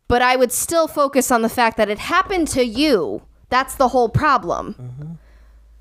But 0.07 0.21
I 0.21 0.35
would 0.35 0.51
still 0.51 0.87
focus 0.87 1.31
on 1.31 1.41
the 1.41 1.49
fact 1.49 1.77
that 1.77 1.89
it 1.89 1.99
happened 1.99 2.47
to 2.49 2.65
you. 2.65 3.23
That's 3.49 3.75
the 3.75 3.89
whole 3.89 4.09
problem. 4.09 4.75
Mm-hmm. 4.79 5.13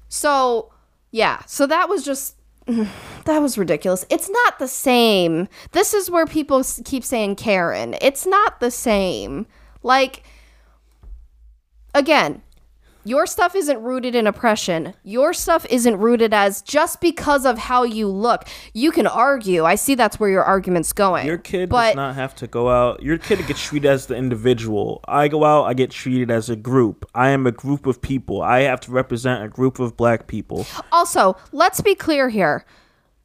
So, 0.09 0.73
yeah, 1.11 1.43
so 1.47 1.67
that 1.67 1.89
was 1.89 2.05
just 2.05 2.37
mm. 2.67 2.89
That 3.27 3.41
was 3.41 3.59
ridiculous. 3.59 4.05
It's 4.11 4.31
not 4.31 4.59
the 4.59 4.69
same. 4.69 5.49
This 5.73 5.95
is 5.95 6.11
where 6.11 6.27
people 6.27 6.63
keep 6.85 7.05
saying 7.05 7.37
Karen. 7.37 7.95
It's 8.01 8.27
not 8.27 8.61
the 8.61 8.71
same. 8.71 9.47
Like, 9.83 10.25
again, 11.95 12.43
your 13.07 13.27
stuff 13.27 13.55
isn't 13.55 13.81
rooted 13.85 14.17
in 14.17 14.27
oppression. 14.27 14.93
Your 15.05 15.33
stuff 15.33 15.65
isn't 15.71 15.97
rooted 15.97 16.35
as 16.35 16.61
just 16.61 17.01
because 17.01 17.47
of 17.47 17.57
how 17.57 17.85
you 17.85 18.09
look. 18.09 18.49
You 18.75 18.91
can 18.91 19.07
argue. 19.07 19.65
I 19.65 19.77
see 19.77 19.95
that's 19.95 20.19
where 20.19 20.29
your 20.29 20.43
argument's 20.43 20.93
going. 20.93 21.25
Your 21.25 21.39
kid 21.39 21.69
but 21.69 21.91
does 21.91 21.95
not 21.95 22.17
have 22.17 22.35
to 22.37 22.49
go 22.49 22.69
out. 22.69 23.05
Your 23.05 23.17
kid 23.17 23.47
gets 23.47 23.63
treated 23.63 23.89
as 23.89 24.07
the 24.07 24.17
individual. 24.17 25.05
I 25.07 25.29
go 25.29 25.45
out, 25.45 25.67
I 25.67 25.75
get 25.75 25.93
treated 25.93 26.33
as 26.33 26.51
a 26.51 26.57
group. 26.57 27.09
I 27.15 27.29
am 27.29 27.47
a 27.47 27.53
group 27.53 27.87
of 27.87 28.03
people. 28.03 28.43
I 28.43 28.63
have 28.63 28.81
to 28.81 28.91
represent 28.91 29.45
a 29.45 29.49
group 29.49 29.79
of 29.79 29.97
black 29.97 30.27
people. 30.27 30.67
Also, 30.91 31.37
let's 31.53 31.81
be 31.81 31.95
clear 31.95 32.29
here. 32.29 32.65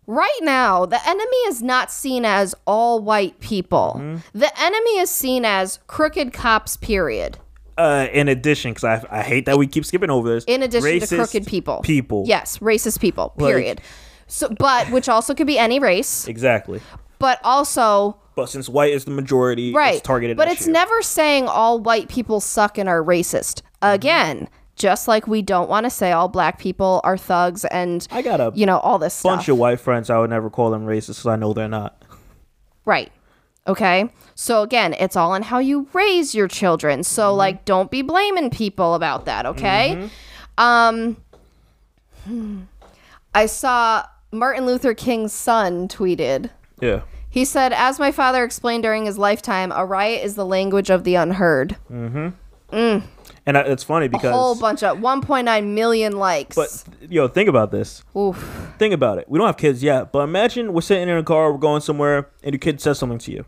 Right 0.08 0.40
now, 0.42 0.86
the 0.86 1.00
enemy 1.08 1.38
is 1.48 1.62
not 1.62 1.92
seen 1.92 2.26
as 2.26 2.56
all 2.66 3.00
white 3.02 3.40
people. 3.40 3.96
Mm-hmm. 3.98 4.38
The 4.38 4.52
enemy 4.62 4.98
is 4.98 5.10
seen 5.12 5.46
as 5.46 5.80
crooked 5.88 6.34
cops, 6.34 6.76
period. 6.78 7.38
Uh, 7.78 8.08
in 8.12 8.28
addition, 8.28 8.72
because 8.74 8.84
I, 8.84 9.20
I 9.20 9.24
hate 9.24 9.46
that 9.46 9.58
we 9.58 9.68
keep 9.68 9.86
skipping 9.86 10.10
over 10.10 10.28
this. 10.28 10.44
In 10.46 10.64
addition 10.64 10.90
to 11.00 11.06
racist 11.06 11.16
crooked 11.16 11.46
people. 11.48 11.80
People. 11.84 12.24
Yes, 12.28 12.58
racist 12.58 13.00
people, 13.00 13.34
Like- 13.38 13.50
period. 13.54 13.82
so, 14.28 14.50
but 14.50 14.90
which 14.92 15.08
also 15.08 15.34
could 15.34 15.48
be 15.48 15.58
any 15.58 15.80
race, 15.80 16.28
Exactly. 16.28 16.82
but 17.20 17.40
also 17.44 18.18
But 18.36 18.50
since 18.50 18.68
white 18.68 18.94
is 18.94 19.06
the 19.06 19.12
majority, 19.12 19.72
right 19.74 19.96
it's 19.96 20.02
targeted. 20.02 20.36
but 20.36 20.48
it's 20.50 20.68
never 20.68 21.02
saying 21.02 21.48
all 21.48 21.80
white 21.80 22.10
people 22.10 22.40
suck 22.42 22.78
and 22.78 22.90
are 22.90 23.04
racist 23.04 23.62
again 23.82 24.48
just 24.82 25.08
like 25.08 25.28
we 25.28 25.44
don't 25.44 25.70
want 25.70 25.86
to 25.86 25.90
say 25.92 26.12
all 26.12 26.28
black 26.28 26.58
people 26.58 27.02
are 27.04 27.16
thugs 27.18 27.64
and 27.66 28.08
I 28.10 28.24
got 28.24 28.42
a 28.42 28.52
you 28.56 28.66
know 28.66 28.80
all 28.80 28.98
this 28.98 29.22
bunch 29.22 29.44
stuff. 29.44 29.54
of 29.54 29.60
white 29.60 29.80
friends. 29.80 30.10
I 30.10 30.18
would 30.18 30.32
never 30.32 30.50
call 30.50 30.72
them 30.72 30.86
racist 30.88 31.08
because 31.08 31.28
I 31.28 31.36
know 31.36 31.54
they're 31.54 31.68
not. 31.68 32.04
right. 32.84 33.12
Okay? 33.68 34.12
So 34.34 34.64
again 34.64 34.96
it's 34.96 35.16
all 35.16 35.36
in 35.36 35.44
how 35.44 35.60
you 35.60 35.88
raise 35.94 36.34
your 36.34 36.48
children. 36.48 37.04
So 37.04 37.30
mm-hmm. 37.30 37.38
like 37.38 37.66
don't 37.66 37.92
be 37.92 38.02
blaming 38.02 38.50
people 38.50 38.96
about 38.96 39.26
that 39.26 39.46
okay? 39.46 39.96
Mm-hmm. 39.96 40.64
Um 40.64 41.18
hmm. 42.26 42.62
i 43.34 43.46
saw 43.46 44.06
martin 44.32 44.66
luther 44.66 44.94
king's 44.94 45.32
son 45.34 45.88
tweeted. 45.88 46.50
Yeah. 46.80 47.02
he 47.30 47.46
said 47.46 47.72
as 47.74 48.00
my 48.00 48.12
father 48.12 48.44
explained 48.44 48.82
during 48.84 49.06
his 49.06 49.18
lifetime 49.18 49.72
a 49.72 49.86
riot 49.86 50.24
is 50.24 50.34
the 50.36 50.46
language 50.46 50.90
of 50.90 51.04
the 51.04 51.16
unheard 51.16 51.78
mm-hmm. 51.92 52.30
mm. 52.76 53.04
And 53.52 53.58
I- 53.58 53.70
it's 53.70 53.84
funny 53.84 54.08
because 54.08 54.30
a 54.30 54.34
whole 54.34 54.56
bunch 54.56 54.82
of 54.82 55.00
1.9 55.00 55.74
million 55.74 56.14
likes 56.18 56.56
But 56.56 56.84
yo, 57.10 57.28
think 57.28 57.50
about 57.50 57.70
this. 57.72 58.02
Oof. 58.16 58.38
Think 58.80 58.94
about 58.94 59.18
it. 59.18 59.26
We 59.28 59.38
don't 59.38 59.46
have 59.48 59.58
kids 59.58 59.84
yet, 59.84 60.14
but 60.14 60.20
imagine 60.20 60.72
we're 60.72 60.80
sitting 60.80 61.10
in 61.10 61.18
a 61.18 61.24
car, 61.24 61.52
we're 61.52 61.58
going 61.58 61.82
somewhere, 61.82 62.30
and 62.44 62.54
your 62.54 62.60
kid 62.60 62.80
says 62.80 62.98
something 62.98 63.18
to 63.20 63.32
you. 63.32 63.46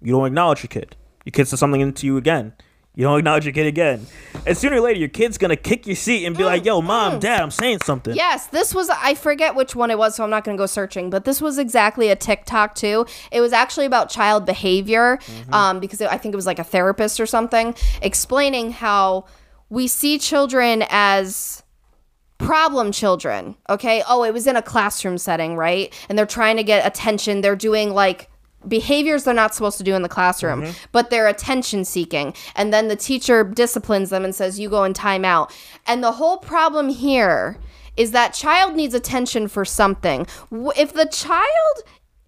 You 0.00 0.12
don't 0.12 0.26
acknowledge 0.26 0.62
your 0.62 0.68
kid. 0.68 0.94
Your 1.24 1.32
kid 1.32 1.48
says 1.48 1.58
something 1.58 1.92
to 1.92 2.06
you 2.06 2.16
again. 2.16 2.52
You 2.94 3.04
don't 3.04 3.18
acknowledge 3.18 3.46
your 3.46 3.54
kid 3.54 3.66
again. 3.66 4.06
And 4.46 4.56
sooner 4.56 4.76
or 4.76 4.80
later, 4.80 4.98
your 4.98 5.08
kid's 5.08 5.38
gonna 5.38 5.56
kick 5.56 5.86
your 5.86 5.96
seat 5.96 6.26
and 6.26 6.36
be 6.36 6.44
like, 6.44 6.62
mm, 6.62 6.66
"Yo, 6.66 6.82
mom, 6.82 7.14
mm. 7.14 7.20
dad, 7.20 7.40
I'm 7.40 7.50
saying 7.50 7.78
something." 7.84 8.14
Yes, 8.14 8.48
this 8.48 8.74
was 8.74 8.90
I 8.90 9.14
forget 9.14 9.54
which 9.54 9.74
one 9.74 9.90
it 9.90 9.96
was, 9.96 10.16
so 10.16 10.24
I'm 10.24 10.30
not 10.30 10.44
going 10.44 10.56
to 10.56 10.60
go 10.60 10.66
searching. 10.66 11.08
But 11.08 11.24
this 11.24 11.40
was 11.40 11.58
exactly 11.58 12.10
a 12.10 12.16
TikTok 12.16 12.74
too. 12.74 13.06
It 13.30 13.40
was 13.40 13.52
actually 13.52 13.86
about 13.86 14.10
child 14.10 14.44
behavior, 14.44 15.18
mm-hmm. 15.18 15.54
um, 15.54 15.80
because 15.80 16.02
I 16.02 16.18
think 16.18 16.34
it 16.34 16.36
was 16.36 16.46
like 16.46 16.58
a 16.58 16.64
therapist 16.64 17.18
or 17.18 17.26
something 17.26 17.74
explaining 18.02 18.72
how 18.72 19.24
we 19.70 19.88
see 19.88 20.18
children 20.18 20.84
as 20.90 21.62
problem 22.36 22.92
children. 22.92 23.56
Okay, 23.70 24.02
oh, 24.06 24.24
it 24.24 24.34
was 24.34 24.46
in 24.46 24.56
a 24.56 24.62
classroom 24.62 25.16
setting, 25.16 25.56
right? 25.56 25.94
And 26.08 26.18
they're 26.18 26.26
trying 26.26 26.56
to 26.58 26.64
get 26.64 26.86
attention. 26.86 27.40
They're 27.40 27.56
doing 27.56 27.94
like 27.94 28.28
behaviors 28.68 29.24
they're 29.24 29.34
not 29.34 29.54
supposed 29.54 29.78
to 29.78 29.84
do 29.84 29.94
in 29.94 30.02
the 30.02 30.08
classroom, 30.08 30.62
mm-hmm. 30.62 30.72
but 30.92 31.10
they're 31.10 31.28
attention 31.28 31.84
seeking. 31.84 32.34
And 32.54 32.72
then 32.72 32.88
the 32.88 32.96
teacher 32.96 33.44
disciplines 33.44 34.10
them 34.10 34.24
and 34.24 34.34
says, 34.34 34.58
You 34.58 34.68
go 34.68 34.84
in 34.84 34.92
timeout. 34.92 35.52
And 35.86 36.02
the 36.02 36.12
whole 36.12 36.38
problem 36.38 36.88
here 36.88 37.58
is 37.96 38.12
that 38.12 38.34
child 38.34 38.74
needs 38.74 38.94
attention 38.94 39.48
for 39.48 39.64
something. 39.64 40.26
If 40.50 40.92
the 40.92 41.06
child 41.06 41.82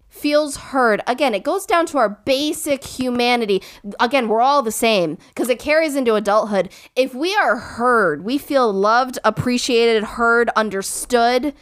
feels 0.09 0.57
heard, 0.57 1.01
again, 1.07 1.33
it 1.33 1.43
goes 1.43 1.65
down 1.65 1.85
to 1.87 1.97
our 1.97 2.09
basic 2.09 2.83
humanity. 2.83 3.61
Again, 3.99 4.27
we're 4.27 4.41
all 4.41 4.61
the 4.61 4.71
same 4.71 5.17
because 5.29 5.49
it 5.49 5.59
carries 5.59 5.95
into 5.95 6.15
adulthood. 6.15 6.69
If 6.95 7.13
we 7.13 7.35
are 7.35 7.57
heard, 7.57 8.23
we 8.23 8.37
feel 8.37 8.71
loved, 8.71 9.19
appreciated, 9.23 10.03
heard, 10.03 10.49
understood 10.55 11.53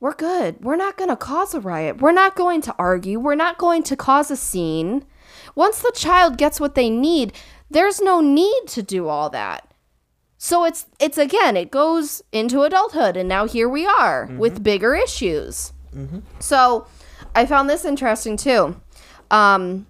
we're 0.00 0.14
good. 0.14 0.62
We're 0.62 0.76
not 0.76 0.96
going 0.96 1.10
to 1.10 1.16
cause 1.16 1.54
a 1.54 1.60
riot. 1.60 2.00
We're 2.00 2.12
not 2.12 2.36
going 2.36 2.60
to 2.62 2.74
argue. 2.78 3.18
We're 3.18 3.34
not 3.34 3.58
going 3.58 3.82
to 3.84 3.96
cause 3.96 4.30
a 4.30 4.36
scene. 4.36 5.04
Once 5.54 5.80
the 5.80 5.92
child 5.94 6.36
gets 6.36 6.60
what 6.60 6.74
they 6.74 6.90
need, 6.90 7.32
there's 7.70 8.00
no 8.00 8.20
need 8.20 8.66
to 8.68 8.82
do 8.82 9.08
all 9.08 9.30
that. 9.30 9.72
So 10.38 10.64
it's 10.64 10.86
it's 11.00 11.16
again, 11.18 11.56
it 11.56 11.70
goes 11.70 12.22
into 12.30 12.62
adulthood 12.62 13.16
and 13.16 13.28
now 13.28 13.46
here 13.46 13.68
we 13.68 13.86
are 13.86 14.26
with 14.38 14.62
bigger 14.62 14.94
issues. 14.94 15.72
So 16.40 16.86
I 17.34 17.46
found 17.46 17.70
this 17.70 17.84
interesting 17.86 18.36
too. 18.36 18.78
Um 19.30 19.86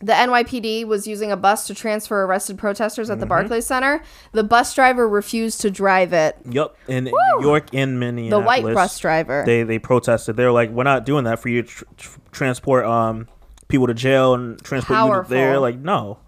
the 0.00 0.12
NYPD 0.12 0.84
was 0.86 1.06
using 1.08 1.32
a 1.32 1.36
bus 1.36 1.66
to 1.66 1.74
transfer 1.74 2.24
arrested 2.24 2.56
protesters 2.56 3.10
at 3.10 3.18
the 3.18 3.26
Barclays 3.26 3.66
Center. 3.66 4.02
The 4.32 4.44
bus 4.44 4.72
driver 4.74 5.08
refused 5.08 5.60
to 5.62 5.70
drive 5.70 6.12
it. 6.12 6.36
Yep. 6.48 6.76
In 6.86 7.04
New 7.04 7.38
York 7.40 7.68
and 7.74 7.98
Minneapolis, 7.98 8.30
The 8.42 8.46
white 8.46 8.74
bus 8.74 8.98
driver. 8.98 9.42
They 9.44 9.64
they 9.64 9.78
protested. 9.80 10.36
They're 10.36 10.52
like, 10.52 10.70
"We're 10.70 10.84
not 10.84 11.04
doing 11.04 11.24
that 11.24 11.40
for 11.40 11.48
you 11.48 11.62
to 11.62 11.68
tr- 11.68 11.84
tr- 11.96 12.18
transport 12.30 12.84
um 12.84 13.26
people 13.66 13.88
to 13.88 13.94
jail 13.94 14.34
and 14.34 14.62
transport 14.62 14.98
you 15.00 15.22
to 15.24 15.28
there." 15.28 15.58
Like, 15.58 15.78
no. 15.78 16.18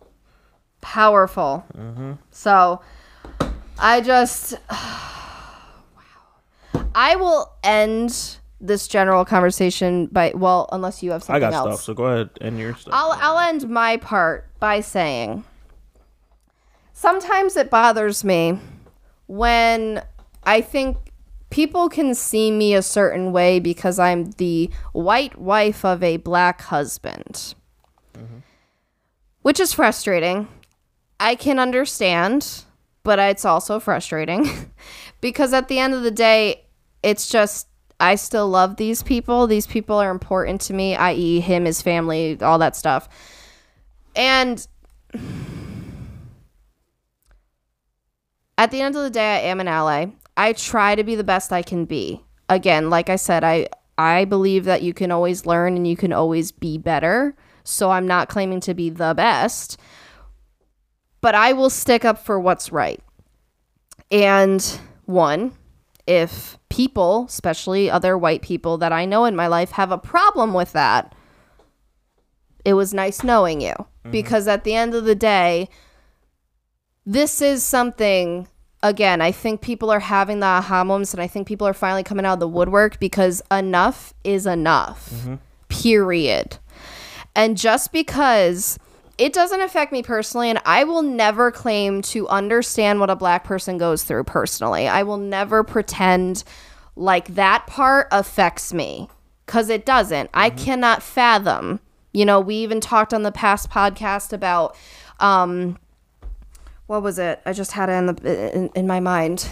powerful. 0.81 1.65
So 2.33 2.81
I 3.79 4.01
just 4.01 4.55
wow. 4.71 5.57
I 6.95 7.15
will 7.17 7.53
end 7.63 8.39
this 8.61 8.87
general 8.87 9.25
conversation 9.25 10.07
by 10.07 10.33
well, 10.35 10.69
unless 10.73 11.03
you 11.03 11.11
have 11.13 11.23
something 11.23 11.43
I 11.43 11.51
got 11.51 11.55
else. 11.55 11.75
stuff, 11.81 11.85
so 11.85 11.95
go 11.95 12.05
ahead 12.05 12.31
and 12.41 12.59
your 12.59 12.75
stuff. 12.75 12.95
I'll 12.95 13.13
I'll 13.21 13.49
end 13.49 13.69
my 13.69 13.97
part 13.97 14.49
by 14.59 14.81
saying 14.81 15.45
sometimes 16.93 17.57
it 17.57 17.71
bothers 17.71 18.23
me 18.23 18.59
when 19.27 20.03
I 20.45 20.61
think 20.61 20.97
people 21.51 21.89
can 21.89 22.15
see 22.15 22.51
me 22.51 22.75
a 22.75 22.83
certain 22.83 23.33
way 23.33 23.59
because 23.59 23.99
I'm 23.99 24.31
the 24.33 24.71
white 24.93 25.39
wife 25.39 25.85
of 25.85 26.03
a 26.03 26.17
black 26.19 26.63
husband. 26.63 27.55
Which 29.43 29.59
is 29.59 29.73
frustrating. 29.73 30.49
I 31.19 31.35
can 31.35 31.59
understand, 31.59 32.65
but 33.03 33.19
it's 33.19 33.47
also 33.47 33.81
frustrating 33.81 34.71
because 35.23 35.55
at 35.55 35.69
the 35.69 35.79
end 35.79 35.95
of 35.95 36.03
the 36.03 36.11
day, 36.11 36.67
it's 37.03 37.27
just 37.27 37.67
I 38.01 38.15
still 38.15 38.49
love 38.49 38.77
these 38.77 39.03
people. 39.03 39.47
These 39.47 39.67
people 39.67 39.97
are 39.97 40.11
important 40.11 40.61
to 40.63 40.73
me, 40.73 40.97
i.e., 40.97 41.41
him, 41.41 41.67
his 41.67 41.83
family, 41.83 42.39
all 42.41 42.59
that 42.59 42.75
stuff. 42.75 43.09
And 44.17 44.67
at 48.57 48.71
the 48.71 48.81
end 48.81 48.97
of 48.97 49.03
the 49.03 49.11
day, 49.11 49.37
I 49.37 49.41
am 49.51 49.61
an 49.61 49.69
ally. 49.69 50.07
I 50.37 50.55
try 50.55 50.95
to 50.95 51.05
be 51.05 51.15
the 51.15 51.25
best 51.25 51.53
I 51.53 51.63
can 51.63 51.85
be. 51.85 52.23
Again, 52.49 52.91
like 52.91 53.11
I 53.11 53.17
said, 53.17 53.45
I 53.45 53.69
I 53.99 54.25
believe 54.25 54.65
that 54.65 54.83
you 54.83 54.95
can 54.95 55.13
always 55.13 55.45
learn 55.45 55.77
and 55.77 55.87
you 55.87 55.97
can 55.97 56.13
always 56.13 56.53
be 56.53 56.79
better. 56.79 57.37
So 57.65 57.91
I'm 57.91 58.07
not 58.07 58.31
claiming 58.31 58.61
to 58.61 58.73
be 58.73 58.89
the 58.89 59.13
best, 59.15 59.79
but 61.21 61.35
I 61.35 61.53
will 61.53 61.69
stick 61.69 62.05
up 62.05 62.19
for 62.19 62.41
what's 62.41 62.73
right. 62.73 63.01
And 64.11 64.63
one, 65.05 65.53
if 66.07 66.59
people, 66.69 67.27
especially 67.29 67.91
other 67.91 68.17
white 68.17 68.43
people 68.43 68.79
that 68.79 68.93
I 68.93 69.05
know 69.05 69.25
in 69.25 69.37
my 69.37 69.47
life, 69.47 69.73
have 69.73 69.91
a 69.91 69.99
problem 69.99 70.55
with 70.55 70.73
that, 70.73 71.15
it 72.65 72.75
was 72.75 72.95
nice 72.95 73.23
knowing 73.23 73.61
you. 73.61 73.75
Mm-hmm. 73.75 74.11
Because 74.11 74.49
at 74.49 74.65
the 74.65 74.75
end 74.75 74.95
of 74.95 75.05
the 75.05 75.15
day, 75.15 75.69
this 77.07 77.41
is 77.41 77.65
something 77.65 78.47
again 78.83 79.21
i 79.21 79.31
think 79.31 79.61
people 79.61 79.91
are 79.91 80.01
having 80.01 80.41
the 80.41 80.47
aha 80.47 80.83
moments 80.85 81.13
and 81.13 81.23
i 81.23 81.27
think 81.27 81.47
people 81.47 81.67
are 81.67 81.75
finally 81.75 82.03
coming 82.03 82.25
out 82.25 82.35
of 82.35 82.41
the 82.41 82.49
woodwork 82.49 82.99
because 82.99 83.43
enough 83.51 84.15
is 84.25 84.47
enough. 84.47 85.11
Mm-hmm. 85.11 85.35
Period. 85.69 86.59
And 87.35 87.57
just 87.57 87.93
because 87.93 88.79
it 89.21 89.33
doesn't 89.33 89.61
affect 89.61 89.93
me 89.93 90.03
personally 90.03 90.51
and 90.51 90.61
i 90.65 90.83
will 90.85 91.03
never 91.03 91.51
claim 91.51 92.03
to 92.03 92.27
understand 92.29 92.99
what 92.99 93.11
a 93.11 93.17
black 93.17 93.45
person 93.45 93.79
goes 93.79 94.03
through 94.03 94.25
personally 94.25 94.89
i 94.89 95.03
will 95.03 95.19
never 95.19 95.63
pretend 95.63 96.43
like 96.97 97.29
that 97.29 97.67
part 97.67 98.09
affects 98.11 98.73
me 98.73 99.09
because 99.47 99.69
it 99.69 99.85
doesn't 99.87 100.31
i 100.35 100.49
cannot 100.51 101.03
fathom 101.03 101.81
you 102.13 102.25
know 102.25 102.41
we 102.41 102.57
even 102.57 102.81
talked 102.81 103.15
on 103.15 103.23
the 103.23 103.33
past 103.33 103.71
podcast 103.71 104.33
about 104.33 104.77
um 105.21 105.77
what 106.91 107.05
was 107.05 107.21
it? 107.21 107.41
I 107.47 107.53
just 107.53 107.71
had 107.71 107.89
it 107.89 107.93
in 107.93 108.07
the 108.07 108.57
in, 108.57 108.69
in 108.75 108.87
my 108.89 108.99
mind. 108.99 109.49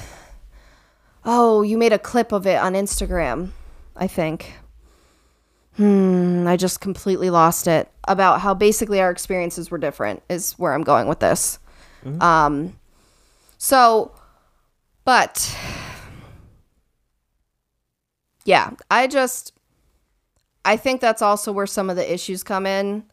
Oh, 1.24 1.62
you 1.62 1.78
made 1.78 1.92
a 1.92 1.98
clip 1.98 2.32
of 2.32 2.48
it 2.48 2.58
on 2.58 2.72
Instagram, 2.72 3.50
I 3.94 4.08
think. 4.08 4.54
Hmm, 5.78 6.44
I 6.48 6.56
just 6.56 6.80
completely 6.80 7.30
lost 7.30 7.68
it 7.68 7.88
about 8.09 8.40
how 8.40 8.52
basically 8.52 9.00
our 9.00 9.12
experiences 9.12 9.70
were 9.70 9.78
different 9.78 10.24
is 10.28 10.52
where 10.59 10.74
I'm 10.74 10.82
going 10.82 11.06
with 11.06 11.20
this. 11.20 11.60
Um 12.20 12.76
so 13.59 14.12
but 15.05 15.56
yeah, 18.44 18.70
I 18.90 19.06
just 19.06 19.52
I 20.64 20.76
think 20.76 21.00
that's 21.00 21.22
also 21.22 21.52
where 21.52 21.66
some 21.66 21.90
of 21.90 21.96
the 21.96 22.12
issues 22.12 22.42
come 22.42 22.66
in. 22.66 23.05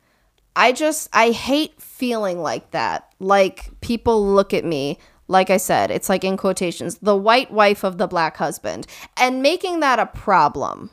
I 0.56 0.72
just 0.72 1.08
I 1.14 1.32
hate 1.32 1.80
feeling 1.80 2.42
like 2.42 2.72
that. 2.72 3.14
Like 3.20 3.80
people 3.82 4.26
look 4.26 4.56
at 4.56 4.66
me, 4.66 4.98
like 5.28 5.52
I 5.52 5.58
said, 5.58 5.92
it's 5.92 6.10
like 6.10 6.24
in 6.24 6.36
quotations, 6.36 6.98
the 6.98 7.16
white 7.16 7.52
wife 7.52 7.84
of 7.84 8.00
the 8.00 8.08
black 8.08 8.38
husband, 8.38 8.88
and 9.18 9.44
making 9.44 9.82
that 9.82 10.00
a 10.00 10.08
problem. 10.08 10.90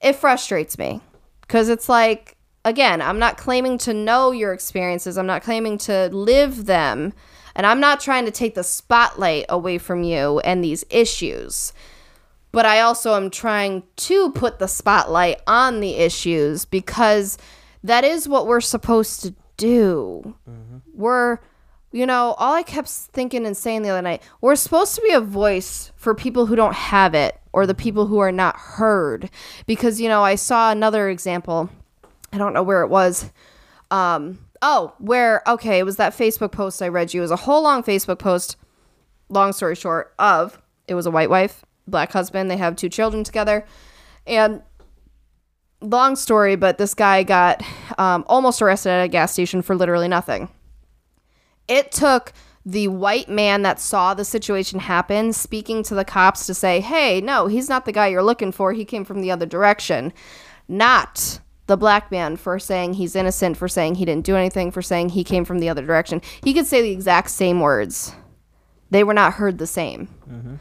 It 0.00 0.14
frustrates 0.16 0.78
me 0.78 1.00
cuz 1.48 1.68
it's 1.68 1.88
like 1.88 2.36
again, 2.64 3.00
I'm 3.00 3.18
not 3.18 3.38
claiming 3.38 3.78
to 3.78 3.94
know 3.94 4.30
your 4.30 4.52
experiences. 4.52 5.16
I'm 5.16 5.26
not 5.26 5.42
claiming 5.42 5.78
to 5.78 6.08
live 6.12 6.66
them, 6.66 7.14
and 7.54 7.64
I'm 7.66 7.80
not 7.80 7.98
trying 8.00 8.26
to 8.26 8.30
take 8.30 8.54
the 8.54 8.64
spotlight 8.64 9.46
away 9.48 9.78
from 9.78 10.02
you 10.02 10.40
and 10.40 10.62
these 10.62 10.84
issues. 10.90 11.72
but 12.52 12.64
I 12.66 12.80
also 12.80 13.14
am 13.14 13.30
trying 13.30 13.82
to 13.96 14.32
put 14.32 14.58
the 14.58 14.68
spotlight 14.68 15.40
on 15.46 15.80
the 15.80 15.96
issues 15.96 16.64
because 16.64 17.36
that 17.84 18.04
is 18.04 18.28
what 18.28 18.46
we're 18.46 18.60
supposed 18.60 19.22
to 19.22 19.34
do. 19.56 20.34
Mm-hmm. 20.48 20.78
We're, 20.94 21.38
you 21.92 22.06
know, 22.06 22.34
all 22.38 22.54
I 22.54 22.62
kept 22.62 22.88
thinking 22.88 23.46
and 23.46 23.56
saying 23.56 23.82
the 23.82 23.90
other 23.90 24.02
night, 24.02 24.22
we're 24.40 24.56
supposed 24.56 24.94
to 24.94 25.02
be 25.02 25.12
a 25.12 25.20
voice 25.20 25.92
for 25.96 26.14
people 26.14 26.46
who 26.46 26.56
don't 26.56 26.74
have 26.74 27.14
it 27.14 27.38
or 27.58 27.66
the 27.66 27.74
people 27.74 28.06
who 28.06 28.20
are 28.20 28.30
not 28.30 28.56
heard. 28.56 29.30
Because, 29.66 30.00
you 30.00 30.08
know, 30.08 30.22
I 30.22 30.36
saw 30.36 30.70
another 30.70 31.08
example. 31.08 31.68
I 32.32 32.38
don't 32.38 32.52
know 32.54 32.62
where 32.62 32.82
it 32.82 32.88
was. 32.88 33.32
Um, 33.90 34.38
oh, 34.62 34.94
where, 34.98 35.42
okay, 35.44 35.80
it 35.80 35.82
was 35.82 35.96
that 35.96 36.12
Facebook 36.12 36.52
post 36.52 36.80
I 36.80 36.86
read 36.86 37.12
you. 37.12 37.20
It 37.20 37.22
was 37.22 37.32
a 37.32 37.36
whole 37.36 37.64
long 37.64 37.82
Facebook 37.82 38.20
post, 38.20 38.56
long 39.28 39.52
story 39.52 39.74
short, 39.74 40.14
of 40.20 40.62
it 40.86 40.94
was 40.94 41.04
a 41.04 41.10
white 41.10 41.30
wife, 41.30 41.64
black 41.88 42.12
husband. 42.12 42.48
They 42.48 42.58
have 42.58 42.76
two 42.76 42.88
children 42.88 43.24
together. 43.24 43.66
And 44.24 44.62
long 45.80 46.14
story, 46.14 46.54
but 46.54 46.78
this 46.78 46.94
guy 46.94 47.24
got 47.24 47.60
um, 47.98 48.24
almost 48.28 48.62
arrested 48.62 48.90
at 48.90 49.02
a 49.02 49.08
gas 49.08 49.32
station 49.32 49.62
for 49.62 49.74
literally 49.74 50.06
nothing. 50.06 50.48
It 51.66 51.90
took 51.90 52.32
the 52.68 52.88
white 52.88 53.30
man 53.30 53.62
that 53.62 53.80
saw 53.80 54.12
the 54.12 54.26
situation 54.26 54.78
happen 54.78 55.32
speaking 55.32 55.82
to 55.82 55.94
the 55.94 56.04
cops 56.04 56.44
to 56.44 56.52
say, 56.52 56.80
hey, 56.80 57.18
no, 57.18 57.46
he's 57.46 57.66
not 57.66 57.86
the 57.86 57.92
guy 57.92 58.08
you're 58.08 58.22
looking 58.22 58.52
for. 58.52 58.74
He 58.74 58.84
came 58.84 59.06
from 59.06 59.22
the 59.22 59.30
other 59.30 59.46
direction. 59.46 60.12
Not 60.68 61.40
the 61.66 61.78
black 61.78 62.12
man 62.12 62.36
for 62.36 62.58
saying 62.58 62.94
he's 62.94 63.16
innocent, 63.16 63.56
for 63.56 63.68
saying 63.68 63.94
he 63.94 64.04
didn't 64.04 64.26
do 64.26 64.36
anything, 64.36 64.70
for 64.70 64.82
saying 64.82 65.08
he 65.08 65.24
came 65.24 65.46
from 65.46 65.60
the 65.60 65.70
other 65.70 65.80
direction. 65.80 66.20
He 66.44 66.52
could 66.52 66.66
say 66.66 66.82
the 66.82 66.90
exact 66.90 67.30
same 67.30 67.60
words. 67.60 68.12
They 68.90 69.02
were 69.02 69.14
not 69.14 69.32
heard 69.32 69.56
the 69.56 69.66
same. 69.66 70.08
Mm-hmm. 70.30 70.56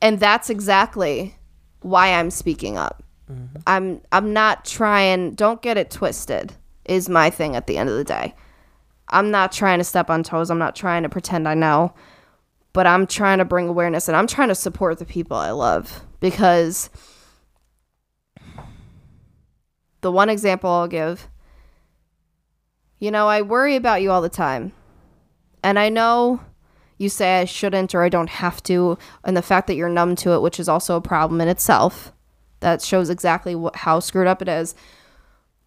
And 0.00 0.20
that's 0.20 0.50
exactly 0.50 1.34
why 1.80 2.14
I'm 2.14 2.30
speaking 2.30 2.78
up. 2.78 3.02
Mm-hmm. 3.28 3.56
I'm 3.66 4.00
I'm 4.12 4.32
not 4.32 4.64
trying 4.64 5.32
don't 5.32 5.62
get 5.62 5.78
it 5.78 5.90
twisted 5.90 6.52
is 6.84 7.08
my 7.08 7.28
thing 7.28 7.56
at 7.56 7.66
the 7.66 7.76
end 7.76 7.88
of 7.88 7.96
the 7.96 8.04
day. 8.04 8.36
I'm 9.08 9.30
not 9.30 9.52
trying 9.52 9.78
to 9.78 9.84
step 9.84 10.10
on 10.10 10.22
toes. 10.22 10.50
I'm 10.50 10.58
not 10.58 10.76
trying 10.76 11.02
to 11.02 11.08
pretend 11.08 11.46
I 11.46 11.54
know. 11.54 11.94
But 12.72 12.86
I'm 12.86 13.06
trying 13.06 13.38
to 13.38 13.44
bring 13.44 13.68
awareness 13.68 14.08
and 14.08 14.16
I'm 14.16 14.26
trying 14.26 14.48
to 14.48 14.54
support 14.54 14.98
the 14.98 15.04
people 15.04 15.36
I 15.36 15.52
love 15.52 16.02
because 16.18 16.90
the 20.00 20.10
one 20.10 20.28
example 20.28 20.68
I'll 20.70 20.88
give 20.88 21.28
you 23.04 23.10
know, 23.10 23.28
I 23.28 23.42
worry 23.42 23.76
about 23.76 24.00
you 24.00 24.10
all 24.10 24.22
the 24.22 24.30
time. 24.30 24.72
And 25.62 25.78
I 25.78 25.90
know 25.90 26.40
you 26.96 27.10
say 27.10 27.40
I 27.40 27.44
shouldn't 27.44 27.94
or 27.94 28.02
I 28.02 28.08
don't 28.08 28.30
have 28.30 28.62
to 28.64 28.96
and 29.24 29.36
the 29.36 29.42
fact 29.42 29.66
that 29.66 29.74
you're 29.74 29.90
numb 29.90 30.16
to 30.16 30.32
it, 30.32 30.40
which 30.40 30.58
is 30.58 30.70
also 30.70 30.96
a 30.96 31.02
problem 31.02 31.40
in 31.42 31.48
itself. 31.48 32.12
That 32.60 32.80
shows 32.80 33.10
exactly 33.10 33.54
what, 33.54 33.76
how 33.76 34.00
screwed 34.00 34.26
up 34.26 34.40
it 34.40 34.48
is. 34.48 34.74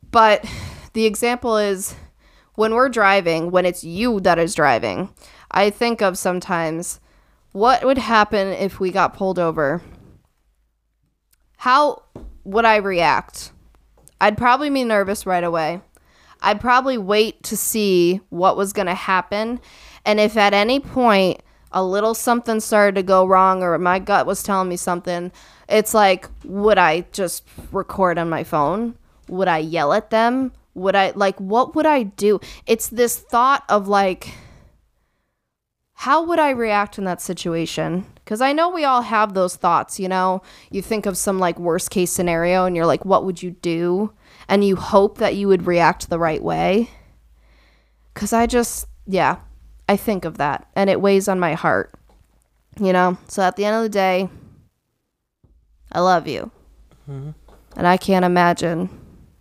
But 0.09 0.49
the 0.93 1.05
example 1.05 1.57
is 1.57 1.95
when 2.57 2.73
we're 2.73 2.89
driving, 2.89 3.51
when 3.51 3.67
it's 3.67 3.83
you 3.83 4.19
that 4.19 4.39
is 4.39 4.55
driving, 4.55 5.13
I 5.51 5.69
think 5.69 6.01
of 6.01 6.17
sometimes 6.17 6.99
what 7.51 7.85
would 7.85 7.99
happen 7.99 8.47
if 8.47 8.79
we 8.79 8.89
got 8.89 9.13
pulled 9.13 9.37
over? 9.37 9.83
How 11.57 12.01
would 12.43 12.65
I 12.65 12.77
react? 12.77 13.51
I'd 14.19 14.39
probably 14.39 14.71
be 14.71 14.83
nervous 14.83 15.27
right 15.27 15.43
away. 15.43 15.81
I'd 16.41 16.59
probably 16.59 16.97
wait 16.97 17.43
to 17.43 17.55
see 17.55 18.21
what 18.29 18.57
was 18.57 18.73
going 18.73 18.87
to 18.87 18.95
happen. 18.95 19.59
And 20.03 20.19
if 20.19 20.35
at 20.35 20.55
any 20.55 20.79
point 20.79 21.43
a 21.71 21.83
little 21.83 22.15
something 22.15 22.59
started 22.59 22.95
to 22.95 23.03
go 23.03 23.23
wrong 23.23 23.61
or 23.61 23.77
my 23.77 23.99
gut 23.99 24.25
was 24.25 24.41
telling 24.41 24.69
me 24.69 24.77
something, 24.77 25.31
it's 25.69 25.93
like, 25.93 26.27
would 26.43 26.79
I 26.79 27.01
just 27.11 27.47
record 27.71 28.17
on 28.17 28.31
my 28.31 28.43
phone? 28.43 28.97
Would 29.27 29.47
I 29.47 29.59
yell 29.59 29.93
at 29.93 30.09
them? 30.09 30.53
Would 30.77 30.95
I, 30.95 31.11
like, 31.15 31.37
what 31.39 31.75
would 31.75 31.87
I 31.87 32.03
do? 32.03 32.39
It's 32.67 32.87
this 32.87 33.17
thought 33.17 33.63
of, 33.67 33.87
like, 33.87 34.35
how 35.93 36.23
would 36.23 36.37
I 36.37 36.51
react 36.51 36.99
in 36.99 37.05
that 37.05 37.19
situation? 37.19 38.05
Because 38.15 38.41
I 38.41 38.53
know 38.53 38.69
we 38.69 38.85
all 38.85 39.01
have 39.01 39.33
those 39.33 39.55
thoughts, 39.55 39.99
you 39.99 40.07
know? 40.07 40.43
You 40.69 40.83
think 40.83 41.07
of 41.07 41.17
some, 41.17 41.39
like, 41.39 41.57
worst 41.57 41.89
case 41.89 42.11
scenario 42.11 42.65
and 42.65 42.75
you're 42.75 42.85
like, 42.85 43.05
what 43.05 43.25
would 43.25 43.41
you 43.41 43.51
do? 43.51 44.13
And 44.47 44.63
you 44.63 44.75
hope 44.75 45.17
that 45.17 45.35
you 45.35 45.47
would 45.47 45.65
react 45.65 46.09
the 46.09 46.19
right 46.19 46.43
way. 46.43 46.91
Because 48.13 48.31
I 48.31 48.45
just, 48.45 48.85
yeah, 49.07 49.37
I 49.89 49.97
think 49.97 50.25
of 50.25 50.37
that 50.37 50.67
and 50.75 50.91
it 50.91 51.01
weighs 51.01 51.27
on 51.27 51.39
my 51.39 51.55
heart, 51.55 51.91
you 52.79 52.93
know? 52.93 53.17
So 53.27 53.41
at 53.41 53.55
the 53.55 53.65
end 53.65 53.77
of 53.77 53.81
the 53.81 53.89
day, 53.89 54.29
I 55.91 56.01
love 56.01 56.27
you. 56.27 56.51
Mm-hmm. 57.09 57.31
And 57.75 57.87
I 57.87 57.97
can't 57.97 58.25
imagine, 58.25 58.89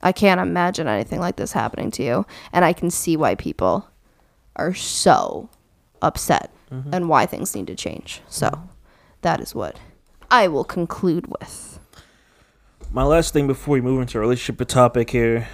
I 0.06 0.12
can't 0.12 0.40
imagine 0.40 0.86
anything 0.86 1.18
like 1.18 1.34
this 1.34 1.50
happening 1.50 1.90
to 1.90 2.04
you. 2.04 2.26
And 2.52 2.64
I 2.64 2.72
can 2.72 2.90
see 2.90 3.16
why 3.16 3.34
people 3.34 3.90
are 4.54 4.72
so 4.72 5.50
upset 6.00 6.52
mm-hmm. 6.70 6.94
and 6.94 7.08
why 7.08 7.26
things 7.26 7.56
need 7.56 7.66
to 7.66 7.74
change. 7.74 8.22
So 8.28 8.50
mm-hmm. 8.50 8.66
that 9.22 9.40
is 9.40 9.52
what 9.52 9.80
I 10.30 10.46
will 10.46 10.62
conclude 10.62 11.26
with. 11.26 11.80
My 12.92 13.02
last 13.02 13.32
thing 13.32 13.48
before 13.48 13.72
we 13.72 13.80
move 13.80 14.00
into 14.00 14.18
our 14.18 14.22
relationship 14.22 14.64
topic 14.68 15.10
here, 15.10 15.48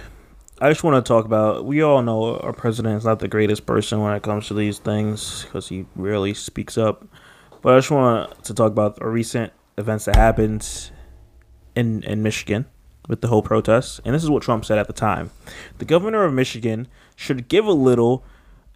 I 0.61 0.69
just 0.69 0.83
want 0.83 1.03
to 1.03 1.07
talk 1.07 1.25
about. 1.25 1.65
We 1.65 1.81
all 1.81 2.03
know 2.03 2.37
our 2.37 2.53
president 2.53 2.99
is 2.99 3.05
not 3.05 3.17
the 3.17 3.27
greatest 3.27 3.65
person 3.65 4.01
when 4.01 4.13
it 4.13 4.21
comes 4.21 4.49
to 4.49 4.53
these 4.53 4.77
things 4.77 5.45
because 5.45 5.69
he 5.69 5.87
rarely 5.95 6.35
speaks 6.35 6.77
up. 6.77 7.03
But 7.63 7.73
I 7.73 7.77
just 7.79 7.89
want 7.89 8.43
to 8.43 8.53
talk 8.53 8.71
about 8.71 8.99
a 9.01 9.09
recent 9.09 9.51
events 9.79 10.05
that 10.05 10.15
happened 10.15 10.91
in 11.75 12.03
in 12.03 12.21
Michigan 12.21 12.67
with 13.07 13.21
the 13.21 13.27
whole 13.27 13.41
protest. 13.41 13.99
And 14.05 14.13
this 14.15 14.23
is 14.23 14.29
what 14.29 14.43
Trump 14.43 14.65
said 14.65 14.77
at 14.77 14.87
the 14.87 14.93
time: 14.93 15.31
the 15.77 15.85
governor 15.85 16.23
of 16.23 16.33
Michigan 16.33 16.87
should 17.15 17.47
give 17.47 17.65
a 17.65 17.71
little 17.73 18.23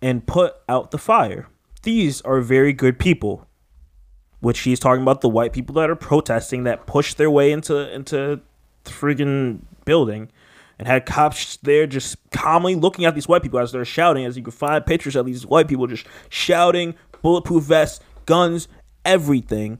and 0.01 0.25
put 0.27 0.55
out 0.69 0.91
the 0.91 0.97
fire. 0.97 1.47
These 1.83 2.21
are 2.21 2.41
very 2.41 2.73
good 2.73 2.99
people 2.99 3.47
which 4.39 4.59
he's 4.59 4.79
talking 4.79 5.01
about 5.01 5.21
the 5.21 5.29
white 5.29 5.51
people 5.51 5.73
that 5.73 5.89
are 5.89 5.95
protesting 5.95 6.63
that 6.63 6.85
pushed 6.85 7.17
their 7.17 7.29
way 7.31 7.51
into 7.51 7.91
into 7.93 8.39
the 8.83 8.91
friggin' 8.91 9.61
building 9.83 10.29
and 10.77 10.87
had 10.87 11.07
cops 11.07 11.57
there 11.63 11.87
just 11.87 12.17
calmly 12.29 12.75
looking 12.75 13.03
at 13.05 13.15
these 13.15 13.27
white 13.27 13.41
people 13.41 13.57
as 13.59 13.71
they're 13.71 13.83
shouting 13.83 14.25
as 14.25 14.37
you 14.37 14.43
can 14.43 14.51
find 14.51 14.85
pictures 14.85 15.15
of 15.15 15.25
these 15.25 15.43
white 15.45 15.67
people 15.67 15.87
just 15.87 16.05
shouting 16.29 16.93
bulletproof 17.23 17.63
vests 17.63 17.99
guns 18.27 18.67
everything 19.03 19.79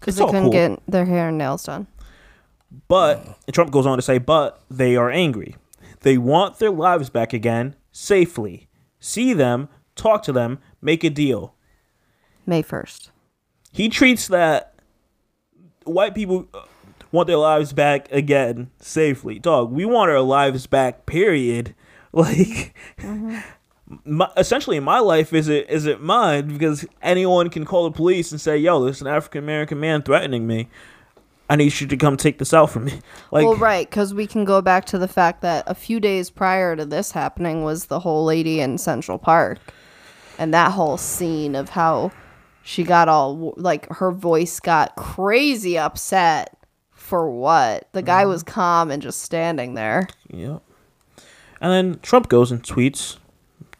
Because 0.00 0.16
they 0.16 0.24
couldn't 0.24 0.44
cool. 0.44 0.50
get 0.52 0.80
their 0.88 1.04
hair 1.04 1.28
and 1.28 1.36
nails 1.38 1.64
done. 1.64 1.86
But 2.88 3.38
and 3.46 3.54
Trump 3.54 3.70
goes 3.70 3.86
on 3.86 3.98
to 3.98 4.02
say, 4.02 4.18
but 4.18 4.60
they 4.70 4.96
are 4.96 5.10
angry. 5.10 5.56
They 6.00 6.18
want 6.18 6.58
their 6.58 6.70
lives 6.70 7.10
back 7.10 7.32
again 7.32 7.74
safely. 7.92 8.68
See 9.00 9.32
them, 9.32 9.68
talk 9.96 10.22
to 10.24 10.32
them, 10.32 10.58
make 10.80 11.04
a 11.04 11.10
deal. 11.10 11.54
May 12.46 12.62
1st. 12.62 13.10
He 13.72 13.88
treats 13.88 14.28
that 14.28 14.74
white 15.84 16.14
people 16.14 16.48
uh, 16.54 16.62
want 17.12 17.26
their 17.26 17.36
lives 17.36 17.72
back 17.72 18.10
again 18.12 18.70
safely. 18.80 19.38
Dog, 19.38 19.70
we 19.70 19.84
want 19.84 20.10
our 20.10 20.20
lives 20.20 20.66
back. 20.66 21.06
Period. 21.06 21.74
Like, 22.10 22.74
my, 24.04 24.30
essentially, 24.38 24.80
my 24.80 24.98
life 24.98 25.34
isn't 25.34 25.66
isn't 25.68 26.02
mine 26.02 26.48
because 26.48 26.86
anyone 27.02 27.50
can 27.50 27.66
call 27.66 27.84
the 27.84 27.94
police 27.94 28.32
and 28.32 28.40
say, 28.40 28.56
"Yo, 28.56 28.82
there's 28.82 29.02
an 29.02 29.06
African 29.06 29.44
American 29.44 29.78
man 29.78 30.00
threatening 30.00 30.46
me. 30.46 30.68
I 31.48 31.56
need 31.56 31.80
you 31.80 31.86
to 31.86 31.96
come 31.96 32.16
take 32.16 32.38
this 32.38 32.52
out 32.52 32.70
for 32.70 32.80
me." 32.80 33.00
Like, 33.30 33.44
well, 33.44 33.56
right, 33.56 33.88
because 33.88 34.14
we 34.14 34.26
can 34.26 34.44
go 34.44 34.62
back 34.62 34.86
to 34.86 34.98
the 34.98 35.08
fact 35.08 35.42
that 35.42 35.64
a 35.66 35.74
few 35.74 36.00
days 36.00 36.30
prior 36.30 36.74
to 36.76 36.86
this 36.86 37.12
happening 37.12 37.62
was 37.62 37.86
the 37.86 38.00
whole 38.00 38.24
lady 38.24 38.60
in 38.60 38.78
Central 38.78 39.18
Park, 39.18 39.58
and 40.38 40.54
that 40.54 40.72
whole 40.72 40.96
scene 40.96 41.54
of 41.54 41.70
how 41.70 42.10
she 42.62 42.84
got 42.84 43.08
all 43.08 43.54
like 43.56 43.90
her 43.94 44.10
voice 44.10 44.60
got 44.60 44.96
crazy 44.96 45.78
upset 45.78 46.54
for 46.90 47.30
what 47.30 47.88
the 47.92 48.02
guy 48.02 48.26
was 48.26 48.42
calm 48.42 48.90
and 48.90 49.00
just 49.02 49.22
standing 49.22 49.72
there. 49.74 50.06
Yep. 50.30 50.62
And 51.60 51.72
then 51.72 52.00
Trump 52.00 52.28
goes 52.28 52.52
and 52.52 52.62
tweets, 52.62 53.16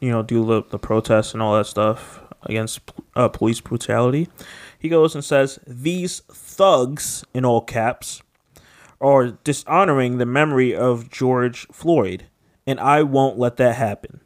you 0.00 0.10
know, 0.10 0.22
do 0.22 0.44
the, 0.46 0.62
the 0.70 0.78
protests 0.78 1.34
and 1.34 1.42
all 1.42 1.54
that 1.56 1.66
stuff 1.66 2.20
against 2.44 2.80
uh, 3.14 3.28
police 3.28 3.60
brutality. 3.60 4.28
He 4.78 4.88
goes 4.88 5.14
and 5.14 5.22
says, 5.22 5.58
These 5.66 6.22
thugs, 6.58 7.24
in 7.32 7.44
all 7.44 7.60
caps, 7.60 8.20
are 9.00 9.28
dishonoring 9.44 10.18
the 10.18 10.26
memory 10.26 10.74
of 10.74 11.08
George 11.08 11.68
Floyd, 11.72 12.26
and 12.66 12.80
I 12.80 13.04
won't 13.04 13.38
let 13.38 13.58
that 13.58 13.76
happen. 13.76 14.20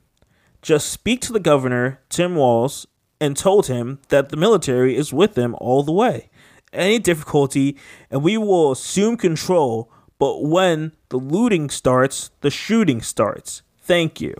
Just 0.63 0.91
speak 0.91 1.21
to 1.21 1.33
the 1.33 1.39
governor, 1.39 2.01
Tim 2.09 2.35
Walz, 2.35 2.87
and 3.21 3.37
told 3.37 3.67
him 3.67 3.99
that 4.09 4.31
the 4.31 4.39
military 4.39 4.97
is 4.97 5.13
with 5.13 5.35
them 5.35 5.55
all 5.61 5.83
the 5.83 5.93
way. 5.93 6.31
Any 6.73 6.99
difficulty, 6.99 7.77
and 8.11 8.23
we 8.23 8.39
will 8.39 8.73
assume 8.73 9.19
control, 9.19 9.93
but 10.19 10.43
when 10.43 10.93
the 11.11 11.19
looting 11.19 11.69
starts, 11.69 12.31
the 12.41 12.51
shooting 12.51 13.03
starts. 13.03 13.61
Thank 13.83 14.23
you. 14.23 14.35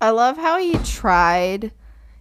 I 0.00 0.10
love 0.10 0.36
how 0.36 0.58
he 0.58 0.78
tried. 0.84 1.72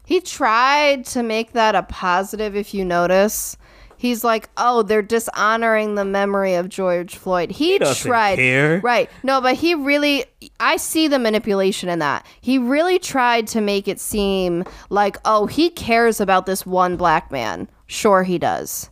He 0.04 0.22
tried 0.22 1.06
to 1.08 1.22
make 1.22 1.52
that 1.52 1.76
a 1.76 1.84
positive 1.84 2.56
if 2.56 2.74
you 2.74 2.84
notice. 2.84 3.58
He's 3.98 4.24
like, 4.24 4.50
oh, 4.58 4.84
they're 4.84 5.02
dishonoring 5.02 5.96
the 5.96 6.06
memory 6.06 6.54
of 6.54 6.70
George 6.70 7.16
Floyd. 7.16 7.50
He, 7.52 7.80
doesn't 7.80 8.08
tried, 8.08 8.36
care. 8.36 8.80
right? 8.82 9.10
No, 9.24 9.42
but 9.42 9.56
he 9.56 9.74
really, 9.74 10.26
I 10.60 10.78
see 10.78 11.08
the 11.08 11.18
manipulation 11.18 11.90
in 11.90 11.98
that. 12.00 12.26
He 12.40 12.60
really 12.60 13.00
tried 13.00 13.48
to 13.48 13.62
make 13.62 13.88
it 13.88 14.00
seem 14.00 14.66
like, 14.92 15.18
oh, 15.26 15.48
he 15.48 15.70
cares 15.72 16.22
about 16.22 16.46
this 16.46 16.64
one 16.66 16.96
black 16.96 17.32
man. 17.32 17.68
Sure, 17.88 18.22
he 18.24 18.38
does, 18.38 18.90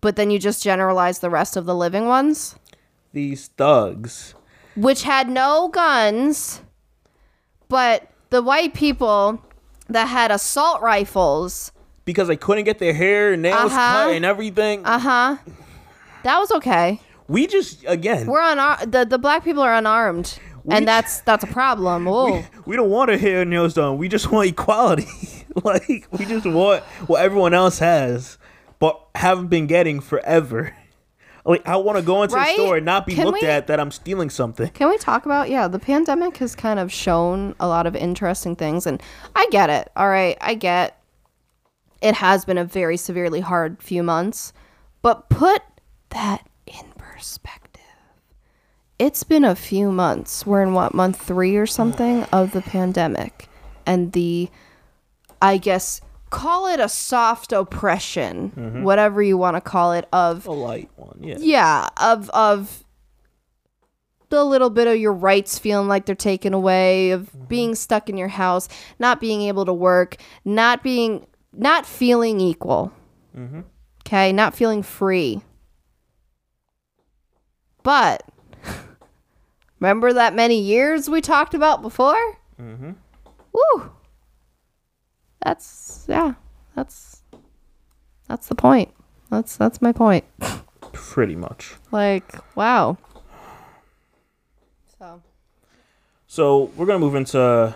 but 0.00 0.16
then 0.16 0.30
you 0.30 0.38
just 0.38 0.62
generalize 0.64 1.20
the 1.20 1.30
rest 1.30 1.56
of 1.56 1.64
the 1.66 1.74
living 1.74 2.06
ones, 2.06 2.56
These 3.12 3.48
thugs. 3.56 4.34
which 4.74 5.04
had 5.04 5.28
no 5.28 5.68
guns, 5.68 6.60
but 7.68 8.10
the 8.30 8.42
white 8.42 8.74
people 8.74 9.42
that 9.88 10.06
had 10.06 10.30
assault 10.30 10.80
rifles. 10.82 11.70
Because 12.04 12.28
they 12.28 12.36
couldn't 12.36 12.64
get 12.64 12.78
their 12.78 12.94
hair 12.94 13.32
and 13.32 13.42
nails 13.42 13.72
Uh-huh. 13.72 14.04
cut 14.06 14.14
and 14.14 14.24
everything. 14.24 14.84
Uh 14.84 14.98
huh. 14.98 15.36
That 16.24 16.38
was 16.38 16.50
okay. 16.52 17.00
we 17.28 17.46
just 17.46 17.84
again 17.86 18.26
We're 18.26 18.42
unarmed. 18.42 18.92
The, 18.92 19.04
the 19.04 19.18
black 19.18 19.44
people 19.44 19.62
are 19.62 19.74
unarmed, 19.74 20.38
and 20.68 20.86
that's 20.86 21.20
that's 21.22 21.44
a 21.44 21.46
problem. 21.46 22.06
Oh, 22.08 22.44
we 22.66 22.76
don't 22.76 22.90
want 22.90 23.10
our 23.10 23.16
hair 23.16 23.42
and 23.42 23.50
nails 23.50 23.74
done. 23.74 23.98
We 23.98 24.08
just 24.08 24.30
want 24.32 24.48
equality. 24.48 25.06
like 25.64 26.06
we 26.10 26.24
just 26.26 26.46
want 26.46 26.82
what 27.06 27.22
everyone 27.22 27.54
else 27.54 27.78
has, 27.78 28.38
but 28.78 29.00
haven't 29.14 29.48
been 29.48 29.66
getting 29.66 30.00
forever. 30.00 30.74
Like 31.44 31.66
I 31.66 31.76
want 31.76 31.96
to 31.96 32.02
go 32.04 32.22
into 32.22 32.34
Right? 32.36 32.54
the 32.56 32.62
store 32.62 32.76
and 32.76 32.84
not 32.86 33.06
be 33.06 33.14
Can 33.14 33.24
looked 33.26 33.40
we- 33.42 33.48
at 33.48 33.66
that 33.68 33.80
I'm 33.80 33.90
stealing 33.90 34.28
something. 34.28 34.68
can 34.70 34.88
we 34.90 34.98
talk 34.98 35.24
about? 35.24 35.48
Yeah, 35.48 35.68
the 35.68 35.78
pandemic 35.78 36.36
has 36.38 36.54
kind 36.54 36.78
of 36.78 36.92
shown 36.92 37.54
a 37.58 37.66
lot 37.66 37.86
of 37.86 37.96
interesting 37.96 38.56
things, 38.56 38.86
and 38.86 39.02
I 39.34 39.46
get 39.50 39.70
it. 39.70 39.90
All 39.96 40.08
right, 40.08 40.36
I 40.42 40.52
get 40.54 40.99
it 42.00 42.14
has 42.16 42.44
been 42.44 42.58
a 42.58 42.64
very 42.64 42.96
severely 42.96 43.40
hard 43.40 43.82
few 43.82 44.02
months, 44.02 44.52
but 45.02 45.28
put 45.28 45.62
that 46.10 46.48
in 46.66 46.92
perspective. 46.96 47.82
It's 48.98 49.24
been 49.24 49.44
a 49.44 49.54
few 49.54 49.90
months. 49.90 50.46
We're 50.46 50.62
in 50.62 50.74
what 50.74 50.94
month 50.94 51.20
three 51.20 51.56
or 51.56 51.66
something 51.66 52.24
of 52.24 52.52
the 52.52 52.62
pandemic, 52.62 53.48
and 53.86 54.12
the 54.12 54.50
I 55.40 55.56
guess 55.56 56.00
call 56.30 56.68
it 56.68 56.80
a 56.80 56.88
soft 56.88 57.52
oppression, 57.52 58.52
mm-hmm. 58.56 58.82
whatever 58.82 59.22
you 59.22 59.36
want 59.36 59.56
to 59.56 59.60
call 59.60 59.92
it, 59.92 60.06
of 60.12 60.46
A 60.46 60.52
light 60.52 60.90
one, 60.96 61.18
yeah. 61.20 61.36
yeah 61.38 61.88
of 62.00 62.30
of 62.30 62.84
the 64.30 64.44
little 64.44 64.70
bit 64.70 64.86
of 64.86 64.96
your 64.96 65.12
rights 65.12 65.58
feeling 65.58 65.88
like 65.88 66.06
they're 66.06 66.14
taken 66.14 66.54
away 66.54 67.10
of 67.10 67.22
mm-hmm. 67.32 67.44
being 67.46 67.74
stuck 67.74 68.08
in 68.08 68.16
your 68.16 68.28
house 68.28 68.68
not 68.98 69.20
being 69.20 69.42
able 69.42 69.64
to 69.64 69.72
work 69.72 70.16
not 70.44 70.82
being 70.84 71.26
not 71.52 71.86
feeling 71.86 72.40
equal. 72.40 72.92
Okay 74.06 74.32
not 74.32 74.54
feeling 74.54 74.82
free. 74.82 75.42
But 77.82 78.22
remember 79.80 80.12
that 80.12 80.34
many 80.34 80.60
years 80.60 81.08
we 81.08 81.20
talked 81.20 81.54
about 81.54 81.82
before? 81.82 82.38
Mm-hmm. 82.60 82.92
woo! 83.52 83.90
That's 85.42 86.04
yeah 86.08 86.34
that's 86.74 87.22
that's 88.28 88.48
the 88.48 88.54
point. 88.54 88.92
That's 89.30 89.56
that's 89.56 89.80
my 89.80 89.92
point. 89.92 90.24
Pretty 90.92 91.36
much. 91.36 91.74
like, 91.90 92.34
wow. 92.56 92.98
So, 94.98 95.22
So 96.26 96.64
we're 96.76 96.86
gonna 96.86 96.98
move 96.98 97.14
into 97.14 97.40
a 97.40 97.74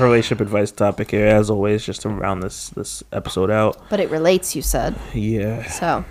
relationship 0.00 0.40
advice 0.40 0.70
topic 0.70 1.10
here, 1.10 1.26
as 1.26 1.50
always, 1.50 1.84
just 1.84 2.02
to 2.02 2.08
round 2.08 2.42
this 2.42 2.68
this 2.70 3.02
episode 3.12 3.50
out. 3.50 3.76
but 3.90 4.00
it 4.00 4.10
relates, 4.10 4.54
you 4.56 4.62
said. 4.62 4.94
Yeah. 5.14 5.64
So, 5.68 6.04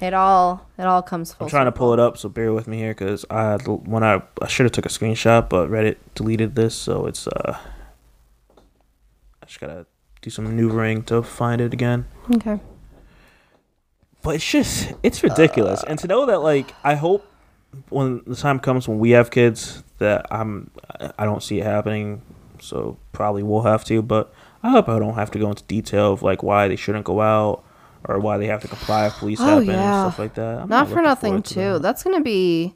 it 0.00 0.14
all 0.14 0.66
it 0.78 0.84
all 0.84 1.02
comes 1.02 1.32
full. 1.32 1.46
I'm 1.46 1.50
trying 1.50 1.66
to 1.66 1.72
pull 1.72 1.92
it 1.92 2.00
up, 2.00 2.16
so 2.16 2.28
bear 2.28 2.52
with 2.52 2.66
me 2.66 2.78
here, 2.78 2.94
because 2.94 3.24
I 3.30 3.56
when 3.56 4.02
I 4.02 4.22
I 4.40 4.46
should 4.48 4.64
have 4.64 4.72
took 4.72 4.86
a 4.86 4.90
screenshot, 4.90 5.48
but 5.48 5.68
Reddit 5.70 5.96
deleted 6.14 6.54
this, 6.54 6.74
so 6.74 7.06
it's 7.06 7.26
uh 7.26 7.58
I 9.42 9.46
just 9.46 9.60
gotta 9.60 9.86
do 10.22 10.30
some 10.30 10.44
maneuvering 10.44 11.02
to 11.04 11.22
find 11.22 11.60
it 11.60 11.72
again. 11.72 12.06
Okay. 12.36 12.60
But 14.22 14.34
it's 14.36 14.50
just 14.50 14.92
it's 15.02 15.22
ridiculous, 15.22 15.82
and 15.82 15.98
to 16.00 16.06
know 16.06 16.26
that 16.26 16.40
like 16.40 16.74
I 16.84 16.94
hope 16.94 17.26
when 17.88 18.22
the 18.26 18.36
time 18.36 18.58
comes 18.58 18.88
when 18.88 18.98
we 18.98 19.10
have 19.10 19.30
kids 19.30 19.82
that 19.98 20.26
I'm 20.30 20.70
I 21.18 21.24
don't 21.24 21.42
see 21.42 21.60
it 21.60 21.64
happening, 21.64 22.20
so 22.60 22.98
probably 23.12 23.42
we'll 23.42 23.62
have 23.62 23.84
to, 23.86 24.02
but 24.02 24.32
I 24.62 24.70
hope 24.70 24.88
I 24.88 24.98
don't 24.98 25.14
have 25.14 25.30
to 25.32 25.38
go 25.38 25.48
into 25.48 25.62
detail 25.64 26.12
of 26.12 26.22
like 26.22 26.42
why 26.42 26.68
they 26.68 26.76
shouldn't 26.76 27.04
go 27.04 27.20
out 27.20 27.64
or 28.08 28.18
why 28.18 28.38
they 28.38 28.46
have 28.46 28.60
to 28.62 28.68
comply 28.68 29.06
if 29.06 29.14
police 29.18 29.40
Oh, 29.40 29.44
happen 29.44 29.66
yeah. 29.66 30.04
and 30.04 30.12
stuff 30.12 30.18
like 30.18 30.34
that. 30.34 30.60
I'm 30.60 30.68
Not 30.68 30.88
for 30.88 31.02
nothing, 31.02 31.42
to 31.42 31.54
too. 31.54 31.60
that. 31.74 31.82
That's 31.82 32.02
going 32.02 32.16
to 32.16 32.22
be 32.24 32.74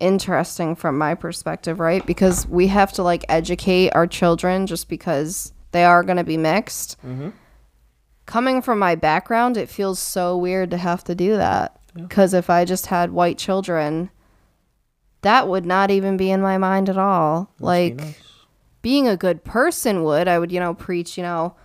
interesting 0.00 0.74
from 0.74 0.98
my 0.98 1.14
perspective, 1.14 1.80
right? 1.80 2.04
Because 2.06 2.46
we 2.46 2.66
have 2.68 2.92
to 2.94 3.02
like 3.02 3.24
educate 3.28 3.90
our 3.90 4.06
children 4.06 4.66
just 4.66 4.88
because 4.88 5.52
they 5.72 5.84
are 5.84 6.02
going 6.02 6.16
to 6.18 6.24
be 6.24 6.36
mixed. 6.36 6.96
Mm-hmm. 7.02 7.30
Coming 8.26 8.60
from 8.62 8.78
my 8.78 8.94
background, 8.96 9.56
it 9.56 9.68
feels 9.68 9.98
so 9.98 10.36
weird 10.36 10.70
to 10.72 10.76
have 10.76 11.04
to 11.04 11.14
do 11.14 11.36
that. 11.36 11.78
Because 11.94 12.34
if 12.34 12.50
I 12.50 12.64
just 12.64 12.86
had 12.86 13.12
white 13.12 13.38
children, 13.38 14.10
that 15.22 15.48
would 15.48 15.64
not 15.64 15.90
even 15.90 16.16
be 16.16 16.30
in 16.30 16.42
my 16.42 16.58
mind 16.58 16.88
at 16.90 16.98
all. 16.98 17.50
Like, 17.58 18.00
being 18.86 19.08
a 19.08 19.16
good 19.16 19.42
person 19.42 20.04
would. 20.04 20.28
I 20.28 20.38
would, 20.38 20.52
you 20.52 20.60
know, 20.60 20.72
preach, 20.72 21.18
you 21.18 21.22
know, 21.24 21.56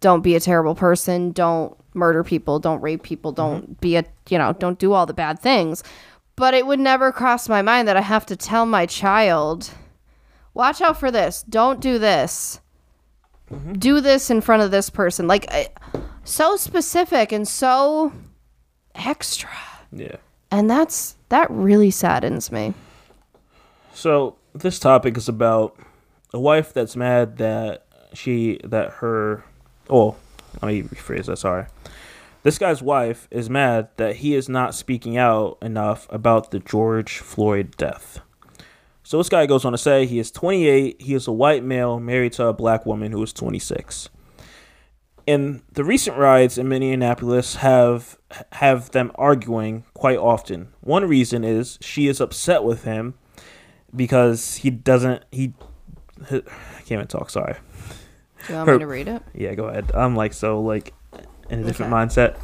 don't 0.00 0.22
be 0.22 0.34
a 0.34 0.40
terrible 0.40 0.74
person, 0.74 1.32
don't 1.32 1.76
murder 1.92 2.24
people, 2.24 2.58
don't 2.58 2.80
rape 2.80 3.02
people, 3.02 3.30
mm-hmm. 3.30 3.42
don't 3.42 3.80
be 3.82 3.96
a, 3.96 4.06
you 4.30 4.38
know, 4.38 4.54
don't 4.54 4.78
do 4.78 4.94
all 4.94 5.04
the 5.04 5.12
bad 5.12 5.38
things. 5.38 5.84
But 6.36 6.54
it 6.54 6.64
would 6.64 6.80
never 6.80 7.12
cross 7.12 7.46
my 7.46 7.60
mind 7.60 7.88
that 7.88 7.98
I 7.98 8.00
have 8.00 8.24
to 8.24 8.36
tell 8.36 8.64
my 8.64 8.86
child, 8.86 9.72
watch 10.54 10.80
out 10.80 10.98
for 10.98 11.10
this, 11.10 11.44
don't 11.46 11.78
do 11.78 11.98
this. 11.98 12.62
Mm-hmm. 13.52 13.74
Do 13.74 14.00
this 14.00 14.30
in 14.30 14.40
front 14.40 14.62
of 14.62 14.70
this 14.70 14.88
person. 14.88 15.26
Like 15.26 15.44
I, 15.52 15.68
so 16.24 16.56
specific 16.56 17.32
and 17.32 17.46
so 17.46 18.14
extra. 18.94 19.50
Yeah. 19.92 20.16
And 20.50 20.70
that's 20.70 21.16
that 21.28 21.50
really 21.50 21.90
saddens 21.90 22.50
me. 22.50 22.72
So 23.92 24.36
this 24.54 24.78
topic 24.78 25.18
is 25.18 25.28
about 25.28 25.76
a 26.32 26.40
wife 26.40 26.72
that's 26.72 26.96
mad 26.96 27.38
that 27.38 27.86
she 28.12 28.60
that 28.64 28.90
her 28.94 29.44
oh 29.88 30.16
let 30.62 30.68
me 30.68 30.82
rephrase 30.82 31.26
that 31.26 31.38
sorry. 31.38 31.66
This 32.42 32.58
guy's 32.58 32.82
wife 32.82 33.28
is 33.30 33.50
mad 33.50 33.88
that 33.96 34.16
he 34.16 34.34
is 34.34 34.48
not 34.48 34.74
speaking 34.74 35.18
out 35.18 35.58
enough 35.60 36.06
about 36.10 36.50
the 36.50 36.58
George 36.58 37.18
Floyd 37.18 37.76
death. 37.76 38.20
So 39.02 39.18
this 39.18 39.28
guy 39.28 39.44
goes 39.44 39.64
on 39.64 39.72
to 39.72 39.78
say 39.78 40.06
he 40.06 40.18
is 40.18 40.30
28, 40.30 41.02
he 41.02 41.14
is 41.14 41.26
a 41.26 41.32
white 41.32 41.62
male 41.62 42.00
married 42.00 42.32
to 42.34 42.46
a 42.46 42.52
black 42.52 42.86
woman 42.86 43.12
who 43.12 43.22
is 43.22 43.32
26. 43.32 44.08
And 45.26 45.62
the 45.70 45.84
recent 45.84 46.16
riots 46.16 46.56
in 46.56 46.68
Minneapolis 46.68 47.56
have 47.56 48.18
have 48.52 48.90
them 48.92 49.12
arguing 49.16 49.84
quite 49.92 50.18
often. 50.18 50.68
One 50.80 51.04
reason 51.04 51.44
is 51.44 51.78
she 51.82 52.08
is 52.08 52.20
upset 52.20 52.64
with 52.64 52.84
him 52.84 53.14
because 53.94 54.56
he 54.56 54.70
doesn't 54.70 55.24
he 55.30 55.52
I 56.30 56.40
can't 56.84 56.90
even 56.92 57.06
talk, 57.06 57.30
sorry. 57.30 57.54
Do 58.46 58.52
you 58.52 58.54
want 58.56 58.68
Her- 58.68 58.74
me 58.74 58.80
to 58.80 58.86
read 58.86 59.08
it? 59.08 59.22
Yeah, 59.34 59.54
go 59.54 59.64
ahead. 59.66 59.90
I'm 59.94 60.16
like 60.16 60.32
so 60.32 60.60
like 60.60 60.92
in 61.48 61.60
a 61.60 61.64
different 61.64 61.92
Okay. 61.92 62.02
mindset. 62.06 62.36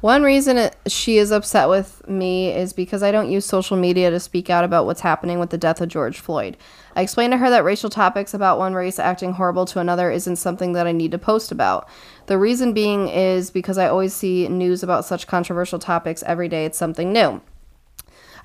One 0.00 0.22
reason 0.22 0.56
it, 0.56 0.76
she 0.86 1.18
is 1.18 1.30
upset 1.30 1.68
with 1.68 2.08
me 2.08 2.50
is 2.50 2.72
because 2.72 3.02
I 3.02 3.12
don't 3.12 3.30
use 3.30 3.44
social 3.44 3.76
media 3.76 4.08
to 4.10 4.18
speak 4.18 4.48
out 4.48 4.64
about 4.64 4.86
what's 4.86 5.02
happening 5.02 5.38
with 5.38 5.50
the 5.50 5.58
death 5.58 5.82
of 5.82 5.88
George 5.88 6.18
Floyd. 6.20 6.56
I 6.96 7.02
explained 7.02 7.34
to 7.34 7.36
her 7.36 7.50
that 7.50 7.64
racial 7.64 7.90
topics 7.90 8.32
about 8.32 8.58
one 8.58 8.72
race 8.72 8.98
acting 8.98 9.34
horrible 9.34 9.66
to 9.66 9.78
another 9.78 10.10
isn't 10.10 10.36
something 10.36 10.72
that 10.72 10.86
I 10.86 10.92
need 10.92 11.10
to 11.12 11.18
post 11.18 11.52
about. 11.52 11.86
The 12.26 12.38
reason 12.38 12.72
being 12.72 13.08
is 13.08 13.50
because 13.50 13.76
I 13.76 13.88
always 13.88 14.14
see 14.14 14.48
news 14.48 14.82
about 14.82 15.04
such 15.04 15.26
controversial 15.26 15.78
topics 15.78 16.22
every 16.26 16.48
day, 16.48 16.64
it's 16.64 16.78
something 16.78 17.12
new. 17.12 17.42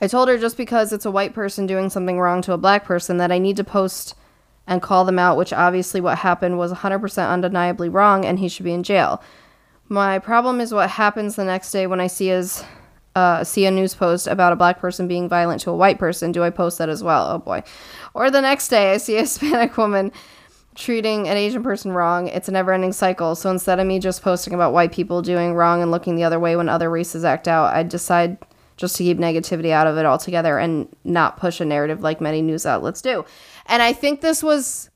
I 0.01 0.07
told 0.07 0.27
her 0.27 0.37
just 0.37 0.57
because 0.57 0.91
it's 0.91 1.05
a 1.05 1.11
white 1.11 1.33
person 1.33 1.65
doing 1.65 1.89
something 1.89 2.19
wrong 2.19 2.41
to 2.41 2.51
a 2.53 2.57
black 2.57 2.83
person 2.83 3.15
that 3.17 3.31
I 3.31 3.37
need 3.39 3.55
to 3.55 3.63
post 3.63 4.13
and 4.67 4.81
call 4.81 5.05
them 5.05 5.19
out, 5.19 5.37
which 5.37 5.53
obviously 5.53 6.01
what 6.01 6.19
happened 6.19 6.57
was 6.57 6.73
100% 6.73 7.29
undeniably 7.29 7.89
wrong 7.89 8.25
and 8.25 8.39
he 8.39 8.49
should 8.49 8.63
be 8.63 8.73
in 8.73 8.83
jail. 8.83 9.21
My 9.87 10.19
problem 10.19 10.59
is 10.59 10.73
what 10.73 10.89
happens 10.89 11.35
the 11.35 11.45
next 11.45 11.71
day 11.71 11.85
when 11.87 12.01
I 12.01 12.07
see 12.07 12.31
as 12.31 12.63
uh, 13.15 13.43
see 13.43 13.65
a 13.65 13.71
news 13.71 13.93
post 13.93 14.27
about 14.27 14.51
a 14.51 14.57
black 14.57 14.79
person 14.79 15.07
being 15.07 15.29
violent 15.29 15.61
to 15.61 15.71
a 15.71 15.75
white 15.75 15.99
person. 15.99 16.31
Do 16.31 16.43
I 16.43 16.49
post 16.49 16.77
that 16.79 16.89
as 16.89 17.03
well? 17.03 17.27
Oh 17.31 17.37
boy. 17.37 17.63
Or 18.13 18.29
the 18.29 18.41
next 18.41 18.67
day 18.67 18.93
I 18.93 18.97
see 18.97 19.15
a 19.15 19.19
Hispanic 19.21 19.77
woman 19.77 20.11
treating 20.75 21.27
an 21.27 21.37
Asian 21.37 21.63
person 21.63 21.93
wrong. 21.93 22.27
It's 22.27 22.49
a 22.49 22.51
never 22.51 22.73
ending 22.73 22.91
cycle. 22.91 23.35
So 23.35 23.49
instead 23.49 23.79
of 23.79 23.87
me 23.87 23.99
just 23.99 24.21
posting 24.21 24.53
about 24.53 24.73
white 24.73 24.91
people 24.91 25.21
doing 25.21 25.53
wrong 25.53 25.81
and 25.81 25.91
looking 25.91 26.15
the 26.15 26.25
other 26.25 26.39
way 26.39 26.55
when 26.57 26.67
other 26.67 26.89
races 26.89 27.23
act 27.23 27.47
out, 27.47 27.73
I 27.73 27.83
decide 27.83 28.37
just 28.77 28.97
to 28.97 29.03
keep 29.03 29.17
negativity 29.17 29.71
out 29.71 29.87
of 29.87 29.97
it 29.97 30.05
altogether 30.05 30.57
and 30.57 30.93
not 31.05 31.37
push 31.37 31.61
a 31.61 31.65
narrative 31.65 32.01
like 32.01 32.19
many 32.19 32.41
news 32.41 32.65
outlets 32.65 33.01
do. 33.01 33.23
And 33.65 33.81
I 33.81 33.93
think 33.93 34.21
this 34.21 34.43
was 34.43 34.89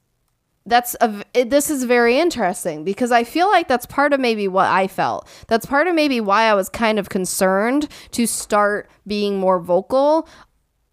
that's 0.66 0.96
a 1.02 1.24
it- 1.34 1.50
this 1.50 1.70
is 1.70 1.84
very 1.86 2.20
interesting 2.20 2.84
because 2.84 3.12
I 3.12 3.24
feel 3.24 3.48
like 3.50 3.68
that's 3.68 3.86
part 3.86 4.14
of 4.14 4.20
maybe 4.20 4.48
what 4.48 4.68
I 4.68 4.88
felt. 4.88 5.28
That's 5.48 5.66
part 5.66 5.88
of 5.88 5.96
maybe 5.96 6.22
why 6.22 6.44
I 6.44 6.54
was 6.54 6.70
kind 6.70 7.00
of 7.00 7.10
concerned 7.10 7.88
to 8.12 8.28
start 8.28 8.90
being 9.08 9.40
more 9.40 9.60
vocal 9.60 10.28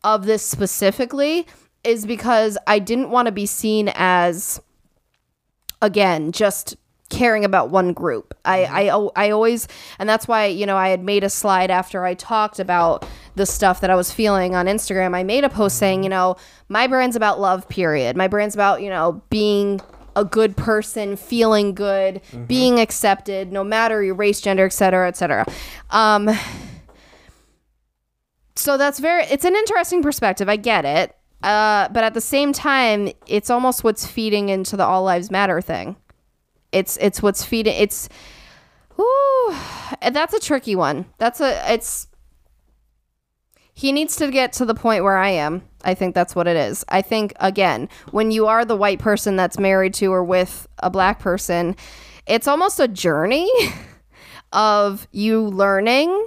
of 0.03 0.24
this 0.24 0.43
specifically 0.43 1.47
is 1.85 2.07
because 2.07 2.57
I 2.66 2.78
didn't 2.78 3.11
want 3.11 3.27
to 3.27 3.32
be 3.32 3.47
seen 3.47 3.90
as 3.94 4.61
again 5.82 6.32
just 6.32 6.77
caring 7.08 7.44
about 7.44 7.70
one 7.70 7.92
group. 7.92 8.34
I, 8.44 8.64
I 8.64 8.86
al- 8.88 9.12
I 9.14 9.30
always 9.30 9.68
and 9.98 10.08
that's 10.08 10.26
why 10.26 10.46
you 10.46 10.66
know 10.66 10.76
I 10.76 10.88
had 10.88 11.02
made 11.02 11.24
a 11.24 11.30
slide 11.30 11.70
after 11.70 12.04
I 12.04 12.14
talked 12.14 12.58
about 12.58 13.06
the 13.34 13.46
stuff 13.46 13.80
that 13.80 13.90
I 13.90 13.94
was 13.94 14.12
feeling 14.12 14.54
on 14.54 14.66
Instagram. 14.66 15.14
I 15.14 15.22
made 15.22 15.44
a 15.44 15.48
post 15.48 15.78
saying, 15.78 16.02
you 16.02 16.08
know, 16.08 16.36
my 16.68 16.86
brand's 16.86 17.16
about 17.16 17.40
love 17.40 17.68
period. 17.68 18.16
My 18.16 18.28
brand's 18.28 18.54
about, 18.54 18.82
you 18.82 18.90
know, 18.90 19.22
being 19.30 19.80
a 20.16 20.24
good 20.24 20.56
person, 20.56 21.16
feeling 21.16 21.74
good, 21.74 22.22
being 22.46 22.80
accepted 22.80 23.52
no 23.52 23.62
matter 23.62 24.02
your 24.02 24.14
race, 24.14 24.40
gender, 24.40 24.64
etc., 24.64 25.08
etc. 25.08 25.46
Um 25.90 26.30
so 28.56 28.76
that's 28.76 28.98
very 28.98 29.24
it's 29.24 29.44
an 29.44 29.54
interesting 29.54 30.02
perspective. 30.02 30.48
I 30.48 30.56
get 30.56 30.84
it. 30.84 31.14
Uh, 31.42 31.88
but 31.90 32.02
at 32.02 32.14
the 32.14 32.20
same 32.20 32.52
time, 32.52 33.10
it's 33.26 33.50
almost 33.50 33.84
what's 33.84 34.06
feeding 34.06 34.48
into 34.48 34.76
the 34.76 34.84
all 34.84 35.04
lives 35.04 35.30
matter 35.30 35.60
thing. 35.60 35.94
It's 36.77 36.97
it's 36.98 37.23
what's 37.23 37.44
feeding 37.44 37.74
it's 37.77 38.09
Ooh, 38.98 39.55
that's 40.11 40.32
a 40.35 40.40
tricky 40.40 40.74
one. 40.74 41.07
That's 41.19 41.40
a 41.40 41.73
it's 41.73 42.09
he 43.74 43.93
needs 43.93 44.16
to 44.16 44.31
get 44.31 44.55
to 44.55 44.65
the 44.65 44.74
point 44.74 45.05
where 45.05 45.19
I 45.19 45.28
am. 45.31 45.62
I 45.85 45.93
think 45.94 46.15
that's 46.15 46.35
what 46.35 46.47
it 46.47 46.57
is. 46.57 46.82
I 46.89 47.03
think 47.03 47.35
again, 47.40 47.89
when 48.11 48.31
you 48.31 48.47
are 48.47 48.65
the 48.65 48.77
white 48.77 48.98
person 48.98 49.36
that's 49.36 49.59
married 49.59 49.93
to 49.94 50.07
or 50.12 50.24
with 50.24 50.66
a 50.78 50.89
black 50.89 51.19
person, 51.20 51.77
it's 52.27 52.48
almost 52.48 52.81
a 52.81 52.89
journey 52.89 53.51
of 54.53 55.07
you 55.12 55.43
learning 55.43 56.27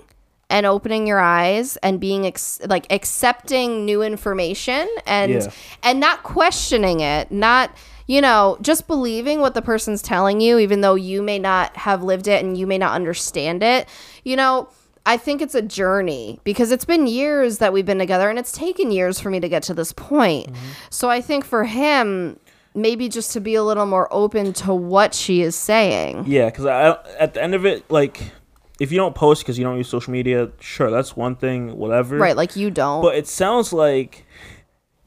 and 0.52 0.66
opening 0.66 1.08
your 1.08 1.20
eyes 1.20 1.76
and 1.78 2.00
being 2.00 2.26
ex- 2.28 2.60
like 2.68 2.86
accepting 2.92 3.84
new 3.86 4.02
information 4.04 4.88
and 5.08 5.32
Yeah. 5.32 5.52
and 5.84 6.00
not 6.00 6.22
questioning 6.24 7.00
it, 7.00 7.32
not 7.32 7.72
you 8.10 8.22
know, 8.22 8.58
just 8.60 8.88
believing 8.88 9.40
what 9.40 9.54
the 9.54 9.62
person's 9.62 10.02
telling 10.02 10.42
you 10.42 10.58
even 10.58 10.82
though 10.82 10.96
you 10.96 11.22
may 11.22 11.38
not 11.38 11.78
have 11.78 12.02
lived 12.02 12.28
it 12.28 12.44
and 12.44 12.58
you 12.58 12.66
may 12.66 12.80
not 12.80 12.94
understand 12.94 13.62
it. 13.62 13.88
You 14.24 14.36
know, 14.36 14.68
I 15.06 15.16
think 15.16 15.44
it's 15.44 15.54
a 15.54 15.62
journey 15.62 16.40
because 16.44 16.72
it's 16.72 16.86
been 16.86 17.06
years 17.06 17.60
that 17.60 17.72
we've 17.72 17.86
been 17.86 18.00
together 18.00 18.28
and 18.28 18.40
it's 18.40 18.52
taken 18.52 18.90
years 18.90 19.20
for 19.20 19.30
me 19.30 19.40
to 19.40 19.48
get 19.48 19.62
to 19.64 19.76
this 19.76 19.94
point. 19.94 20.48
Mm-hmm. 20.48 20.70
So 20.90 21.12
I 21.12 21.22
think 21.22 21.46
for 21.46 21.66
him 21.66 22.40
maybe 22.74 23.10
just 23.10 23.32
to 23.34 23.40
be 23.40 23.54
a 23.54 23.64
little 23.64 23.86
more 23.86 24.12
open 24.12 24.54
to 24.54 24.74
what 24.74 25.14
she 25.14 25.44
is 25.44 25.56
saying. 25.56 26.24
Yeah, 26.26 26.46
because 26.46 26.66
at 26.66 27.36
the 27.36 27.44
end 27.44 27.54
of 27.54 27.64
it, 27.64 27.90
like, 27.92 28.32
if 28.80 28.92
you 28.92 28.98
don't 28.98 29.14
post 29.14 29.44
because 29.44 29.60
you 29.60 29.64
don't 29.64 29.78
use 29.78 29.88
social 29.88 30.12
media, 30.12 30.50
sure, 30.60 30.90
that's 30.90 31.16
one 31.16 31.36
thing, 31.36 31.78
whatever. 31.78 32.18
Right, 32.18 32.36
like 32.36 32.56
you 32.56 32.72
don't. 32.72 33.04
But 33.04 33.16
it 33.16 33.28
sounds 33.28 33.72
like 33.72 34.26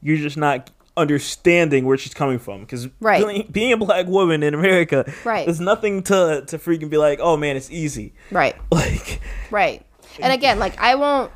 you're 0.01 0.17
just 0.17 0.37
not 0.37 0.71
understanding 0.95 1.85
where 1.85 1.97
she's 1.97 2.13
coming 2.13 2.37
from 2.39 2.61
because 2.61 2.87
Right. 2.99 3.25
being, 3.25 3.47
being 3.51 3.73
a 3.73 3.77
black 3.77 4.05
woman 4.07 4.43
in 4.43 4.53
America, 4.53 5.11
Right. 5.23 5.45
there's 5.45 5.59
nothing 5.59 6.03
to 6.03 6.43
to 6.47 6.57
freaking 6.59 6.89
be 6.89 6.97
like, 6.97 7.19
oh 7.21 7.35
man, 7.37 7.55
it's 7.57 7.71
easy. 7.71 8.13
right. 8.31 8.55
Like, 8.71 9.19
Right. 9.51 9.85
And 10.19 10.31
again, 10.31 10.59
like 10.59 10.79
I 10.79 10.95
won't 10.95 11.31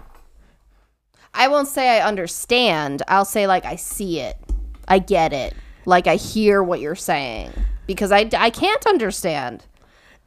I 1.34 1.48
won't 1.48 1.68
say 1.68 2.00
I 2.00 2.08
understand. 2.08 3.04
I'll 3.08 3.26
say 3.26 3.48
like 3.48 3.66
I 3.66 3.76
see 3.76 4.20
it. 4.20 4.38
I 4.88 5.00
get 5.00 5.34
it. 5.34 5.54
Like 5.86 6.08
I 6.08 6.16
hear 6.16 6.62
what 6.62 6.80
you're 6.80 6.96
saying 6.96 7.52
because 7.88 8.12
I 8.12 8.30
I 8.38 8.50
can't 8.50 8.86
understand. 8.86 9.66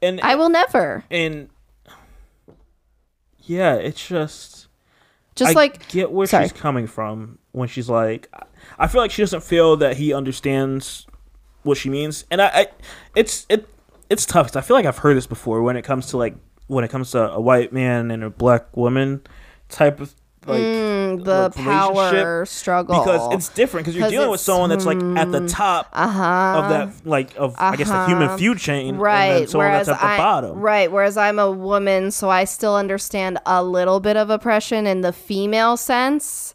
and 0.03 0.21
I 0.23 0.35
will 0.35 0.49
never. 0.49 1.05
and 1.11 1.51
yeah, 3.43 3.75
it's 3.75 4.07
just 4.07 4.69
Just 5.35 5.51
I 5.51 5.55
like 5.55 5.89
get 5.89 6.11
where 6.13 6.27
sorry. 6.27 6.45
she's 6.45 6.53
coming 6.53 6.87
from 6.87 7.39
when 7.53 7.69
she's 7.69 7.89
like, 7.89 8.33
I 8.79 8.87
feel 8.87 9.01
like 9.01 9.11
she 9.11 9.23
doesn't 9.23 9.43
feel 9.43 9.77
that 9.79 9.97
he 9.97 10.13
understands 10.13 11.07
what 11.63 11.77
she 11.77 11.91
means, 11.91 12.25
and 12.31 12.41
I, 12.41 12.47
I 12.49 12.67
it's 13.15 13.47
it 13.49 13.69
it's 14.09 14.25
tough 14.27 14.57
I 14.57 14.61
feel 14.63 14.77
like 14.77 14.87
I've 14.87 14.99
heard 14.99 15.17
this 15.17 15.27
before 15.27 15.63
when 15.63 15.77
it 15.77 15.83
comes 15.83 16.07
to 16.09 16.17
like 16.17 16.35
when 16.69 16.85
it 16.85 16.89
comes 16.89 17.11
to 17.13 17.31
a 17.33 17.41
white 17.41 17.73
man 17.73 18.11
and 18.11 18.25
a 18.25 18.31
black 18.31 18.77
woman 18.77 19.21
type 19.69 20.01
of 20.01 20.15
like 20.47 20.61
Mm, 20.63 21.25
the 21.25 21.51
power 21.51 22.47
struggle. 22.47 22.99
because 23.01 23.35
it's 23.35 23.51
different 23.51 23.85
because 23.85 23.99
you're 23.99 24.09
dealing 24.09 24.31
with 24.31 24.41
someone 24.41 24.71
that's 24.71 24.87
like 24.87 25.01
at 25.19 25.31
the 25.31 25.47
top 25.47 25.89
uh-huh. 25.93 26.63
of 26.63 26.71
that 26.71 27.07
like 27.07 27.37
of 27.37 27.55
I 27.59 27.77
guess 27.77 27.89
the 27.91 28.07
human 28.07 28.29
Uh-huh. 28.29 28.39
food 28.39 28.59
chain, 28.59 28.97
right 28.97 29.53
whereas 29.53 29.87
that's 29.89 30.01
at 30.01 30.07
the 30.07 30.13
I, 30.15 30.17
bottom. 30.17 30.59
right 30.59 30.91
whereas 30.91 31.17
i'm 31.19 31.39
a 31.39 31.51
woman 31.51 32.11
so 32.11 32.31
i 32.31 32.45
still 32.45 32.75
understand 32.75 33.39
a 33.45 33.63
little 33.63 34.01
bit 34.01 34.17
of 34.17 34.31
oppression 34.31 34.87
in 34.87 35.03
the 35.03 35.13
female 35.13 35.77
sense 35.77 36.55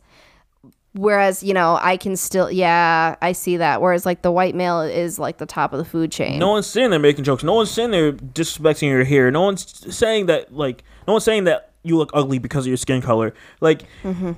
whereas 0.96 1.44
you 1.44 1.54
know 1.54 1.78
i 1.82 1.98
can 1.98 2.16
still 2.16 2.50
yeah 2.50 3.16
i 3.22 3.32
see 3.32 3.58
that 3.58 3.82
whereas 3.82 4.06
like 4.06 4.22
the 4.22 4.32
white 4.32 4.56
male 4.56 4.82
is 4.82 5.20
like 5.20 5.38
the 5.38 5.46
top 5.46 5.74
of 5.74 5.78
the 5.80 5.86
food 5.86 6.12
chain 6.12 6.40
No 6.40 6.52
one's 6.52 6.68
sitting 6.68 6.90
there 6.90 7.00
making 7.00 7.24
jokes. 7.26 7.44
No 7.44 7.54
one's 7.54 7.70
sitting 7.70 7.92
there 7.92 8.14
disrespecting 8.14 8.88
your 8.90 9.04
hair. 9.04 9.30
No 9.32 9.42
one's 9.42 9.94
saying 9.96 10.28
that 10.28 10.54
like 10.54 10.84
no 11.08 11.14
one's 11.14 11.24
saying 11.26 11.44
that 11.46 11.74
you 11.84 11.98
look 11.98 12.10
ugly 12.14 12.40
because 12.40 12.66
of 12.66 12.70
your 12.70 12.78
skin 12.78 13.02
color. 13.02 13.34
Like 13.62 13.84
Mm-hmm. 14.04 14.32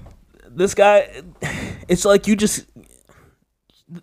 this 0.50 0.74
guy, 0.74 1.10
it's 1.88 2.04
like 2.06 2.28
you 2.28 2.36
just 2.36 2.66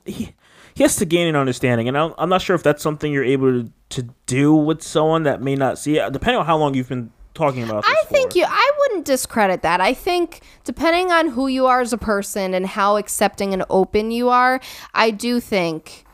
he, 0.07 0.33
he 0.75 0.83
has 0.83 0.97
to 0.97 1.05
gain 1.05 1.27
an 1.29 1.37
understanding, 1.37 1.89
and 1.89 1.97
I'm, 1.99 2.15
I'm 2.19 2.29
not 2.29 2.41
sure 2.43 2.57
if 2.57 2.63
that's 2.63 2.83
something 2.83 3.13
you're 3.13 3.23
able 3.25 3.65
to, 3.65 3.73
to 3.91 4.09
do 4.27 4.55
with 4.55 4.83
someone 4.83 5.25
that 5.25 5.43
may 5.43 5.55
not 5.57 5.79
see 5.79 5.99
it. 5.99 6.13
Depending 6.13 6.39
on 6.41 6.47
how 6.47 6.57
long 6.57 6.75
you've 6.75 6.89
been 6.89 7.11
talking 7.35 7.63
about. 7.63 7.85
This 7.85 7.97
I 8.01 8.05
think 8.07 8.33
for. 8.33 8.39
you 8.39 8.45
I 8.49 8.73
wouldn't 8.81 9.05
discredit 9.05 9.63
that. 9.63 9.81
I 9.81 9.93
think 9.95 10.41
depending 10.65 11.11
on 11.13 11.29
who 11.29 11.47
you 11.49 11.67
are 11.67 11.81
as 11.81 11.93
a 11.93 11.99
person 11.99 12.55
and 12.55 12.67
how 12.67 12.97
accepting 12.97 13.53
and 13.53 13.65
open 13.71 14.11
you 14.11 14.29
are, 14.29 14.61
I 14.95 15.11
do 15.11 15.41
think 15.41 16.05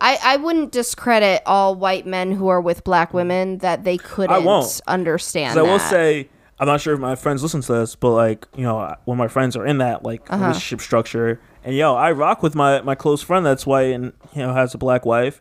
I, 0.00 0.18
I 0.22 0.36
wouldn't 0.36 0.72
discredit 0.72 1.42
all 1.46 1.74
white 1.74 2.06
men 2.06 2.32
who 2.32 2.48
are 2.48 2.60
with 2.60 2.84
black 2.84 3.14
women 3.14 3.58
that 3.58 3.84
they 3.84 3.96
couldn't 3.96 4.44
won't. 4.44 4.80
understand. 4.86 5.58
I 5.58 5.62
will 5.62 5.78
say, 5.78 6.28
I'm 6.60 6.66
not 6.66 6.80
sure 6.82 6.92
if 6.94 7.00
my 7.00 7.14
friends 7.14 7.42
listen 7.42 7.62
to 7.62 7.72
this, 7.72 7.94
but 7.96 8.10
like, 8.10 8.46
you 8.56 8.64
know, 8.64 8.94
when 9.06 9.16
my 9.16 9.28
friends 9.28 9.56
are 9.56 9.64
in 9.64 9.78
that 9.78 10.02
like 10.02 10.30
Uh-huh. 10.30 10.42
relationship 10.44 10.80
structure, 10.82 11.40
and 11.64 11.74
yo, 11.74 11.94
I 11.94 12.12
rock 12.12 12.42
with 12.42 12.54
my 12.54 12.80
my 12.82 12.94
close 12.94 13.22
friend 13.22 13.44
that's 13.44 13.66
white 13.66 13.92
and 13.94 14.12
you 14.34 14.42
know 14.42 14.52
has 14.52 14.74
a 14.74 14.78
black 14.78 15.06
wife, 15.06 15.40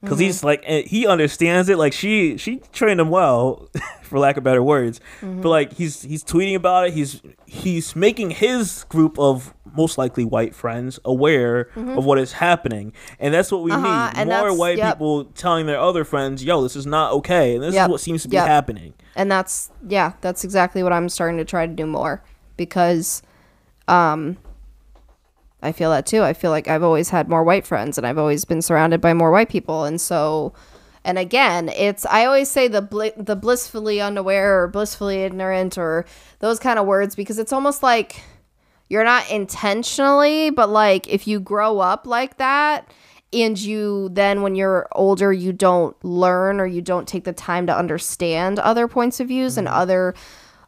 because 0.00 0.16
Mm-hmm. 0.18 0.24
he's 0.24 0.44
like 0.44 0.64
he 0.64 1.06
understands 1.06 1.68
it. 1.68 1.76
Like 1.78 1.92
she 1.92 2.36
she 2.38 2.60
trained 2.72 3.00
him 3.00 3.10
well, 3.10 3.68
for 4.02 4.18
lack 4.18 4.36
of 4.36 4.44
better 4.44 4.62
words. 4.62 5.00
Mm-hmm. 5.20 5.40
But 5.42 5.48
like 5.50 5.72
he's 5.74 6.02
he's 6.02 6.24
tweeting 6.24 6.54
about 6.56 6.88
it. 6.88 6.94
He's 6.94 7.20
he's 7.46 7.94
making 7.94 8.30
his 8.30 8.84
group 8.88 9.18
of 9.18 9.52
most 9.76 9.98
likely 9.98 10.24
white 10.24 10.52
friends 10.54 10.98
aware 11.04 11.68
of 11.76 12.04
what 12.04 12.18
is 12.18 12.32
happening, 12.32 12.92
and 13.20 13.32
that's 13.32 13.52
what 13.52 13.62
we 13.62 13.70
Mm-hmm. 13.70 13.84
Uh-huh, 13.84 14.10
need. 14.12 14.18
and 14.20 14.28
More 14.30 14.56
white 14.56 14.78
yep. 14.78 14.94
people 14.94 15.26
telling 15.26 15.66
their 15.66 15.78
other 15.78 16.04
friends, 16.04 16.42
"Yo, 16.42 16.62
this 16.62 16.74
is 16.76 16.86
not 16.86 17.12
okay," 17.12 17.54
and 17.54 17.62
this 17.62 17.74
Yep, 17.74 17.86
is 17.86 17.90
what 17.92 18.00
seems 18.00 18.22
to 18.22 18.28
be 18.28 18.34
yep. 18.36 18.46
happening. 18.48 18.94
and 19.16 19.30
that's 19.30 19.70
yeah 19.88 20.12
that's 20.22 20.44
exactly 20.44 20.82
what 20.84 20.92
i'm 20.92 21.08
starting 21.08 21.36
to 21.36 21.44
try 21.44 21.66
to 21.66 21.72
do 21.72 21.84
more 21.84 22.22
because 22.56 23.22
um 23.88 24.36
i 25.62 25.72
feel 25.72 25.90
that 25.90 26.06
too. 26.06 26.22
I 26.22 26.32
feel 26.32 26.50
like 26.50 26.68
i've 26.68 26.82
always 26.82 27.10
had 27.10 27.28
more 27.28 27.44
white 27.44 27.66
friends 27.66 27.98
and 27.98 28.06
i've 28.06 28.18
always 28.18 28.44
been 28.44 28.62
surrounded 28.62 29.00
by 29.00 29.14
more 29.14 29.30
white 29.30 29.48
people. 29.48 29.84
And 29.84 30.00
so 30.00 30.54
and 31.04 31.18
again 31.18 31.68
it's 31.70 32.04
i 32.06 32.24
always 32.24 32.48
say 32.48 32.68
the 32.68 32.82
bli- 32.82 33.12
the 33.16 33.36
blissfully 33.36 34.00
unaware 34.00 34.62
or 34.62 34.68
blissfully 34.68 35.22
ignorant 35.22 35.78
or 35.78 36.04
those 36.40 36.58
kind 36.58 36.78
of 36.78 36.86
words 36.86 37.14
because 37.14 37.38
it's 37.38 37.52
almost 37.52 37.82
like 37.82 38.22
you're 38.88 39.04
not 39.04 39.28
intentionally 39.30 40.50
but 40.50 40.68
like 40.68 41.08
if 41.08 41.26
you 41.26 41.40
grow 41.40 41.78
up 41.78 42.06
like 42.06 42.36
that 42.36 42.90
and 43.32 43.58
you 43.58 44.08
then 44.12 44.42
when 44.42 44.54
you're 44.54 44.88
older 44.92 45.32
you 45.32 45.52
don't 45.52 45.96
learn 46.04 46.60
or 46.60 46.66
you 46.66 46.82
don't 46.82 47.08
take 47.08 47.24
the 47.24 47.32
time 47.32 47.66
to 47.66 47.76
understand 47.76 48.58
other 48.58 48.86
points 48.88 49.20
of 49.20 49.28
views 49.28 49.56
and 49.56 49.68
other 49.68 50.14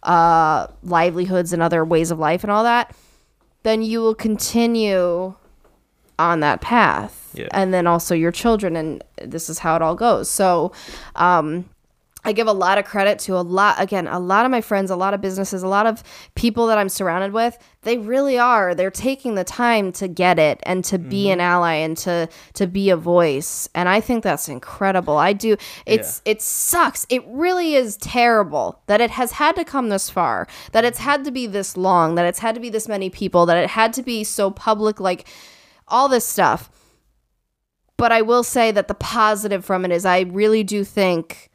uh 0.02 0.66
livelihoods 0.82 1.52
and 1.52 1.62
other 1.62 1.84
ways 1.84 2.10
of 2.10 2.18
life 2.18 2.42
and 2.42 2.50
all 2.50 2.64
that 2.64 2.94
then 3.62 3.82
you 3.82 4.00
will 4.00 4.14
continue 4.14 5.34
on 6.18 6.40
that 6.40 6.60
path 6.60 7.30
Yeah. 7.34 7.48
and 7.52 7.72
then 7.72 7.86
also 7.86 8.14
your 8.14 8.32
children 8.32 8.76
and 8.76 9.02
this 9.22 9.48
is 9.48 9.60
how 9.60 9.76
it 9.76 9.82
all 9.82 9.94
goes 9.94 10.28
so 10.28 10.72
um 11.16 11.64
I 12.24 12.32
give 12.32 12.46
a 12.46 12.52
lot 12.52 12.78
of 12.78 12.84
credit 12.84 13.18
to 13.20 13.36
a 13.36 13.42
lot 13.42 13.80
again 13.80 14.06
a 14.06 14.18
lot 14.18 14.44
of 14.44 14.50
my 14.50 14.60
friends 14.60 14.90
a 14.90 14.96
lot 14.96 15.14
of 15.14 15.20
businesses 15.20 15.62
a 15.62 15.68
lot 15.68 15.86
of 15.86 16.02
people 16.34 16.66
that 16.68 16.78
I'm 16.78 16.88
surrounded 16.88 17.32
with. 17.32 17.58
They 17.82 17.98
really 17.98 18.38
are. 18.38 18.74
They're 18.74 18.92
taking 18.92 19.34
the 19.34 19.42
time 19.42 19.90
to 19.92 20.06
get 20.06 20.38
it 20.38 20.60
and 20.62 20.84
to 20.84 20.98
be 20.98 21.24
mm-hmm. 21.24 21.32
an 21.32 21.40
ally 21.40 21.74
and 21.74 21.96
to 21.98 22.28
to 22.54 22.66
be 22.66 22.90
a 22.90 22.96
voice. 22.96 23.68
And 23.74 23.88
I 23.88 24.00
think 24.00 24.22
that's 24.22 24.48
incredible. 24.48 25.16
I 25.16 25.32
do 25.32 25.56
it's 25.86 26.22
it 26.24 26.40
sucks. 26.42 27.06
It 27.08 27.22
really 27.26 27.74
is 27.74 27.96
terrible 27.96 28.80
that 28.86 29.00
it 29.00 29.10
has 29.10 29.32
had 29.32 29.56
to 29.56 29.64
come 29.64 29.88
this 29.88 30.10
far 30.10 30.46
that 30.72 30.84
it's 30.84 30.98
had 30.98 31.24
to 31.24 31.30
be 31.30 31.46
this 31.46 31.76
long 31.76 32.14
that 32.14 32.26
it's 32.26 32.38
had 32.38 32.54
to 32.54 32.60
be 32.60 32.70
this 32.70 32.88
many 32.88 33.10
people 33.10 33.46
that 33.46 33.56
it 33.56 33.70
had 33.70 33.92
to 33.94 34.02
be 34.02 34.22
so 34.24 34.50
public 34.50 35.00
like 35.00 35.26
all 35.88 36.08
this 36.08 36.26
stuff. 36.26 36.70
But 37.96 38.10
I 38.10 38.22
will 38.22 38.42
say 38.42 38.72
that 38.72 38.88
the 38.88 38.94
positive 38.94 39.64
from 39.64 39.84
it 39.84 39.92
is 39.92 40.04
I 40.04 40.20
really 40.20 40.64
do 40.64 40.82
think 40.82 41.50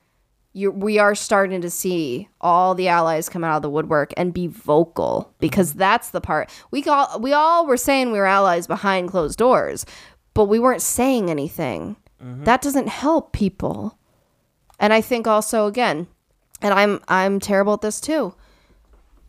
you 0.58 0.72
we 0.72 0.98
are 0.98 1.16
starting 1.16 1.62
to 1.62 1.70
see 1.70 2.28
all 2.42 2.74
the 2.74 2.88
allies 2.88 3.30
come 3.30 3.44
out 3.44 3.58
of 3.58 3.62
the 3.62 3.70
woodwork 3.70 4.12
and 4.18 4.34
be 4.34 4.48
vocal 4.48 5.34
because 5.40 5.74
that's 5.74 6.10
the 6.10 6.22
part 6.22 6.50
we 6.72 6.84
all 6.86 7.20
we 7.20 7.32
all 7.32 7.68
were 7.68 7.78
saying 7.78 8.12
we 8.12 8.18
were 8.18 8.26
allies 8.26 8.68
behind 8.68 9.10
closed 9.10 9.38
doors, 9.38 9.86
but 10.34 10.46
we 10.46 10.60
weren't 10.60 10.82
saying 10.82 11.30
anything. 11.30 11.96
That 12.20 12.62
doesn't 12.64 12.88
help 12.88 13.32
people. 13.32 13.98
And 14.80 14.92
I 14.92 15.02
think 15.02 15.28
also 15.28 15.68
again, 15.68 16.08
and 16.62 16.74
I'm 16.74 17.00
I'm 17.08 17.40
terrible 17.40 17.74
at 17.74 17.82
this 17.82 18.02
too. 18.02 18.34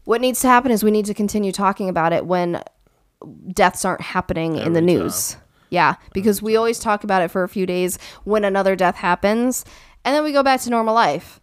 What 0.05 0.23
needs 0.23 0.41
to 0.41 0.49
happen 0.49 0.71
is 0.71 0.83
we 0.83 0.91
need 0.91 1.05
to 1.07 1.15
continue 1.15 1.53
talking 1.53 1.91
about 1.91 2.15
it 2.15 2.25
when 2.25 2.63
deaths 3.53 3.85
aren't 3.85 4.01
happening 4.01 4.57
in 4.57 4.73
the 4.73 4.81
news. 4.81 5.37
Yeah, 5.71 5.97
because 6.15 6.41
we 6.41 6.57
always 6.57 6.79
talk 6.79 7.05
about 7.05 7.21
it 7.21 7.31
for 7.31 7.43
a 7.43 7.49
few 7.49 7.67
days 7.67 7.99
when 8.25 8.45
another 8.45 8.75
death 8.75 8.97
happens, 8.97 9.67
and 10.09 10.15
then 10.15 10.25
we 10.25 10.33
go 10.33 10.43
back 10.43 10.59
to 10.63 10.71
normal 10.71 10.95
life. 10.95 11.39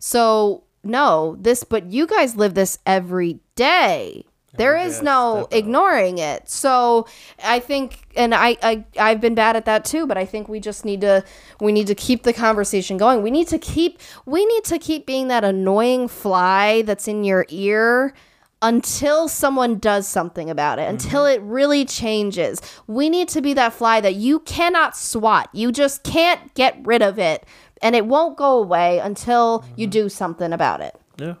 So, 0.00 0.64
no, 0.82 1.36
this, 1.38 1.62
but 1.62 1.92
you 1.92 2.04
guys 2.04 2.34
live 2.34 2.54
this 2.54 2.80
every 2.84 3.38
day. 3.54 4.24
There 4.54 4.76
is 4.76 5.02
no 5.02 5.46
ignoring 5.52 6.18
it. 6.18 6.48
So 6.48 7.06
I 7.44 7.60
think, 7.60 8.08
and 8.16 8.34
I, 8.34 8.56
I, 8.60 8.84
I've 8.98 9.20
been 9.20 9.36
bad 9.36 9.54
at 9.54 9.66
that 9.66 9.84
too. 9.84 10.04
But 10.04 10.18
I 10.18 10.24
think 10.24 10.48
we 10.48 10.58
just 10.58 10.84
need 10.84 11.00
to, 11.02 11.24
we 11.60 11.70
need 11.70 11.86
to 11.86 11.94
keep 11.94 12.24
the 12.24 12.32
conversation 12.32 12.96
going. 12.96 13.22
We 13.22 13.30
need 13.30 13.46
to 13.48 13.58
keep, 13.58 14.00
we 14.26 14.44
need 14.44 14.64
to 14.64 14.80
keep 14.80 15.06
being 15.06 15.28
that 15.28 15.44
annoying 15.44 16.08
fly 16.08 16.82
that's 16.82 17.06
in 17.06 17.22
your 17.22 17.46
ear 17.50 18.14
until 18.60 19.28
someone 19.28 19.78
does 19.78 20.08
something 20.08 20.50
about 20.50 20.80
it, 20.80 20.88
until 20.88 21.24
it 21.24 21.40
really 21.42 21.84
changes. 21.84 22.60
We 22.88 23.08
need 23.08 23.28
to 23.28 23.40
be 23.40 23.54
that 23.54 23.72
fly 23.72 24.00
that 24.00 24.16
you 24.16 24.40
cannot 24.40 24.96
swat. 24.96 25.48
You 25.52 25.70
just 25.70 26.02
can't 26.02 26.52
get 26.54 26.76
rid 26.82 27.00
of 27.02 27.18
it. 27.20 27.46
And 27.82 27.94
it 27.94 28.06
won't 28.06 28.36
go 28.36 28.58
away 28.58 28.98
until 28.98 29.64
you 29.76 29.86
mm-hmm. 29.86 29.90
do 29.90 30.08
something 30.08 30.52
about 30.52 30.80
it. 30.80 30.96
Yeah, 31.18 31.34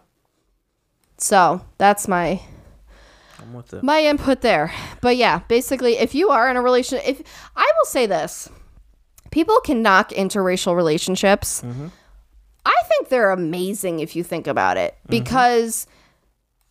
So 1.18 1.64
that's 1.78 2.08
my 2.08 2.42
I'm 3.40 3.54
with 3.54 3.72
it. 3.74 3.82
my 3.82 4.02
input 4.04 4.40
there. 4.40 4.72
But 5.00 5.16
yeah, 5.16 5.40
basically, 5.48 5.98
if 5.98 6.14
you 6.14 6.30
are 6.30 6.50
in 6.50 6.56
a 6.56 6.62
relationship, 6.62 7.06
if 7.08 7.22
I 7.56 7.70
will 7.76 7.86
say 7.86 8.06
this, 8.06 8.48
people 9.30 9.60
can 9.60 9.82
knock 9.82 10.10
interracial 10.10 10.74
relationships. 10.76 11.62
Mm-hmm. 11.62 11.88
I 12.64 12.82
think 12.88 13.08
they're 13.08 13.30
amazing 13.30 14.00
if 14.00 14.14
you 14.14 14.22
think 14.22 14.46
about 14.46 14.76
it 14.76 14.94
mm-hmm. 14.94 15.10
because 15.10 15.86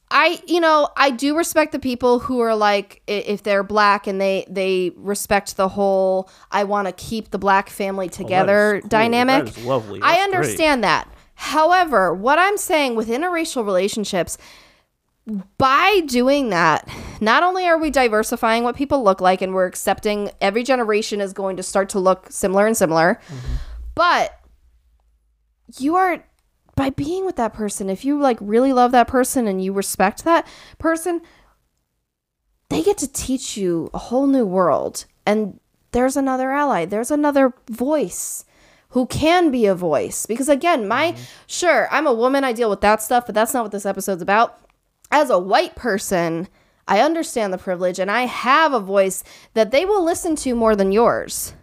I, 0.10 0.42
you 0.48 0.62
know, 0.62 0.90
I 0.96 1.12
do 1.12 1.36
respect 1.36 1.74
the 1.74 1.80
people 1.80 2.20
who 2.20 2.40
are 2.40 2.56
like, 2.56 3.02
if 3.08 3.44
they're 3.44 3.64
black 3.64 4.08
and 4.08 4.22
they 4.22 4.46
they 4.50 4.92
respect 4.96 5.58
the 5.58 5.68
whole, 5.68 6.30
I 6.50 6.64
want 6.64 6.88
to 6.88 6.94
keep 6.94 7.32
the 7.32 7.38
black 7.38 7.70
family 7.70 8.06
oh, 8.06 8.10
together 8.10 8.80
cool. 8.82 8.90
dynamic. 8.90 9.46
That 9.46 9.58
is 9.58 9.66
lovely. 9.66 10.02
I 10.02 10.16
That's 10.16 10.18
great. 10.18 10.36
understand 10.36 10.84
that. 10.84 11.12
However, 11.36 12.14
what 12.14 12.40
I'm 12.40 12.58
saying 12.58 12.96
with 12.96 13.10
interracial 13.10 13.66
relationships, 13.66 14.38
by 15.58 16.02
doing 16.08 16.50
that, 16.50 16.90
not 17.20 17.44
only 17.44 17.66
are 17.66 17.78
we 17.78 17.90
diversifying 17.90 18.64
what 18.64 18.76
people 18.76 19.04
look 19.04 19.20
like 19.20 19.42
and 19.42 19.54
we're 19.54 19.66
accepting 19.66 20.32
every 20.40 20.64
generation 20.64 21.20
is 21.20 21.34
going 21.34 21.58
to 21.58 21.64
start 21.64 21.90
to 21.90 22.00
look 22.00 22.32
similar 22.32 22.66
and 22.66 22.78
similar, 22.78 23.20
mm-hmm. 23.28 23.56
but 23.94 24.40
you 25.78 25.96
are 25.96 26.24
by 26.78 26.92
being 26.92 27.26
with 27.26 27.36
that 27.36 27.54
person, 27.54 27.90
if 27.90 28.06
you 28.06 28.18
like 28.20 28.38
really 28.40 28.72
love 28.72 28.92
that 28.94 29.08
person 29.08 29.48
and 29.48 29.62
you 29.62 29.74
respect 29.74 30.24
that 30.24 30.48
person, 30.78 31.22
they 32.70 32.84
get 32.84 33.00
to 33.00 33.12
teach 33.12 33.58
you 33.58 33.90
a 33.94 33.98
whole 33.98 34.28
new 34.28 34.46
world. 34.46 35.06
And 35.26 35.60
there's 35.92 36.16
another 36.16 36.52
ally, 36.52 36.86
there's 36.86 37.12
another 37.12 37.54
voice 37.68 38.46
who 38.90 39.08
can 39.08 39.50
be 39.50 39.66
a 39.66 39.74
voice. 39.74 40.28
Because 40.28 40.48
again, 40.48 40.88
my 40.88 41.14
mm-hmm. 41.14 41.24
sure, 41.48 41.90
I'm 41.92 42.06
a 42.06 42.14
woman, 42.14 42.44
I 42.44 42.54
deal 42.54 42.70
with 42.70 42.82
that 42.82 43.02
stuff, 43.02 43.26
but 43.26 43.34
that's 43.34 43.56
not 43.56 43.64
what 43.64 43.72
this 43.72 43.86
episode's 43.86 44.22
about. 44.22 44.60
As 45.10 45.32
a 45.32 45.40
white 45.40 45.76
person, 45.76 46.48
I 46.88 47.02
understand 47.02 47.52
the 47.52 47.58
privilege 47.58 47.98
and 47.98 48.12
I 48.12 48.28
have 48.28 48.72
a 48.72 48.80
voice 48.80 49.24
that 49.56 49.72
they 49.72 49.84
will 49.84 50.04
listen 50.04 50.36
to 50.38 50.54
more 50.54 50.76
than 50.76 50.92
yours. 50.92 51.54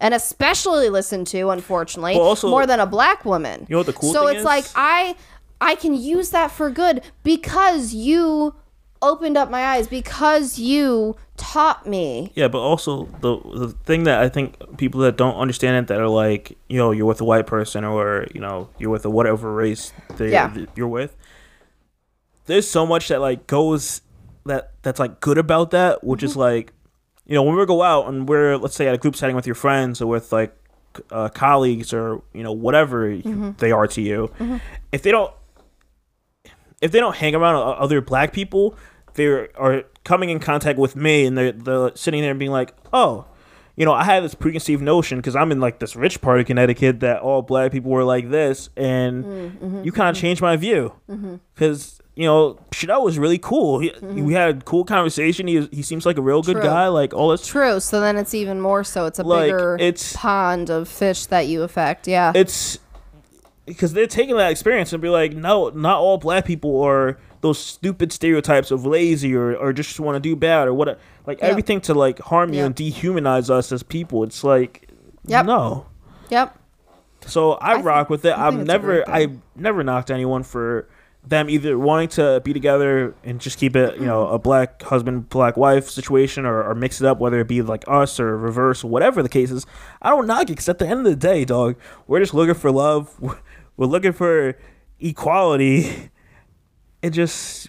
And 0.00 0.12
especially 0.12 0.90
listen 0.90 1.24
to, 1.26 1.48
unfortunately, 1.50 2.16
Well, 2.16 2.26
also- 2.26 2.48
more 2.50 2.66
than 2.66 2.80
a 2.80 2.86
black 2.86 3.24
woman. 3.24 3.66
You 3.68 3.74
know 3.74 3.78
what 3.78 3.86
the 3.86 3.92
cool 3.94 4.12
thing. 4.12 4.20
so 4.22 4.26
it's 4.28 4.44
like? 4.44 4.64
I 4.74 5.16
I 5.60 5.74
can 5.74 5.94
use 5.94 6.30
that 6.30 6.50
for 6.50 6.68
good 6.70 7.00
because 7.22 7.94
you 7.94 8.54
opened 9.00 9.36
up 9.38 9.50
my 9.50 9.62
eyes 9.64 9.86
because 9.88 10.58
you 10.58 11.16
taught 11.38 11.86
me. 11.86 12.30
Yeah, 12.34 12.48
but 12.48 12.58
also 12.60 13.08
the 13.20 13.38
the 13.54 13.68
thing 13.84 14.04
that 14.04 14.20
I 14.22 14.28
think 14.28 14.56
people 14.76 15.00
that 15.02 15.16
don't 15.16 15.36
understand 15.36 15.76
it 15.84 15.86
that 15.88 15.98
are 16.00 16.08
like, 16.08 16.58
you 16.68 16.76
know, 16.76 16.90
you're 16.90 17.06
with 17.06 17.20
a 17.22 17.24
white 17.24 17.46
person 17.46 17.84
or 17.84 18.26
you 18.34 18.40
know 18.40 18.68
you're 18.78 18.90
with 18.90 19.04
a 19.06 19.10
whatever 19.10 19.52
race 19.54 19.92
they 20.16 20.30
Yeah. 20.32 20.52
you're 20.74 20.88
with. 20.88 21.16
There's 22.46 22.68
so 22.68 22.84
much 22.86 23.08
that 23.08 23.20
like 23.20 23.46
goes 23.46 24.02
that 24.44 24.72
that's 24.82 25.00
like 25.00 25.20
good 25.20 25.38
about 25.38 25.70
that, 25.72 26.04
which 26.04 26.20
Mm-hmm. 26.20 26.26
is 26.26 26.36
like, 26.36 26.72
you 27.26 27.34
know, 27.34 27.42
when 27.42 27.56
we 27.56 27.66
go 27.66 27.82
out 27.82 28.08
and 28.08 28.28
we're 28.28 28.56
let's 28.56 28.74
say 28.76 28.86
at 28.88 28.94
a 28.94 28.98
group 28.98 29.16
setting 29.16 29.36
with 29.36 29.46
your 29.46 29.54
friends 29.54 30.00
or 30.00 30.06
with 30.06 30.32
like 30.32 30.54
uh, 31.10 31.28
colleagues 31.28 31.92
or 31.92 32.22
you 32.32 32.42
know 32.42 32.52
whatever 32.52 33.08
Mm-hmm. 33.10 33.50
they 33.58 33.72
are 33.72 33.86
to 33.88 34.00
you, 34.00 34.30
if 34.92 35.02
they 35.02 35.10
don't 35.10 35.32
if 36.80 36.92
they 36.92 37.00
don't 37.00 37.16
hang 37.16 37.34
around 37.34 37.56
other 37.78 38.00
black 38.00 38.32
people, 38.32 38.76
they 39.14 39.26
are 39.26 39.84
coming 40.04 40.30
in 40.30 40.38
contact 40.38 40.78
with 40.78 40.94
me 40.94 41.24
and 41.26 41.36
they're, 41.36 41.52
they're 41.52 41.90
sitting 41.96 42.20
there 42.20 42.30
and 42.30 42.38
being 42.38 42.50
like, 42.50 42.74
oh, 42.92 43.24
you 43.76 43.84
know, 43.84 43.92
I 43.92 44.04
had 44.04 44.22
this 44.22 44.34
preconceived 44.34 44.82
notion 44.82 45.18
because 45.18 45.34
I'm 45.36 45.50
in 45.52 45.60
like 45.60 45.78
this 45.80 45.96
rich 45.96 46.20
part 46.20 46.38
of 46.40 46.46
Connecticut 46.46 47.00
that 47.00 47.20
all 47.20 47.42
black 47.42 47.72
people 47.72 47.90
were 47.90 48.04
like 48.04 48.30
this, 48.30 48.68
and 48.76 49.24
Mm-hmm, 49.24 49.84
you 49.84 49.92
kind 49.92 50.14
of 50.14 50.20
changed 50.20 50.40
my 50.42 50.56
view. 50.56 50.92
Because 51.54 52.00
you 52.16 52.24
know 52.24 52.58
Chanel 52.72 53.04
was 53.04 53.18
really 53.18 53.38
cool. 53.38 53.78
He, 53.78 53.92
We 54.02 54.32
had 54.32 54.48
a 54.56 54.60
cool 54.62 54.84
conversation. 54.84 55.46
He 55.46 55.66
he 55.70 55.82
seems 55.82 56.04
like 56.04 56.16
a 56.18 56.22
real 56.22 56.42
good 56.42 56.56
Mm-hmm. 56.56 56.62
True. 56.64 56.70
guy. 56.70 56.88
Like 56.88 57.14
all 57.14 57.28
this, 57.28 57.46
True. 57.46 57.78
So 57.78 58.00
then 58.00 58.16
it's 58.16 58.34
even 58.34 58.60
more 58.60 58.82
so. 58.84 59.06
It's 59.06 59.18
a 59.18 59.22
Like, 59.22 59.46
bigger 59.52 59.76
it's- 59.78 60.14
pond 60.16 60.70
of 60.70 60.88
fish 60.88 61.26
that 61.26 61.46
you 61.46 61.62
affect. 61.62 62.08
Yeah. 62.08 62.32
it's 62.34 62.78
because 63.66 63.92
they're 63.92 64.06
taking 64.06 64.36
that 64.36 64.50
experience 64.52 64.92
and 64.92 65.02
be 65.02 65.08
like, 65.08 65.32
no, 65.34 65.70
not 65.70 65.98
all 65.98 66.18
black 66.18 66.44
people 66.44 66.80
are 66.82 67.18
those 67.40 67.58
stupid 67.58 68.12
stereotypes 68.12 68.70
of 68.70 68.86
lazy 68.86 69.34
or, 69.34 69.56
or 69.56 69.72
just 69.72 69.98
want 70.00 70.14
to 70.16 70.20
do 70.20 70.36
bad 70.36 70.68
or 70.68 70.72
what 70.74 70.98
like 71.26 71.40
Yep. 71.40 71.50
everything 71.50 71.80
to 71.82 71.94
like 71.94 72.18
harm 72.20 72.52
you 72.52 72.60
Yep. 72.60 72.66
and 72.66 72.76
dehumanize 72.76 73.50
us 73.50 73.72
as 73.72 73.82
people. 73.82 74.22
It's 74.24 74.42
like 74.44 74.88
Yep. 75.26 75.46
no. 75.46 75.86
yep. 76.30 76.56
So 77.26 77.52
I, 77.54 77.80
rock 77.80 78.08
with 78.08 78.24
it. 78.24 78.30
I 78.30 78.46
I've 78.46 78.54
think 78.54 78.68
never 78.68 79.10
I 79.10 79.28
never 79.56 79.82
knocked 79.82 80.12
anyone 80.12 80.44
for 80.44 80.88
them 81.26 81.50
either 81.50 81.76
wanting 81.78 82.08
to 82.08 82.40
be 82.44 82.52
together 82.52 83.14
and 83.24 83.40
just 83.40 83.58
keep 83.58 83.74
it, 83.74 83.96
you 83.96 84.06
know, 84.06 84.28
a 84.28 84.38
black 84.38 84.82
husband, 84.82 85.28
black 85.28 85.56
wife 85.56 85.90
situation 85.90 86.46
or, 86.46 86.62
or 86.62 86.74
mix 86.74 87.00
it 87.00 87.06
up, 87.06 87.18
whether 87.18 87.40
it 87.40 87.48
be 87.48 87.62
like 87.62 87.84
us 87.88 88.20
or 88.20 88.36
reverse, 88.38 88.84
whatever 88.84 89.22
the 89.22 89.28
case 89.28 89.50
is. 89.50 89.66
I 90.00 90.10
don't 90.10 90.26
knock 90.26 90.42
it 90.44 90.48
because 90.48 90.68
at 90.68 90.78
the 90.78 90.86
end 90.86 91.00
of 91.00 91.04
the 91.06 91.16
day, 91.16 91.44
dog, 91.44 91.76
we're 92.06 92.20
just 92.20 92.32
looking 92.34 92.54
for 92.54 92.70
love. 92.70 93.14
We're 93.78 93.86
looking 93.86 94.12
for 94.12 94.56
equality. 94.98 96.10
It 97.02 97.10
just 97.10 97.68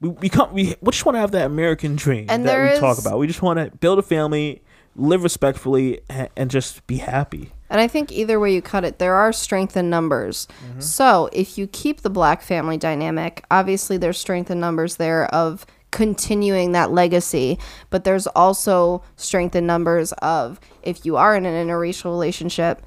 we 0.00 0.08
we 0.10 0.28
come 0.28 0.52
we, 0.52 0.74
we 0.80 0.90
just 0.90 1.06
want 1.06 1.14
to 1.14 1.20
have 1.20 1.30
that 1.30 1.46
American 1.46 1.96
dream 1.96 2.26
And 2.28 2.44
that 2.46 2.74
we 2.74 2.78
talk 2.78 2.98
about. 2.98 3.18
We 3.18 3.26
just 3.26 3.40
want 3.42 3.58
to 3.58 3.74
build 3.78 3.98
a 3.98 4.02
family, 4.02 4.62
live 4.96 5.22
respectfully, 5.22 6.00
and, 6.08 6.50
just 6.50 6.86
be 6.86 6.98
happy. 6.98 7.52
And 7.68 7.80
I 7.80 7.88
think 7.88 8.12
either 8.12 8.38
way 8.38 8.54
you 8.54 8.62
cut 8.62 8.84
it, 8.84 8.98
there 8.98 9.14
are 9.14 9.32
strength 9.32 9.76
in 9.76 9.90
numbers. 9.90 10.46
Mm-hmm. 10.66 10.80
So 10.80 11.28
if 11.32 11.58
you 11.58 11.66
keep 11.66 12.00
the 12.00 12.10
black 12.10 12.42
family 12.42 12.76
dynamic, 12.76 13.44
obviously 13.50 13.96
there's 13.96 14.18
strength 14.18 14.50
in 14.50 14.60
numbers 14.60 14.96
there 14.96 15.26
of 15.34 15.66
continuing 15.90 16.72
that 16.72 16.92
legacy. 16.92 17.58
But 17.90 18.04
there's 18.04 18.26
also 18.28 19.02
strength 19.16 19.56
in 19.56 19.66
numbers 19.66 20.12
of 20.14 20.60
if 20.82 21.04
you 21.04 21.16
are 21.16 21.36
in 21.36 21.44
an 21.44 21.66
interracial 21.66 22.04
relationship, 22.04 22.82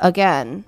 again, 0.00 0.64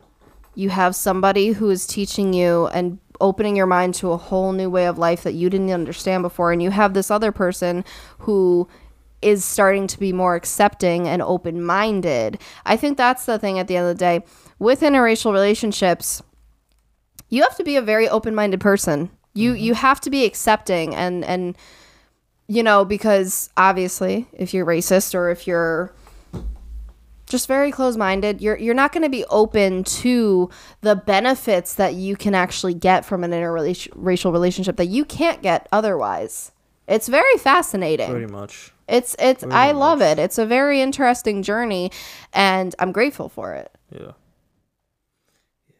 you 0.55 0.71
have 0.71 0.95
somebody 0.95 1.49
who 1.53 1.69
is 1.71 1.87
teaching 1.87 2.33
you 2.33 2.69
and 2.69 2.99
opening 3.21 3.57
your 3.57 3.67
mind 3.67 3.95
to 3.95 4.13
a 4.13 4.17
whole 4.17 4.53
new 4.53 4.71
way 4.71 4.87
of 4.87 4.99
life 4.99 5.23
that 5.23 5.35
you 5.35 5.49
didn't 5.51 5.71
understand 5.71 6.23
before 6.23 6.53
and 6.53 6.63
you 6.63 6.71
have 6.71 6.95
this 6.95 7.11
other 7.11 7.33
person 7.33 7.85
who 8.19 8.69
is 9.23 9.45
starting 9.45 9.87
to 9.87 9.99
be 9.99 10.13
more 10.13 10.35
accepting 10.35 11.09
and 11.09 11.23
open-minded. 11.23 12.39
I 12.65 12.77
think 12.77 12.97
that's 12.97 13.25
the 13.25 13.39
thing 13.39 13.59
at 13.59 13.67
the 13.67 13.77
end 13.77 13.89
of 13.89 13.97
the 13.97 13.99
day. 13.99 14.25
With 14.59 14.81
interracial 14.81 15.33
relationships 15.33 16.23
you 17.29 17.43
have 17.43 17.57
to 17.57 17.65
be 17.65 17.77
a 17.77 17.83
very 17.83 18.09
open-minded 18.09 18.61
person. 18.61 19.11
You 19.35 19.53
mm-hmm. 19.53 19.63
you 19.63 19.75
have 19.75 20.01
to 20.03 20.11
be 20.11 20.25
accepting 20.25 20.95
and 20.95 21.25
and 21.25 21.57
you 22.49 22.63
know 22.63 22.85
because 22.85 23.51
obviously 23.57 24.27
if 24.33 24.55
you're 24.55 24.67
racist 24.67 25.15
or 25.15 25.31
if 25.31 25.47
you're 25.47 25.93
just 27.27 27.49
very 27.49 27.73
close-minded 27.73 28.41
you're 28.41 28.57
you're 28.57 28.75
not 28.75 28.93
going 28.93 29.03
to 29.03 29.09
be 29.09 29.25
open 29.27 29.83
to 29.83 30.49
the 30.83 30.95
benefits 30.95 31.75
that 31.75 31.95
you 31.95 32.17
can 32.17 32.35
actually 32.35 32.75
get 32.75 33.05
from 33.05 33.25
an 33.25 33.33
interracial 33.33 34.33
relationship 34.33 34.77
that 34.77 34.87
you 34.87 35.05
can't 35.05 35.43
get 35.43 35.69
otherwise. 35.73 36.53
It's 36.87 37.09
very 37.09 37.37
fascinating. 37.39 38.11
Pretty 38.11 38.33
much. 38.33 38.73
It's 38.89 39.17
it's 39.19 39.43
I 39.45 39.73
love 39.73 40.01
it. 40.01 40.19
It's 40.19 40.39
a 40.39 40.47
very 40.47 40.81
interesting 40.81 41.43
journey 41.43 41.91
and 42.33 42.75
I'm 42.79 42.93
grateful 42.93 43.29
for 43.29 43.55
it. 43.55 43.73
Yeah. 43.91 44.13
yeah. 45.69 45.75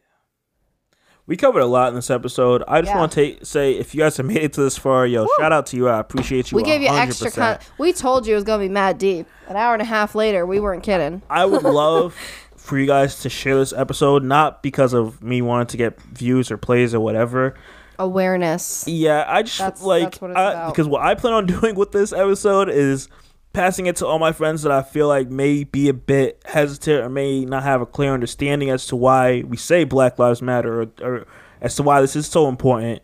We 1.25 1.35
covered 1.35 1.59
a 1.59 1.65
lot 1.65 1.89
in 1.89 1.95
this 1.95 2.09
episode. 2.09 2.63
I 2.67 2.79
just 2.81 2.93
Yeah. 2.93 2.99
want 2.99 3.11
to 3.11 3.15
take, 3.15 3.45
say, 3.45 3.73
if 3.73 3.93
you 3.93 3.99
guys 3.99 4.15
have 4.17 4.25
made 4.25 4.37
it 4.43 4.53
to 4.53 4.61
this 4.61 4.77
far, 4.77 5.05
yo, 5.05 5.27
shout 5.37 5.51
out 5.51 5.65
to 5.67 5.77
you. 5.77 5.89
I 5.89 5.99
appreciate 5.99 6.51
you. 6.51 6.55
We 6.55 6.63
gave 6.63 6.81
you 6.81 6.87
extra 6.87 7.29
100%. 7.29 7.35
con- 7.35 7.57
We 7.77 7.91
told 7.91 8.25
you 8.25 8.33
it 8.33 8.35
was 8.35 8.43
going 8.45 8.61
to 8.61 8.65
be 8.67 8.73
mad 8.73 8.97
deep. 8.97 9.27
An 9.49 9.57
hour 9.57 9.73
and 9.73 9.81
a 9.81 9.85
half 9.85 10.15
later, 10.15 10.45
we 10.45 10.59
weren't 10.61 10.83
kidding. 10.83 11.21
I 11.29 11.45
would 11.45 11.63
love 11.63 12.15
for 12.55 12.77
you 12.77 12.87
guys 12.87 13.19
to 13.23 13.29
share 13.29 13.55
this 13.57 13.73
episode, 13.73 14.23
not 14.23 14.63
because 14.63 14.93
of 14.93 15.21
me 15.21 15.41
wanting 15.41 15.67
to 15.67 15.77
get 15.77 15.99
views 16.01 16.49
or 16.49 16.57
plays 16.57 16.93
or 16.93 17.01
whatever. 17.01 17.55
Awareness. 17.99 18.85
Yeah, 18.87 19.25
I 19.27 19.43
just 19.43 19.57
That's- 19.59 19.81
like 19.81 20.03
that's 20.03 20.21
what 20.21 20.31
it's 20.31 20.37
I- 20.37 20.51
about. 20.51 20.73
because 20.73 20.87
what 20.87 21.01
I 21.01 21.15
plan 21.15 21.33
on 21.33 21.45
doing 21.59 21.75
with 21.75 21.91
this 21.91 22.13
episode 22.13 22.69
is 22.69 23.07
passing 23.53 23.87
it 23.87 23.95
to 23.97 24.05
all 24.05 24.19
my 24.19 24.31
friends 24.31 24.61
that 24.63 24.71
I 24.71 24.83
feel 24.83 25.07
like 25.07 25.29
may 25.29 25.63
be 25.63 25.89
a 25.89 25.93
bit 25.93 26.41
hesitant 26.45 27.03
or 27.03 27.09
may 27.09 27.43
not 27.45 27.63
have 27.63 27.81
a 27.81 27.85
clear 27.87 28.13
understanding 28.13 28.69
as 28.69 28.85
to 28.87 28.95
why 28.95 29.43
we 29.47 29.57
say 29.57 29.83
Black 29.83 30.19
Lives 30.19 30.41
Matter 30.41 30.81
or, 30.83 30.87
or 31.01 31.25
as 31.61 31.75
to 31.77 31.83
why 31.83 32.01
this 32.01 32.15
is 32.15 32.27
so 32.27 32.47
important. 32.47 33.01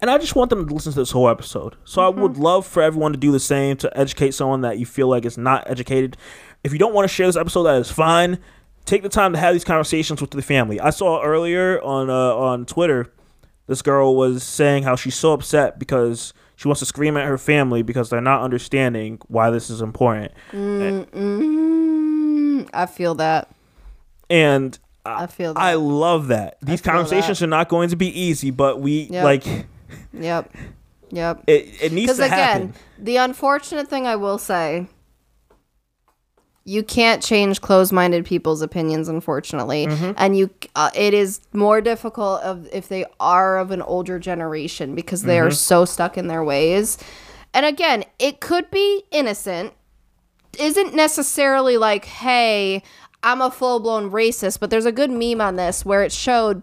And 0.00 0.10
I 0.10 0.18
just 0.18 0.34
want 0.36 0.50
them 0.50 0.66
to 0.66 0.74
listen 0.74 0.92
to 0.92 0.98
this 0.98 1.10
whole 1.10 1.28
episode. 1.28 1.76
So 1.84 2.00
Mm-hmm. 2.00 2.18
I 2.18 2.22
would 2.22 2.36
love 2.38 2.66
for 2.66 2.82
everyone 2.82 3.12
to 3.12 3.18
do 3.18 3.32
the 3.32 3.40
same 3.40 3.76
to 3.78 3.98
educate 3.98 4.32
someone 4.32 4.60
that 4.62 4.78
you 4.78 4.86
feel 4.86 5.08
like 5.08 5.24
is 5.24 5.36
not 5.38 5.68
educated. 5.70 6.16
If 6.64 6.72
you 6.72 6.78
don't 6.78 6.94
want 6.94 7.08
to 7.08 7.14
share 7.14 7.26
this 7.26 7.36
episode, 7.36 7.64
that 7.64 7.76
is 7.80 7.90
fine. 7.90 8.38
Take 8.86 9.02
the 9.02 9.08
time 9.08 9.32
to 9.32 9.38
have 9.38 9.52
these 9.54 9.64
conversations 9.64 10.20
with 10.20 10.30
the 10.30 10.42
family. 10.42 10.78
I 10.80 10.90
saw 10.90 11.22
earlier 11.22 11.82
on 11.82 12.08
uh, 12.08 12.34
on 12.36 12.66
Twitter, 12.66 13.10
this 13.66 13.82
girl 13.82 14.14
was 14.16 14.42
saying 14.42 14.82
how 14.84 14.96
she's 14.96 15.14
so 15.14 15.32
upset 15.32 15.78
because 15.78 16.32
she 16.56 16.68
wants 16.68 16.80
to 16.80 16.86
scream 16.86 17.16
at 17.16 17.26
her 17.26 17.38
family 17.38 17.82
because 17.82 18.10
they're 18.10 18.20
not 18.20 18.42
understanding 18.42 19.18
why 19.28 19.50
this 19.50 19.70
is 19.70 19.80
important. 19.80 20.32
Mm, 20.52 22.68
I 22.72 22.86
feel 22.86 23.14
that. 23.16 23.48
And 24.30 24.78
I 25.04 25.26
feel 25.26 25.54
that. 25.54 25.60
I 25.60 25.74
love 25.74 26.28
that. 26.28 26.58
These 26.62 26.80
conversations 26.80 27.38
that. 27.40 27.44
are 27.44 27.48
not 27.48 27.68
going 27.68 27.90
to 27.90 27.96
be 27.96 28.08
easy, 28.18 28.50
but 28.50 28.80
we 28.80 29.02
Yep. 29.10 29.24
like 29.24 29.44
Yep. 30.12 30.52
Yep. 31.10 31.44
it. 31.46 31.82
It 31.82 31.92
needs 31.92 32.06
Because 32.06 32.18
to 32.18 32.24
again, 32.26 32.38
happen. 32.38 32.74
the 32.98 33.16
unfortunate 33.18 33.88
thing 33.88 34.06
I 34.06 34.16
will 34.16 34.38
say, 34.38 34.86
you 36.68 36.82
can't 36.82 37.22
change 37.22 37.60
closed-minded 37.60 38.24
people's 38.26 38.60
opinions, 38.60 39.08
unfortunately, 39.08 39.86
Mm-hmm. 39.86 40.12
and 40.16 40.36
you. 40.36 40.50
Uh, 40.74 40.90
it 40.94 41.14
is 41.14 41.40
more 41.52 41.80
difficult 41.80 42.42
of 42.42 42.68
if 42.72 42.88
they 42.88 43.04
are 43.20 43.56
of 43.58 43.70
an 43.70 43.80
older 43.82 44.18
generation 44.18 44.94
because 44.96 45.22
they 45.22 45.36
Mm-hmm. 45.36 45.46
are 45.46 45.50
so 45.52 45.84
stuck 45.84 46.18
in 46.18 46.26
their 46.26 46.42
ways. 46.42 46.98
And 47.54 47.64
again, 47.64 48.04
it 48.18 48.40
could 48.40 48.70
be 48.72 49.04
innocent. 49.12 49.72
Isn't 50.58 50.92
necessarily 50.94 51.76
like, 51.76 52.04
hey, 52.04 52.82
I'm 53.22 53.40
a 53.40 53.50
full-blown 53.50 54.10
racist, 54.10 54.58
but 54.58 54.68
there's 54.70 54.86
a 54.86 54.92
good 54.92 55.10
meme 55.10 55.40
on 55.40 55.56
this 55.56 55.84
where 55.84 56.02
it 56.02 56.10
showed 56.12 56.62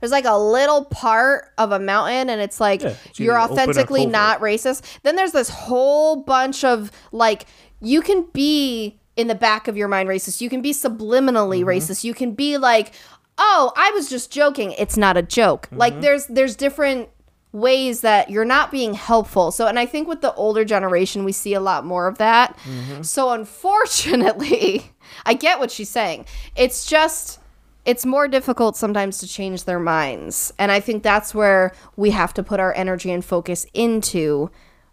there's 0.00 0.12
like 0.12 0.26
a 0.26 0.38
little 0.38 0.84
part 0.84 1.50
of 1.58 1.72
a 1.72 1.78
mountain 1.80 2.30
and 2.30 2.40
it's 2.40 2.60
like 2.60 2.82
Yeah, 2.82 2.94
it's 3.06 3.18
you're 3.18 3.40
authentically 3.40 4.06
not 4.06 4.40
racist 4.40 4.82
then 5.02 5.16
there's 5.16 5.32
this 5.32 5.48
whole 5.48 6.16
bunch 6.22 6.62
of 6.62 6.92
like 7.10 7.46
you 7.80 8.00
can 8.00 8.22
be 8.32 8.96
in 9.18 9.26
the 9.26 9.34
back 9.34 9.68
of 9.68 9.76
your 9.76 9.88
mind 9.88 10.08
racist 10.08 10.40
you 10.40 10.48
can 10.48 10.62
be 10.62 10.72
subliminally 10.72 11.60
Mm-hmm. 11.60 11.68
racist 11.68 12.04
you 12.04 12.14
can 12.14 12.32
be 12.32 12.56
like 12.56 12.92
oh 13.36 13.72
i 13.76 13.90
was 13.90 14.08
just 14.08 14.30
joking 14.32 14.72
it's 14.72 14.96
not 14.96 15.16
a 15.18 15.22
joke 15.22 15.66
Mm-hmm. 15.66 15.76
like 15.78 16.00
there's 16.00 16.26
there's 16.28 16.56
different 16.56 17.08
ways 17.52 18.02
that 18.02 18.30
you're 18.30 18.44
not 18.44 18.70
being 18.70 18.94
helpful 18.94 19.50
so 19.50 19.66
and 19.66 19.78
i 19.78 19.86
think 19.86 20.06
with 20.06 20.20
the 20.20 20.32
older 20.34 20.64
generation 20.64 21.24
we 21.24 21.32
see 21.32 21.54
a 21.54 21.60
lot 21.60 21.84
more 21.84 22.06
of 22.06 22.18
that 22.18 22.56
Mm-hmm. 22.58 23.02
so 23.02 23.30
unfortunately 23.32 24.92
i 25.26 25.34
get 25.34 25.58
what 25.58 25.70
she's 25.70 25.88
saying 25.88 26.24
it's 26.56 26.86
just 26.86 27.40
it's 27.84 28.04
more 28.04 28.28
difficult 28.28 28.76
sometimes 28.76 29.16
to 29.18 29.26
change 29.26 29.64
their 29.64 29.78
minds. 29.80 30.52
And 30.58 30.70
I 30.70 30.78
think 30.78 31.02
that's 31.02 31.34
where 31.34 31.72
we 31.96 32.10
have 32.10 32.34
to 32.34 32.42
put 32.42 32.60
our 32.60 32.74
energy 32.74 33.10
and 33.10 33.24
focus 33.24 33.64
into 33.72 34.50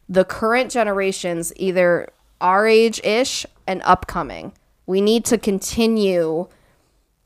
the 0.07 0.23
current 0.23 0.71
generations, 0.71 1.51
either 1.57 2.07
our 2.39 2.65
age 2.65 3.01
ish 3.03 3.45
and 3.67 3.81
upcoming. 3.83 4.53
We 4.85 5.01
need 5.01 5.25
to 5.25 5.37
continue 5.37 6.47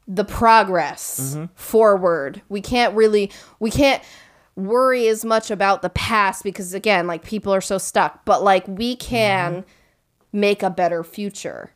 the 0.07 0.25
progress 0.25 1.35
mm-hmm. 1.35 1.45
forward. 1.55 2.41
We 2.49 2.61
can't 2.61 2.95
really, 2.95 3.31
we 3.59 3.69
can't 3.69 4.03
worry 4.55 5.07
as 5.07 5.23
much 5.23 5.51
about 5.51 5.81
the 5.81 5.89
past 5.89 6.43
because, 6.43 6.73
again, 6.73 7.07
like 7.07 7.23
people 7.23 7.53
are 7.53 7.61
so 7.61 7.77
stuck, 7.77 8.25
but 8.25 8.43
like 8.43 8.67
we 8.67 8.95
can 8.95 9.61
mm-hmm. 9.61 10.39
make 10.39 10.63
a 10.63 10.69
better 10.69 11.03
future. 11.03 11.71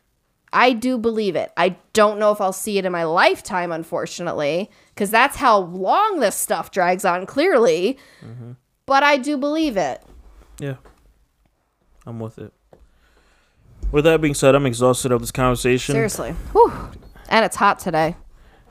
I 0.52 0.72
do 0.72 0.98
believe 0.98 1.34
it. 1.34 1.52
I 1.56 1.76
don't 1.92 2.18
know 2.18 2.30
if 2.30 2.40
I'll 2.40 2.52
see 2.52 2.78
it 2.78 2.84
in 2.84 2.92
my 2.92 3.04
lifetime, 3.04 3.72
unfortunately, 3.72 4.70
because 4.94 5.10
that's 5.10 5.36
how 5.36 5.58
long 5.58 6.20
this 6.20 6.36
stuff 6.36 6.70
drags 6.70 7.04
on, 7.04 7.26
clearly. 7.26 7.98
Mm-hmm. 8.24 8.52
But 8.86 9.02
I 9.02 9.16
do 9.16 9.36
believe 9.36 9.76
it. 9.76 10.02
Yeah, 10.60 10.76
I'm 12.06 12.20
with 12.20 12.38
it. 12.38 12.52
With 13.92 14.04
that 14.04 14.20
being 14.20 14.34
said, 14.34 14.54
I'm 14.54 14.66
exhausted 14.66 15.12
of 15.12 15.20
this 15.20 15.30
conversation. 15.30 15.94
Seriously. 15.94 16.32
Whew. 16.52 16.72
And 17.28 17.44
it's 17.44 17.56
hot 17.56 17.78
today. 17.78 18.16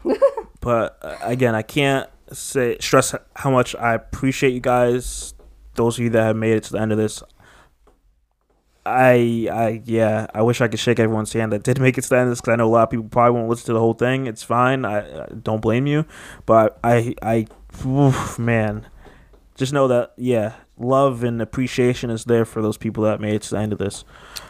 but 0.61 0.99
uh, 1.01 1.17
again, 1.21 1.55
I 1.55 1.61
can't 1.61 2.09
say 2.31 2.77
stress 2.79 3.15
how 3.35 3.51
much 3.51 3.75
I 3.75 3.93
appreciate 3.93 4.53
you 4.53 4.59
guys. 4.59 5.33
Those 5.75 5.97
of 5.97 6.03
you 6.03 6.09
that 6.11 6.23
have 6.23 6.35
made 6.35 6.57
it 6.57 6.63
to 6.65 6.73
the 6.73 6.79
end 6.79 6.91
of 6.91 6.97
this. 6.97 7.23
I, 8.85 9.47
I, 9.51 9.81
yeah, 9.85 10.27
I 10.33 10.41
wish 10.41 10.59
I 10.59 10.67
could 10.67 10.79
shake 10.79 10.99
everyone's 10.99 11.31
hand 11.31 11.53
that 11.53 11.63
did 11.63 11.79
make 11.79 11.97
it 11.97 12.01
to 12.01 12.09
the 12.09 12.17
end 12.17 12.23
of 12.23 12.31
this 12.31 12.41
because 12.41 12.53
I 12.53 12.55
know 12.57 12.67
a 12.67 12.69
lot 12.69 12.83
of 12.83 12.89
people 12.89 13.07
probably 13.09 13.39
won't 13.39 13.49
listen 13.49 13.67
to 13.67 13.73
the 13.73 13.79
whole 13.79 13.93
thing. 13.93 14.27
It's 14.27 14.43
fine. 14.43 14.83
I, 14.83 15.23
I 15.23 15.27
don't 15.41 15.61
blame 15.61 15.87
you, 15.87 16.05
but 16.45 16.79
I, 16.83 17.15
I, 17.21 17.47
oof, 17.85 18.37
man, 18.37 18.87
just 19.55 19.71
know 19.71 19.87
that 19.87 20.13
yeah, 20.17 20.55
love 20.77 21.23
and 21.23 21.41
appreciation 21.41 22.09
is 22.09 22.25
there 22.25 22.43
for 22.43 22.61
those 22.61 22.77
people 22.77 23.05
that 23.05 23.21
made 23.21 23.35
it 23.35 23.41
to 23.43 23.51
the 23.51 23.59
end 23.59 23.71
of 23.71 23.79
this. 23.79 24.03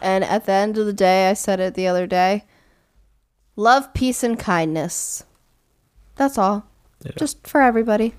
And 0.04 0.26
at 0.26 0.46
the 0.46 0.52
end 0.52 0.78
of 0.78 0.86
the 0.86 0.94
day, 0.94 1.30
I 1.30 1.34
said 1.34 1.62
it 1.62 1.76
the 1.76 1.88
other 1.88 2.06
day 2.06 2.44
love, 3.56 3.94
peace, 3.94 4.22
and 4.24 4.38
kindness. 4.38 5.24
That's 6.16 6.38
all. 6.38 6.66
Just 7.18 7.48
for 7.48 7.62
everybody. 7.62 8.14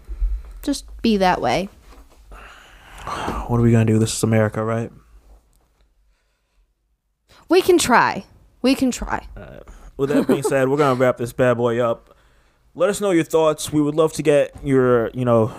Just 0.62 0.86
be 1.02 1.16
that 1.18 1.40
way. 1.40 1.68
What 3.48 3.58
are 3.58 3.62
we 3.62 3.70
gonna 3.70 3.84
do? 3.84 3.98
This 3.98 4.16
is 4.16 4.22
America, 4.22 4.64
right? 4.64 4.90
We 7.48 7.60
can 7.60 7.76
try. 7.76 8.24
We 8.62 8.74
can 8.74 8.90
try. 8.90 9.26
With 9.98 10.08
that 10.08 10.26
being 10.26 10.42
said, 10.42 10.68
we're 10.68 10.78
gonna 10.78 10.94
wrap 10.94 11.18
this 11.18 11.34
bad 11.34 11.58
boy 11.58 11.78
up. 11.80 12.16
Let 12.74 12.88
us 12.88 13.00
know 13.00 13.10
your 13.10 13.24
thoughts. 13.24 13.72
We 13.72 13.82
would 13.82 13.94
love 13.94 14.14
to 14.14 14.22
get 14.22 14.56
your, 14.64 15.10
you 15.10 15.24
know, 15.24 15.54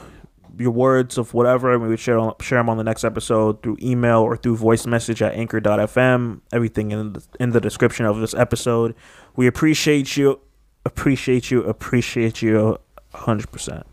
your 0.57 0.71
words 0.71 1.17
of 1.17 1.33
whatever, 1.33 1.73
and 1.73 1.81
we 1.81 1.89
would 1.89 1.99
share 1.99 2.19
share 2.41 2.59
them 2.59 2.69
on 2.69 2.77
the 2.77 2.83
next 2.83 3.03
episode 3.03 3.61
through 3.63 3.77
email 3.81 4.19
or 4.19 4.37
through 4.37 4.55
voice 4.57 4.85
message 4.85 5.21
at 5.21 5.33
anchor.fm. 5.33 6.41
Everything 6.51 6.91
in 6.91 7.13
the, 7.13 7.23
in 7.39 7.51
the 7.51 7.61
description 7.61 8.05
of 8.05 8.19
this 8.19 8.33
episode. 8.33 8.95
We 9.35 9.47
appreciate 9.47 10.17
you, 10.17 10.39
appreciate 10.85 11.51
you, 11.51 11.63
appreciate 11.63 12.41
you, 12.41 12.77
hundred 13.13 13.51
percent. 13.51 13.85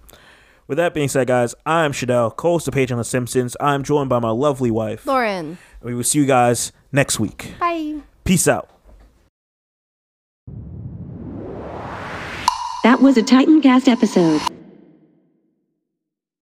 With 0.68 0.78
that 0.78 0.94
being 0.94 1.08
said, 1.08 1.26
guys, 1.26 1.54
I'm 1.66 1.92
Shadell, 1.92 2.34
co-host 2.36 2.68
of 2.68 2.74
Page 2.74 2.92
on 2.92 2.98
The 2.98 3.04
Simpsons. 3.04 3.56
I'm 3.60 3.82
joined 3.82 4.08
by 4.08 4.20
my 4.20 4.30
lovely 4.30 4.70
wife. 4.70 5.04
Lauren. 5.06 5.58
We 5.82 5.94
will 5.94 6.04
see 6.04 6.20
you 6.20 6.26
guys 6.26 6.72
next 6.92 7.18
week. 7.18 7.54
Bye. 7.58 8.00
Peace 8.24 8.46
out. 8.46 8.70
That 12.84 13.00
was 13.00 13.16
a 13.16 13.22
Titancast 13.22 13.88
episode. 13.88 14.40